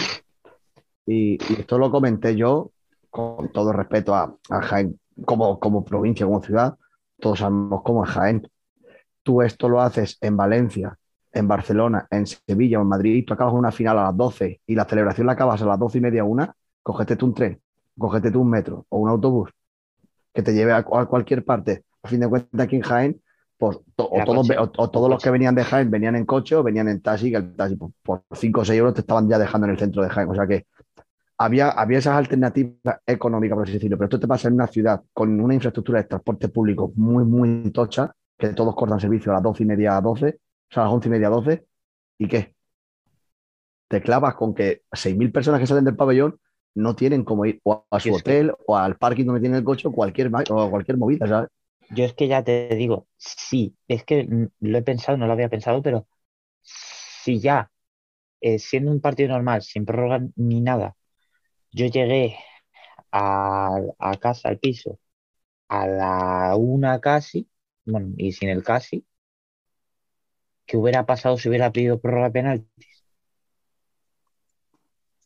Y, 1.07 1.35
y 1.53 1.61
esto 1.61 1.79
lo 1.79 1.91
comenté 1.91 2.37
yo 2.37 2.73
con 3.11 3.53
todo 3.53 3.73
respeto 3.73 4.15
a, 4.15 4.37
a 4.51 4.63
Jaén 4.63 4.99
como, 5.25 5.61
como 5.61 5.85
provincia, 5.85 6.27
como 6.27 6.43
ciudad. 6.43 6.77
Todos 7.21 7.39
sabemos 7.41 7.83
cómo 7.85 8.05
es 8.05 8.11
Jaén. 8.11 8.49
Tú 9.23 9.43
esto 9.43 9.69
lo 9.69 9.81
haces 9.81 10.19
en 10.21 10.37
Valencia, 10.37 10.99
en 11.35 11.49
Barcelona, 11.49 12.07
en 12.11 12.27
Sevilla 12.27 12.79
o 12.79 12.83
en 12.83 12.89
Madrid, 12.89 13.25
tú 13.27 13.35
acabas 13.35 13.55
una 13.55 13.73
final 13.73 13.99
a 13.99 14.05
las 14.05 14.17
12 14.17 14.61
y 14.67 14.75
la 14.75 14.85
celebración 14.85 15.27
la 15.27 15.33
acabas 15.35 15.61
a 15.63 15.67
las 15.67 15.79
12 15.79 15.99
y 15.99 16.01
media, 16.01 16.25
una, 16.25 16.55
cógete 16.83 17.17
tú 17.17 17.27
un 17.27 17.35
tren, 17.35 17.61
cógete 17.99 18.31
tú 18.31 18.41
un 18.43 18.51
metro 18.51 18.87
o 18.89 18.99
un 18.99 19.09
autobús 19.11 19.51
que 20.33 20.43
te 20.43 20.53
lleve 20.55 20.73
a, 20.73 20.79
a 20.79 21.07
cualquier 21.07 21.45
parte. 21.45 21.85
A 22.03 22.09
fin 22.09 22.21
de 22.21 22.29
cuentas, 22.29 22.61
aquí 22.61 22.77
en 22.77 22.83
Jaén, 22.83 23.21
pues, 23.57 23.79
to- 23.97 24.09
o, 24.11 24.25
todos, 24.25 24.47
coche. 24.49 24.59
o- 24.59 24.73
o 24.77 24.91
todos 24.91 25.09
los 25.11 25.23
que 25.23 25.31
venían 25.31 25.55
de 25.55 25.65
Jaén 25.65 25.91
venían 25.91 26.17
en 26.17 26.27
coche 26.27 26.57
o 26.57 26.63
venían 26.63 26.89
en 26.89 27.01
taxi, 27.01 27.31
que 27.31 27.37
el 27.37 27.55
taxi 27.57 27.77
pues, 27.77 27.93
por 28.03 28.23
5 28.33 28.61
o 28.63 28.65
6 28.65 28.79
euros 28.79 28.95
te 28.95 29.01
estaban 29.03 29.29
ya 29.29 29.39
dejando 29.39 29.67
en 29.67 29.73
el 29.73 29.79
centro 29.79 30.03
de 30.03 30.11
Jaén. 30.11 30.29
O 30.29 30.35
sea 30.35 30.47
que 30.47 30.67
había, 31.39 31.71
había 31.71 31.99
esas 31.99 32.15
alternativas 32.17 33.01
económicas, 33.07 33.57
por 33.57 33.65
así 33.65 33.75
decirlo, 33.75 33.97
pero 33.97 34.07
esto 34.07 34.21
te 34.21 34.29
pasa 34.29 34.49
en 34.49 34.55
una 34.55 34.67
ciudad 34.67 35.03
con 35.13 35.41
una 35.41 35.55
infraestructura 35.55 36.01
de 36.03 36.09
transporte 36.09 36.49
público 36.49 36.93
muy, 36.97 37.25
muy 37.25 37.71
tocha, 37.71 38.13
que 38.39 38.49
todos 38.51 38.75
cortan 38.75 39.01
servicio 39.01 39.33
a 39.33 39.37
las 39.37 39.43
12 39.43 39.63
y 39.63 39.67
media 39.67 39.97
a 39.97 40.01
12, 40.01 40.29
o 40.29 40.39
sea, 40.75 40.83
a 40.85 40.87
las 40.87 40.95
11 40.95 41.09
y 41.09 41.11
media 41.13 41.29
12, 41.31 41.67
¿y 42.19 42.29
qué? 42.29 42.55
Te 43.89 44.03
clavas 44.03 44.35
con 44.35 44.55
que 44.55 44.83
6.000 44.93 45.31
personas 45.33 45.61
que 45.61 45.67
salen 45.67 45.85
del 45.85 45.97
pabellón 45.97 46.41
no 46.75 46.97
tienen 46.97 47.25
como 47.25 47.45
ir 47.47 47.61
o 47.65 47.87
a 47.91 48.01
su 48.01 48.09
Y 48.09 48.11
es 48.11 48.23
que- 48.23 48.23
hotel 48.25 48.53
o 48.67 48.77
al 48.77 48.97
parking 48.97 49.27
donde 49.27 49.41
tienen 49.41 49.59
el 49.59 49.65
coche 49.65 49.89
o 49.89 49.93
cualquier, 49.93 50.31
o 50.51 50.71
cualquier 50.71 50.97
movida, 50.99 51.29
¿sabes? 51.29 51.51
Yo 51.91 52.05
es 52.05 52.15
que 52.15 52.29
ya 52.29 52.43
te 52.43 52.69
digo, 52.77 53.07
sí, 53.17 53.77
es 53.89 54.05
que 54.05 54.27
lo 54.61 54.79
he 54.79 54.83
pensado, 54.83 55.19
no 55.19 55.27
lo 55.27 55.33
había 55.33 55.49
pensado, 55.49 55.83
pero 55.83 56.07
si 56.63 57.41
ya, 57.41 57.71
eh, 58.41 58.59
siendo 58.61 58.91
un 58.93 59.01
partido 59.01 59.31
normal, 59.31 59.63
sin 59.63 59.87
prórroga 59.87 60.21
ni 60.37 60.61
nada, 60.61 60.97
yo 61.73 61.87
llegué 61.87 62.37
a, 63.13 63.79
a 63.99 64.17
casa, 64.19 64.49
al 64.51 64.59
piso, 64.59 65.01
a 65.69 65.87
la 65.87 66.57
una 66.57 67.01
casi, 67.01 67.49
bueno, 67.87 68.15
y 68.19 68.33
sin 68.33 68.51
el 68.51 68.63
casi, 68.65 69.07
¿qué 70.67 70.77
hubiera 70.77 71.07
pasado 71.07 71.37
si 71.39 71.49
hubiera 71.49 71.73
pedido 71.73 72.01
prórroga 72.01 72.31
penaltis? 72.31 73.05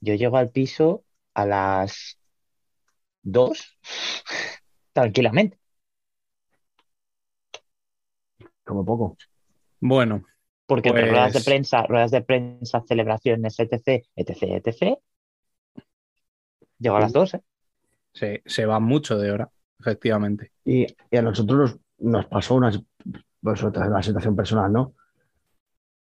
Yo 0.00 0.14
llego 0.14 0.36
al 0.36 0.50
piso 0.50 1.04
a 1.34 1.44
las 1.46 2.18
dos, 3.22 3.78
tranquilamente. 4.92 5.58
Como 8.64 8.84
poco. 8.84 9.16
bueno, 9.80 10.24
Porque 10.66 10.90
ruedas 10.92 11.32
de 11.32 11.38
Pues- 11.38 11.44
prensa, 11.44 11.82
ruedas 11.86 12.10
de 12.10 12.22
prensa, 12.22 12.82
celebraciones, 12.86 13.58
etc., 13.58 14.04
etc., 14.14 14.42
etc., 14.64 14.98
llegó 16.78 16.96
a 16.96 17.00
las 17.00 17.12
12. 17.12 17.42
se, 18.12 18.42
se 18.46 18.66
va 18.66 18.78
mucho 18.80 19.16
de 19.16 19.30
hora, 19.32 19.50
efectivamente. 19.80 20.52
Y, 20.64 20.86
y 21.10 21.16
a 21.16 21.22
nosotros 21.22 21.78
nos, 21.98 22.12
nos 22.12 22.26
pasó 22.26 22.54
una, 22.56 22.70
pues, 23.40 23.62
otra- 23.62 23.86
una 23.88 24.02
situación 24.02 24.36
personal, 24.36 24.72
¿no? 24.72 24.94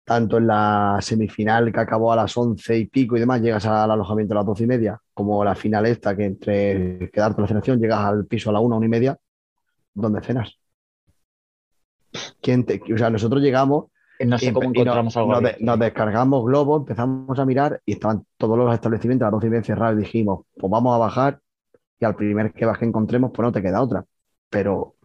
Tanto 0.10 0.38
en 0.40 0.48
la 0.48 0.98
semifinal 1.02 1.72
que 1.72 1.80
acabó 1.80 2.12
a 2.12 2.16
las 2.16 2.36
once 2.38 2.78
y 2.78 2.88
pico 2.88 3.16
y 3.16 3.20
demás, 3.20 3.42
llegas 3.42 3.66
al 3.68 3.92
alojamiento 3.92 4.34
a 4.34 4.38
las 4.38 4.46
doce 4.48 4.64
y 4.64 4.68
media, 4.68 5.00
como 5.14 5.44
la 5.44 5.54
final 5.56 5.86
esta, 5.86 6.16
que 6.18 6.26
entre 6.26 7.12
quedarte 7.12 7.42
la 7.42 7.48
selección, 7.48 7.80
llegas 7.80 8.00
al 8.00 8.26
piso 8.26 8.50
a 8.50 8.54
la 8.54 8.60
una, 8.60 8.78
una 8.78 8.88
y 8.88 8.90
media, 8.90 9.18
¿dónde 9.94 10.22
cenas? 10.24 10.60
¿Quién 12.42 12.66
te- 12.66 12.82
o 12.94 12.98
sea, 12.98 13.10
nosotros 13.10 13.42
llegamos 13.42 13.86
No 14.20 14.38
sé 14.40 14.52
y, 14.52 14.54
cómo 14.54 14.70
y 14.74 14.84
encontramos 14.84 15.18
nos, 15.18 15.18
algo 15.18 15.34
nos 15.34 15.44
de- 15.44 15.58
abierto. 15.58 15.60
nos 15.60 15.80
descargamos 15.80 16.46
globo, 16.46 16.78
empezamos 16.78 17.38
a 17.40 17.46
mirar 17.46 17.82
y 17.86 17.94
estaban 17.94 18.26
todos 18.38 18.58
los 18.58 18.74
establecimientos 18.74 19.26
a 19.28 19.32
las 19.32 19.34
doce 19.34 19.48
y 19.48 19.50
media 19.50 19.64
cerrados 19.64 19.98
y 20.00 20.04
dijimos, 20.04 20.46
pues 20.58 20.72
vamos 20.72 20.96
a 20.96 20.98
bajar 21.00 21.40
y 22.00 22.06
al 22.06 22.16
primer 22.16 22.54
que 22.54 22.66
baje 22.66 22.86
encontremos, 22.86 23.32
pues 23.34 23.46
no 23.46 23.52
te 23.52 23.62
queda 23.62 23.82
otra. 23.84 24.06
Pero 24.50 24.96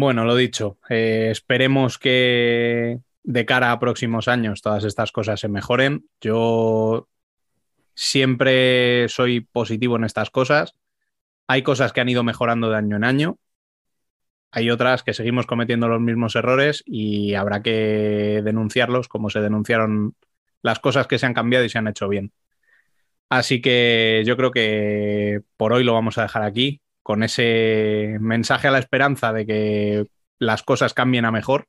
Bueno, 0.00 0.24
lo 0.24 0.36
dicho, 0.36 0.78
eh, 0.88 1.26
esperemos 1.32 1.98
que 1.98 3.00
de 3.24 3.46
cara 3.46 3.72
a 3.72 3.80
próximos 3.80 4.28
años 4.28 4.62
todas 4.62 4.84
estas 4.84 5.10
cosas 5.10 5.40
se 5.40 5.48
mejoren. 5.48 6.08
Yo 6.20 7.08
siempre 7.96 9.08
soy 9.08 9.40
positivo 9.40 9.96
en 9.96 10.04
estas 10.04 10.30
cosas. 10.30 10.76
Hay 11.48 11.64
cosas 11.64 11.92
que 11.92 12.00
han 12.00 12.08
ido 12.08 12.22
mejorando 12.22 12.70
de 12.70 12.76
año 12.76 12.94
en 12.94 13.02
año. 13.02 13.38
Hay 14.52 14.70
otras 14.70 15.02
que 15.02 15.14
seguimos 15.14 15.46
cometiendo 15.46 15.88
los 15.88 16.00
mismos 16.00 16.36
errores 16.36 16.84
y 16.86 17.34
habrá 17.34 17.60
que 17.64 18.40
denunciarlos 18.44 19.08
como 19.08 19.30
se 19.30 19.40
denunciaron 19.40 20.14
las 20.62 20.78
cosas 20.78 21.08
que 21.08 21.18
se 21.18 21.26
han 21.26 21.34
cambiado 21.34 21.64
y 21.64 21.70
se 21.70 21.78
han 21.78 21.88
hecho 21.88 22.06
bien. 22.06 22.30
Así 23.30 23.60
que 23.60 24.22
yo 24.24 24.36
creo 24.36 24.52
que 24.52 25.40
por 25.56 25.72
hoy 25.72 25.82
lo 25.82 25.92
vamos 25.92 26.18
a 26.18 26.22
dejar 26.22 26.44
aquí, 26.44 26.82
con 27.08 27.22
ese 27.22 28.18
mensaje 28.20 28.68
a 28.68 28.70
la 28.70 28.80
esperanza 28.80 29.32
de 29.32 29.46
que 29.46 30.06
las 30.38 30.62
cosas 30.62 30.92
cambien 30.92 31.24
a 31.24 31.32
mejor. 31.32 31.64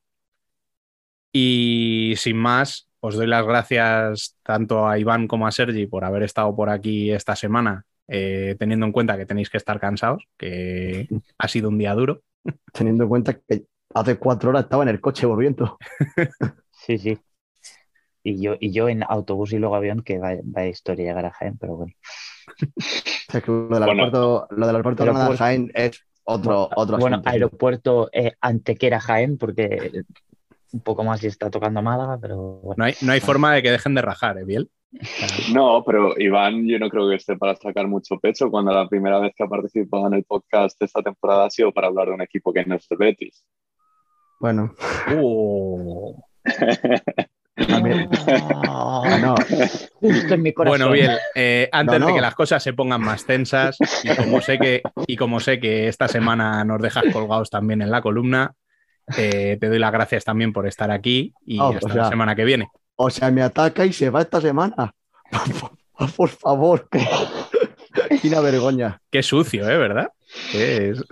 Y 1.31 2.13
sin 2.17 2.35
más, 2.35 2.89
os 2.99 3.15
doy 3.15 3.25
las 3.25 3.45
gracias 3.45 4.35
tanto 4.43 4.85
a 4.85 4.99
Iván 4.99 5.29
como 5.29 5.47
a 5.47 5.51
Sergi 5.53 5.87
por 5.87 6.03
haber 6.03 6.23
estado 6.23 6.53
por 6.53 6.69
aquí 6.69 7.09
esta 7.11 7.37
semana, 7.37 7.85
eh, 8.09 8.57
teniendo 8.59 8.85
en 8.85 8.91
cuenta 8.91 9.15
que 9.15 9.25
tenéis 9.25 9.49
que 9.49 9.55
estar 9.55 9.79
cansados, 9.79 10.25
que 10.37 11.07
ha 11.37 11.47
sido 11.47 11.69
un 11.69 11.77
día 11.77 11.93
duro. 11.93 12.21
Teniendo 12.73 13.05
en 13.05 13.09
cuenta 13.09 13.33
que 13.35 13.63
hace 13.93 14.17
cuatro 14.17 14.49
horas 14.49 14.65
estaba 14.65 14.83
en 14.83 14.89
el 14.89 14.99
coche 14.99 15.25
volviendo. 15.25 15.77
Sí, 16.71 16.97
sí. 16.97 17.17
Y 18.23 18.41
yo, 18.41 18.55
y 18.59 18.71
yo 18.71 18.89
en 18.89 19.03
autobús 19.03 19.53
y 19.53 19.59
luego 19.59 19.75
avión, 19.75 20.01
que 20.01 20.17
va, 20.17 20.31
vaya 20.43 20.67
historia 20.67 21.05
llegar 21.05 21.25
a 21.25 21.31
Jaén, 21.31 21.57
pero 21.57 21.75
bueno. 21.75 21.93
Que 23.29 23.43
lo 23.45 23.67
del 23.67 23.67
Bueno. 23.69 23.85
aeropuerto, 23.85 24.47
lo 24.49 24.67
del 24.67 24.75
aeropuerto 24.75 25.05
de. 25.05 25.37
Jaén 25.37 25.71
es 25.75 26.03
otro, 26.23 26.69
otro 26.75 26.97
bueno, 26.97 27.17
asunto, 27.17 27.29
aeropuerto 27.29 28.09
eh, 28.11 28.33
Antequera 28.41 28.99
Jaén, 28.99 29.37
porque 29.37 30.03
un 30.71 30.79
poco 30.81 31.03
más 31.03 31.23
y 31.23 31.27
está 31.27 31.49
tocando 31.49 31.81
Málaga, 31.81 32.17
pero 32.19 32.37
bueno. 32.37 32.75
No 32.77 32.85
hay, 32.85 32.93
no 33.01 33.11
hay 33.11 33.19
forma 33.19 33.53
de 33.53 33.61
que 33.61 33.71
dejen 33.71 33.95
de 33.95 34.01
rajar, 34.01 34.37
¿eh, 34.37 34.45
Biel? 34.45 34.69
No, 35.53 35.83
pero 35.85 36.19
Iván, 36.19 36.67
yo 36.67 36.79
no 36.79 36.89
creo 36.89 37.07
que 37.07 37.15
esté 37.15 37.37
para 37.37 37.55
sacar 37.55 37.87
mucho 37.87 38.17
pecho 38.17 38.49
cuando 38.49 38.71
la 38.71 38.87
primera 38.87 39.19
vez 39.19 39.33
que 39.35 39.43
ha 39.43 39.47
participado 39.47 40.07
en 40.07 40.15
el 40.15 40.23
podcast 40.23 40.81
esta 40.81 41.03
temporada 41.03 41.45
ha 41.45 41.49
sido 41.51 41.71
para 41.71 41.87
hablar 41.87 42.07
de 42.07 42.13
un 42.15 42.21
equipo 42.21 42.51
que 42.51 42.65
no 42.65 42.75
es 42.75 42.87
el 42.89 42.97
Betis. 42.97 43.45
Bueno, 44.39 44.73
uh. 45.15 46.15
también. 47.67 48.09
No, 48.65 49.35
Justo 49.93 50.33
en 50.33 50.41
mi 50.41 50.53
corazón. 50.53 50.79
Bueno, 50.79 50.91
Biel, 50.93 51.17
eh, 51.35 51.69
antes 51.71 51.99
No, 51.99 52.05
de 52.05 52.11
no. 52.11 52.15
que 52.15 52.21
las 52.21 52.35
cosas 52.35 52.61
se 52.63 52.73
pongan 52.73 53.01
más 53.01 53.25
tensas, 53.25 53.77
y 54.03 54.15
como 54.15 54.41
sé 54.41 54.57
que, 54.59 54.81
y 55.07 55.15
como 55.15 55.39
sé 55.39 55.59
que 55.59 55.87
esta 55.87 56.07
semana 56.07 56.63
nos 56.63 56.81
dejas 56.81 57.03
colgados 57.11 57.49
también 57.49 57.81
en 57.81 57.91
la 57.91 58.01
columna, 58.01 58.53
eh, 59.17 59.57
te 59.59 59.67
doy 59.69 59.79
las 59.79 59.91
gracias 59.91 60.23
también 60.23 60.53
por 60.53 60.67
estar 60.67 60.91
aquí 60.91 61.33
y 61.45 61.59
Oh, 61.59 61.69
hasta 61.73 61.87
o 61.87 61.91
sea, 61.91 62.01
la 62.03 62.09
semana 62.09 62.35
que 62.35 62.45
viene. 62.45 62.67
o 62.95 63.09
sea, 63.09 63.31
me 63.31 63.41
ataca 63.41 63.85
y 63.85 63.93
se 63.93 64.09
va 64.09 64.21
esta 64.21 64.39
semana. 64.41 64.93
Por 66.15 66.29
favor. 66.29 66.87
Qué 68.21 68.29
vergüenza. 68.41 69.01
Qué 69.11 69.21
sucio, 69.23 69.67
¿eh? 69.69 69.77
¿Verdad? 69.77 70.09
¿Qué 70.51 70.91
es? 70.91 71.03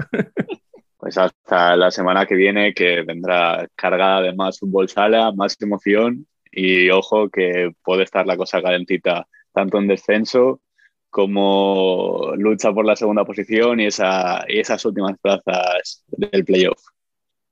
Pues 0.98 1.18
hasta 1.18 1.76
la 1.76 1.92
semana 1.92 2.26
que 2.26 2.36
viene, 2.36 2.74
que 2.74 3.02
vendrá 3.04 3.68
cargada 3.76 4.22
de 4.22 4.34
más 4.36 4.60
fútbol 4.60 4.88
sala, 4.90 5.32
más 5.32 5.58
emoción 5.60 6.26
y 6.52 6.90
ojo 6.90 7.30
que 7.30 7.72
puede 7.84 8.04
estar 8.04 8.26
la 8.26 8.38
cosa 8.38 8.62
calentita 8.62 9.28
tanto 9.54 9.78
en 9.78 9.88
descenso 9.88 10.62
como 11.10 12.34
lucha 12.36 12.72
por 12.72 12.86
la 12.86 12.96
segunda 12.96 13.26
posición 13.26 13.80
y, 13.80 13.88
esa, 13.88 14.44
y 14.48 14.60
esas 14.60 14.84
últimas 14.86 15.18
plazas 15.20 16.04
del 16.08 16.46
playoff. 16.46 16.82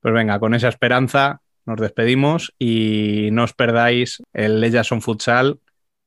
Pues 0.00 0.14
venga, 0.14 0.38
con 0.38 0.54
esa 0.54 0.68
esperanza 0.68 1.40
nos 1.64 1.80
despedimos 1.80 2.54
y 2.58 3.30
no 3.32 3.44
os 3.44 3.54
perdáis 3.54 4.22
el 4.32 4.60
Lejason 4.60 5.02
Futsal, 5.02 5.58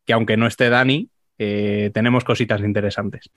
que 0.05 0.13
aunque 0.13 0.37
no 0.37 0.47
esté 0.47 0.69
Dani, 0.69 1.09
eh, 1.37 1.91
tenemos 1.93 2.23
cositas 2.23 2.61
interesantes. 2.61 3.29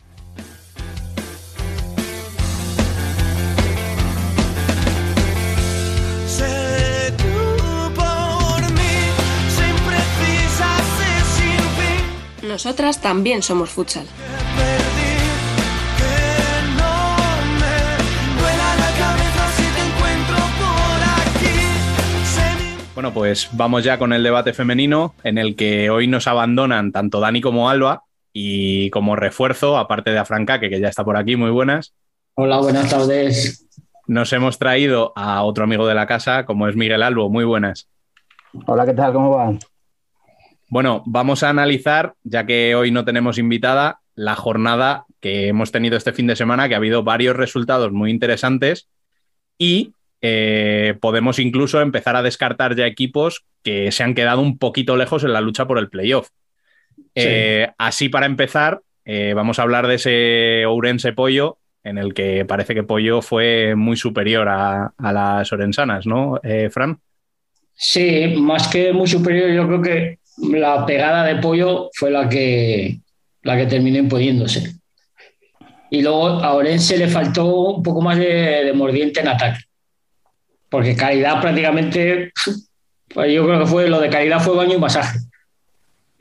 Nosotras 12.53 13.01
también 13.01 13.41
somos 13.41 13.71
futsal. 13.71 14.05
Bueno, 22.93 23.15
pues 23.15 23.49
vamos 23.53 23.85
ya 23.85 23.99
con 23.99 24.13
el 24.13 24.23
debate 24.23 24.53
femenino, 24.53 25.15
en 25.25 25.39
el 25.39 25.57
que 25.57 25.89
hoy 25.89 26.09
nos 26.09 26.27
abandonan 26.27 26.93
tanto 26.93 27.21
Dani 27.21 27.41
como 27.41 27.71
Alba, 27.71 28.03
y 28.35 28.91
como 28.91 29.17
refuerzo, 29.17 29.79
aparte 29.79 30.11
de 30.11 30.19
a 30.19 30.27
Francaque, 30.27 30.69
que 30.69 30.79
ya 30.79 30.89
está 30.89 31.03
por 31.07 31.17
aquí, 31.17 31.37
muy 31.37 31.51
buenas, 31.51 31.95
Hola, 32.35 32.59
buenas 32.59 32.91
tardes. 32.91 33.67
nos 34.07 34.31
hemos 34.35 34.59
traído 34.59 35.15
a 35.17 35.43
otro 35.43 35.65
amigo 35.65 35.87
de 35.87 35.95
la 35.95 36.07
casa, 36.07 36.45
como 36.45 36.69
es 36.69 36.77
Miguel 36.77 37.03
Albo, 37.03 37.31
muy 37.31 37.47
buenas. 37.47 37.89
Hola, 38.67 38.85
¿qué 38.85 38.93
tal? 38.93 39.15
¿Cómo 39.15 39.31
va? 39.31 39.55
Bueno, 40.73 41.03
vamos 41.05 41.43
a 41.43 41.51
analizar, 41.51 42.15
ya 42.25 42.47
que 42.47 42.75
hoy 42.75 42.91
no 42.91 43.05
tenemos 43.05 43.37
invitada, 43.37 44.01
la 44.15 44.35
jornada 44.37 45.05
que 45.21 45.49
hemos 45.49 45.71
tenido 45.71 45.99
este 45.99 46.15
fin 46.15 46.27
de 46.27 46.35
semana, 46.35 46.67
que 46.67 46.73
ha 46.73 46.79
habido 46.79 47.03
varios 47.03 47.37
resultados 47.37 47.93
muy 47.93 48.11
interesantes 48.11 48.89
y 49.59 49.93
eh, 50.23 50.97
podemos 50.99 51.39
incluso 51.39 51.83
empezar 51.83 52.17
a 52.17 52.23
descartar 52.23 52.75
ya 52.75 52.87
equipos 52.87 53.45
que 53.63 53.93
se 53.93 54.03
han 54.03 54.15
quedado 54.15 54.41
un 54.41 54.57
poquito 54.57 54.97
lejos 54.97 55.25
en 55.25 55.35
la 55.35 55.43
lucha 55.43 55.67
por 55.67 55.77
el 55.77 55.91
playoff. 55.91 56.31
Sí. 56.97 57.03
Eh, 57.17 57.69
así 57.77 58.09
para 58.09 58.25
empezar, 58.25 58.81
eh, 59.05 59.35
vamos 59.37 59.59
a 59.59 59.65
hablar 59.65 59.87
de 59.87 59.97
ese 59.97 60.65
Ourense 60.65 61.13
Pollo, 61.13 61.59
en 61.85 61.99
el 61.99 62.15
que 62.15 62.47
parece 62.47 62.75
que 62.75 62.83
Pollo 62.83 63.21
fue 63.21 63.75
muy 63.75 63.99
superior 63.99 64.49
a, 64.49 64.95
a 64.97 65.13
las 65.13 65.53
orensanas, 65.53 66.07
¿no, 66.07 66.41
eh, 66.43 66.71
Fran? 66.71 66.99
Sí, 67.75 68.35
más 68.39 68.69
que 68.69 68.95
muy 68.95 69.07
superior, 69.07 69.51
yo 69.51 69.67
creo 69.67 69.83
que 69.83 70.22
la 70.39 70.87
pegada 70.87 71.25
de 71.25 71.37
pollo 71.37 71.91
fue 71.95 72.11
la 72.11 72.29
que, 72.29 73.01
la 73.43 73.57
que 73.57 73.67
terminó 73.67 73.99
imponiéndose. 73.99 74.75
Y 75.91 76.01
luego 76.03 76.27
a 76.27 76.55
Orense 76.55 76.97
le 76.97 77.09
faltó 77.09 77.45
un 77.55 77.83
poco 77.83 78.01
más 78.01 78.17
de, 78.17 78.73
mordiente 78.75 79.21
en 79.21 79.29
ataque. 79.29 79.61
Porque 80.71 80.97
Caridad 80.97 81.41
prácticamente, 81.41 82.33
pues 83.13 83.33
yo 83.33 83.45
creo 83.45 83.61
que 83.61 83.67
fue 83.67 83.89
lo 83.89 84.01
de 84.01 84.09
Caridad 84.09 84.41
fue 84.41 84.57
baño 84.57 84.77
y 84.77 84.81
masaje. 84.81 85.19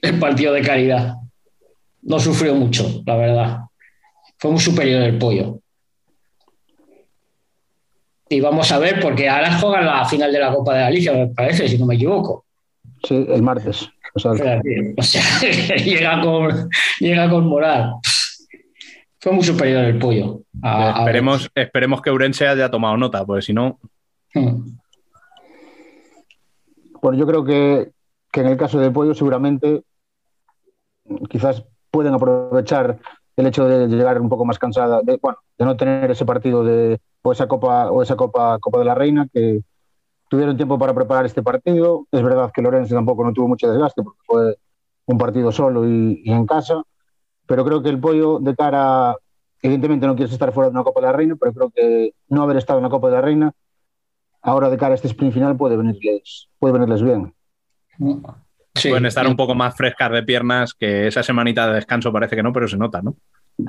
El 0.01 0.19
partido 0.19 0.51
de 0.51 0.61
Caridad. 0.61 1.15
No 2.01 2.19
sufrió 2.19 2.53
mucho, 2.53 3.01
la 3.05 3.15
verdad. 3.15 3.59
Fue 4.37 4.51
muy 4.51 4.59
superior 4.59 5.03
el 5.03 5.17
pollo. 5.17 5.59
Y 8.27 8.41
vamos 8.41 8.71
a 8.71 8.79
ver, 8.79 8.99
porque 8.99 9.29
ahora 9.29 9.57
juegan 9.59 9.85
la 9.85 10.05
final 10.05 10.31
de 10.31 10.39
la 10.39 10.53
Copa 10.53 10.73
de 10.73 10.81
Galicia, 10.81 11.13
me 11.13 11.27
parece, 11.27 11.67
si 11.67 11.77
no 11.77 11.85
me 11.85 11.95
equivoco. 11.95 12.45
Sí, 13.07 13.25
el 13.29 13.41
martes. 13.41 13.89
O 14.13 14.19
sea, 14.19 14.31
O 14.31 15.03
sea, 15.03 15.21
llega 15.77 16.21
con, 16.21 16.69
llega 16.99 17.29
con 17.29 17.47
moral. 17.47 17.93
Fue 19.19 19.31
muy 19.33 19.43
superior 19.43 19.83
el 19.85 19.99
pollo. 19.99 20.41
a- 20.63 20.95
a- 20.95 20.99
esperemos, 20.99 21.49
esperemos 21.55 22.01
que 22.01 22.09
Ourense 22.09 22.47
haya 22.47 22.69
tomado 22.69 22.97
nota, 22.97 23.25
porque 23.25 23.41
si 23.43 23.53
no, 23.53 23.79
Hmm. 24.33 24.77
Bueno, 27.01 27.17
yo 27.17 27.27
creo 27.27 27.43
que, 27.43 27.91
que 28.31 28.41
en 28.41 28.47
el 28.47 28.57
caso 28.57 28.79
de 28.79 28.91
Pollo 28.91 29.13
seguramente 29.13 29.83
quizás 31.29 31.65
pueden 31.89 32.13
aprovechar 32.13 32.97
el 33.35 33.47
hecho 33.47 33.65
de 33.67 33.87
llegar 33.87 34.21
un 34.21 34.29
poco 34.29 34.45
más 34.45 34.59
cansada, 34.59 35.01
de, 35.03 35.17
bueno, 35.21 35.39
de 35.57 35.65
no 35.65 35.75
tener 35.75 36.11
ese 36.11 36.25
partido 36.25 36.63
de, 36.63 36.99
o 37.23 37.31
esa 37.31 37.47
Copa 37.47 37.91
o 37.91 38.01
esa 38.03 38.15
Copa, 38.15 38.57
Copa 38.59 38.79
de 38.79 38.85
la 38.85 38.95
Reina, 38.95 39.27
que 39.33 39.61
tuvieron 40.31 40.55
tiempo 40.55 40.79
para 40.79 40.93
preparar 40.93 41.25
este 41.25 41.43
partido. 41.43 42.07
Es 42.09 42.23
verdad 42.23 42.51
que 42.53 42.61
Lorenzo 42.61 42.95
tampoco 42.95 43.25
no 43.25 43.33
tuvo 43.33 43.49
mucho 43.49 43.69
desgaste 43.69 44.01
porque 44.01 44.21
fue 44.25 44.55
un 45.05 45.17
partido 45.17 45.51
solo 45.51 45.85
y, 45.85 46.21
y 46.23 46.31
en 46.31 46.45
casa, 46.45 46.81
pero 47.45 47.65
creo 47.65 47.83
que 47.83 47.89
el 47.89 47.99
Pollo 47.99 48.39
de 48.39 48.55
cara, 48.55 49.13
evidentemente 49.61 50.07
no 50.07 50.15
quieres 50.15 50.31
estar 50.31 50.53
fuera 50.53 50.69
de 50.69 50.75
una 50.75 50.85
Copa 50.85 51.01
de 51.01 51.07
la 51.07 51.11
Reina, 51.11 51.35
pero 51.37 51.51
creo 51.51 51.69
que 51.69 52.13
no 52.29 52.43
haber 52.43 52.55
estado 52.55 52.79
en 52.79 52.83
la 52.83 52.89
Copa 52.89 53.09
de 53.09 53.15
la 53.15 53.21
Reina 53.21 53.51
ahora 54.41 54.69
de 54.69 54.77
cara 54.77 54.93
a 54.93 54.95
este 54.95 55.09
sprint 55.09 55.33
final 55.33 55.57
puede 55.57 55.75
venirles, 55.75 56.47
puede 56.59 56.73
venirles 56.75 57.03
bien. 57.03 57.33
Sí. 58.73 58.87
pueden 58.87 59.05
estar 59.05 59.27
un 59.27 59.35
poco 59.35 59.53
más 59.53 59.75
frescas 59.75 60.11
de 60.13 60.23
piernas, 60.23 60.73
que 60.73 61.07
esa 61.07 61.23
semanita 61.23 61.67
de 61.67 61.75
descanso 61.75 62.13
parece 62.13 62.37
que 62.37 62.43
no, 62.43 62.53
pero 62.53 62.69
se 62.69 62.77
nota, 62.77 63.01
¿no? 63.01 63.17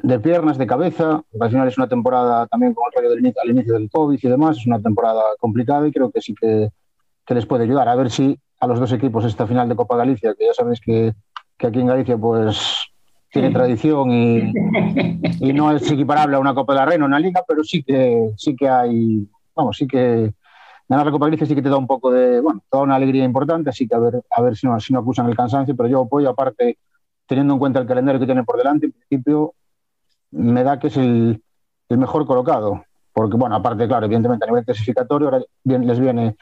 De 0.03 0.19
piernas, 0.19 0.57
de 0.57 0.67
cabeza, 0.67 1.23
porque 1.31 1.45
al 1.45 1.51
final 1.51 1.69
es 1.69 1.77
una 1.77 1.89
temporada 1.89 2.47
también 2.47 2.73
con 2.73 2.85
el 2.87 2.97
rollo 2.97 3.11
del 3.11 3.21
inicio, 3.21 3.43
al 3.43 3.51
inicio 3.51 3.75
del 3.75 3.91
COVID 3.91 4.19
y 4.23 4.29
demás, 4.29 4.57
es 4.57 4.67
una 4.67 4.81
temporada 4.81 5.23
complicada 5.39 5.87
y 5.87 5.93
creo 5.93 6.11
que 6.11 6.21
sí 6.21 6.35
que, 6.35 6.71
que 7.27 7.35
les 7.35 7.45
puede 7.45 7.65
ayudar. 7.65 7.89
A 7.89 7.95
ver 7.95 8.11
si 8.11 8.39
a 8.61 8.67
los 8.67 8.81
dos 8.81 8.93
equipos 8.93 9.25
esta 9.25 9.47
final 9.47 9.69
de 9.69 9.77
Copa 9.77 9.97
Galicia, 9.97 10.35
que 10.39 10.47
ya 10.47 10.55
sabéis 10.55 10.81
que, 10.81 11.13
que 11.59 11.67
aquí 11.67 11.81
en 11.81 11.89
Galicia 11.89 12.17
pues 12.17 12.89
tiene 13.31 13.51
tradición 13.51 14.11
y, 14.11 14.53
y 15.41 15.53
no 15.53 15.73
es 15.75 15.91
equiparable 15.91 16.37
a 16.37 16.41
una 16.41 16.55
Copa 16.55 16.73
de 16.73 16.79
la 16.79 16.87
Reina 16.87 17.05
o 17.05 17.09
una 17.09 17.21
liga, 17.21 17.43
pero 17.47 17.63
sí 17.63 17.83
que, 17.83 18.31
sí 18.37 18.57
que 18.57 18.69
hay 18.69 19.27
vamos, 19.55 19.77
sí 19.77 19.87
que 19.87 20.33
ganar 20.89 21.07
la 21.07 21.13
Copa 21.13 21.27
Galicia 21.27 21.47
sí 21.47 21.55
que 21.55 21.63
te 21.63 21.69
da 21.69 21.77
un 21.77 21.87
poco 21.87 22.11
de, 22.11 22.41
bueno, 22.41 22.63
te 22.71 22.77
da 22.77 22.83
una 22.83 22.97
alegría 22.97 23.25
importante, 23.25 23.71
así 23.71 23.87
que 23.87 23.95
a 23.95 23.99
ver, 23.99 24.23
a 24.31 24.43
ver 24.43 24.57
si 24.57 24.67
no, 24.67 24.79
si 24.81 24.93
no 24.93 25.01
acusan 25.01 25.29
el 25.29 25.37
cansancio, 25.37 25.75
pero 25.77 25.89
yo 25.89 26.03
apoyo, 26.03 26.29
aparte, 26.29 26.79
teniendo 27.27 27.55
en 27.55 27.59
cuenta 27.59 27.81
el 27.81 27.87
calendario 27.87 28.21
que 28.21 28.27
tiene 28.27 28.45
por 28.45 28.59
delante, 28.59 28.87
en 28.87 28.93
principio 28.93 29.55
me 30.33 30.65
da 30.65 30.79
que 30.79 30.89
es 30.89 30.97
el, 30.97 31.43
el 31.89 31.99
mejor 31.99 32.27
colocado, 32.27 32.85
porque 33.13 33.37
bueno, 33.37 33.55
aparte, 33.57 33.87
claro, 33.87 34.07
evidentemente 34.07 34.45
a 34.45 34.49
nivel 34.49 34.65
clasificatorio 34.65 35.29
ahora 35.29 35.45
bien- 35.65 35.87
les 35.87 36.01
viene 36.01 36.37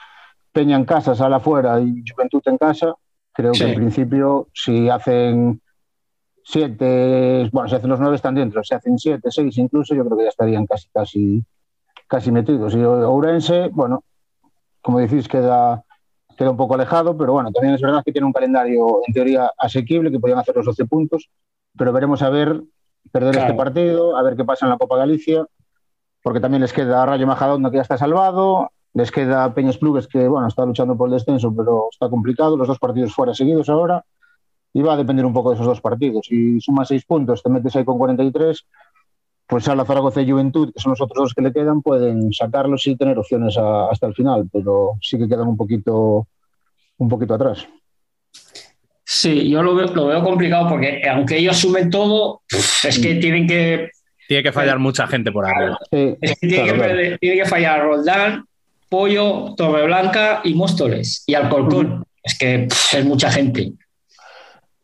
Peña 0.53 0.77
en 0.77 0.85
casa, 0.85 1.15
Sala 1.15 1.37
afuera 1.37 1.81
y 1.81 2.03
Juventud 2.13 2.43
en 2.47 2.59
casa, 2.59 2.95
creo 3.33 3.55
Sí. 3.55 3.61
que 3.65 3.71
en 3.71 3.75
principio 3.77 4.49
si 4.53 4.89
hacen 4.89 5.61
siete, 6.43 7.49
bueno, 7.53 7.69
si 7.69 7.77
hacen 7.77 7.91
los 7.91 8.01
nueve 8.01 8.17
están 8.17 8.35
dentro, 8.35 8.63
si 8.65 8.75
hacen 8.75 8.99
siete, 8.99 9.29
seis 9.31 9.57
incluso, 9.59 9.95
yo 9.95 10.05
creo 10.05 10.17
que 10.17 10.25
ya 10.25 10.31
estarían 10.31 10.67
casi, 10.67 10.89
casi, 10.93 11.45
casi 12.09 12.33
metidos. 12.33 12.75
Y 12.75 12.83
Ourense, 12.83 13.69
bueno, 13.73 14.03
como 14.83 14.99
decís, 14.99 15.29
queda, 15.29 15.85
queda 16.37 16.51
un 16.51 16.57
poco 16.57 16.75
alejado, 16.75 17.17
pero 17.17 17.33
bueno, 17.35 17.53
también 17.53 17.75
es 17.75 17.81
verdad 17.83 18.03
que 18.05 18.13
tiene 18.13 18.27
un 18.27 18.33
calendario 18.33 19.01
en 19.07 19.13
teoría 19.15 19.51
asequible, 19.59 20.11
que 20.11 20.19
podían 20.19 20.39
hacer 20.39 20.57
los 20.57 20.67
12 20.67 20.87
puntos, 20.87 21.29
pero 21.77 21.93
veremos 21.93 22.23
a 22.23 22.31
ver, 22.31 22.63
perder 23.11 23.33
Claro. 23.35 23.47
este 23.49 23.57
partido, 23.57 24.17
a 24.17 24.23
ver 24.23 24.37
qué 24.37 24.45
pasa 24.45 24.67
en 24.67 24.71
la 24.71 24.79
Copa 24.79 24.97
Galicia, 24.97 25.47
porque 26.23 26.41
también 26.41 26.61
les 26.63 26.73
queda 26.73 27.05
Rayo 27.07 27.27
Majadahonda, 27.27 27.71
que 27.71 27.77
ya 27.77 27.83
está 27.83 27.97
salvado, 27.99 28.71
les 28.95 29.11
queda 29.11 29.53
Peñas 29.55 29.79
Plugues, 29.79 30.07
que 30.09 30.27
bueno, 30.29 30.47
está 30.49 30.65
luchando 30.67 30.97
por 30.97 31.09
el 31.09 31.15
descenso, 31.15 31.55
pero 31.57 31.89
está 31.91 32.09
complicado, 32.09 32.57
los 32.57 32.69
dos 32.69 32.79
partidos 32.79 33.15
fuera 33.15 33.35
seguidos 33.35 33.69
ahora, 33.69 34.05
y 34.73 34.83
va 34.83 34.93
a 34.95 34.97
depender 34.97 35.25
un 35.27 35.33
poco 35.33 35.51
de 35.51 35.55
esos 35.57 35.67
dos 35.67 35.81
partidos. 35.81 36.27
Si 36.27 36.61
sumas 36.61 36.89
seis 36.89 37.05
puntos, 37.05 37.43
te 37.43 37.51
metes 37.51 37.75
ahí 37.77 37.85
con 37.85 37.99
43, 37.99 38.67
pues 39.47 39.67
a 39.69 39.75
la 39.75 39.85
Zaragoza 39.85 40.21
y 40.23 40.31
Juventud, 40.31 40.73
que 40.73 40.79
son 40.81 40.91
los 40.91 41.01
otros 41.01 41.25
dos 41.25 41.35
que 41.35 41.43
le 41.43 41.53
quedan, 41.53 41.83
pueden 41.83 42.33
sacarlos 42.33 42.87
y 42.87 42.95
tener 42.97 43.19
opciones 43.19 43.57
a- 43.59 43.89
hasta 43.91 44.07
el 44.07 44.15
final, 44.15 44.49
pero 44.53 44.93
sí 45.01 45.19
que 45.19 45.27
quedan 45.29 45.49
un 45.49 45.57
poquito, 45.57 46.29
un 46.99 47.09
poquito 47.09 47.35
atrás. 47.35 47.67
Sí, 49.13 49.51
yo 49.51 49.61
lo 49.61 49.75
veo, 49.75 49.89
lo 49.93 50.07
veo 50.07 50.23
complicado 50.23 50.69
porque 50.69 51.03
aunque 51.11 51.39
ellos 51.39 51.57
sumen 51.57 51.91
todo, 51.91 52.43
es 52.49 52.97
que 53.03 53.17
tienen 53.17 53.45
que, 53.49 53.91
Tiene 54.29 54.45
que 54.45 54.53
fallar 54.53 54.79
mucha 54.79 55.09
gente 55.09 55.33
por 55.33 55.45
arriba. 55.47 55.77
Sí, 55.91 56.15
es 56.21 56.39
que 56.39 56.47
tiene, 56.47 56.55
claro, 56.63 56.73
que, 56.73 56.79
claro. 56.79 56.95
perder- 56.95 57.19
tiene 57.19 57.37
que 57.43 57.45
fallar 57.49 57.83
Roldán, 57.83 58.45
Pollo, 58.89 59.55
Torreblanca 59.57 60.43
y 60.45 60.55
Móstoles 60.55 61.25
y 61.27 61.35
Alcorcón. 61.35 62.05
Es 62.23 62.39
que 62.39 62.69
pff, 62.69 62.95
es 62.95 63.05
mucha 63.05 63.33
gente. 63.33 63.73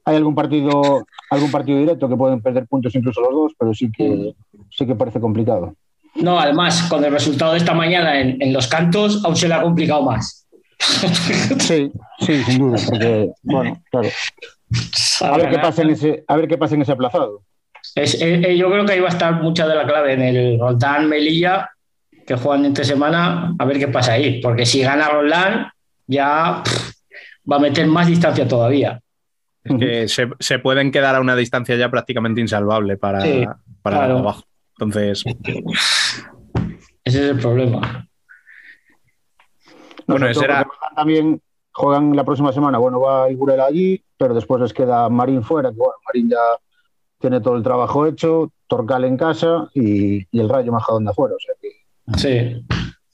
Hay 0.05 0.17
algún 0.17 0.35
partido, 0.35 1.07
algún 1.31 1.51
partido 1.53 1.79
directo 1.79 2.09
que 2.09 2.17
pueden 2.17 2.41
perder 2.43 2.67
puntos 2.67 2.93
incluso 2.97 3.21
los 3.21 3.31
dos, 3.31 3.53
pero 3.57 3.73
sí 3.75 3.93
que, 3.97 4.33
sí 4.71 4.87
que 4.87 4.95
parece 4.97 5.21
complicado. 5.21 5.77
No, 6.17 6.41
además, 6.41 6.83
con 6.89 7.05
el 7.05 7.13
resultado 7.13 7.53
de 7.53 7.59
esta 7.59 7.75
mañana 7.75 8.21
en, 8.21 8.43
en 8.43 8.53
los 8.53 8.67
cantos, 8.67 9.25
aún 9.25 9.37
se 9.37 9.47
le 9.47 9.55
ha 9.55 9.63
complicado 9.63 10.03
más. 10.03 10.46
Sí, 11.61 11.91
sí, 12.21 12.43
sin 12.45 12.59
duda, 12.59 12.79
porque, 12.89 13.31
bueno, 13.43 13.83
claro. 13.91 14.09
A 15.21 15.37
ver 15.39 15.51
qué 15.51 15.59
pasa 15.59 15.83
en 15.83 15.91
ese, 15.91 16.25
a 16.27 16.37
ver 16.37 16.49
qué 16.49 16.59
pasa 16.59 16.75
en 16.75 16.83
ese 16.83 16.93
aplazado. 16.93 17.43
Es- 17.95 18.21
eh, 18.21 18.43
eh, 18.49 18.57
yo 18.59 18.71
creo 18.71 18.85
que 18.85 18.93
ahí 18.93 19.01
va 19.01 19.07
a 19.09 19.13
estar 19.13 19.41
mucha 19.43 19.67
de 19.67 19.75
la 19.75 19.87
clave 19.87 20.13
en 20.15 20.23
el 20.23 20.59
Roldán 20.59 21.09
Melilla, 21.09 21.71
que 22.27 22.35
juegan 22.37 22.65
entre 22.67 22.85
semana, 22.85 23.55
a 23.59 23.65
ver 23.65 23.79
qué 23.79 23.89
pasa 23.89 24.13
ahí. 24.13 24.41
Porque 24.41 24.67
si 24.67 24.83
gana 24.83 25.09
Roldán, 25.09 25.69
ya 26.07 26.63
pff, 26.65 26.91
va 27.51 27.57
a 27.57 27.61
meter 27.61 27.87
más 27.87 28.07
distancia 28.09 28.47
todavía. 28.47 29.01
Es 29.65 29.77
que 29.79 30.09
se, 30.09 30.29
se 30.39 30.59
pueden 30.59 30.91
quedar 30.93 31.15
a 31.17 31.21
una 31.21 31.35
distancia 31.37 31.75
ya 31.77 31.91
prácticamente 31.91 32.41
insalvable 32.41 32.97
para, 32.97 33.21
Sí, 33.21 33.45
para 33.83 33.99
claro. 33.99 34.19
abajo. 34.19 34.45
Entonces, 34.79 35.25
Ese 37.05 37.25
es 37.25 37.31
el 37.31 37.39
problema. 37.39 38.06
No, 40.07 40.15
Bueno, 40.15 40.29
ese 40.29 40.45
era- 40.45 40.67
también 40.95 41.41
juegan 41.73 42.15
la 42.17 42.25
próxima 42.25 42.53
semana. 42.53 42.79
Bueno, 42.79 43.01
va 43.01 43.31
Igurel 43.31 43.61
allí, 43.61 44.03
pero 44.17 44.35
después 44.35 44.61
les 44.61 44.73
queda 44.73 45.09
Marín 45.09 45.43
fuera, 45.43 45.71
que 45.71 45.77
bueno, 45.77 45.95
Marín 46.07 46.31
ya 46.31 46.37
tiene 47.19 47.41
todo 47.41 47.57
el 47.57 47.63
trabajo 47.63 48.07
hecho, 48.07 48.51
Torcal 48.69 49.05
en 49.05 49.17
casa 49.17 49.69
y, 49.75 50.27
y 50.31 50.41
el 50.41 50.49
Rayo 50.49 50.73
Majadahonda 50.73 51.13
fuera. 51.13 51.35
O 51.35 51.39
sea 51.39 51.55
que 51.61 51.71
Sí. 52.19 52.65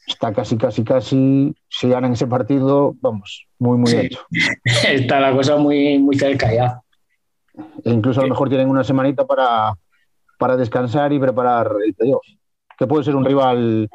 está 0.06 0.32
casi, 0.32 0.56
casi, 0.56 0.84
casi, 0.84 1.54
si 1.68 1.88
ganan 1.88 2.12
ese 2.12 2.26
partido, 2.26 2.94
vamos, 3.00 3.46
muy, 3.58 3.78
muy 3.78 3.90
Sí. 3.90 3.96
hecho. 3.98 4.20
Está 4.88 5.20
la 5.20 5.32
cosa 5.32 5.56
muy, 5.56 5.98
muy 5.98 6.16
cerca 6.18 6.52
ya. 6.52 6.80
E 7.84 7.90
incluso 7.90 8.20
a 8.20 8.24
lo 8.24 8.30
mejor 8.30 8.48
tienen 8.48 8.68
una 8.70 8.82
semanita 8.84 9.26
para, 9.26 9.74
para 10.38 10.56
descansar 10.56 11.12
y 11.12 11.18
preparar 11.18 11.70
el 11.84 11.94
playoff. 11.94 12.24
Que 12.78 12.86
puede 12.86 13.04
ser 13.04 13.14
un 13.14 13.24
rival, 13.24 13.88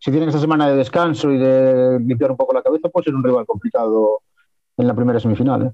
si 0.00 0.10
tienen 0.10 0.30
esa 0.30 0.40
semana 0.40 0.68
de 0.68 0.76
descanso 0.76 1.30
y 1.30 1.38
de 1.38 2.00
limpiar 2.00 2.30
un 2.32 2.36
poco 2.36 2.52
la 2.54 2.62
cabeza, 2.62 2.88
puede 2.88 3.04
ser 3.04 3.14
un 3.14 3.22
rival 3.22 3.46
complicado 3.46 4.20
en 4.76 4.86
la 4.88 4.94
primera 4.94 5.20
semifinal. 5.20 5.66
¿eh? 5.66 5.70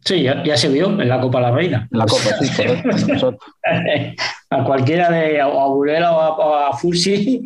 Sí, 0.00 0.22
ya, 0.22 0.42
ya 0.44 0.56
se 0.56 0.68
vio 0.68 0.86
en 0.86 1.08
la 1.08 1.20
Copa 1.20 1.40
La 1.40 1.50
Reina. 1.50 1.88
En 1.90 1.98
la 1.98 2.06
Copa, 2.06 2.30
sí, 2.40 2.48
correcto. 2.56 3.36
a 4.50 4.64
cualquiera 4.64 5.10
de 5.10 5.40
a 5.40 5.46
Burela 5.48 6.16
o 6.16 6.54
a, 6.54 6.72
Fursi 6.76 7.42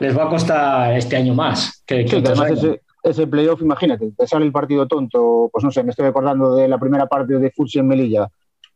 les 0.00 0.16
va 0.16 0.24
a 0.24 0.28
costar 0.28 0.96
este 0.96 1.16
año 1.16 1.34
más. 1.34 1.82
Que, 1.86 2.04
que 2.04 2.10
Sí, 2.20 2.22
además 2.26 2.50
ese, 2.52 2.82
ese 3.02 3.26
playoff, 3.26 3.62
imagínate, 3.62 4.12
te 4.16 4.26
sale 4.26 4.44
el 4.44 4.52
partido 4.52 4.86
tonto, 4.86 5.48
pues 5.52 5.64
no 5.64 5.70
sé, 5.70 5.82
me 5.82 5.90
estoy 5.90 6.06
acordando 6.06 6.54
de 6.56 6.68
la 6.68 6.78
primera 6.78 7.06
parte 7.06 7.38
de 7.38 7.50
Fursi 7.50 7.78
en 7.78 7.88
Melilla. 7.88 8.28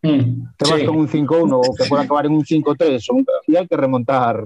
Mm, 0.03 0.43
Te 0.57 0.71
vas 0.71 0.81
sí. 0.81 0.87
con 0.87 0.97
un 0.97 1.09
5-1 1.09 1.53
o 1.59 1.75
que 1.75 1.85
puede 1.89 2.05
acabar 2.05 2.25
en 2.27 2.33
un 2.33 2.45
5-3 2.45 3.05
o 3.11 3.15
un- 3.15 3.27
y 3.47 3.57
hay 3.57 3.67
que 3.67 3.77
remontar. 3.77 4.45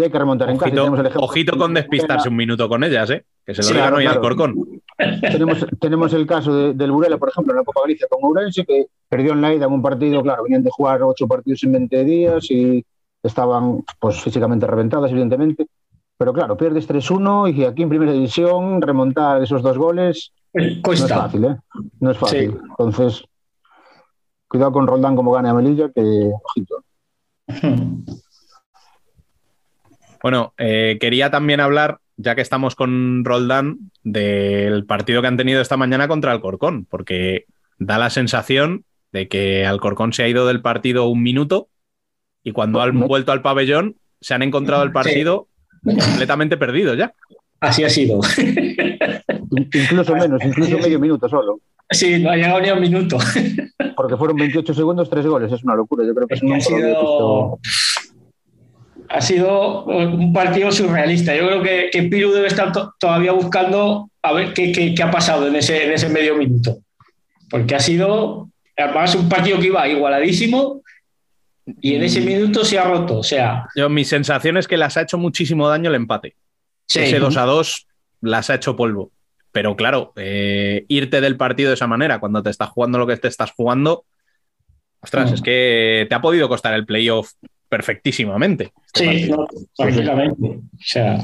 Y 0.00 0.04
hay 0.04 0.10
que 0.10 0.18
remontar 0.18 0.48
en 0.50 0.56
casa. 0.56 0.68
Y 0.68 0.72
ojito, 0.72 0.80
tenemos 0.82 1.00
el 1.00 1.06
ejemplo- 1.06 1.24
ojito 1.26 1.58
con 1.58 1.74
despistarse 1.74 2.28
un 2.30 2.36
minuto 2.36 2.68
con 2.68 2.82
ellas, 2.84 3.10
¿eh? 3.10 3.24
Que 3.44 3.54
se 3.54 3.60
lo 3.62 3.68
Sí, 3.68 3.72
digan 3.74 3.88
claro, 3.88 3.96
hoy 3.98 4.06
al 4.06 4.12
claro. 4.20 4.22
Corcón. 4.36 4.80
tenemos, 5.20 5.66
tenemos 5.80 6.12
el 6.14 6.26
caso 6.26 6.54
de- 6.54 6.72
del 6.74 6.90
Burela, 6.92 7.18
por 7.18 7.28
ejemplo, 7.28 7.52
en 7.52 7.58
la 7.58 7.64
Copa 7.64 7.82
Galicia 7.82 8.06
con 8.10 8.20
Ourense, 8.24 8.64
que 8.64 8.86
perdió 9.08 9.32
en 9.32 9.40
la 9.42 9.52
ida 9.54 9.66
en 9.66 9.72
un 9.72 9.82
partido, 9.82 10.22
claro, 10.22 10.42
venían 10.44 10.62
de 10.62 10.70
jugar 10.70 11.02
ocho 11.02 11.26
partidos 11.28 11.62
en 11.64 11.72
20 11.72 12.04
días 12.04 12.50
y 12.50 12.84
estaban 13.22 13.84
pues 13.98 14.20
físicamente 14.22 14.66
reventadas, 14.66 15.10
evidentemente. 15.10 15.66
Pero 16.16 16.32
claro, 16.32 16.56
pierdes 16.56 16.86
3-1 16.86 17.48
y 17.48 17.64
aquí 17.64 17.82
en 17.82 17.88
primera 17.88 18.12
división 18.12 18.80
remontar 18.82 19.42
esos 19.42 19.62
dos 19.62 19.76
goles 19.76 20.32
no 20.54 20.62
es 20.62 20.78
Cuesta. 20.82 21.16
fácil, 21.16 21.44
¿eh? 21.44 21.56
No 22.00 22.10
es 22.10 22.18
fácil. 22.18 22.50
Sí. 22.52 22.58
Entonces, 22.70 23.24
cuidado 24.48 24.72
con 24.72 24.86
Roldán 24.86 25.16
como 25.16 25.32
gane 25.32 25.48
a 25.48 25.54
Melilla, 25.54 25.90
que 25.94 26.30
ojito. 26.42 26.84
Bueno, 30.22 30.54
eh, 30.58 30.98
quería 31.00 31.30
también 31.30 31.60
hablar, 31.60 31.98
ya 32.16 32.34
que 32.34 32.40
estamos 32.42 32.74
con 32.74 33.24
Roldán, 33.24 33.78
del 34.02 34.84
partido 34.86 35.20
que 35.22 35.28
han 35.28 35.36
tenido 35.36 35.60
esta 35.60 35.76
mañana 35.76 36.08
contra 36.08 36.32
Alcorcón, 36.32 36.86
porque 36.86 37.46
da 37.78 37.98
la 37.98 38.10
sensación 38.10 38.84
de 39.12 39.28
que 39.28 39.66
Alcorcón 39.66 40.12
se 40.12 40.22
ha 40.22 40.28
ido 40.28 40.46
del 40.46 40.60
partido 40.62 41.08
un 41.08 41.22
minuto 41.22 41.68
y 42.44 42.52
cuando 42.52 42.80
han 42.80 42.98
vuelto 43.08 43.32
al 43.32 43.42
pabellón 43.42 43.96
se 44.20 44.34
han 44.34 44.42
encontrado 44.42 44.82
el 44.82 44.92
partido 44.92 45.48
completamente 45.82 46.56
perdido 46.56 46.94
ya. 46.94 47.12
Así 47.60 47.84
ha 47.84 47.90
sido. 47.90 48.20
In- 49.50 49.68
Incluso 49.74 50.14
menos, 50.14 50.42
incluso 50.44 50.78
medio 50.78 50.98
minuto 51.00 51.28
solo. 51.28 51.60
Sí, 51.90 52.18
no 52.20 52.30
ha 52.30 52.36
llegado 52.36 52.60
ni 52.60 52.68
a 52.68 52.74
un 52.74 52.80
minuto. 52.80 53.18
Porque 53.96 54.16
fueron 54.16 54.36
28 54.36 54.72
segundos, 54.74 55.10
tres 55.10 55.26
goles. 55.26 55.50
Es 55.52 55.64
una 55.64 55.74
locura. 55.74 56.06
Yo 56.06 56.14
creo 56.14 56.28
que 56.28 56.34
Es 56.34 56.40
eso 56.42 56.46
que 56.48 56.54
ha 56.54 56.60
sido. 56.60 57.58
Ha 59.12 59.20
sido 59.20 59.84
un 59.84 60.32
partido 60.32 60.70
surrealista. 60.70 61.34
Yo 61.34 61.46
creo 61.48 61.62
que, 61.62 61.88
que 61.90 62.04
Piru 62.04 62.30
debe 62.32 62.46
estar 62.46 62.70
to- 62.72 62.94
todavía 62.98 63.32
buscando 63.32 64.08
a 64.22 64.32
ver 64.32 64.52
qué, 64.54 64.70
qué- 64.72 64.94
qué 64.94 65.02
ha 65.02 65.10
pasado 65.10 65.48
en 65.48 65.56
ese, 65.56 65.84
en 65.86 65.92
ese 65.92 66.08
medio 66.08 66.36
minuto. 66.36 66.78
Porque 67.50 67.74
ha 67.74 67.80
sido, 67.80 68.48
además, 68.76 69.14
un 69.16 69.28
partido 69.28 69.58
que 69.58 69.66
iba 69.66 69.88
igualadísimo 69.88 70.82
y 71.80 71.94
en 71.96 72.04
ese 72.04 72.20
minuto 72.20 72.64
se 72.64 72.78
ha 72.78 72.84
roto. 72.84 73.18
O 73.18 73.22
sea, 73.24 73.66
Yo, 73.74 73.88
mi 73.88 74.04
sensación 74.04 74.56
es 74.56 74.68
que 74.68 74.76
las 74.76 74.96
ha 74.96 75.02
hecho 75.02 75.18
muchísimo 75.18 75.68
daño 75.68 75.90
el 75.90 75.96
empate. 75.96 76.36
sí. 76.86 77.00
Ese 77.00 77.18
2 77.18 77.36
a 77.36 77.42
2 77.44 77.86
las 78.20 78.48
ha 78.50 78.54
hecho 78.54 78.76
polvo. 78.76 79.10
Pero 79.52 79.74
claro, 79.74 80.12
eh, 80.14 80.84
irte 80.86 81.20
del 81.20 81.36
partido 81.36 81.70
de 81.70 81.74
esa 81.74 81.88
manera, 81.88 82.20
cuando 82.20 82.40
te 82.44 82.50
estás 82.50 82.68
jugando 82.68 82.98
lo 82.98 83.06
que 83.08 83.16
te 83.16 83.26
estás 83.26 83.50
jugando, 83.50 84.04
ostras, 85.02 85.30
Mm. 85.30 85.34
es 85.34 85.42
que 85.42 86.06
te 86.08 86.14
ha 86.14 86.20
podido 86.20 86.48
costar 86.48 86.74
el 86.74 86.86
playoff 86.86 87.32
perfectísimamente. 87.70 88.72
este 88.92 89.18
Sí, 89.20 89.30
no, 89.30 89.46
prácticamente. 89.78 90.42
O 90.46 90.60
sea, 90.78 91.18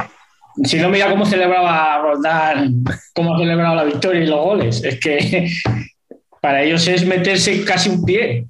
si 0.65 0.79
no 0.79 0.89
mira 0.89 1.11
cómo 1.11 1.27
celebraba 1.27 1.99
Roldán, 1.99 2.83
cómo 3.15 3.35
ha 3.35 3.39
celebrado 3.39 3.75
la 3.75 3.85
victoria 3.85 4.23
y 4.23 4.27
los 4.27 4.41
goles, 4.43 4.83
es 4.83 4.99
que 5.01 5.47
para 6.41 6.63
ellos 6.63 6.87
es 6.89 7.05
meterse 7.07 7.63
casi 7.65 7.91
un 7.91 8.05
pie. 8.05 8.47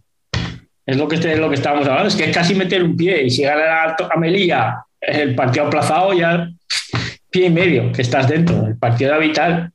Es 0.85 0.97
lo 0.97 1.09
que, 1.09 1.17
es 1.17 1.39
lo 1.39 1.49
que 1.49 1.57
estábamos 1.57 1.89
hablando, 1.89 2.07
es 2.09 2.15
que 2.15 2.27
es 2.27 2.35
casi 2.37 2.55
meter 2.55 2.85
un 2.85 2.97
pie. 2.97 3.25
Y 3.25 3.31
si 3.31 3.43
gana 3.43 3.97
a, 3.99 4.17
Melilla 4.19 4.85
el 5.01 5.35
partido 5.35 5.67
aplazado, 5.67 6.13
ya 6.13 6.49
pie 7.31 7.47
y 7.47 7.51
medio, 7.51 7.91
que 7.91 8.03
estás 8.03 8.29
dentro. 8.29 8.65
El 8.67 8.77
partido 8.79 9.11
era 9.11 9.19
vital. 9.19 9.73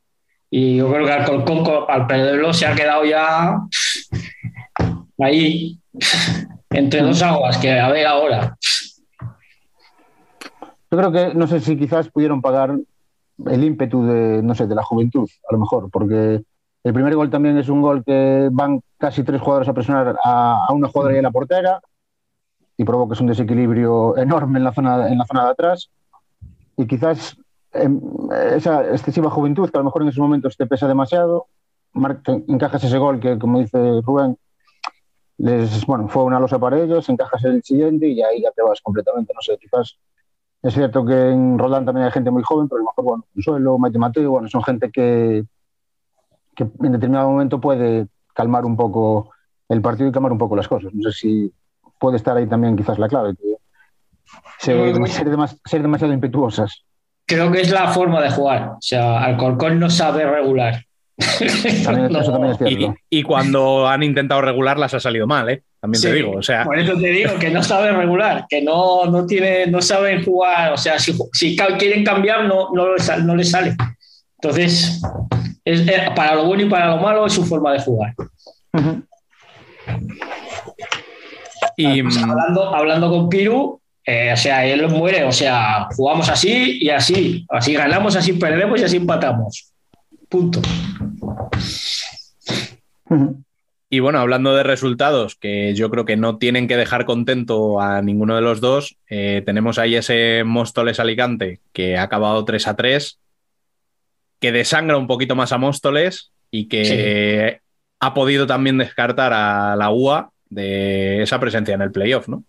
Y 0.49 0.77
yo 0.77 0.91
creo 0.91 1.05
que 1.05 1.11
Alcorcón, 1.11 1.63
co- 1.65 1.89
al 1.89 2.07
perderlo, 2.07 2.53
se 2.53 2.65
ha 2.65 2.73
quedado 2.75 3.03
ya 3.03 3.55
ahí, 5.19 5.77
entre 6.71 7.01
dos 7.01 7.21
aguas, 7.21 7.57
que 7.57 7.79
a 7.79 7.89
ver 7.89 8.07
ahora. 8.07 8.57
Yo 10.89 10.97
creo 10.97 11.11
que 11.11 11.33
no 11.33 11.47
sé 11.47 11.59
si 11.59 11.77
quizás 11.77 12.09
pudieron 12.09 12.41
pagar 12.41 12.75
el 13.45 13.63
ímpetu 13.63 14.05
de, 14.05 14.41
no 14.43 14.55
sé, 14.55 14.67
de 14.67 14.75
la 14.75 14.83
juventud, 14.83 15.29
a 15.49 15.53
lo 15.53 15.59
mejor, 15.59 15.89
porque 15.89 16.43
el 16.83 16.93
primer 16.93 17.15
gol 17.15 17.29
también 17.29 17.57
es 17.57 17.69
un 17.69 17.81
gol 17.81 18.03
que 18.03 18.49
van 18.51 18.81
casi 18.97 19.23
tres 19.23 19.41
jugadores 19.41 19.69
a 19.69 19.73
presionar 19.73 20.15
a, 20.23 20.65
a 20.67 20.73
una 20.73 20.87
jugadora 20.87 21.15
y 21.15 21.19
a 21.19 21.21
la 21.21 21.31
portera 21.31 21.81
y 22.77 22.83
provocas 22.83 23.21
un 23.21 23.27
desequilibrio 23.27 24.17
enorme 24.17 24.57
en 24.57 24.63
la 24.63 24.73
zona, 24.73 25.07
en 25.07 25.17
la 25.17 25.25
zona 25.25 25.45
de 25.45 25.51
atrás. 25.51 25.89
Y 26.77 26.87
quizás 26.87 27.37
em, 27.73 28.01
esa 28.55 28.89
excesiva 28.89 29.29
juventud, 29.29 29.69
que 29.69 29.77
a 29.77 29.81
lo 29.81 29.85
mejor 29.85 30.01
en 30.01 30.07
esos 30.07 30.21
momentos 30.21 30.57
te 30.57 30.65
pesa 30.65 30.87
demasiado, 30.87 31.45
encajas 32.47 32.83
ese 32.83 32.97
gol 32.97 33.19
que, 33.19 33.37
como 33.37 33.59
dice 33.59 33.77
Rubén, 34.03 34.37
les, 35.37 35.85
bueno, 35.85 36.07
fue 36.07 36.23
una 36.23 36.39
losa 36.39 36.59
para 36.59 36.79
ellos, 36.79 37.07
encajas 37.09 37.43
el 37.45 37.63
siguiente 37.63 38.07
y 38.07 38.21
ahí 38.21 38.41
ya 38.41 38.51
te 38.51 38.61
vas 38.61 38.81
completamente. 38.81 39.33
No 39.33 39.41
sé, 39.41 39.57
quizás 39.57 39.97
es 40.61 40.73
cierto 40.73 41.03
que 41.05 41.31
en 41.31 41.57
Roldán 41.57 41.85
también 41.85 42.05
hay 42.05 42.11
gente 42.11 42.31
muy 42.31 42.43
joven, 42.43 42.67
pero 42.69 42.77
a 42.77 42.83
lo 42.83 42.89
mejor, 42.89 43.03
bueno, 43.03 43.25
Consuelo, 43.33 43.77
Maite 43.77 43.97
Mateo, 43.97 44.31
bueno, 44.31 44.47
son 44.47 44.63
gente 44.63 44.91
que, 44.91 45.43
que 46.55 46.63
en 46.63 46.91
determinado 46.91 47.29
momento 47.29 47.59
puede 47.59 48.07
calmar 48.33 48.65
un 48.65 48.77
poco 48.77 49.31
el 49.69 49.81
partido 49.81 50.09
y 50.09 50.11
calmar 50.11 50.31
un 50.31 50.37
poco 50.37 50.55
las 50.55 50.67
cosas. 50.67 50.93
No 50.93 51.09
sé 51.09 51.17
si 51.17 51.53
puede 51.99 52.17
estar 52.17 52.37
ahí 52.37 52.47
también 52.47 52.75
quizás 52.75 52.99
la 52.99 53.07
clave, 53.07 53.35
que 53.35 53.57
ser, 54.59 54.95
ser 55.07 55.27
ser 55.65 55.81
demasiado 55.81 56.13
impetuosas. 56.13 56.83
Creo 57.25 57.51
que 57.51 57.61
es 57.61 57.71
la 57.71 57.87
forma 57.89 58.21
de 58.21 58.29
jugar. 58.29 58.71
O 58.71 58.81
sea, 58.81 59.23
Alcorcón 59.23 59.79
no 59.79 59.89
sabe 59.89 60.25
regular. 60.25 60.85
También, 61.83 62.15
Eso 62.15 62.31
también 62.31 62.53
es 62.53 62.61
Y, 62.61 62.75
cierto. 62.75 62.95
y 63.09 63.23
cuando 63.23 63.87
han 63.87 64.03
intentado 64.03 64.41
regularlas 64.41 64.93
ha 64.93 64.99
salido 64.99 65.27
mal, 65.27 65.49
¿eh? 65.49 65.63
También 65.79 66.01
te 66.01 66.13
digo. 66.13 66.31
O 66.33 66.43
sea, 66.43 66.63
Por 66.63 66.77
eso 66.77 66.93
te 66.93 67.07
digo 67.07 67.31
que 67.39 67.49
no 67.49 67.63
sabe 67.63 67.91
regular, 67.91 68.45
que 68.47 68.61
no, 68.61 69.05
no, 69.05 69.25
tiene, 69.25 69.65
no 69.67 69.81
saben 69.81 70.23
jugar. 70.23 70.73
O 70.73 70.77
sea, 70.77 70.99
si, 70.99 71.13
si 71.33 71.55
quieren 71.55 72.03
cambiar, 72.03 72.45
no, 72.45 72.69
no, 72.73 72.95
no 73.23 73.35
les 73.35 73.49
sale. 73.49 73.75
Entonces, 74.41 75.01
es, 75.65 75.87
eh, 75.87 76.09
para 76.15 76.35
lo 76.35 76.45
bueno 76.45 76.63
y 76.63 76.69
para 76.69 76.87
lo 76.87 76.97
malo 76.97 77.25
es 77.25 77.33
su 77.33 77.45
forma 77.45 77.73
de 77.73 77.79
jugar. 77.81 78.13
y, 81.77 82.03
Pues 82.03 82.17
mm, 82.17 82.29
hablando, 82.29 82.75
hablando 82.75 83.09
con 83.09 83.29
Piru, 83.29 83.81
eh, 84.05 84.33
o 84.33 84.37
sea, 84.37 84.65
él 84.65 84.87
muere. 84.87 85.23
O 85.25 85.31
sea, 85.31 85.87
jugamos 85.95 86.29
así 86.29 86.79
y 86.81 86.89
así. 86.89 87.45
Así 87.49 87.73
ganamos, 87.73 88.15
así 88.15 88.33
perdemos 88.33 88.79
y 88.81 88.83
así 88.83 88.97
empatamos. 88.97 89.71
Punto. 90.29 90.61
Y 93.89 93.99
bueno, 93.99 94.19
hablando 94.19 94.55
de 94.55 94.63
resultados 94.63 95.35
que 95.35 95.73
yo 95.73 95.89
creo 95.89 96.05
que 96.05 96.15
no 96.15 96.37
tienen 96.37 96.69
que 96.69 96.77
dejar 96.77 97.03
contento 97.03 97.81
a 97.81 98.01
ninguno 98.01 98.35
de 98.35 98.41
los 98.41 98.61
dos, 98.61 98.95
eh, 99.09 99.43
tenemos 99.45 99.77
ahí 99.77 99.95
ese 99.95 100.43
Móstoles 100.45 100.99
Alicante 101.01 101.59
que 101.73 101.97
ha 101.97 102.03
acabado 102.03 102.45
3 102.45 102.67
a 102.67 102.75
3, 102.77 103.19
que 104.39 104.51
desangra 104.53 104.97
un 104.97 105.07
poquito 105.07 105.35
más 105.35 105.51
a 105.51 105.57
Móstoles 105.57 106.31
y 106.49 106.69
que 106.69 107.59
ha 107.99 108.13
podido 108.13 108.47
también 108.47 108.77
descartar 108.77 109.33
a 109.33 109.75
la 109.75 109.91
UA 109.91 110.31
de 110.49 111.21
esa 111.21 111.39
presencia 111.39 111.75
en 111.75 111.81
el 111.81 111.91
playoff, 111.91 112.27
¿no? 112.27 112.43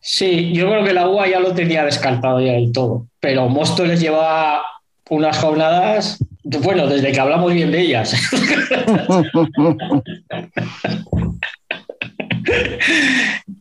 Sí, 0.00 0.52
yo 0.52 0.68
creo 0.68 0.84
que 0.84 0.94
la 0.94 1.08
UA 1.08 1.28
ya 1.28 1.40
lo 1.40 1.52
tenía 1.54 1.84
descartado 1.84 2.40
ya 2.40 2.52
del 2.52 2.72
todo, 2.72 3.06
pero 3.20 3.48
Móstoles 3.48 4.00
lleva 4.00 4.62
unas 5.10 5.38
jornadas, 5.38 6.18
bueno, 6.62 6.86
desde 6.86 7.12
que 7.12 7.20
hablamos 7.20 7.52
bien 7.52 7.70
de 7.70 7.80
ellas, 7.80 8.12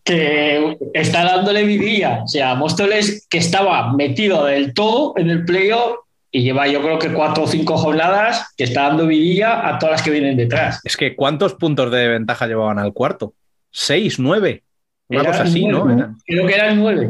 que 0.04 0.78
está 0.94 1.26
dándole 1.26 1.66
vidilla. 1.66 2.22
O 2.24 2.28
sea, 2.28 2.56
Móstoles 2.56 3.28
que 3.30 3.40
estaba 3.40 3.94
metido 3.94 4.46
del 4.46 4.74
todo 4.74 5.14
en 5.18 5.30
el 5.30 5.46
playoff 5.46 5.98
y 6.32 6.44
lleva 6.44 6.68
yo 6.68 6.82
creo 6.82 7.00
que 7.00 7.14
cuatro 7.14 7.44
o 7.44 7.48
cinco 7.48 7.78
jornadas 7.78 8.54
que 8.56 8.66
está 8.66 8.84
dando 8.84 9.08
vidilla 9.08 9.68
a 9.68 9.80
todas 9.80 9.94
las 9.94 10.04
que 10.04 10.12
vienen 10.12 10.38
detrás. 10.38 10.80
Es 10.84 10.96
que 10.96 11.16
¿cuántos 11.16 11.56
puntos 11.56 11.92
de 11.92 12.08
ventaja 12.08 12.46
llevaban 12.48 12.78
al 12.80 12.94
cuarto? 12.94 13.34
¿Seis, 13.72 14.20
nueve? 14.20 14.64
Una 15.10 15.22
Eran 15.22 15.32
cosa 15.34 15.44
así, 15.44 15.66
¿no? 15.66 15.86
nueve. 15.86 16.14
Creo 16.26 16.48
que 16.48 16.54
eran 16.54 16.80
nueve. 16.80 17.10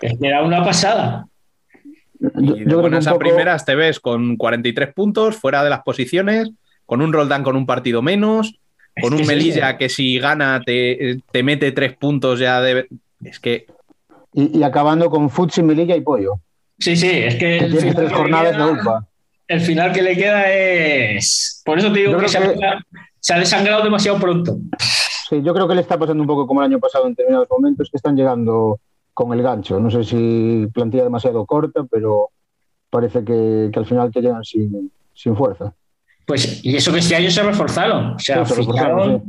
Era 0.00 0.42
una 0.42 0.64
pasada. 0.64 1.26
Y 2.38 2.64
buenas 2.64 3.06
a 3.06 3.16
primeras 3.18 3.64
te 3.64 3.74
ves 3.74 3.98
con 4.00 4.36
43 4.36 4.92
puntos, 4.94 5.36
fuera 5.36 5.64
de 5.64 5.70
las 5.70 5.80
posiciones, 5.82 6.50
con 6.86 7.00
un 7.02 7.12
Roldán 7.12 7.42
con 7.42 7.56
un 7.56 7.66
partido 7.66 8.02
menos, 8.02 8.58
con 9.00 9.12
un 9.14 9.20
que 9.20 9.26
Melilla 9.26 9.78
que 9.78 9.88
si 9.88 10.18
gana 10.18 10.60
te, 10.64 11.20
te 11.32 11.42
mete 11.42 11.72
tres 11.72 11.96
puntos 11.96 12.38
ya 12.40 12.60
de... 12.60 12.88
Es 13.24 13.40
que 13.40 13.66
Y, 14.34 14.58
y 14.58 14.62
acabando 14.62 15.08
con 15.08 15.30
Futsi, 15.30 15.62
Melilla 15.62 15.96
y 15.96 16.00
Pollo. 16.02 16.40
Sí, 16.78 16.96
sí, 16.96 17.08
es 17.10 17.34
que 17.34 17.40
Que 17.40 17.58
el 17.58 17.70
tiene 17.72 17.80
final 17.80 17.94
tres 17.94 18.08
que 18.08 18.12
le 18.14 18.16
jornadas 18.18 18.52
queda- 18.56 18.66
de 18.66 18.72
UPA. 18.72 19.06
el 19.48 19.60
final 19.60 19.92
que 19.92 20.02
le 20.02 20.16
queda 20.16 20.52
es. 20.52 21.62
Por 21.64 21.78
eso 21.78 21.92
te 21.92 21.98
digo 22.00 22.12
Yo 22.12 22.18
que, 22.18 22.26
ha, 22.26 22.78
se 23.18 23.34
ha 23.34 23.38
desangrado 23.38 23.82
demasiado 23.82 24.18
pronto. 24.18 24.56
Sí, 25.28 25.40
yo 25.44 25.54
creo 25.54 25.68
que 25.68 25.74
le 25.74 25.80
está 25.82 25.98
pasando 25.98 26.22
un 26.22 26.26
poco 26.26 26.46
como 26.46 26.60
el 26.62 26.66
año 26.70 26.80
pasado 26.80 27.04
en 27.06 27.12
determinados 27.12 27.48
momentos 27.50 27.88
que 27.90 27.96
están 27.96 28.16
llegando 28.16 28.78
con 29.14 29.32
el 29.32 29.42
gancho. 29.42 29.78
No 29.80 29.90
sé 29.90 30.04
si 30.04 30.66
plantilla 30.72 31.04
demasiado 31.04 31.44
corta, 31.46 31.84
pero 31.90 32.30
parece 32.90 33.24
que, 33.24 33.70
que 33.72 33.78
al 33.78 33.86
final 33.86 34.10
te 34.12 34.20
llegan 34.20 34.44
sin, 34.44 34.90
sin 35.14 35.36
fuerza. 35.36 35.72
Pues, 36.26 36.64
y 36.64 36.76
eso 36.76 36.92
que 36.92 36.98
este 37.00 37.16
año 37.16 37.30
se 37.30 37.42
reforzaron. 37.42 38.14
O 38.14 38.18
sea, 38.18 38.44
Sí, 38.44 38.54
se 38.54 38.60
reforzaron, 38.60 39.22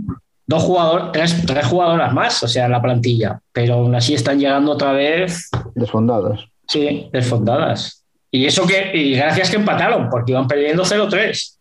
dos 0.45 0.63
jugadores, 0.63 1.05
tres, 1.13 1.45
tres 1.45 1.65
jugadoras 1.65 2.13
más, 2.13 2.43
o 2.43 2.47
sea, 2.47 2.65
en 2.65 2.71
la 2.71 2.81
plantilla. 2.81 3.39
Pero 3.51 3.75
aún 3.75 3.95
así 3.95 4.13
están 4.13 4.39
llegando 4.39 4.71
otra 4.73 4.91
vez, 4.91 5.49
Desfondadas. 5.75 6.41
sí, 6.67 7.09
desfondadas. 7.11 8.03
Y 8.29 8.45
eso 8.45 8.65
que, 8.65 8.91
y 8.93 9.15
gracias 9.15 9.49
que 9.49 9.57
empataron, 9.57 10.09
porque 10.09 10.31
iban 10.31 10.47
perdiendo 10.47 10.83
0-3 10.83 11.57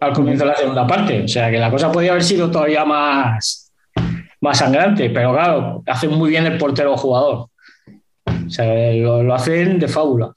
al 0.00 0.12
comienzo 0.14 0.44
de 0.44 0.50
la 0.50 0.56
segunda 0.56 0.86
parte. 0.86 1.24
O 1.24 1.28
sea, 1.28 1.50
que 1.50 1.58
la 1.58 1.70
cosa 1.70 1.92
podía 1.92 2.12
haber 2.12 2.24
sido 2.24 2.50
todavía 2.50 2.84
más, 2.86 3.69
más 4.40 4.58
sangrante, 4.58 5.10
pero 5.10 5.32
claro, 5.32 5.82
hacen 5.86 6.10
muy 6.10 6.30
bien 6.30 6.46
el 6.46 6.58
portero 6.58 6.96
jugador. 6.96 7.48
O 8.26 8.50
sea, 8.50 8.92
lo, 8.94 9.22
lo 9.22 9.34
hacen 9.34 9.78
de 9.78 9.88
fábula. 9.88 10.32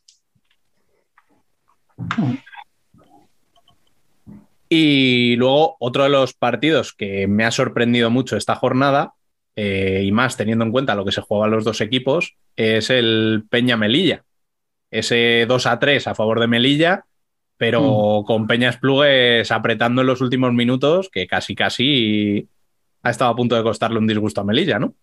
Y 4.70 5.36
luego 5.36 5.78
otro 5.80 6.04
de 6.04 6.10
los 6.10 6.34
partidos 6.34 6.94
que 6.94 7.28
me 7.28 7.46
ha 7.46 7.52
sorprendido 7.52 8.10
mucho 8.10 8.36
esta 8.36 8.56
jornada, 8.56 9.14
eh, 9.56 10.02
y 10.04 10.12
más 10.12 10.36
teniendo 10.36 10.66
en 10.66 10.72
cuenta 10.72 10.96
lo 10.96 11.06
que 11.06 11.12
se 11.12 11.22
juegan 11.22 11.52
los 11.52 11.64
dos 11.64 11.80
equipos, 11.82 12.36
es 12.56 12.90
el 12.90 13.44
Peña 13.50 13.78
Melilla. 13.78 14.24
Ese 14.90 15.46
2 15.48 15.66
a 15.68 15.80
3 15.80 16.08
a 16.08 16.16
favor 16.16 16.40
de 16.40 16.48
Melilla, 16.48 17.06
pero 17.58 18.24
con 18.26 18.48
Peña 18.48 18.70
Esplugues 18.70 19.52
apretando 19.52 20.02
en 20.02 20.08
los 20.08 20.22
últimos 20.22 20.54
minutos, 20.54 21.10
que 21.10 21.28
casi 21.28 21.56
casi 21.56 22.48
ha 23.04 23.10
estado 23.10 23.32
a 23.32 23.36
punto 23.36 23.56
de 23.56 23.64
costarle 23.64 24.00
un 24.00 24.08
disgusto 24.08 24.42
a 24.42 24.44
Melilla, 24.44 24.80
¿no? 24.80 24.94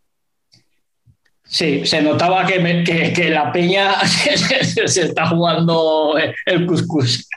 Sí, 1.44 1.84
se 1.84 2.00
notaba 2.02 2.46
que, 2.46 2.60
me- 2.60 2.84
que- 2.84 3.12
que 3.12 3.30
la 3.30 3.50
peña 3.52 3.94
se 4.06 5.02
está 5.02 5.26
jugando 5.28 6.14
el 6.46 6.66
cuscús. 6.66 7.28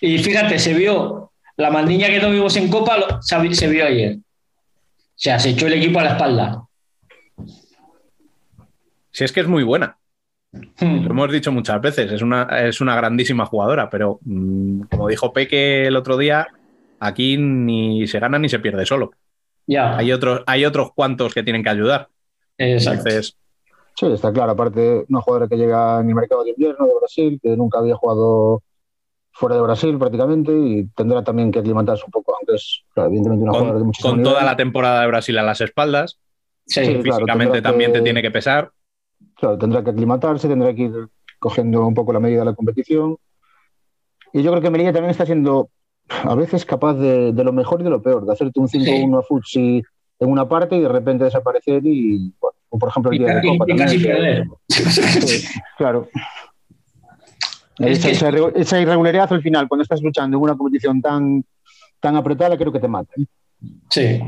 Y 0.00 0.18
fíjate, 0.18 0.58
se 0.58 0.72
vio 0.74 1.32
la 1.56 1.70
mandiña 1.70 2.06
que 2.08 2.20
no 2.20 2.30
vimos 2.30 2.56
en 2.56 2.68
Copa, 2.68 2.96
lo- 2.98 3.22
se, 3.22 3.38
vi- 3.40 3.54
se 3.54 3.68
vio 3.68 3.84
ayer. 3.84 4.16
O 4.16 5.18
sea, 5.18 5.38
se 5.38 5.50
echó 5.50 5.66
el 5.66 5.72
equipo 5.74 5.98
a 5.98 6.04
la 6.04 6.10
espalda. 6.12 6.62
Si 9.10 9.24
es 9.24 9.32
que 9.32 9.40
es 9.40 9.48
muy 9.48 9.62
buena. 9.64 9.98
Lo 10.80 11.10
hemos 11.10 11.32
dicho 11.32 11.52
muchas 11.52 11.80
veces, 11.80 12.10
es 12.12 12.22
una, 12.22 12.44
es 12.66 12.80
una 12.80 12.94
grandísima 12.96 13.44
jugadora, 13.46 13.90
pero 13.90 14.20
mm, 14.22 14.82
como 14.82 15.08
dijo 15.08 15.32
Peque 15.32 15.86
el 15.86 15.96
otro 15.96 16.16
día, 16.16 16.46
aquí 17.00 17.36
ni 17.36 18.06
se 18.06 18.20
gana 18.20 18.38
ni 18.38 18.48
se 18.48 18.58
pierde 18.58 18.86
solo. 18.86 19.12
Ya. 19.66 19.96
Hay 19.96 20.12
otros, 20.12 20.42
hay 20.46 20.64
otros 20.64 20.92
cuantos 20.94 21.34
que 21.34 21.42
tienen 21.42 21.62
que 21.62 21.70
ayudar. 21.70 22.08
Exacto. 22.58 23.08
Entonces, 23.08 23.36
Sí, 23.98 24.06
está 24.12 24.30
claro. 24.30 24.52
Aparte, 24.52 25.06
una 25.08 25.22
jugadora 25.22 25.48
que 25.48 25.56
llega 25.56 26.00
en 26.00 26.08
el 26.10 26.14
mercado 26.14 26.44
de 26.44 26.50
invierno 26.50 26.86
de 26.86 26.92
Brasil, 27.00 27.40
que 27.42 27.56
nunca 27.56 27.78
había 27.78 27.94
jugado 27.96 28.62
fuera 29.32 29.56
de 29.56 29.62
Brasil 29.62 29.98
prácticamente 29.98 30.52
y 30.52 30.84
tendrá 30.94 31.24
también 31.24 31.50
que 31.50 31.60
aclimatarse 31.60 32.04
un 32.04 32.10
poco, 32.10 32.34
aunque 32.36 32.56
es 32.56 32.82
claro, 32.92 33.08
evidentemente 33.08 33.42
una 33.44 33.52
jugadora 33.52 33.72
de 33.74 33.78
con, 33.80 33.86
muchísimo 33.86 34.10
con 34.12 34.18
nivel. 34.18 34.32
toda 34.34 34.44
la 34.44 34.56
temporada 34.56 35.00
de 35.00 35.06
Brasil 35.06 35.38
a 35.38 35.42
las 35.42 35.60
espaldas, 35.62 36.18
Sí, 36.66 36.84
Sí, 36.84 37.02
físicamente 37.02 37.62
también 37.62 37.92
que- 37.92 37.98
te 38.00 38.04
tiene 38.04 38.20
que 38.22 38.30
pesar. 38.30 38.70
Claro, 39.36 39.56
tendrá 39.56 39.82
que 39.84 39.90
aclimatarse, 39.90 40.46
tendrá 40.48 40.74
que 40.74 40.82
ir 40.82 41.08
cogiendo 41.38 41.86
un 41.86 41.94
poco 41.94 42.12
la 42.12 42.20
medida 42.20 42.40
de 42.40 42.46
la 42.46 42.54
competición. 42.54 43.16
Y 44.32 44.42
yo 44.42 44.50
creo 44.50 44.62
que 44.62 44.70
Melilla 44.70 44.92
también 44.92 45.10
está 45.12 45.24
siendo 45.24 45.70
a 46.08 46.34
veces 46.34 46.64
capaz 46.64 46.94
de, 46.94 47.32
de 47.32 47.44
lo 47.44 47.52
mejor 47.52 47.80
y 47.80 47.84
de 47.84 47.90
lo 47.90 48.02
peor, 48.02 48.24
de 48.26 48.32
hacerte 48.32 48.60
un 48.60 48.68
5-1 48.68 49.18
a 49.18 49.22
Futsi 49.22 49.82
en 50.18 50.30
una 50.30 50.48
parte 50.48 50.76
y 50.76 50.80
de 50.80 50.88
repente 50.88 51.24
desaparecer 51.24 51.82
y, 51.84 52.32
bueno, 52.40 52.56
o 52.70 52.78
por 52.78 52.88
ejemplo 52.88 53.10
el 53.12 53.16
Y, 53.16 53.24
día 53.24 53.34
de 53.34 53.46
y- 53.46 53.50
Copa 53.58 53.64
y 53.66 53.76
también. 53.76 53.78
casi 53.88 53.98
perder. 53.98 54.44
Sí, 54.68 55.48
claro. 55.78 56.08
Es 57.78 57.98
esa, 57.98 58.08
que- 58.08 58.12
esa 58.14 58.30
irre- 58.30 58.52
esa 58.56 58.80
irregularidad 58.80 59.32
al 59.32 59.42
final, 59.42 59.68
cuando 59.68 59.82
estás 59.82 60.00
luchando 60.02 60.36
en 60.36 60.42
una 60.42 60.56
competición 60.56 61.02
tan, 61.02 61.44
tan 62.00 62.16
apretada, 62.16 62.56
creo 62.56 62.72
que 62.72 62.80
te 62.80 62.88
mata. 62.88 63.12
¿eh? 63.18 63.24
Sí. 63.90 64.20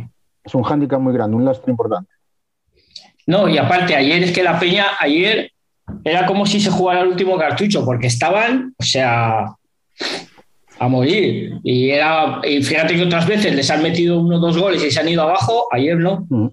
Es 0.44 0.54
un 0.54 0.62
hándicap 0.62 1.00
muy 1.00 1.12
grande, 1.12 1.36
un 1.36 1.44
lastre 1.44 1.70
importante. 1.70 2.10
No, 3.26 3.48
y 3.48 3.56
aparte, 3.58 3.94
ayer 3.94 4.22
es 4.22 4.32
que 4.32 4.42
la 4.42 4.58
Peña, 4.58 4.86
ayer 5.00 5.52
era 6.04 6.26
como 6.26 6.44
si 6.46 6.60
se 6.60 6.70
jugara 6.70 7.00
el 7.02 7.08
último 7.08 7.36
cartucho, 7.38 7.84
porque 7.84 8.06
estaban, 8.06 8.74
o 8.78 8.82
sea, 8.82 9.46
a 10.78 10.88
morir. 10.88 11.58
Y, 11.62 11.90
era, 11.90 12.40
y 12.44 12.62
fíjate 12.62 12.94
que 12.94 13.02
otras 13.02 13.26
veces 13.26 13.54
les 13.54 13.70
han 13.70 13.82
metido 13.82 14.20
uno 14.20 14.36
o 14.36 14.38
dos 14.38 14.56
goles 14.56 14.82
y 14.82 14.90
se 14.90 15.00
han 15.00 15.08
ido 15.08 15.22
abajo, 15.22 15.66
ayer 15.72 15.96
no. 15.96 16.26
Mm. 16.28 16.48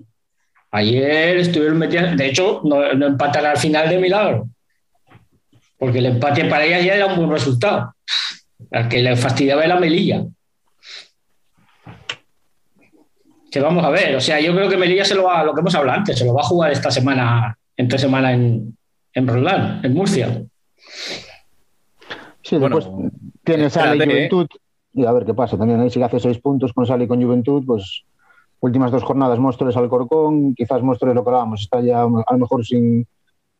Ayer 0.71 1.37
estuvieron 1.37 1.77
metiendo, 1.77 2.15
de 2.15 2.27
hecho, 2.27 2.61
no, 2.63 2.93
no 2.93 3.07
empatan 3.07 3.45
al 3.45 3.57
final 3.57 3.87
de 3.87 3.97
milagro, 3.97 4.49
porque 5.77 5.99
el 5.99 6.07
empate 6.07 6.45
para 6.45 6.65
ellas 6.65 6.83
ya 6.83 6.95
era 6.95 7.05
un 7.05 7.15
buen 7.15 7.31
resultado. 7.31 7.93
Al 8.71 8.89
que 8.89 9.01
le 9.01 9.15
fastidiaba 9.15 9.63
era 9.63 9.79
Melilla. 9.79 10.23
Que 13.49 13.61
vamos 13.61 13.85
a 13.85 13.89
ver, 13.89 14.17
o 14.17 14.19
sea, 14.19 14.41
yo 14.41 14.53
creo 14.53 14.67
que 14.67 14.75
Melilla 14.75 15.05
se 15.05 15.15
lo 15.15 15.23
va, 15.23 15.45
lo 15.45 15.53
que 15.53 15.61
hemos 15.61 15.75
hablado 15.75 15.99
antes, 15.99 16.17
se 16.17 16.25
lo 16.25 16.33
va 16.33 16.41
a 16.41 16.45
jugar 16.45 16.71
esta 16.73 16.91
semana, 16.91 17.57
entre 17.77 17.97
semana 17.97 18.33
en, 18.33 18.77
en 19.13 19.27
Roldán, 19.27 19.79
en 19.81 19.93
Murcia. 19.93 20.41
Sí, 22.45 22.57
Bueno, 22.57 22.75
después 22.77 22.95
tiene 23.43 23.69
Sale 23.71 23.97
y 23.97 24.01
¿eh? 24.01 24.05
Juventud. 24.29 24.47
Y 24.93 25.05
a 25.05 25.11
ver 25.11 25.25
qué 25.25 25.33
pasa. 25.33 25.57
También 25.57 25.79
ahí 25.81 25.89
si 25.89 26.01
hace 26.01 26.19
seis 26.19 26.37
puntos 26.39 26.71
con 26.73 26.85
Sale 26.85 27.05
y 27.05 27.07
con 27.07 27.21
Juventud, 27.21 27.63
pues 27.65 28.03
últimas 28.59 28.91
dos 28.91 29.03
jornadas 29.03 29.39
Móstoles 29.39 29.75
al 29.75 29.89
Corcón, 29.89 30.53
quizás 30.55 30.81
Móstoles 30.83 31.15
lo 31.15 31.23
que 31.23 31.29
hablábamos, 31.29 31.61
está 31.61 31.81
ya 31.81 32.03
a 32.03 32.07
lo 32.07 32.37
mejor 32.37 32.63
sin, 32.65 33.05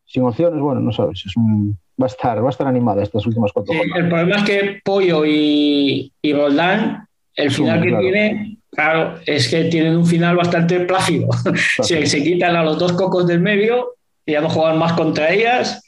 sin 0.06 0.24
opciones, 0.24 0.62
bueno, 0.62 0.82
no 0.82 0.92
sabes, 0.92 1.24
es 1.26 1.36
un- 1.36 1.78
va 2.02 2.06
a 2.06 2.08
estar, 2.08 2.42
va 2.44 2.48
a 2.48 2.50
estar 2.52 2.68
animada 2.68 3.02
estas 3.04 3.26
últimas 3.26 3.52
cuatro 3.52 3.74
Sí, 3.74 3.78
jornadas. 3.80 4.04
el 4.04 4.10
problema 4.10 4.36
es 4.38 4.44
que 4.44 4.80
Pollo 4.84 5.26
y, 5.26 6.12
y 6.22 6.34
Roldán, 6.34 7.08
el 7.36 7.52
final 7.52 7.82
que 7.82 7.88
claro. 7.90 8.02
tiene, 8.04 8.58
claro, 8.72 9.16
es 9.26 9.50
que 9.50 9.64
tienen 9.66 9.98
un 9.98 10.06
final 10.06 10.36
bastante 10.36 10.80
plácido. 10.82 11.28
se, 11.84 12.06
se 12.06 12.24
quitan 12.24 12.56
a 12.56 12.64
los 12.64 12.78
dos 12.80 12.94
cocos 12.94 13.26
del 13.28 13.42
medio 13.42 13.94
y 14.26 14.32
ya 14.34 14.42
no 14.42 14.50
juegan 14.50 14.78
más 14.80 14.94
contra 14.94 15.32
ellas. 15.32 15.82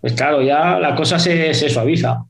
Pues 0.00 0.14
claro, 0.14 0.40
ya 0.42 0.78
la 0.78 0.94
cosa 0.94 1.18
se, 1.18 1.52
se 1.54 1.68
suaviza. 1.68 2.24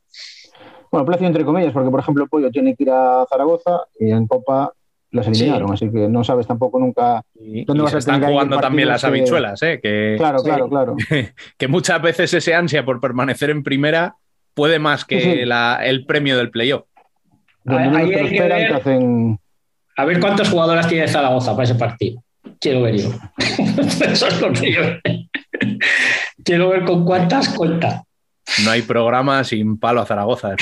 Bueno, 0.90 1.06
placio 1.06 1.26
entre 1.26 1.44
comillas, 1.44 1.72
porque 1.72 1.90
por 1.90 2.00
ejemplo 2.00 2.26
Pollo 2.26 2.50
tiene 2.50 2.74
que 2.74 2.82
ir 2.82 2.90
a 2.90 3.24
Zaragoza 3.28 3.82
y 3.98 4.10
en 4.10 4.26
Copa 4.26 4.72
las 5.12 5.26
eliminaron, 5.26 5.72
así 5.72 5.90
que 5.90 6.08
no 6.08 6.22
sabes 6.24 6.46
tampoco 6.46 6.78
nunca 6.78 7.22
dónde 7.34 7.64
y 7.80 7.82
vas 7.82 7.90
se 7.90 7.96
a 7.96 7.98
están 7.98 8.22
jugando 8.22 8.58
también 8.60 8.88
las 8.88 9.00
que- 9.00 9.06
habichuelas, 9.08 9.60
¿eh? 9.62 9.80
Que, 9.82 10.14
Claro, 10.18 10.38
Sí. 10.40 10.44
claro, 10.46 10.68
claro. 10.68 10.96
que 11.58 11.68
muchas 11.68 12.00
veces 12.02 12.32
ese 12.34 12.54
ansia 12.54 12.84
por 12.84 13.00
permanecer 13.00 13.50
en 13.50 13.62
primera 13.62 14.16
puede 14.54 14.78
más 14.78 15.04
que 15.04 15.20
Sí, 15.20 15.32
sí. 15.32 15.44
la- 15.44 15.80
el 15.84 16.06
premio 16.06 16.36
del 16.36 16.50
playoff. 16.50 16.84
Esperan, 17.64 18.48
ver- 18.48 18.74
hacen... 18.74 19.38
A 19.96 20.04
ver 20.04 20.18
cuántas 20.20 20.48
jugadoras 20.48 20.88
tiene 20.88 21.06
Zaragoza 21.08 21.52
para 21.52 21.64
ese 21.64 21.74
partido. 21.74 22.22
Quiero 22.60 22.82
ver 22.82 22.96
yo. 23.00 23.10
Eso 24.06 24.26
es 24.28 24.40
lo 24.40 24.52
que 24.52 24.72
yo. 24.72 24.82
Quiero 26.44 26.68
ver 26.70 26.84
con 26.84 27.04
cuántas 27.04 27.48
cuenta. 27.50 28.04
No 28.64 28.70
hay 28.72 28.82
programa 28.82 29.44
sin 29.44 29.78
palo 29.78 30.00
a 30.00 30.06
Zaragoza, 30.06 30.48
de. 30.50 30.56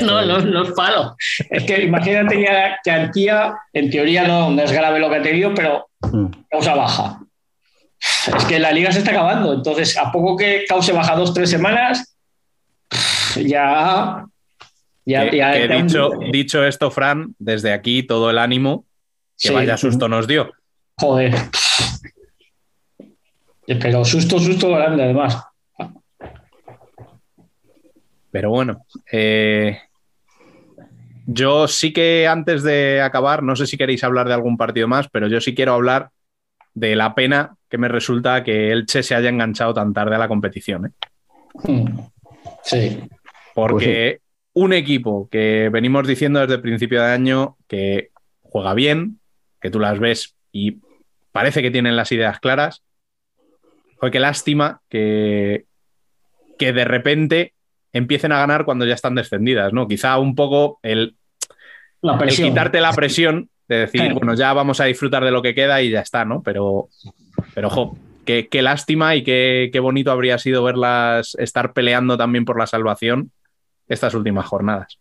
No, 0.00 0.24
no, 0.24 0.38
no 0.40 0.62
es 0.64 0.70
palo. 0.72 1.14
Es 1.50 1.64
que 1.64 1.82
imagínate 1.84 2.36
que- 2.36 2.74
que 2.82 2.90
Antía, 2.90 3.54
en 3.72 3.90
teoría 3.90 4.26
no, 4.26 4.50
no 4.50 4.62
es 4.62 4.72
grave 4.72 4.98
lo 4.98 5.08
que 5.10 5.16
ha 5.16 5.22
tenido, 5.22 5.52
pero 5.54 5.88
Mm. 6.10 6.26
causa 6.50 6.74
baja. 6.74 7.20
Es 8.36 8.44
que 8.46 8.58
la 8.58 8.72
liga 8.72 8.90
se 8.90 8.98
está 8.98 9.12
acabando. 9.12 9.52
Entonces, 9.54 9.96
a 9.96 10.10
poco 10.10 10.36
que 10.36 10.64
cause 10.68 10.92
baja 10.92 11.14
dos, 11.14 11.32
tres 11.32 11.48
semanas, 11.50 12.16
ya. 13.36 14.24
ya, 15.04 15.30
Que- 15.30 15.36
ya- 15.36 15.52
que 15.52 15.68
dicho, 15.68 16.10
dicho 16.32 16.64
esto, 16.64 16.90
Fran, 16.90 17.34
desde 17.38 17.72
aquí 17.72 18.02
todo 18.02 18.30
el 18.30 18.38
ánimo, 18.38 18.84
que 19.38 19.48
Sí. 19.48 19.54
vaya 19.54 19.76
susto 19.76 20.08
nos 20.08 20.26
dio. 20.26 20.50
Joder. 21.02 21.34
Pero 23.66 24.04
susto, 24.04 24.38
susto 24.38 24.70
grande, 24.70 25.02
además. 25.02 25.42
Pero 28.30 28.50
bueno, 28.50 28.86
eh, 29.10 29.80
yo 31.26 31.66
sí 31.66 31.92
que 31.92 32.28
antes 32.28 32.62
de 32.62 33.00
acabar, 33.00 33.42
no 33.42 33.56
sé 33.56 33.66
si 33.66 33.76
queréis 33.76 34.04
hablar 34.04 34.28
de 34.28 34.34
algún 34.34 34.56
partido 34.56 34.86
más, 34.86 35.08
pero 35.08 35.26
yo 35.26 35.40
sí 35.40 35.56
quiero 35.56 35.74
hablar 35.74 36.10
de 36.72 36.94
la 36.94 37.16
pena 37.16 37.56
que 37.68 37.78
me 37.78 37.88
resulta 37.88 38.44
que 38.44 38.70
el 38.70 38.86
Che 38.86 39.02
se 39.02 39.16
haya 39.16 39.28
enganchado 39.28 39.74
tan 39.74 39.92
tarde 39.92 40.14
a 40.14 40.20
la 40.20 40.28
competición. 40.28 40.86
¿eh? 40.86 40.90
Mm. 41.64 41.98
Sí. 42.62 43.00
Porque 43.56 44.20
un 44.52 44.72
equipo 44.72 45.28
que 45.28 45.68
venimos 45.72 46.06
diciendo 46.06 46.38
desde 46.38 46.54
el 46.54 46.62
principio 46.62 47.02
de 47.02 47.10
año 47.10 47.56
que 47.66 48.10
juega 48.42 48.72
bien, 48.72 49.18
que 49.60 49.68
tú 49.68 49.80
las 49.80 49.98
ves 49.98 50.36
y 50.52 50.78
parece 51.32 51.62
que 51.62 51.70
tienen 51.70 51.96
las 51.96 52.12
ideas 52.12 52.38
claras, 52.40 52.82
fue 53.98 54.10
que 54.10 54.20
lástima 54.20 54.80
que, 54.88 55.64
que 56.58 56.72
de 56.72 56.84
repente 56.84 57.54
empiecen 57.92 58.32
a 58.32 58.38
ganar 58.38 58.64
cuando 58.64 58.86
ya 58.86 58.94
están 58.94 59.14
descendidas, 59.14 59.72
¿no? 59.72 59.86
Quizá 59.88 60.18
un 60.18 60.34
poco 60.34 60.78
el, 60.82 61.16
La 62.00 62.16
el 62.16 62.34
quitarte 62.34 62.80
la 62.80 62.92
presión 62.92 63.48
de 63.68 63.76
decir, 63.78 64.02
Sí. 64.02 64.12
bueno, 64.12 64.34
ya 64.34 64.52
vamos 64.52 64.80
a 64.80 64.84
disfrutar 64.84 65.24
de 65.24 65.30
lo 65.30 65.42
que 65.42 65.54
queda 65.54 65.80
y 65.82 65.90
ya 65.90 66.00
está, 66.00 66.24
¿no? 66.24 66.42
Pero, 66.42 66.88
pero 67.54 67.70
jo, 67.70 67.96
qué, 68.24 68.48
qué 68.48 68.62
lástima 68.62 69.14
y 69.14 69.22
qué, 69.22 69.70
qué 69.72 69.80
bonito 69.80 70.10
habría 70.10 70.38
sido 70.38 70.64
verlas 70.64 71.36
estar 71.38 71.72
peleando 71.72 72.16
también 72.18 72.44
por 72.44 72.58
la 72.58 72.66
salvación 72.66 73.30
estas 73.88 74.14
últimas 74.14 74.46
jornadas. 74.46 74.98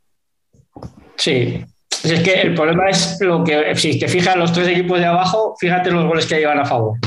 Sí. 1.16 1.66
Es 2.04 2.20
que 2.22 2.42
el 2.42 2.54
problema 2.56 2.90
es 2.90 3.18
lo 3.22 3.44
que, 3.44 3.76
si 3.76 4.00
te 4.00 4.08
fijas 4.08 4.36
los 4.36 4.52
tres 4.54 4.68
equipos 4.70 5.00
de 5.00 5.06
abajo, 5.06 5.56
fíjate 5.60 5.92
los 5.92 6.06
goles 6.06 6.26
que 6.26 6.40
llevan 6.40 6.60
a 6.60 6.66
favor. 6.66 6.98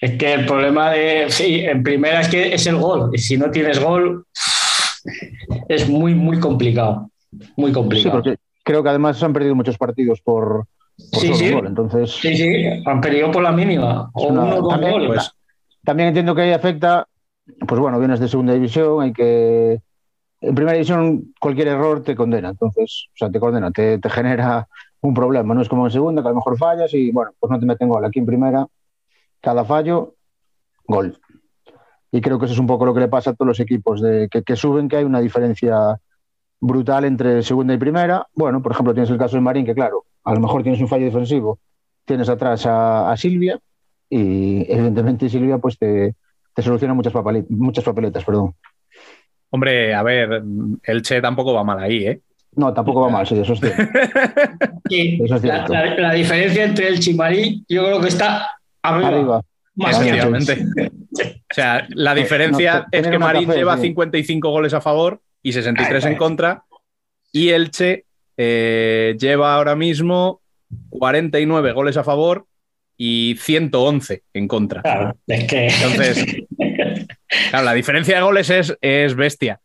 Es 0.00 0.12
que 0.18 0.34
el 0.34 0.46
problema 0.46 0.90
de, 0.90 1.26
sí, 1.28 1.60
en 1.60 1.82
primera 1.82 2.20
es 2.20 2.28
que 2.28 2.54
es 2.54 2.66
el 2.66 2.76
gol. 2.76 3.10
Y 3.12 3.18
si 3.18 3.36
no 3.36 3.50
tienes 3.50 3.82
gol, 3.82 4.26
es 5.68 5.88
muy, 5.88 6.14
muy 6.14 6.38
complicado. 6.40 7.10
Muy 7.56 7.70
Sí, 7.70 7.74
complicado. 7.74 8.12
porque 8.22 8.36
creo 8.62 8.82
que 8.82 8.88
además 8.90 9.18
se 9.18 9.24
han 9.24 9.32
perdido 9.32 9.54
muchos 9.54 9.76
partidos 9.78 10.20
por, 10.20 10.66
por 11.10 11.20
Sí, 11.20 11.34
sí. 11.34 11.50
gol, 11.52 11.66
entonces... 11.66 12.10
Sí, 12.12 12.36
sí, 12.36 12.64
han 12.86 13.00
perdido 13.00 13.30
por 13.30 13.42
la 13.42 13.52
mínima. 13.52 14.10
O 14.14 14.28
una- 14.28 14.42
uno 14.56 14.68
también, 14.68 14.92
goles. 14.92 15.08
pues, 15.08 15.30
También 15.84 16.08
entiendo 16.08 16.34
que 16.34 16.42
ahí 16.42 16.52
afecta, 16.52 17.06
pues 17.66 17.80
bueno, 17.80 17.98
vienes 17.98 18.20
de 18.20 18.28
segunda 18.28 18.52
división, 18.54 19.02
hay 19.02 19.12
que. 19.12 19.80
En 20.40 20.54
primera 20.54 20.74
división 20.74 21.32
cualquier 21.40 21.68
error 21.68 22.02
te 22.02 22.14
condena, 22.14 22.50
entonces, 22.50 23.06
o 23.14 23.16
sea, 23.16 23.30
te 23.30 23.40
condena, 23.40 23.70
te, 23.70 23.98
te 23.98 24.10
genera 24.10 24.68
un 25.00 25.14
problema. 25.14 25.54
No 25.54 25.62
es 25.62 25.68
como 25.68 25.86
en 25.86 25.92
segunda, 25.92 26.22
que 26.22 26.28
a 26.28 26.30
lo 26.32 26.36
mejor 26.36 26.58
fallas 26.58 26.92
y 26.92 27.10
bueno, 27.12 27.32
pues 27.38 27.50
no 27.50 27.58
te 27.58 27.66
meten 27.66 27.88
gol. 27.88 28.04
Aquí 28.04 28.18
en 28.18 28.26
primera, 28.26 28.66
cada 29.40 29.64
fallo, 29.64 30.14
gol. 30.86 31.18
Y 32.12 32.20
creo 32.20 32.38
que 32.38 32.44
eso 32.44 32.54
es 32.54 32.60
un 32.60 32.66
poco 32.66 32.86
lo 32.86 32.94
que 32.94 33.00
le 33.00 33.08
pasa 33.08 33.30
a 33.30 33.34
todos 33.34 33.48
los 33.48 33.60
equipos 33.60 34.00
de, 34.00 34.28
que, 34.30 34.42
que 34.42 34.56
suben, 34.56 34.88
que 34.88 34.98
hay 34.98 35.04
una 35.04 35.20
diferencia 35.20 35.98
brutal 36.60 37.04
entre 37.04 37.42
segunda 37.42 37.74
y 37.74 37.78
primera. 37.78 38.26
Bueno, 38.34 38.62
por 38.62 38.72
ejemplo, 38.72 38.94
tienes 38.94 39.10
el 39.10 39.18
caso 39.18 39.36
de 39.36 39.42
Marín, 39.42 39.66
que 39.66 39.74
claro, 39.74 40.04
a 40.24 40.34
lo 40.34 40.40
mejor 40.40 40.62
tienes 40.62 40.80
un 40.80 40.88
fallo 40.88 41.06
defensivo, 41.06 41.58
tienes 42.04 42.28
atrás 42.28 42.66
a, 42.66 43.10
a 43.10 43.16
Silvia, 43.16 43.58
y 44.08 44.70
evidentemente 44.72 45.28
Silvia 45.28 45.58
pues 45.58 45.78
te, 45.78 46.14
te 46.54 46.62
soluciona 46.62 46.94
muchas, 46.94 47.12
papali- 47.12 47.46
muchas 47.48 47.84
papeletas, 47.84 48.24
perdón. 48.24 48.54
Hombre, 49.54 49.94
a 49.94 50.02
ver, 50.02 50.42
el 50.82 51.02
Che 51.02 51.20
tampoco 51.20 51.54
va 51.54 51.62
mal 51.62 51.78
ahí, 51.78 52.04
¿eh? 52.08 52.20
No, 52.56 52.74
tampoco 52.74 53.02
va 53.02 53.08
mal, 53.08 53.24
sí, 53.24 53.38
eso 53.38 53.52
es 53.52 53.60
cierto. 53.60 53.82
Sí, 54.90 55.20
Eso 55.22 55.36
es 55.36 55.44
la, 55.44 55.66
cierto. 55.66 55.72
la- 55.72 55.94
la 55.94 56.12
diferencia 56.12 56.64
entre 56.64 56.88
el 56.88 56.98
Chimarí, 56.98 57.64
yo 57.68 57.84
creo 57.84 58.00
que 58.00 58.08
está 58.08 58.50
arriba. 58.82 59.08
Arriba. 59.08 59.42
Más 59.76 59.96
que 60.00 60.08
Efectivamente. 60.08 60.66
O 61.16 61.54
sea, 61.54 61.86
la 61.90 62.16
diferencia 62.16 62.80
no, 62.80 62.86
es 62.90 63.06
que 63.06 63.16
Marín 63.20 63.46
café, 63.46 63.58
lleva 63.58 63.76
sí. 63.76 63.82
55 63.82 64.50
goles 64.50 64.74
a 64.74 64.80
favor 64.80 65.20
y 65.40 65.52
63 65.52 66.04
en 66.06 66.16
contra. 66.16 66.64
Y 67.30 67.50
Elche 67.50 68.06
eh, 68.36 69.14
lleva 69.20 69.54
ahora 69.54 69.76
mismo 69.76 70.40
49 70.88 71.70
goles 71.70 71.96
a 71.96 72.02
favor 72.02 72.46
y 72.96 73.36
111 73.38 74.24
en 74.34 74.48
contra. 74.48 74.82
Claro, 74.82 75.16
es 75.28 75.44
que. 75.44 75.68
Entonces, 75.68 76.26
claro, 77.50 77.64
la 77.64 77.72
diferencia 77.74 78.16
de 78.16 78.22
goles 78.22 78.50
es, 78.50 78.76
es 78.80 79.14
bestia. 79.14 79.60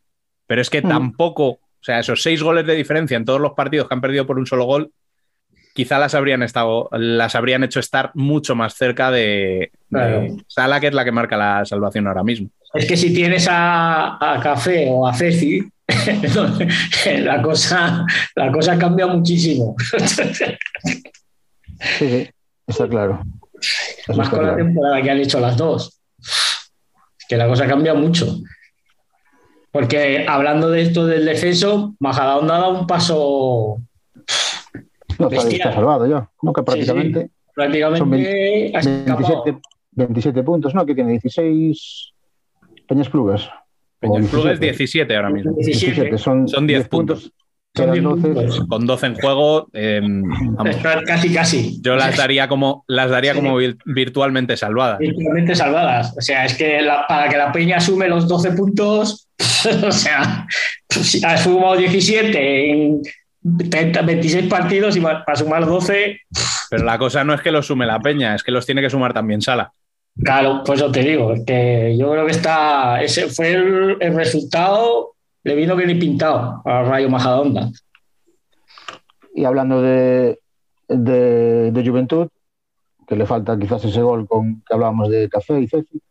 Pero 0.48 0.62
es 0.62 0.70
que 0.70 0.82
Mm. 0.82 0.90
tampoco, 0.90 1.46
o 1.48 1.60
sea, 1.82 2.00
esos 2.00 2.22
seis 2.24 2.42
goles 2.42 2.66
de 2.66 2.76
diferencia 2.76 3.18
en 3.18 3.26
todos 3.26 3.40
los 3.40 3.54
partidos 3.54 3.88
que 3.88 3.94
han 3.94 4.02
perdido 4.02 4.26
por 4.26 4.38
un 4.40 4.46
solo 4.48 4.66
gol, 4.66 4.92
quizá 5.74 6.00
las 6.00 6.16
habrían 6.16 6.42
estado, 6.44 6.90
las 6.92 7.36
habrían 7.36 7.64
hecho 7.64 7.80
estar 7.80 8.12
mucho 8.16 8.56
más 8.56 8.74
cerca 8.76 9.12
de, 9.12 9.22
de 9.22 9.72
Claro. 9.90 10.28
Sala, 10.48 10.80
que 10.80 10.88
es 10.88 10.94
la 10.94 11.06
que 11.06 11.12
marca 11.12 11.38
la 11.38 11.64
salvación 11.66 12.08
ahora 12.08 12.24
mismo. 12.24 12.50
Es 12.74 12.86
que 12.86 12.98
si 12.98 13.14
tienes 13.14 13.48
a, 13.50 14.18
a 14.36 14.40
Café 14.42 14.88
o 14.90 15.08
a 15.08 15.14
Ceci, 15.14 15.62
la 17.20 17.42
cosa, 17.42 18.06
la 18.36 18.52
cosa 18.52 18.78
cambia 18.78 19.08
muchísimo. 19.08 19.76
Sí, 21.98 22.10
sí, 22.10 22.30
está 22.68 22.88
claro. 22.88 23.22
Eso 23.62 24.14
Más 24.14 24.28
está 24.28 24.38
con 24.38 24.46
la 24.48 24.56
temporada 24.56 25.02
que 25.02 25.10
han 25.12 25.20
hecho 25.20 25.40
las 25.40 25.58
dos. 25.58 26.00
Que 27.30 27.38
la 27.38 27.48
cosa 27.48 27.66
cambia 27.68 27.94
mucho. 27.94 28.40
Porque 29.72 30.26
hablando 30.28 30.70
de 30.72 30.82
esto 30.82 31.06
del 31.06 31.26
descenso, 31.26 31.96
Majadahonda 32.00 32.58
da 32.58 32.68
un 32.68 32.88
paso. 32.88 33.78
No, 35.20 35.30
está, 35.30 35.74
salvado 35.74 36.08
ya, 36.08 36.30
¿no? 36.42 36.54
Que 36.54 36.62
Sí, 36.62 36.66
prácticamente. 36.66 37.30
Prácticamente 37.54 38.00
Son 38.00 38.14
ha 38.76 38.80
escapado. 38.80 39.44
27, 39.44 39.62
27 39.92 40.44
puntos, 40.44 40.74
¿no? 40.74 40.86
Que 40.86 40.96
tiene 40.96 41.12
16 41.12 42.14
Peñas 42.88 43.10
Plugas. 43.10 43.48
Peñas 44.00 44.28
Plugas 44.28 44.60
17. 44.60 44.66
17 44.66 45.16
ahora 45.16 45.30
mismo. 45.30 45.54
17. 45.56 46.18
Son, 46.18 46.48
Son 46.48 46.66
10 46.66 46.88
puntos. 46.88 47.32
Son 47.76 47.92
10 47.92 48.04
12. 48.04 48.22
puntos. 48.28 48.66
Con 48.68 48.86
12 48.88 49.06
en 49.06 49.16
juego, 49.16 49.68
eh, 49.74 50.02
vamos, 50.04 50.76
Está 50.76 51.02
Casi, 51.04 51.34
casi. 51.34 51.80
yo 51.82 51.96
las 51.96 52.18
daría 52.18 52.48
como, 52.48 52.84
las 52.88 53.10
daría 53.12 53.34
Sí. 53.34 53.40
como 53.40 53.58
vir- 53.60 53.78
virtualmente 53.86 54.58
salvadas. 54.58 54.98
Virtualmente 55.00 55.56
salvadas. 55.56 56.14
O 56.18 56.22
sea, 56.22 56.46
es 56.46 56.56
que 56.56 56.82
la- 56.82 57.06
para 57.08 57.30
que 57.30 57.38
la 57.38 57.52
Peña 57.52 57.80
sume 57.80 58.08
los 58.10 58.28
12 58.28 58.52
puntos, 58.52 59.28
o 59.88 59.92
sea, 59.92 60.48
si 60.90 61.24
has 61.24 61.44
fumado 61.44 61.78
17 61.78 62.72
en 62.72 63.02
30, 63.70 64.02
26 64.02 64.48
partidos 64.48 64.98
y 64.98 65.00
para 65.02 65.36
sumar 65.36 65.66
12, 65.66 66.20
Pero 66.70 66.84
la 66.84 66.98
cosa 66.98 67.24
no 67.24 67.34
es 67.34 67.42
que 67.42 67.52
los 67.52 67.66
sume 67.68 67.86
la 67.86 68.00
peña, 68.00 68.36
es 68.36 68.44
que 68.44 68.52
los 68.52 68.66
tiene 68.66 68.82
que 68.82 68.90
sumar 68.90 69.14
también 69.14 69.42
Sala. 69.42 69.72
claro, 70.24 70.62
pues 70.66 70.80
eso 70.82 70.92
te 70.92 71.02
digo, 71.02 71.34
es 71.34 71.44
que 71.46 71.96
yo 71.98 72.12
creo 72.12 72.26
que 72.26 72.32
está, 72.32 73.02
ese 73.02 73.28
fue 73.30 73.54
el, 73.54 73.98
el 74.02 74.14
resultado, 74.16 75.14
le 75.44 75.56
vino 75.56 75.76
que 75.78 75.86
ni 75.86 75.96
pintado 75.96 76.62
a 76.66 76.84
Rayo 76.84 77.10
Majadahonda. 77.10 77.70
Y 79.34 79.46
hablando 79.46 79.82
de, 79.82 80.40
de, 80.88 81.72
de 81.72 81.88
Juventud, 81.88 82.28
que 83.08 83.16
le 83.16 83.26
falta 83.26 83.58
quizás 83.58 83.84
ese 83.86 84.02
gol 84.02 84.28
con 84.28 84.62
que 84.68 84.74
hablábamos 84.74 85.10
de 85.10 85.30
Café 85.30 85.60
y 85.62 85.68
Ceci. 85.68 86.02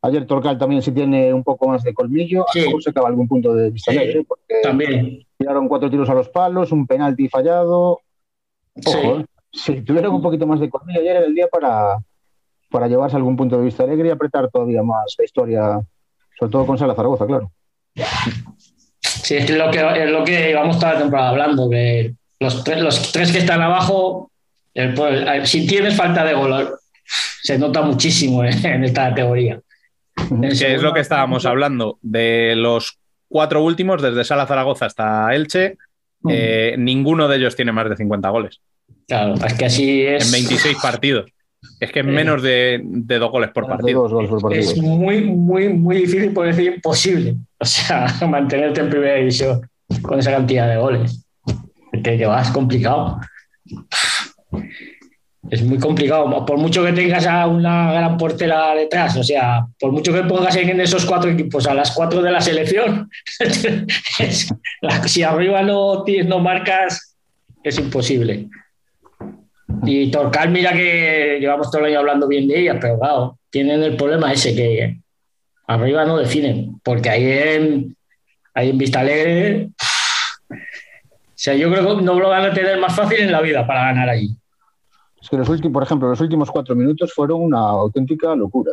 Ayer 0.00 0.26
Torcal 0.26 0.56
también 0.58 0.80
sí 0.80 0.92
tiene 0.92 1.34
un 1.34 1.42
poco 1.42 1.68
más 1.68 1.82
de 1.82 1.92
colmillo, 1.92 2.42
a 2.48 2.52
Sí. 2.52 2.60
mejor 2.60 2.82
se 2.82 2.90
acaba 2.90 3.08
algún 3.08 3.26
punto 3.26 3.52
de 3.54 3.70
vista 3.70 3.92
Sí. 3.92 4.24
porque 4.26 4.54
También. 4.62 5.26
tiraron 5.36 5.68
cuatro 5.68 5.90
tiros 5.90 6.08
a 6.08 6.14
los 6.14 6.28
palos, 6.28 6.70
un 6.72 6.86
penalti 6.86 7.28
fallado. 7.28 8.00
Sí. 8.76 8.92
Ojo, 8.96 9.20
¿eh? 9.20 9.26
si 9.52 9.80
tuvieron 9.82 10.14
un 10.14 10.22
poquito 10.22 10.46
más 10.46 10.60
de 10.60 10.70
colmillo 10.70 11.00
ayer 11.00 11.16
era 11.16 11.26
el 11.26 11.34
día 11.34 11.48
para, 11.48 11.98
para 12.70 12.86
llevarse 12.86 13.16
algún 13.16 13.36
punto 13.36 13.56
de 13.58 13.64
vista 13.64 13.82
alegre 13.82 14.08
y 14.08 14.10
apretar 14.12 14.48
todavía 14.50 14.82
más 14.84 15.14
la 15.18 15.24
historia, 15.24 15.80
sobre 16.38 16.52
todo 16.52 16.66
con 16.66 16.78
Sala 16.78 16.94
Zaragoza, 16.94 17.26
claro. 17.26 17.50
Sí, 19.22 19.36
es 19.36 19.50
lo 19.50 19.70
que, 19.70 19.78
es 20.04 20.10
lo 20.10 20.24
que 20.24 20.48
llevamos 20.48 20.78
toda 20.78 20.94
la 20.94 20.98
temporada 21.00 21.28
hablando, 21.30 21.68
que 21.70 22.12
los, 22.40 22.62
tres- 22.64 22.80
los 22.80 23.12
tres 23.12 23.32
que 23.32 23.38
están 23.38 23.60
abajo, 23.62 24.30
el- 24.74 24.94
pues, 24.94 25.48
si 25.50 25.66
tienes 25.66 25.96
falta 25.96 26.24
de 26.24 26.34
gol, 26.34 26.70
se 27.42 27.58
nota 27.58 27.82
muchísimo 27.82 28.44
en, 28.44 28.64
en 28.66 28.84
esta 28.84 29.08
categoría. 29.10 29.60
Que 30.40 30.74
es 30.74 30.82
lo 30.82 30.92
que 30.92 31.00
estábamos 31.00 31.46
hablando. 31.46 31.98
De 32.02 32.54
los 32.56 32.98
cuatro 33.28 33.62
últimos, 33.62 34.02
desde 34.02 34.24
Sala 34.24 34.46
Zaragoza 34.46 34.86
hasta 34.86 35.32
Elche, 35.34 35.76
eh, 36.28 36.74
ninguno 36.78 37.28
de 37.28 37.36
ellos 37.36 37.54
tiene 37.56 37.72
más 37.72 37.88
de 37.88 37.96
50 37.96 38.28
goles. 38.28 38.60
Claro, 39.06 39.34
es 39.34 39.54
que 39.54 39.64
así 39.66 40.02
es. 40.02 40.26
En 40.26 40.32
26 40.32 40.76
partidos. 40.82 41.30
Es 41.80 41.90
que 41.92 42.00
es 42.00 42.06
menos 42.06 42.42
de, 42.42 42.80
de 42.84 43.18
dos 43.18 43.30
goles 43.30 43.50
por 43.50 43.66
partido. 43.66 44.02
dos 44.02 44.12
goles 44.12 44.30
por 44.30 44.40
partido. 44.42 44.62
Es 44.62 44.76
muy, 44.80 45.22
muy, 45.24 45.68
muy 45.68 45.96
difícil, 45.96 46.32
por 46.32 46.46
decir 46.46 46.74
imposible. 46.74 47.36
O 47.58 47.64
sea, 47.64 48.06
mantenerte 48.28 48.80
en 48.80 48.90
primera 48.90 49.14
división 49.16 49.68
con 50.02 50.18
esa 50.18 50.30
cantidad 50.32 50.68
de 50.68 50.76
goles. 50.76 51.24
Que, 52.02 52.16
que 52.18 52.26
va, 52.26 52.42
es 52.42 52.50
complicado. 52.50 53.18
Es 55.50 55.62
muy 55.62 55.78
complicado. 55.78 56.44
Por 56.44 56.58
mucho 56.58 56.84
que 56.84 56.92
tengas 56.92 57.26
a 57.26 57.46
una 57.46 57.92
gran 57.92 58.16
portera 58.18 58.74
detrás, 58.74 59.16
o 59.16 59.22
sea, 59.24 59.66
por 59.80 59.92
mucho 59.92 60.12
que 60.12 60.22
pongas 60.22 60.54
en 60.56 60.78
esos 60.80 61.06
cuatro 61.06 61.30
equipos 61.30 61.66
a 61.66 61.74
las 61.74 61.90
cuatro 61.92 62.20
de 62.22 62.30
la 62.30 62.40
selección, 62.40 63.08
es- 64.18 64.52
la- 64.82 65.08
si 65.08 65.22
arriba 65.22 65.62
no, 65.62 66.02
tienes- 66.04 66.26
no 66.28 66.38
marcas, 66.38 67.16
es 67.62 67.78
imposible. 67.78 68.48
Y 69.84 70.10
Torcal, 70.10 70.50
mira 70.50 70.72
que 70.72 71.38
llevamos 71.40 71.70
todo 71.70 71.80
el 71.82 71.88
año 71.92 72.00
hablando 72.00 72.26
bien 72.26 72.48
de 72.48 72.60
ella, 72.60 72.78
pero 72.80 72.98
claro, 72.98 73.38
tienen 73.50 73.82
el 73.82 73.96
problema 73.96 74.32
ese 74.32 74.54
que 74.54 74.98
arriba 75.66 76.04
no 76.04 76.16
definen, 76.16 76.80
porque 76.82 77.10
ahí 77.10 77.24
en, 77.30 77.96
ahí 78.54 78.70
en 78.70 78.78
Vista 78.78 79.00
Alegre, 79.00 79.68
o 80.50 80.54
sea, 81.34 81.54
yo 81.54 81.70
creo 81.70 81.96
que 81.98 82.02
no 82.02 82.18
lo 82.18 82.28
van 82.30 82.44
a 82.46 82.52
tener 82.54 82.78
más 82.78 82.94
fácil 82.96 83.20
en 83.20 83.30
la 83.32 83.40
vida 83.40 83.66
para 83.66 83.84
ganar 83.84 84.08
allí. 84.08 84.30
Es 85.20 85.28
que 85.28 85.36
los 85.36 85.48
últimos, 85.48 85.72
por 85.72 85.82
ejemplo, 85.82 86.08
los 86.08 86.20
últimos 86.20 86.50
cuatro 86.50 86.74
minutos 86.74 87.12
fueron 87.12 87.42
una 87.42 87.58
auténtica 87.60 88.34
locura. 88.34 88.72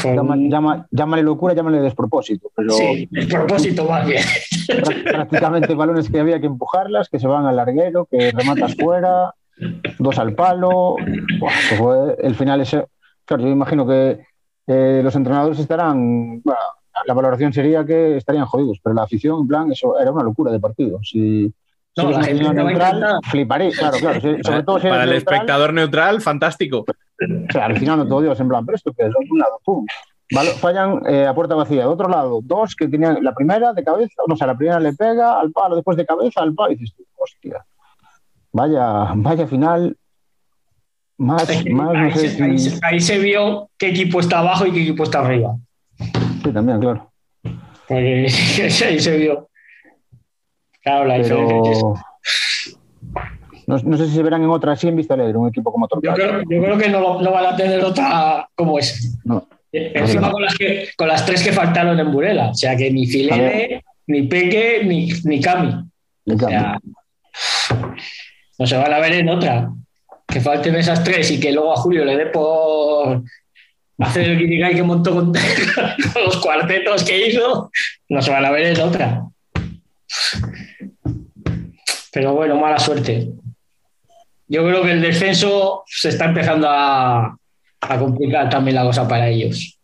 Fue 0.00 0.14
Llama- 0.14 0.36
llama- 0.36 0.86
llámale 0.90 1.22
locura, 1.22 1.54
llámale 1.54 1.80
despropósito, 1.80 2.50
pero 2.54 2.72
Sí, 2.74 3.08
el 3.12 3.28
propósito 3.28 3.84
más 3.88 4.06
bien. 4.06 4.22
prá- 4.68 5.02
prácticamente 5.04 5.74
balones 5.74 6.08
que 6.10 6.20
había 6.20 6.38
que 6.40 6.46
empujarlas, 6.46 7.08
que 7.08 7.18
se 7.18 7.26
van 7.26 7.46
al 7.46 7.56
larguero, 7.56 8.06
que 8.10 8.30
rematas 8.32 8.74
fuera, 8.76 9.34
dos 9.98 10.18
al 10.18 10.34
palo. 10.34 10.96
Buah, 11.38 11.52
eso 11.58 11.76
fue 11.76 12.16
el 12.20 12.34
final 12.34 12.60
ese. 12.60 12.86
Claro, 13.24 13.42
yo 13.44 13.48
imagino 13.50 13.86
que 13.86 14.20
eh, 14.66 15.00
los 15.02 15.14
entrenadores 15.16 15.58
estarán. 15.58 16.40
bueno, 16.42 16.58
la 17.06 17.14
valoración 17.14 17.52
sería 17.52 17.84
que 17.84 18.16
estarían 18.16 18.46
jodidos, 18.46 18.78
pero 18.82 18.94
la 18.94 19.02
afición, 19.02 19.40
en 19.40 19.48
plan, 19.48 19.72
eso 19.72 19.98
era 19.98 20.10
una 20.12 20.22
locura 20.22 20.52
de 20.52 20.60
partido. 20.60 20.98
Si, 21.02 21.46
si 21.48 21.52
No, 21.96 22.04
eres 22.04 22.16
la 22.18 22.24
gente 22.24 22.54
neutral, 22.54 23.18
fliparé, 23.30 23.70
claro, 23.72 23.98
claro. 23.98 24.20
si- 24.20 24.42
sobre 24.42 24.62
todo 24.62 24.78
si 24.78 24.88
Para 24.88 25.04
el 25.04 25.10
neutral, 25.10 25.34
espectador 25.34 25.72
neutral, 25.72 26.20
fantástico. 26.20 26.84
o 26.88 27.52
sea, 27.52 27.64
alucinando 27.66 28.06
todo 28.06 28.20
Dios, 28.22 28.38
en 28.40 28.48
plan, 28.48 28.64
pero 28.64 28.76
esto 28.76 28.92
que 28.92 29.02
es, 29.06 29.08
de 29.08 29.14
un 29.30 29.38
lado, 29.38 29.58
pum. 29.64 29.84
Fallan 30.60 31.02
eh, 31.06 31.26
a 31.26 31.34
puerta 31.34 31.54
vacía. 31.54 31.80
De 31.82 31.86
otro 31.86 32.08
lado, 32.08 32.40
dos 32.42 32.74
que 32.74 32.88
tenían 32.88 33.22
la 33.22 33.34
primera 33.34 33.72
de 33.72 33.84
cabeza, 33.84 34.22
no, 34.26 34.34
o 34.34 34.36
sea, 34.36 34.46
la 34.46 34.56
primera 34.56 34.80
le 34.80 34.92
pega 34.94 35.38
al 35.40 35.50
palo, 35.52 35.76
después 35.76 35.96
de 35.96 36.06
cabeza 36.06 36.42
al 36.42 36.54
palo, 36.54 36.72
y 36.72 36.76
dices 36.76 36.94
tú, 36.96 37.04
hostia. 37.18 37.64
Vaya, 38.54 39.12
vaya 39.16 39.46
final. 39.48 39.96
Más, 41.18 41.42
más, 41.70 41.94
ahí, 41.96 42.10
no 42.10 42.16
sé 42.16 42.28
se, 42.30 42.42
ahí 42.44 42.58
si. 42.58 42.70
se- 42.70 42.80
ahí 42.86 43.00
se 43.00 43.18
vio 43.18 43.68
qué 43.76 43.88
equipo 43.88 44.20
está 44.20 44.38
abajo 44.38 44.64
y 44.66 44.72
qué 44.72 44.82
equipo 44.82 45.02
está 45.02 45.18
arriba. 45.20 45.56
Sí, 46.42 46.52
también, 46.52 46.78
claro. 46.80 47.10
Porque 47.88 48.26
ahí 48.86 49.00
se 49.00 49.16
vio. 49.18 49.48
Claro, 50.82 51.04
la 51.06 51.18
diferencia 51.18 51.72
es- 51.72 51.78
Pero. 51.78 51.94
No, 53.66 53.78
no 53.78 53.96
sé 53.96 54.06
si 54.08 54.14
se 54.14 54.22
verán 54.22 54.42
en 54.42 54.50
otra 54.50 54.72
así 54.72 54.86
en 54.86 54.94
Vista 54.96 55.14
Alegre, 55.14 55.36
un 55.38 55.48
equipo 55.48 55.72
como 55.72 55.86
Yo 55.86 56.00
Torcal. 56.00 56.14
creo, 56.14 56.42
yo 56.48 56.62
creo 56.64 56.78
que 56.78 56.88
no, 56.90 57.20
no 57.20 57.30
van 57.32 57.46
a 57.46 57.56
tener 57.56 57.82
otra 57.82 58.46
como 58.54 58.78
esa. 58.78 58.94
No. 59.24 59.48
Encima 59.72 60.30
con 60.30 60.42
las, 60.42 60.54
que, 60.56 60.88
con 60.96 61.08
las 61.08 61.26
tres 61.26 61.42
que 61.42 61.50
faltaron 61.52 61.98
en 61.98 62.12
Burela. 62.12 62.50
O 62.50 62.54
sea 62.54 62.76
que 62.76 62.90
ni 62.92 63.06
Filene, 63.06 63.82
ni 64.06 64.22
Peque, 64.28 64.82
ni, 64.84 65.08
ni 65.24 65.40
Cami. 65.40 65.68
O 66.26 66.36
cambio. 66.36 66.48
sea, 66.48 66.78
no 68.58 68.66
se 68.66 68.76
van 68.76 68.92
a 68.92 68.98
ver 69.00 69.12
en 69.14 69.28
otra. 69.28 69.70
Que 70.26 70.40
falten 70.40 70.74
esas 70.76 71.04
tres 71.04 71.30
y 71.30 71.38
que 71.40 71.52
luego 71.52 71.72
a 71.72 71.76
Julio 71.76 72.04
le 72.04 72.16
dé 72.16 72.26
por 72.26 73.22
hacer 73.98 74.30
el 74.30 74.38
guirigay 74.38 74.74
que 74.74 74.82
montó 74.82 75.14
con, 75.14 75.32
con 76.12 76.22
los 76.24 76.36
cuartetos 76.38 77.04
que 77.04 77.28
hizo. 77.28 77.70
No 78.08 78.22
se 78.22 78.30
van 78.30 78.44
a 78.44 78.50
ver 78.50 78.66
en 78.76 78.80
otra. 78.80 79.22
Pero 82.12 82.34
bueno, 82.34 82.56
mala 82.56 82.78
suerte. 82.78 83.28
Yo 84.46 84.62
creo 84.64 84.82
que 84.82 84.92
el 84.92 85.02
descenso 85.02 85.82
se 85.86 86.10
está 86.10 86.26
empezando 86.26 86.68
a, 86.70 87.36
a 87.80 87.98
complicar 87.98 88.48
también 88.48 88.76
la 88.76 88.84
cosa 88.84 89.06
para 89.08 89.28
ellos. 89.28 89.78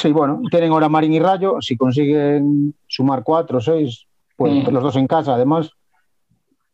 Sí, 0.00 0.10
bueno, 0.10 0.42
tienen 0.50 0.72
ahora 0.72 0.88
Marín 0.88 1.12
y 1.14 1.20
Rayo. 1.20 1.56
Si 1.60 1.76
consiguen 1.76 2.74
sumar 2.86 3.22
cuatro 3.22 3.58
o 3.58 3.60
seis, 3.60 4.04
pues 4.36 4.52
Mm. 4.52 4.70
los 4.72 4.82
dos 4.82 4.96
en 4.96 5.06
casa, 5.06 5.34
además. 5.34 5.70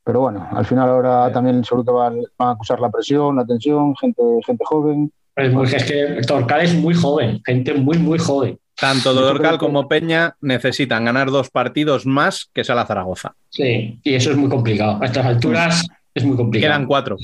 Pero 0.09 0.21
bueno, 0.21 0.49
al 0.53 0.65
final 0.65 0.89
ahora 0.89 1.31
también 1.31 1.63
seguro 1.65 1.85
que 1.85 1.91
van, 1.93 2.17
van 2.39 2.49
a 2.49 2.53
acusar 2.53 2.81
la 2.81 2.89
presión, 2.91 3.37
la 3.37 3.45
tensión, 3.45 3.95
gente, 3.95 4.23
gente 4.47 4.65
joven. 4.65 5.13
Es, 5.37 5.53
muy- 5.53 5.67
es 5.67 5.85
que 5.85 6.23
Torcal 6.27 6.63
es 6.63 6.73
muy 6.75 6.95
joven, 6.95 7.43
gente 7.45 7.75
muy, 7.75 7.99
muy 7.99 8.19
joven. 8.19 8.59
Tanto 8.75 9.13
Dorcal 9.13 9.59
como 9.59 9.87
Peña 9.87 10.35
necesitan 10.41 11.05
ganar 11.05 11.31
dos 11.31 11.51
partidos 11.51 12.07
más 12.07 12.49
que 12.55 12.65
Sala 12.65 12.87
Zaragoza. 12.87 13.35
Sí, 13.51 14.01
y 14.03 14.15
eso 14.15 14.31
es 14.31 14.39
muy 14.39 14.49
complicado. 14.49 14.99
A 15.03 15.05
estas 15.05 15.27
alturas 15.27 15.87
es 16.15 16.25
muy 16.25 16.39
complicado. 16.39 16.73
Quedan 16.73 16.87
cuatro. 16.87 17.17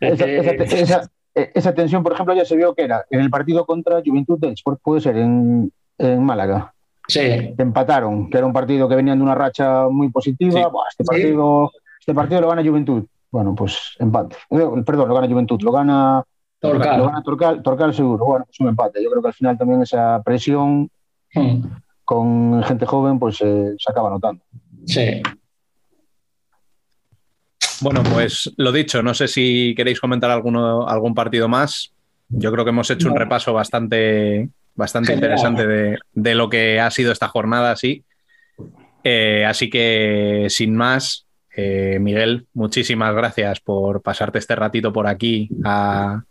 Esa, 0.00 0.24
Eh, 0.26 0.56
esa- 0.58 0.76
esa- 0.76 1.10
esa 1.34 1.74
tensión, 1.74 2.02
por 2.02 2.14
ejemplo, 2.14 2.34
ya 2.34 2.46
se 2.46 2.56
vio 2.56 2.74
que 2.74 2.84
era 2.84 3.04
en 3.10 3.20
el 3.20 3.28
partido 3.28 3.66
contra 3.66 4.00
Juventud 4.02 4.38
del 4.38 4.52
Sport, 4.54 4.80
puede 4.82 5.02
ser 5.02 5.18
en, 5.18 5.70
en 5.98 6.24
Málaga. 6.24 6.72
sí, 7.08 7.20
empataron, 7.58 8.30
que 8.30 8.38
era 8.38 8.46
un 8.46 8.52
partido 8.52 8.88
que 8.88 8.94
venían 8.94 9.18
de 9.18 9.24
una 9.24 9.34
racha 9.34 9.88
muy 9.88 10.10
positiva. 10.10 10.52
Sí. 10.52 10.68
Buah, 10.70 10.84
este, 10.88 11.04
Sí. 11.04 11.34
Este 12.00 12.14
partido 12.14 12.40
lo 12.40 12.48
gana 12.48 12.64
Juventud. 12.64 13.04
Bueno, 13.30 13.54
pues 13.54 13.94
empate. 14.00 14.36
Eh, 14.50 14.82
Perdón, 14.84 15.08
lo 15.08 15.14
gana 15.14 15.28
Juventud, 15.28 15.60
lo 15.62 15.70
gana, 15.70 16.24
Torcal. 16.58 16.98
lo 16.98 17.06
gana 17.06 17.22
Torcal, 17.22 17.62
Torcal 17.62 17.94
seguro. 17.94 18.24
Bueno, 18.24 18.44
pues 18.46 18.58
un 18.58 18.68
empate. 18.68 19.02
Yo 19.02 19.10
creo 19.10 19.22
que 19.22 19.28
al 19.28 19.34
final 19.34 19.56
también 19.56 19.82
esa 19.82 20.20
presión 20.24 20.90
Mm, 21.34 21.62
con 22.04 22.62
gente 22.64 22.86
joven 22.86 23.18
pues 23.18 23.40
eh, 23.40 23.74
se 23.78 23.90
acaba 23.90 24.10
notando. 24.10 24.42
Sí. 24.86 25.22
Bueno, 27.82 28.02
pues 28.02 28.52
lo 28.56 28.72
dicho, 28.72 29.02
no 29.02 29.14
sé 29.14 29.28
si 29.28 29.74
queréis 29.76 30.00
comentar 30.00 30.30
alguno, 30.30 30.86
algún 30.86 31.14
partido 31.14 31.48
más. 31.48 31.92
Yo 32.28 32.52
creo 32.52 32.64
que 32.64 32.70
hemos 32.70 32.90
hecho 32.90 33.08
un 33.08 33.16
repaso 33.16 33.52
bastante, 33.52 34.50
bastante 34.74 35.14
interesante 35.14 35.66
de, 35.66 35.98
de 36.12 36.34
lo 36.34 36.48
que 36.48 36.78
ha 36.78 36.90
sido 36.90 37.10
esta 37.10 37.28
jornada, 37.28 37.74
sí. 37.76 38.04
Eh, 39.02 39.44
así 39.46 39.70
que, 39.70 40.46
sin 40.50 40.76
más, 40.76 41.26
Eh, 41.56 41.98
Miguel, 42.00 42.46
muchísimas 42.54 43.14
gracias 43.14 43.60
por 43.60 44.02
pasarte 44.02 44.38
este 44.38 44.54
ratito 44.54 44.92
por 44.92 45.06
aquí 45.08 45.48
a, 45.64 46.22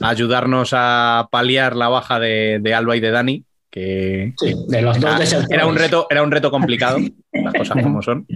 a 0.00 0.08
ayudarnos 0.08 0.70
a 0.72 1.28
paliar 1.30 1.76
la 1.76 1.88
baja 1.88 2.18
de, 2.18 2.58
de 2.62 2.74
Alba 2.74 2.96
y 2.96 3.00
de 3.00 3.10
Dani, 3.10 3.44
que 3.70 4.32
Sí, 4.38 4.54
de 4.68 4.80
los 4.82 4.98
dos 4.98 5.10
era, 5.10 5.18
desertores. 5.18 5.50
era 5.50 5.66
un 5.66 5.76
reto, 5.76 6.06
era 6.08 6.22
un 6.22 6.30
reto 6.30 6.50
complicado, 6.50 6.98
las 7.32 7.52
cosas 7.54 7.82
como 7.82 8.00
son. 8.00 8.26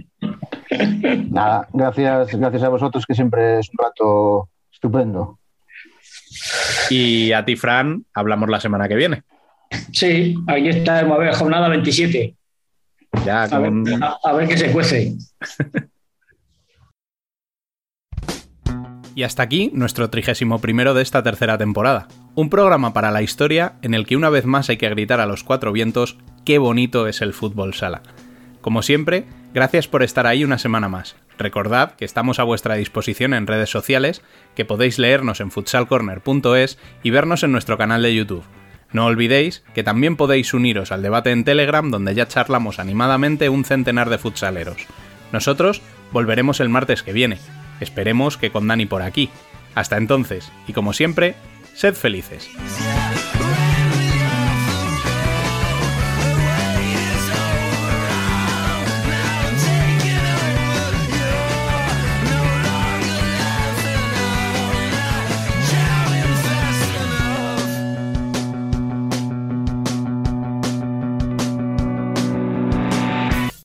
Nada, 1.31 1.67
gracias, 1.73 2.35
gracias 2.35 2.63
a 2.63 2.69
vosotros, 2.69 3.05
que 3.07 3.15
siempre 3.15 3.59
es 3.59 3.69
un 3.69 3.83
rato 3.83 4.49
estupendo. 4.71 5.39
Y 6.91 7.31
a 7.31 7.43
ti, 7.43 7.55
Fran, 7.55 8.05
hablamos 8.13 8.49
la 8.49 8.59
semana 8.59 8.87
que 8.87 8.95
viene. 8.95 9.23
Sí, 9.91 10.35
ahí 10.47 10.69
está, 10.69 10.99
a 10.99 11.17
ver, 11.17 11.33
jornada 11.33 11.69
27. 11.69 12.35
Ya 13.25 13.43
A 13.43 13.59
ver, 13.59 13.71
a- 14.01 14.17
a 14.23 14.33
ver 14.33 14.47
qué 14.47 14.57
se 14.57 14.71
cuece. 14.71 15.13
Y 19.15 19.23
hasta 19.23 19.43
aquí 19.43 19.71
nuestro 19.73 20.09
trigésimo 20.09 20.59
primero 20.59 20.93
de 20.93 21.01
esta 21.01 21.23
tercera 21.23 21.57
temporada. 21.57 22.07
Un 22.35 22.49
programa 22.49 22.93
para 22.93 23.11
la 23.11 23.21
historia 23.21 23.73
en 23.81 23.93
el 23.93 24.05
que 24.05 24.15
una 24.15 24.29
vez 24.29 24.45
más 24.45 24.69
hay 24.69 24.77
que 24.77 24.89
gritar 24.89 25.19
a 25.19 25.25
los 25.25 25.43
cuatro 25.43 25.71
vientos 25.71 26.17
qué 26.45 26.57
bonito 26.57 27.07
es 27.07 27.21
el 27.21 27.33
fútbol 27.33 27.73
sala. 27.73 28.01
Como 28.61 28.81
siempre, 28.81 29.25
gracias 29.53 29.87
por 29.87 30.03
estar 30.03 30.27
ahí 30.27 30.43
una 30.43 30.57
semana 30.57 30.89
más. 30.89 31.15
Recordad 31.37 31.95
que 31.95 32.05
estamos 32.05 32.39
a 32.39 32.43
vuestra 32.43 32.75
disposición 32.75 33.33
en 33.33 33.47
redes 33.47 33.69
sociales, 33.69 34.21
que 34.55 34.65
podéis 34.65 34.99
leernos 34.99 35.39
en 35.39 35.51
futsalcorner.es 35.51 36.77
y 37.01 37.09
vernos 37.09 37.43
en 37.43 37.51
nuestro 37.51 37.77
canal 37.77 38.01
de 38.01 38.13
YouTube. 38.13 38.43
No 38.91 39.05
olvidéis 39.05 39.63
que 39.73 39.83
también 39.83 40.15
podéis 40.15 40.53
uniros 40.53 40.91
al 40.91 41.01
debate 41.01 41.31
en 41.31 41.43
Telegram 41.43 41.89
donde 41.89 42.15
ya 42.15 42.27
charlamos 42.27 42.79
animadamente 42.79 43.49
un 43.49 43.63
centenar 43.63 44.09
de 44.09 44.17
futsaleros. 44.17 44.87
Nosotros 45.31 45.81
volveremos 46.11 46.59
el 46.59 46.69
martes 46.69 47.03
que 47.03 47.13
viene. 47.13 47.37
Esperemos 47.79 48.37
que 48.37 48.51
con 48.51 48.67
Dani 48.67 48.85
por 48.85 49.01
aquí. 49.01 49.29
Hasta 49.75 49.97
entonces, 49.97 50.51
y 50.67 50.73
como 50.73 50.93
siempre, 50.93 51.35
sed 51.73 51.93
felices. 51.93 52.49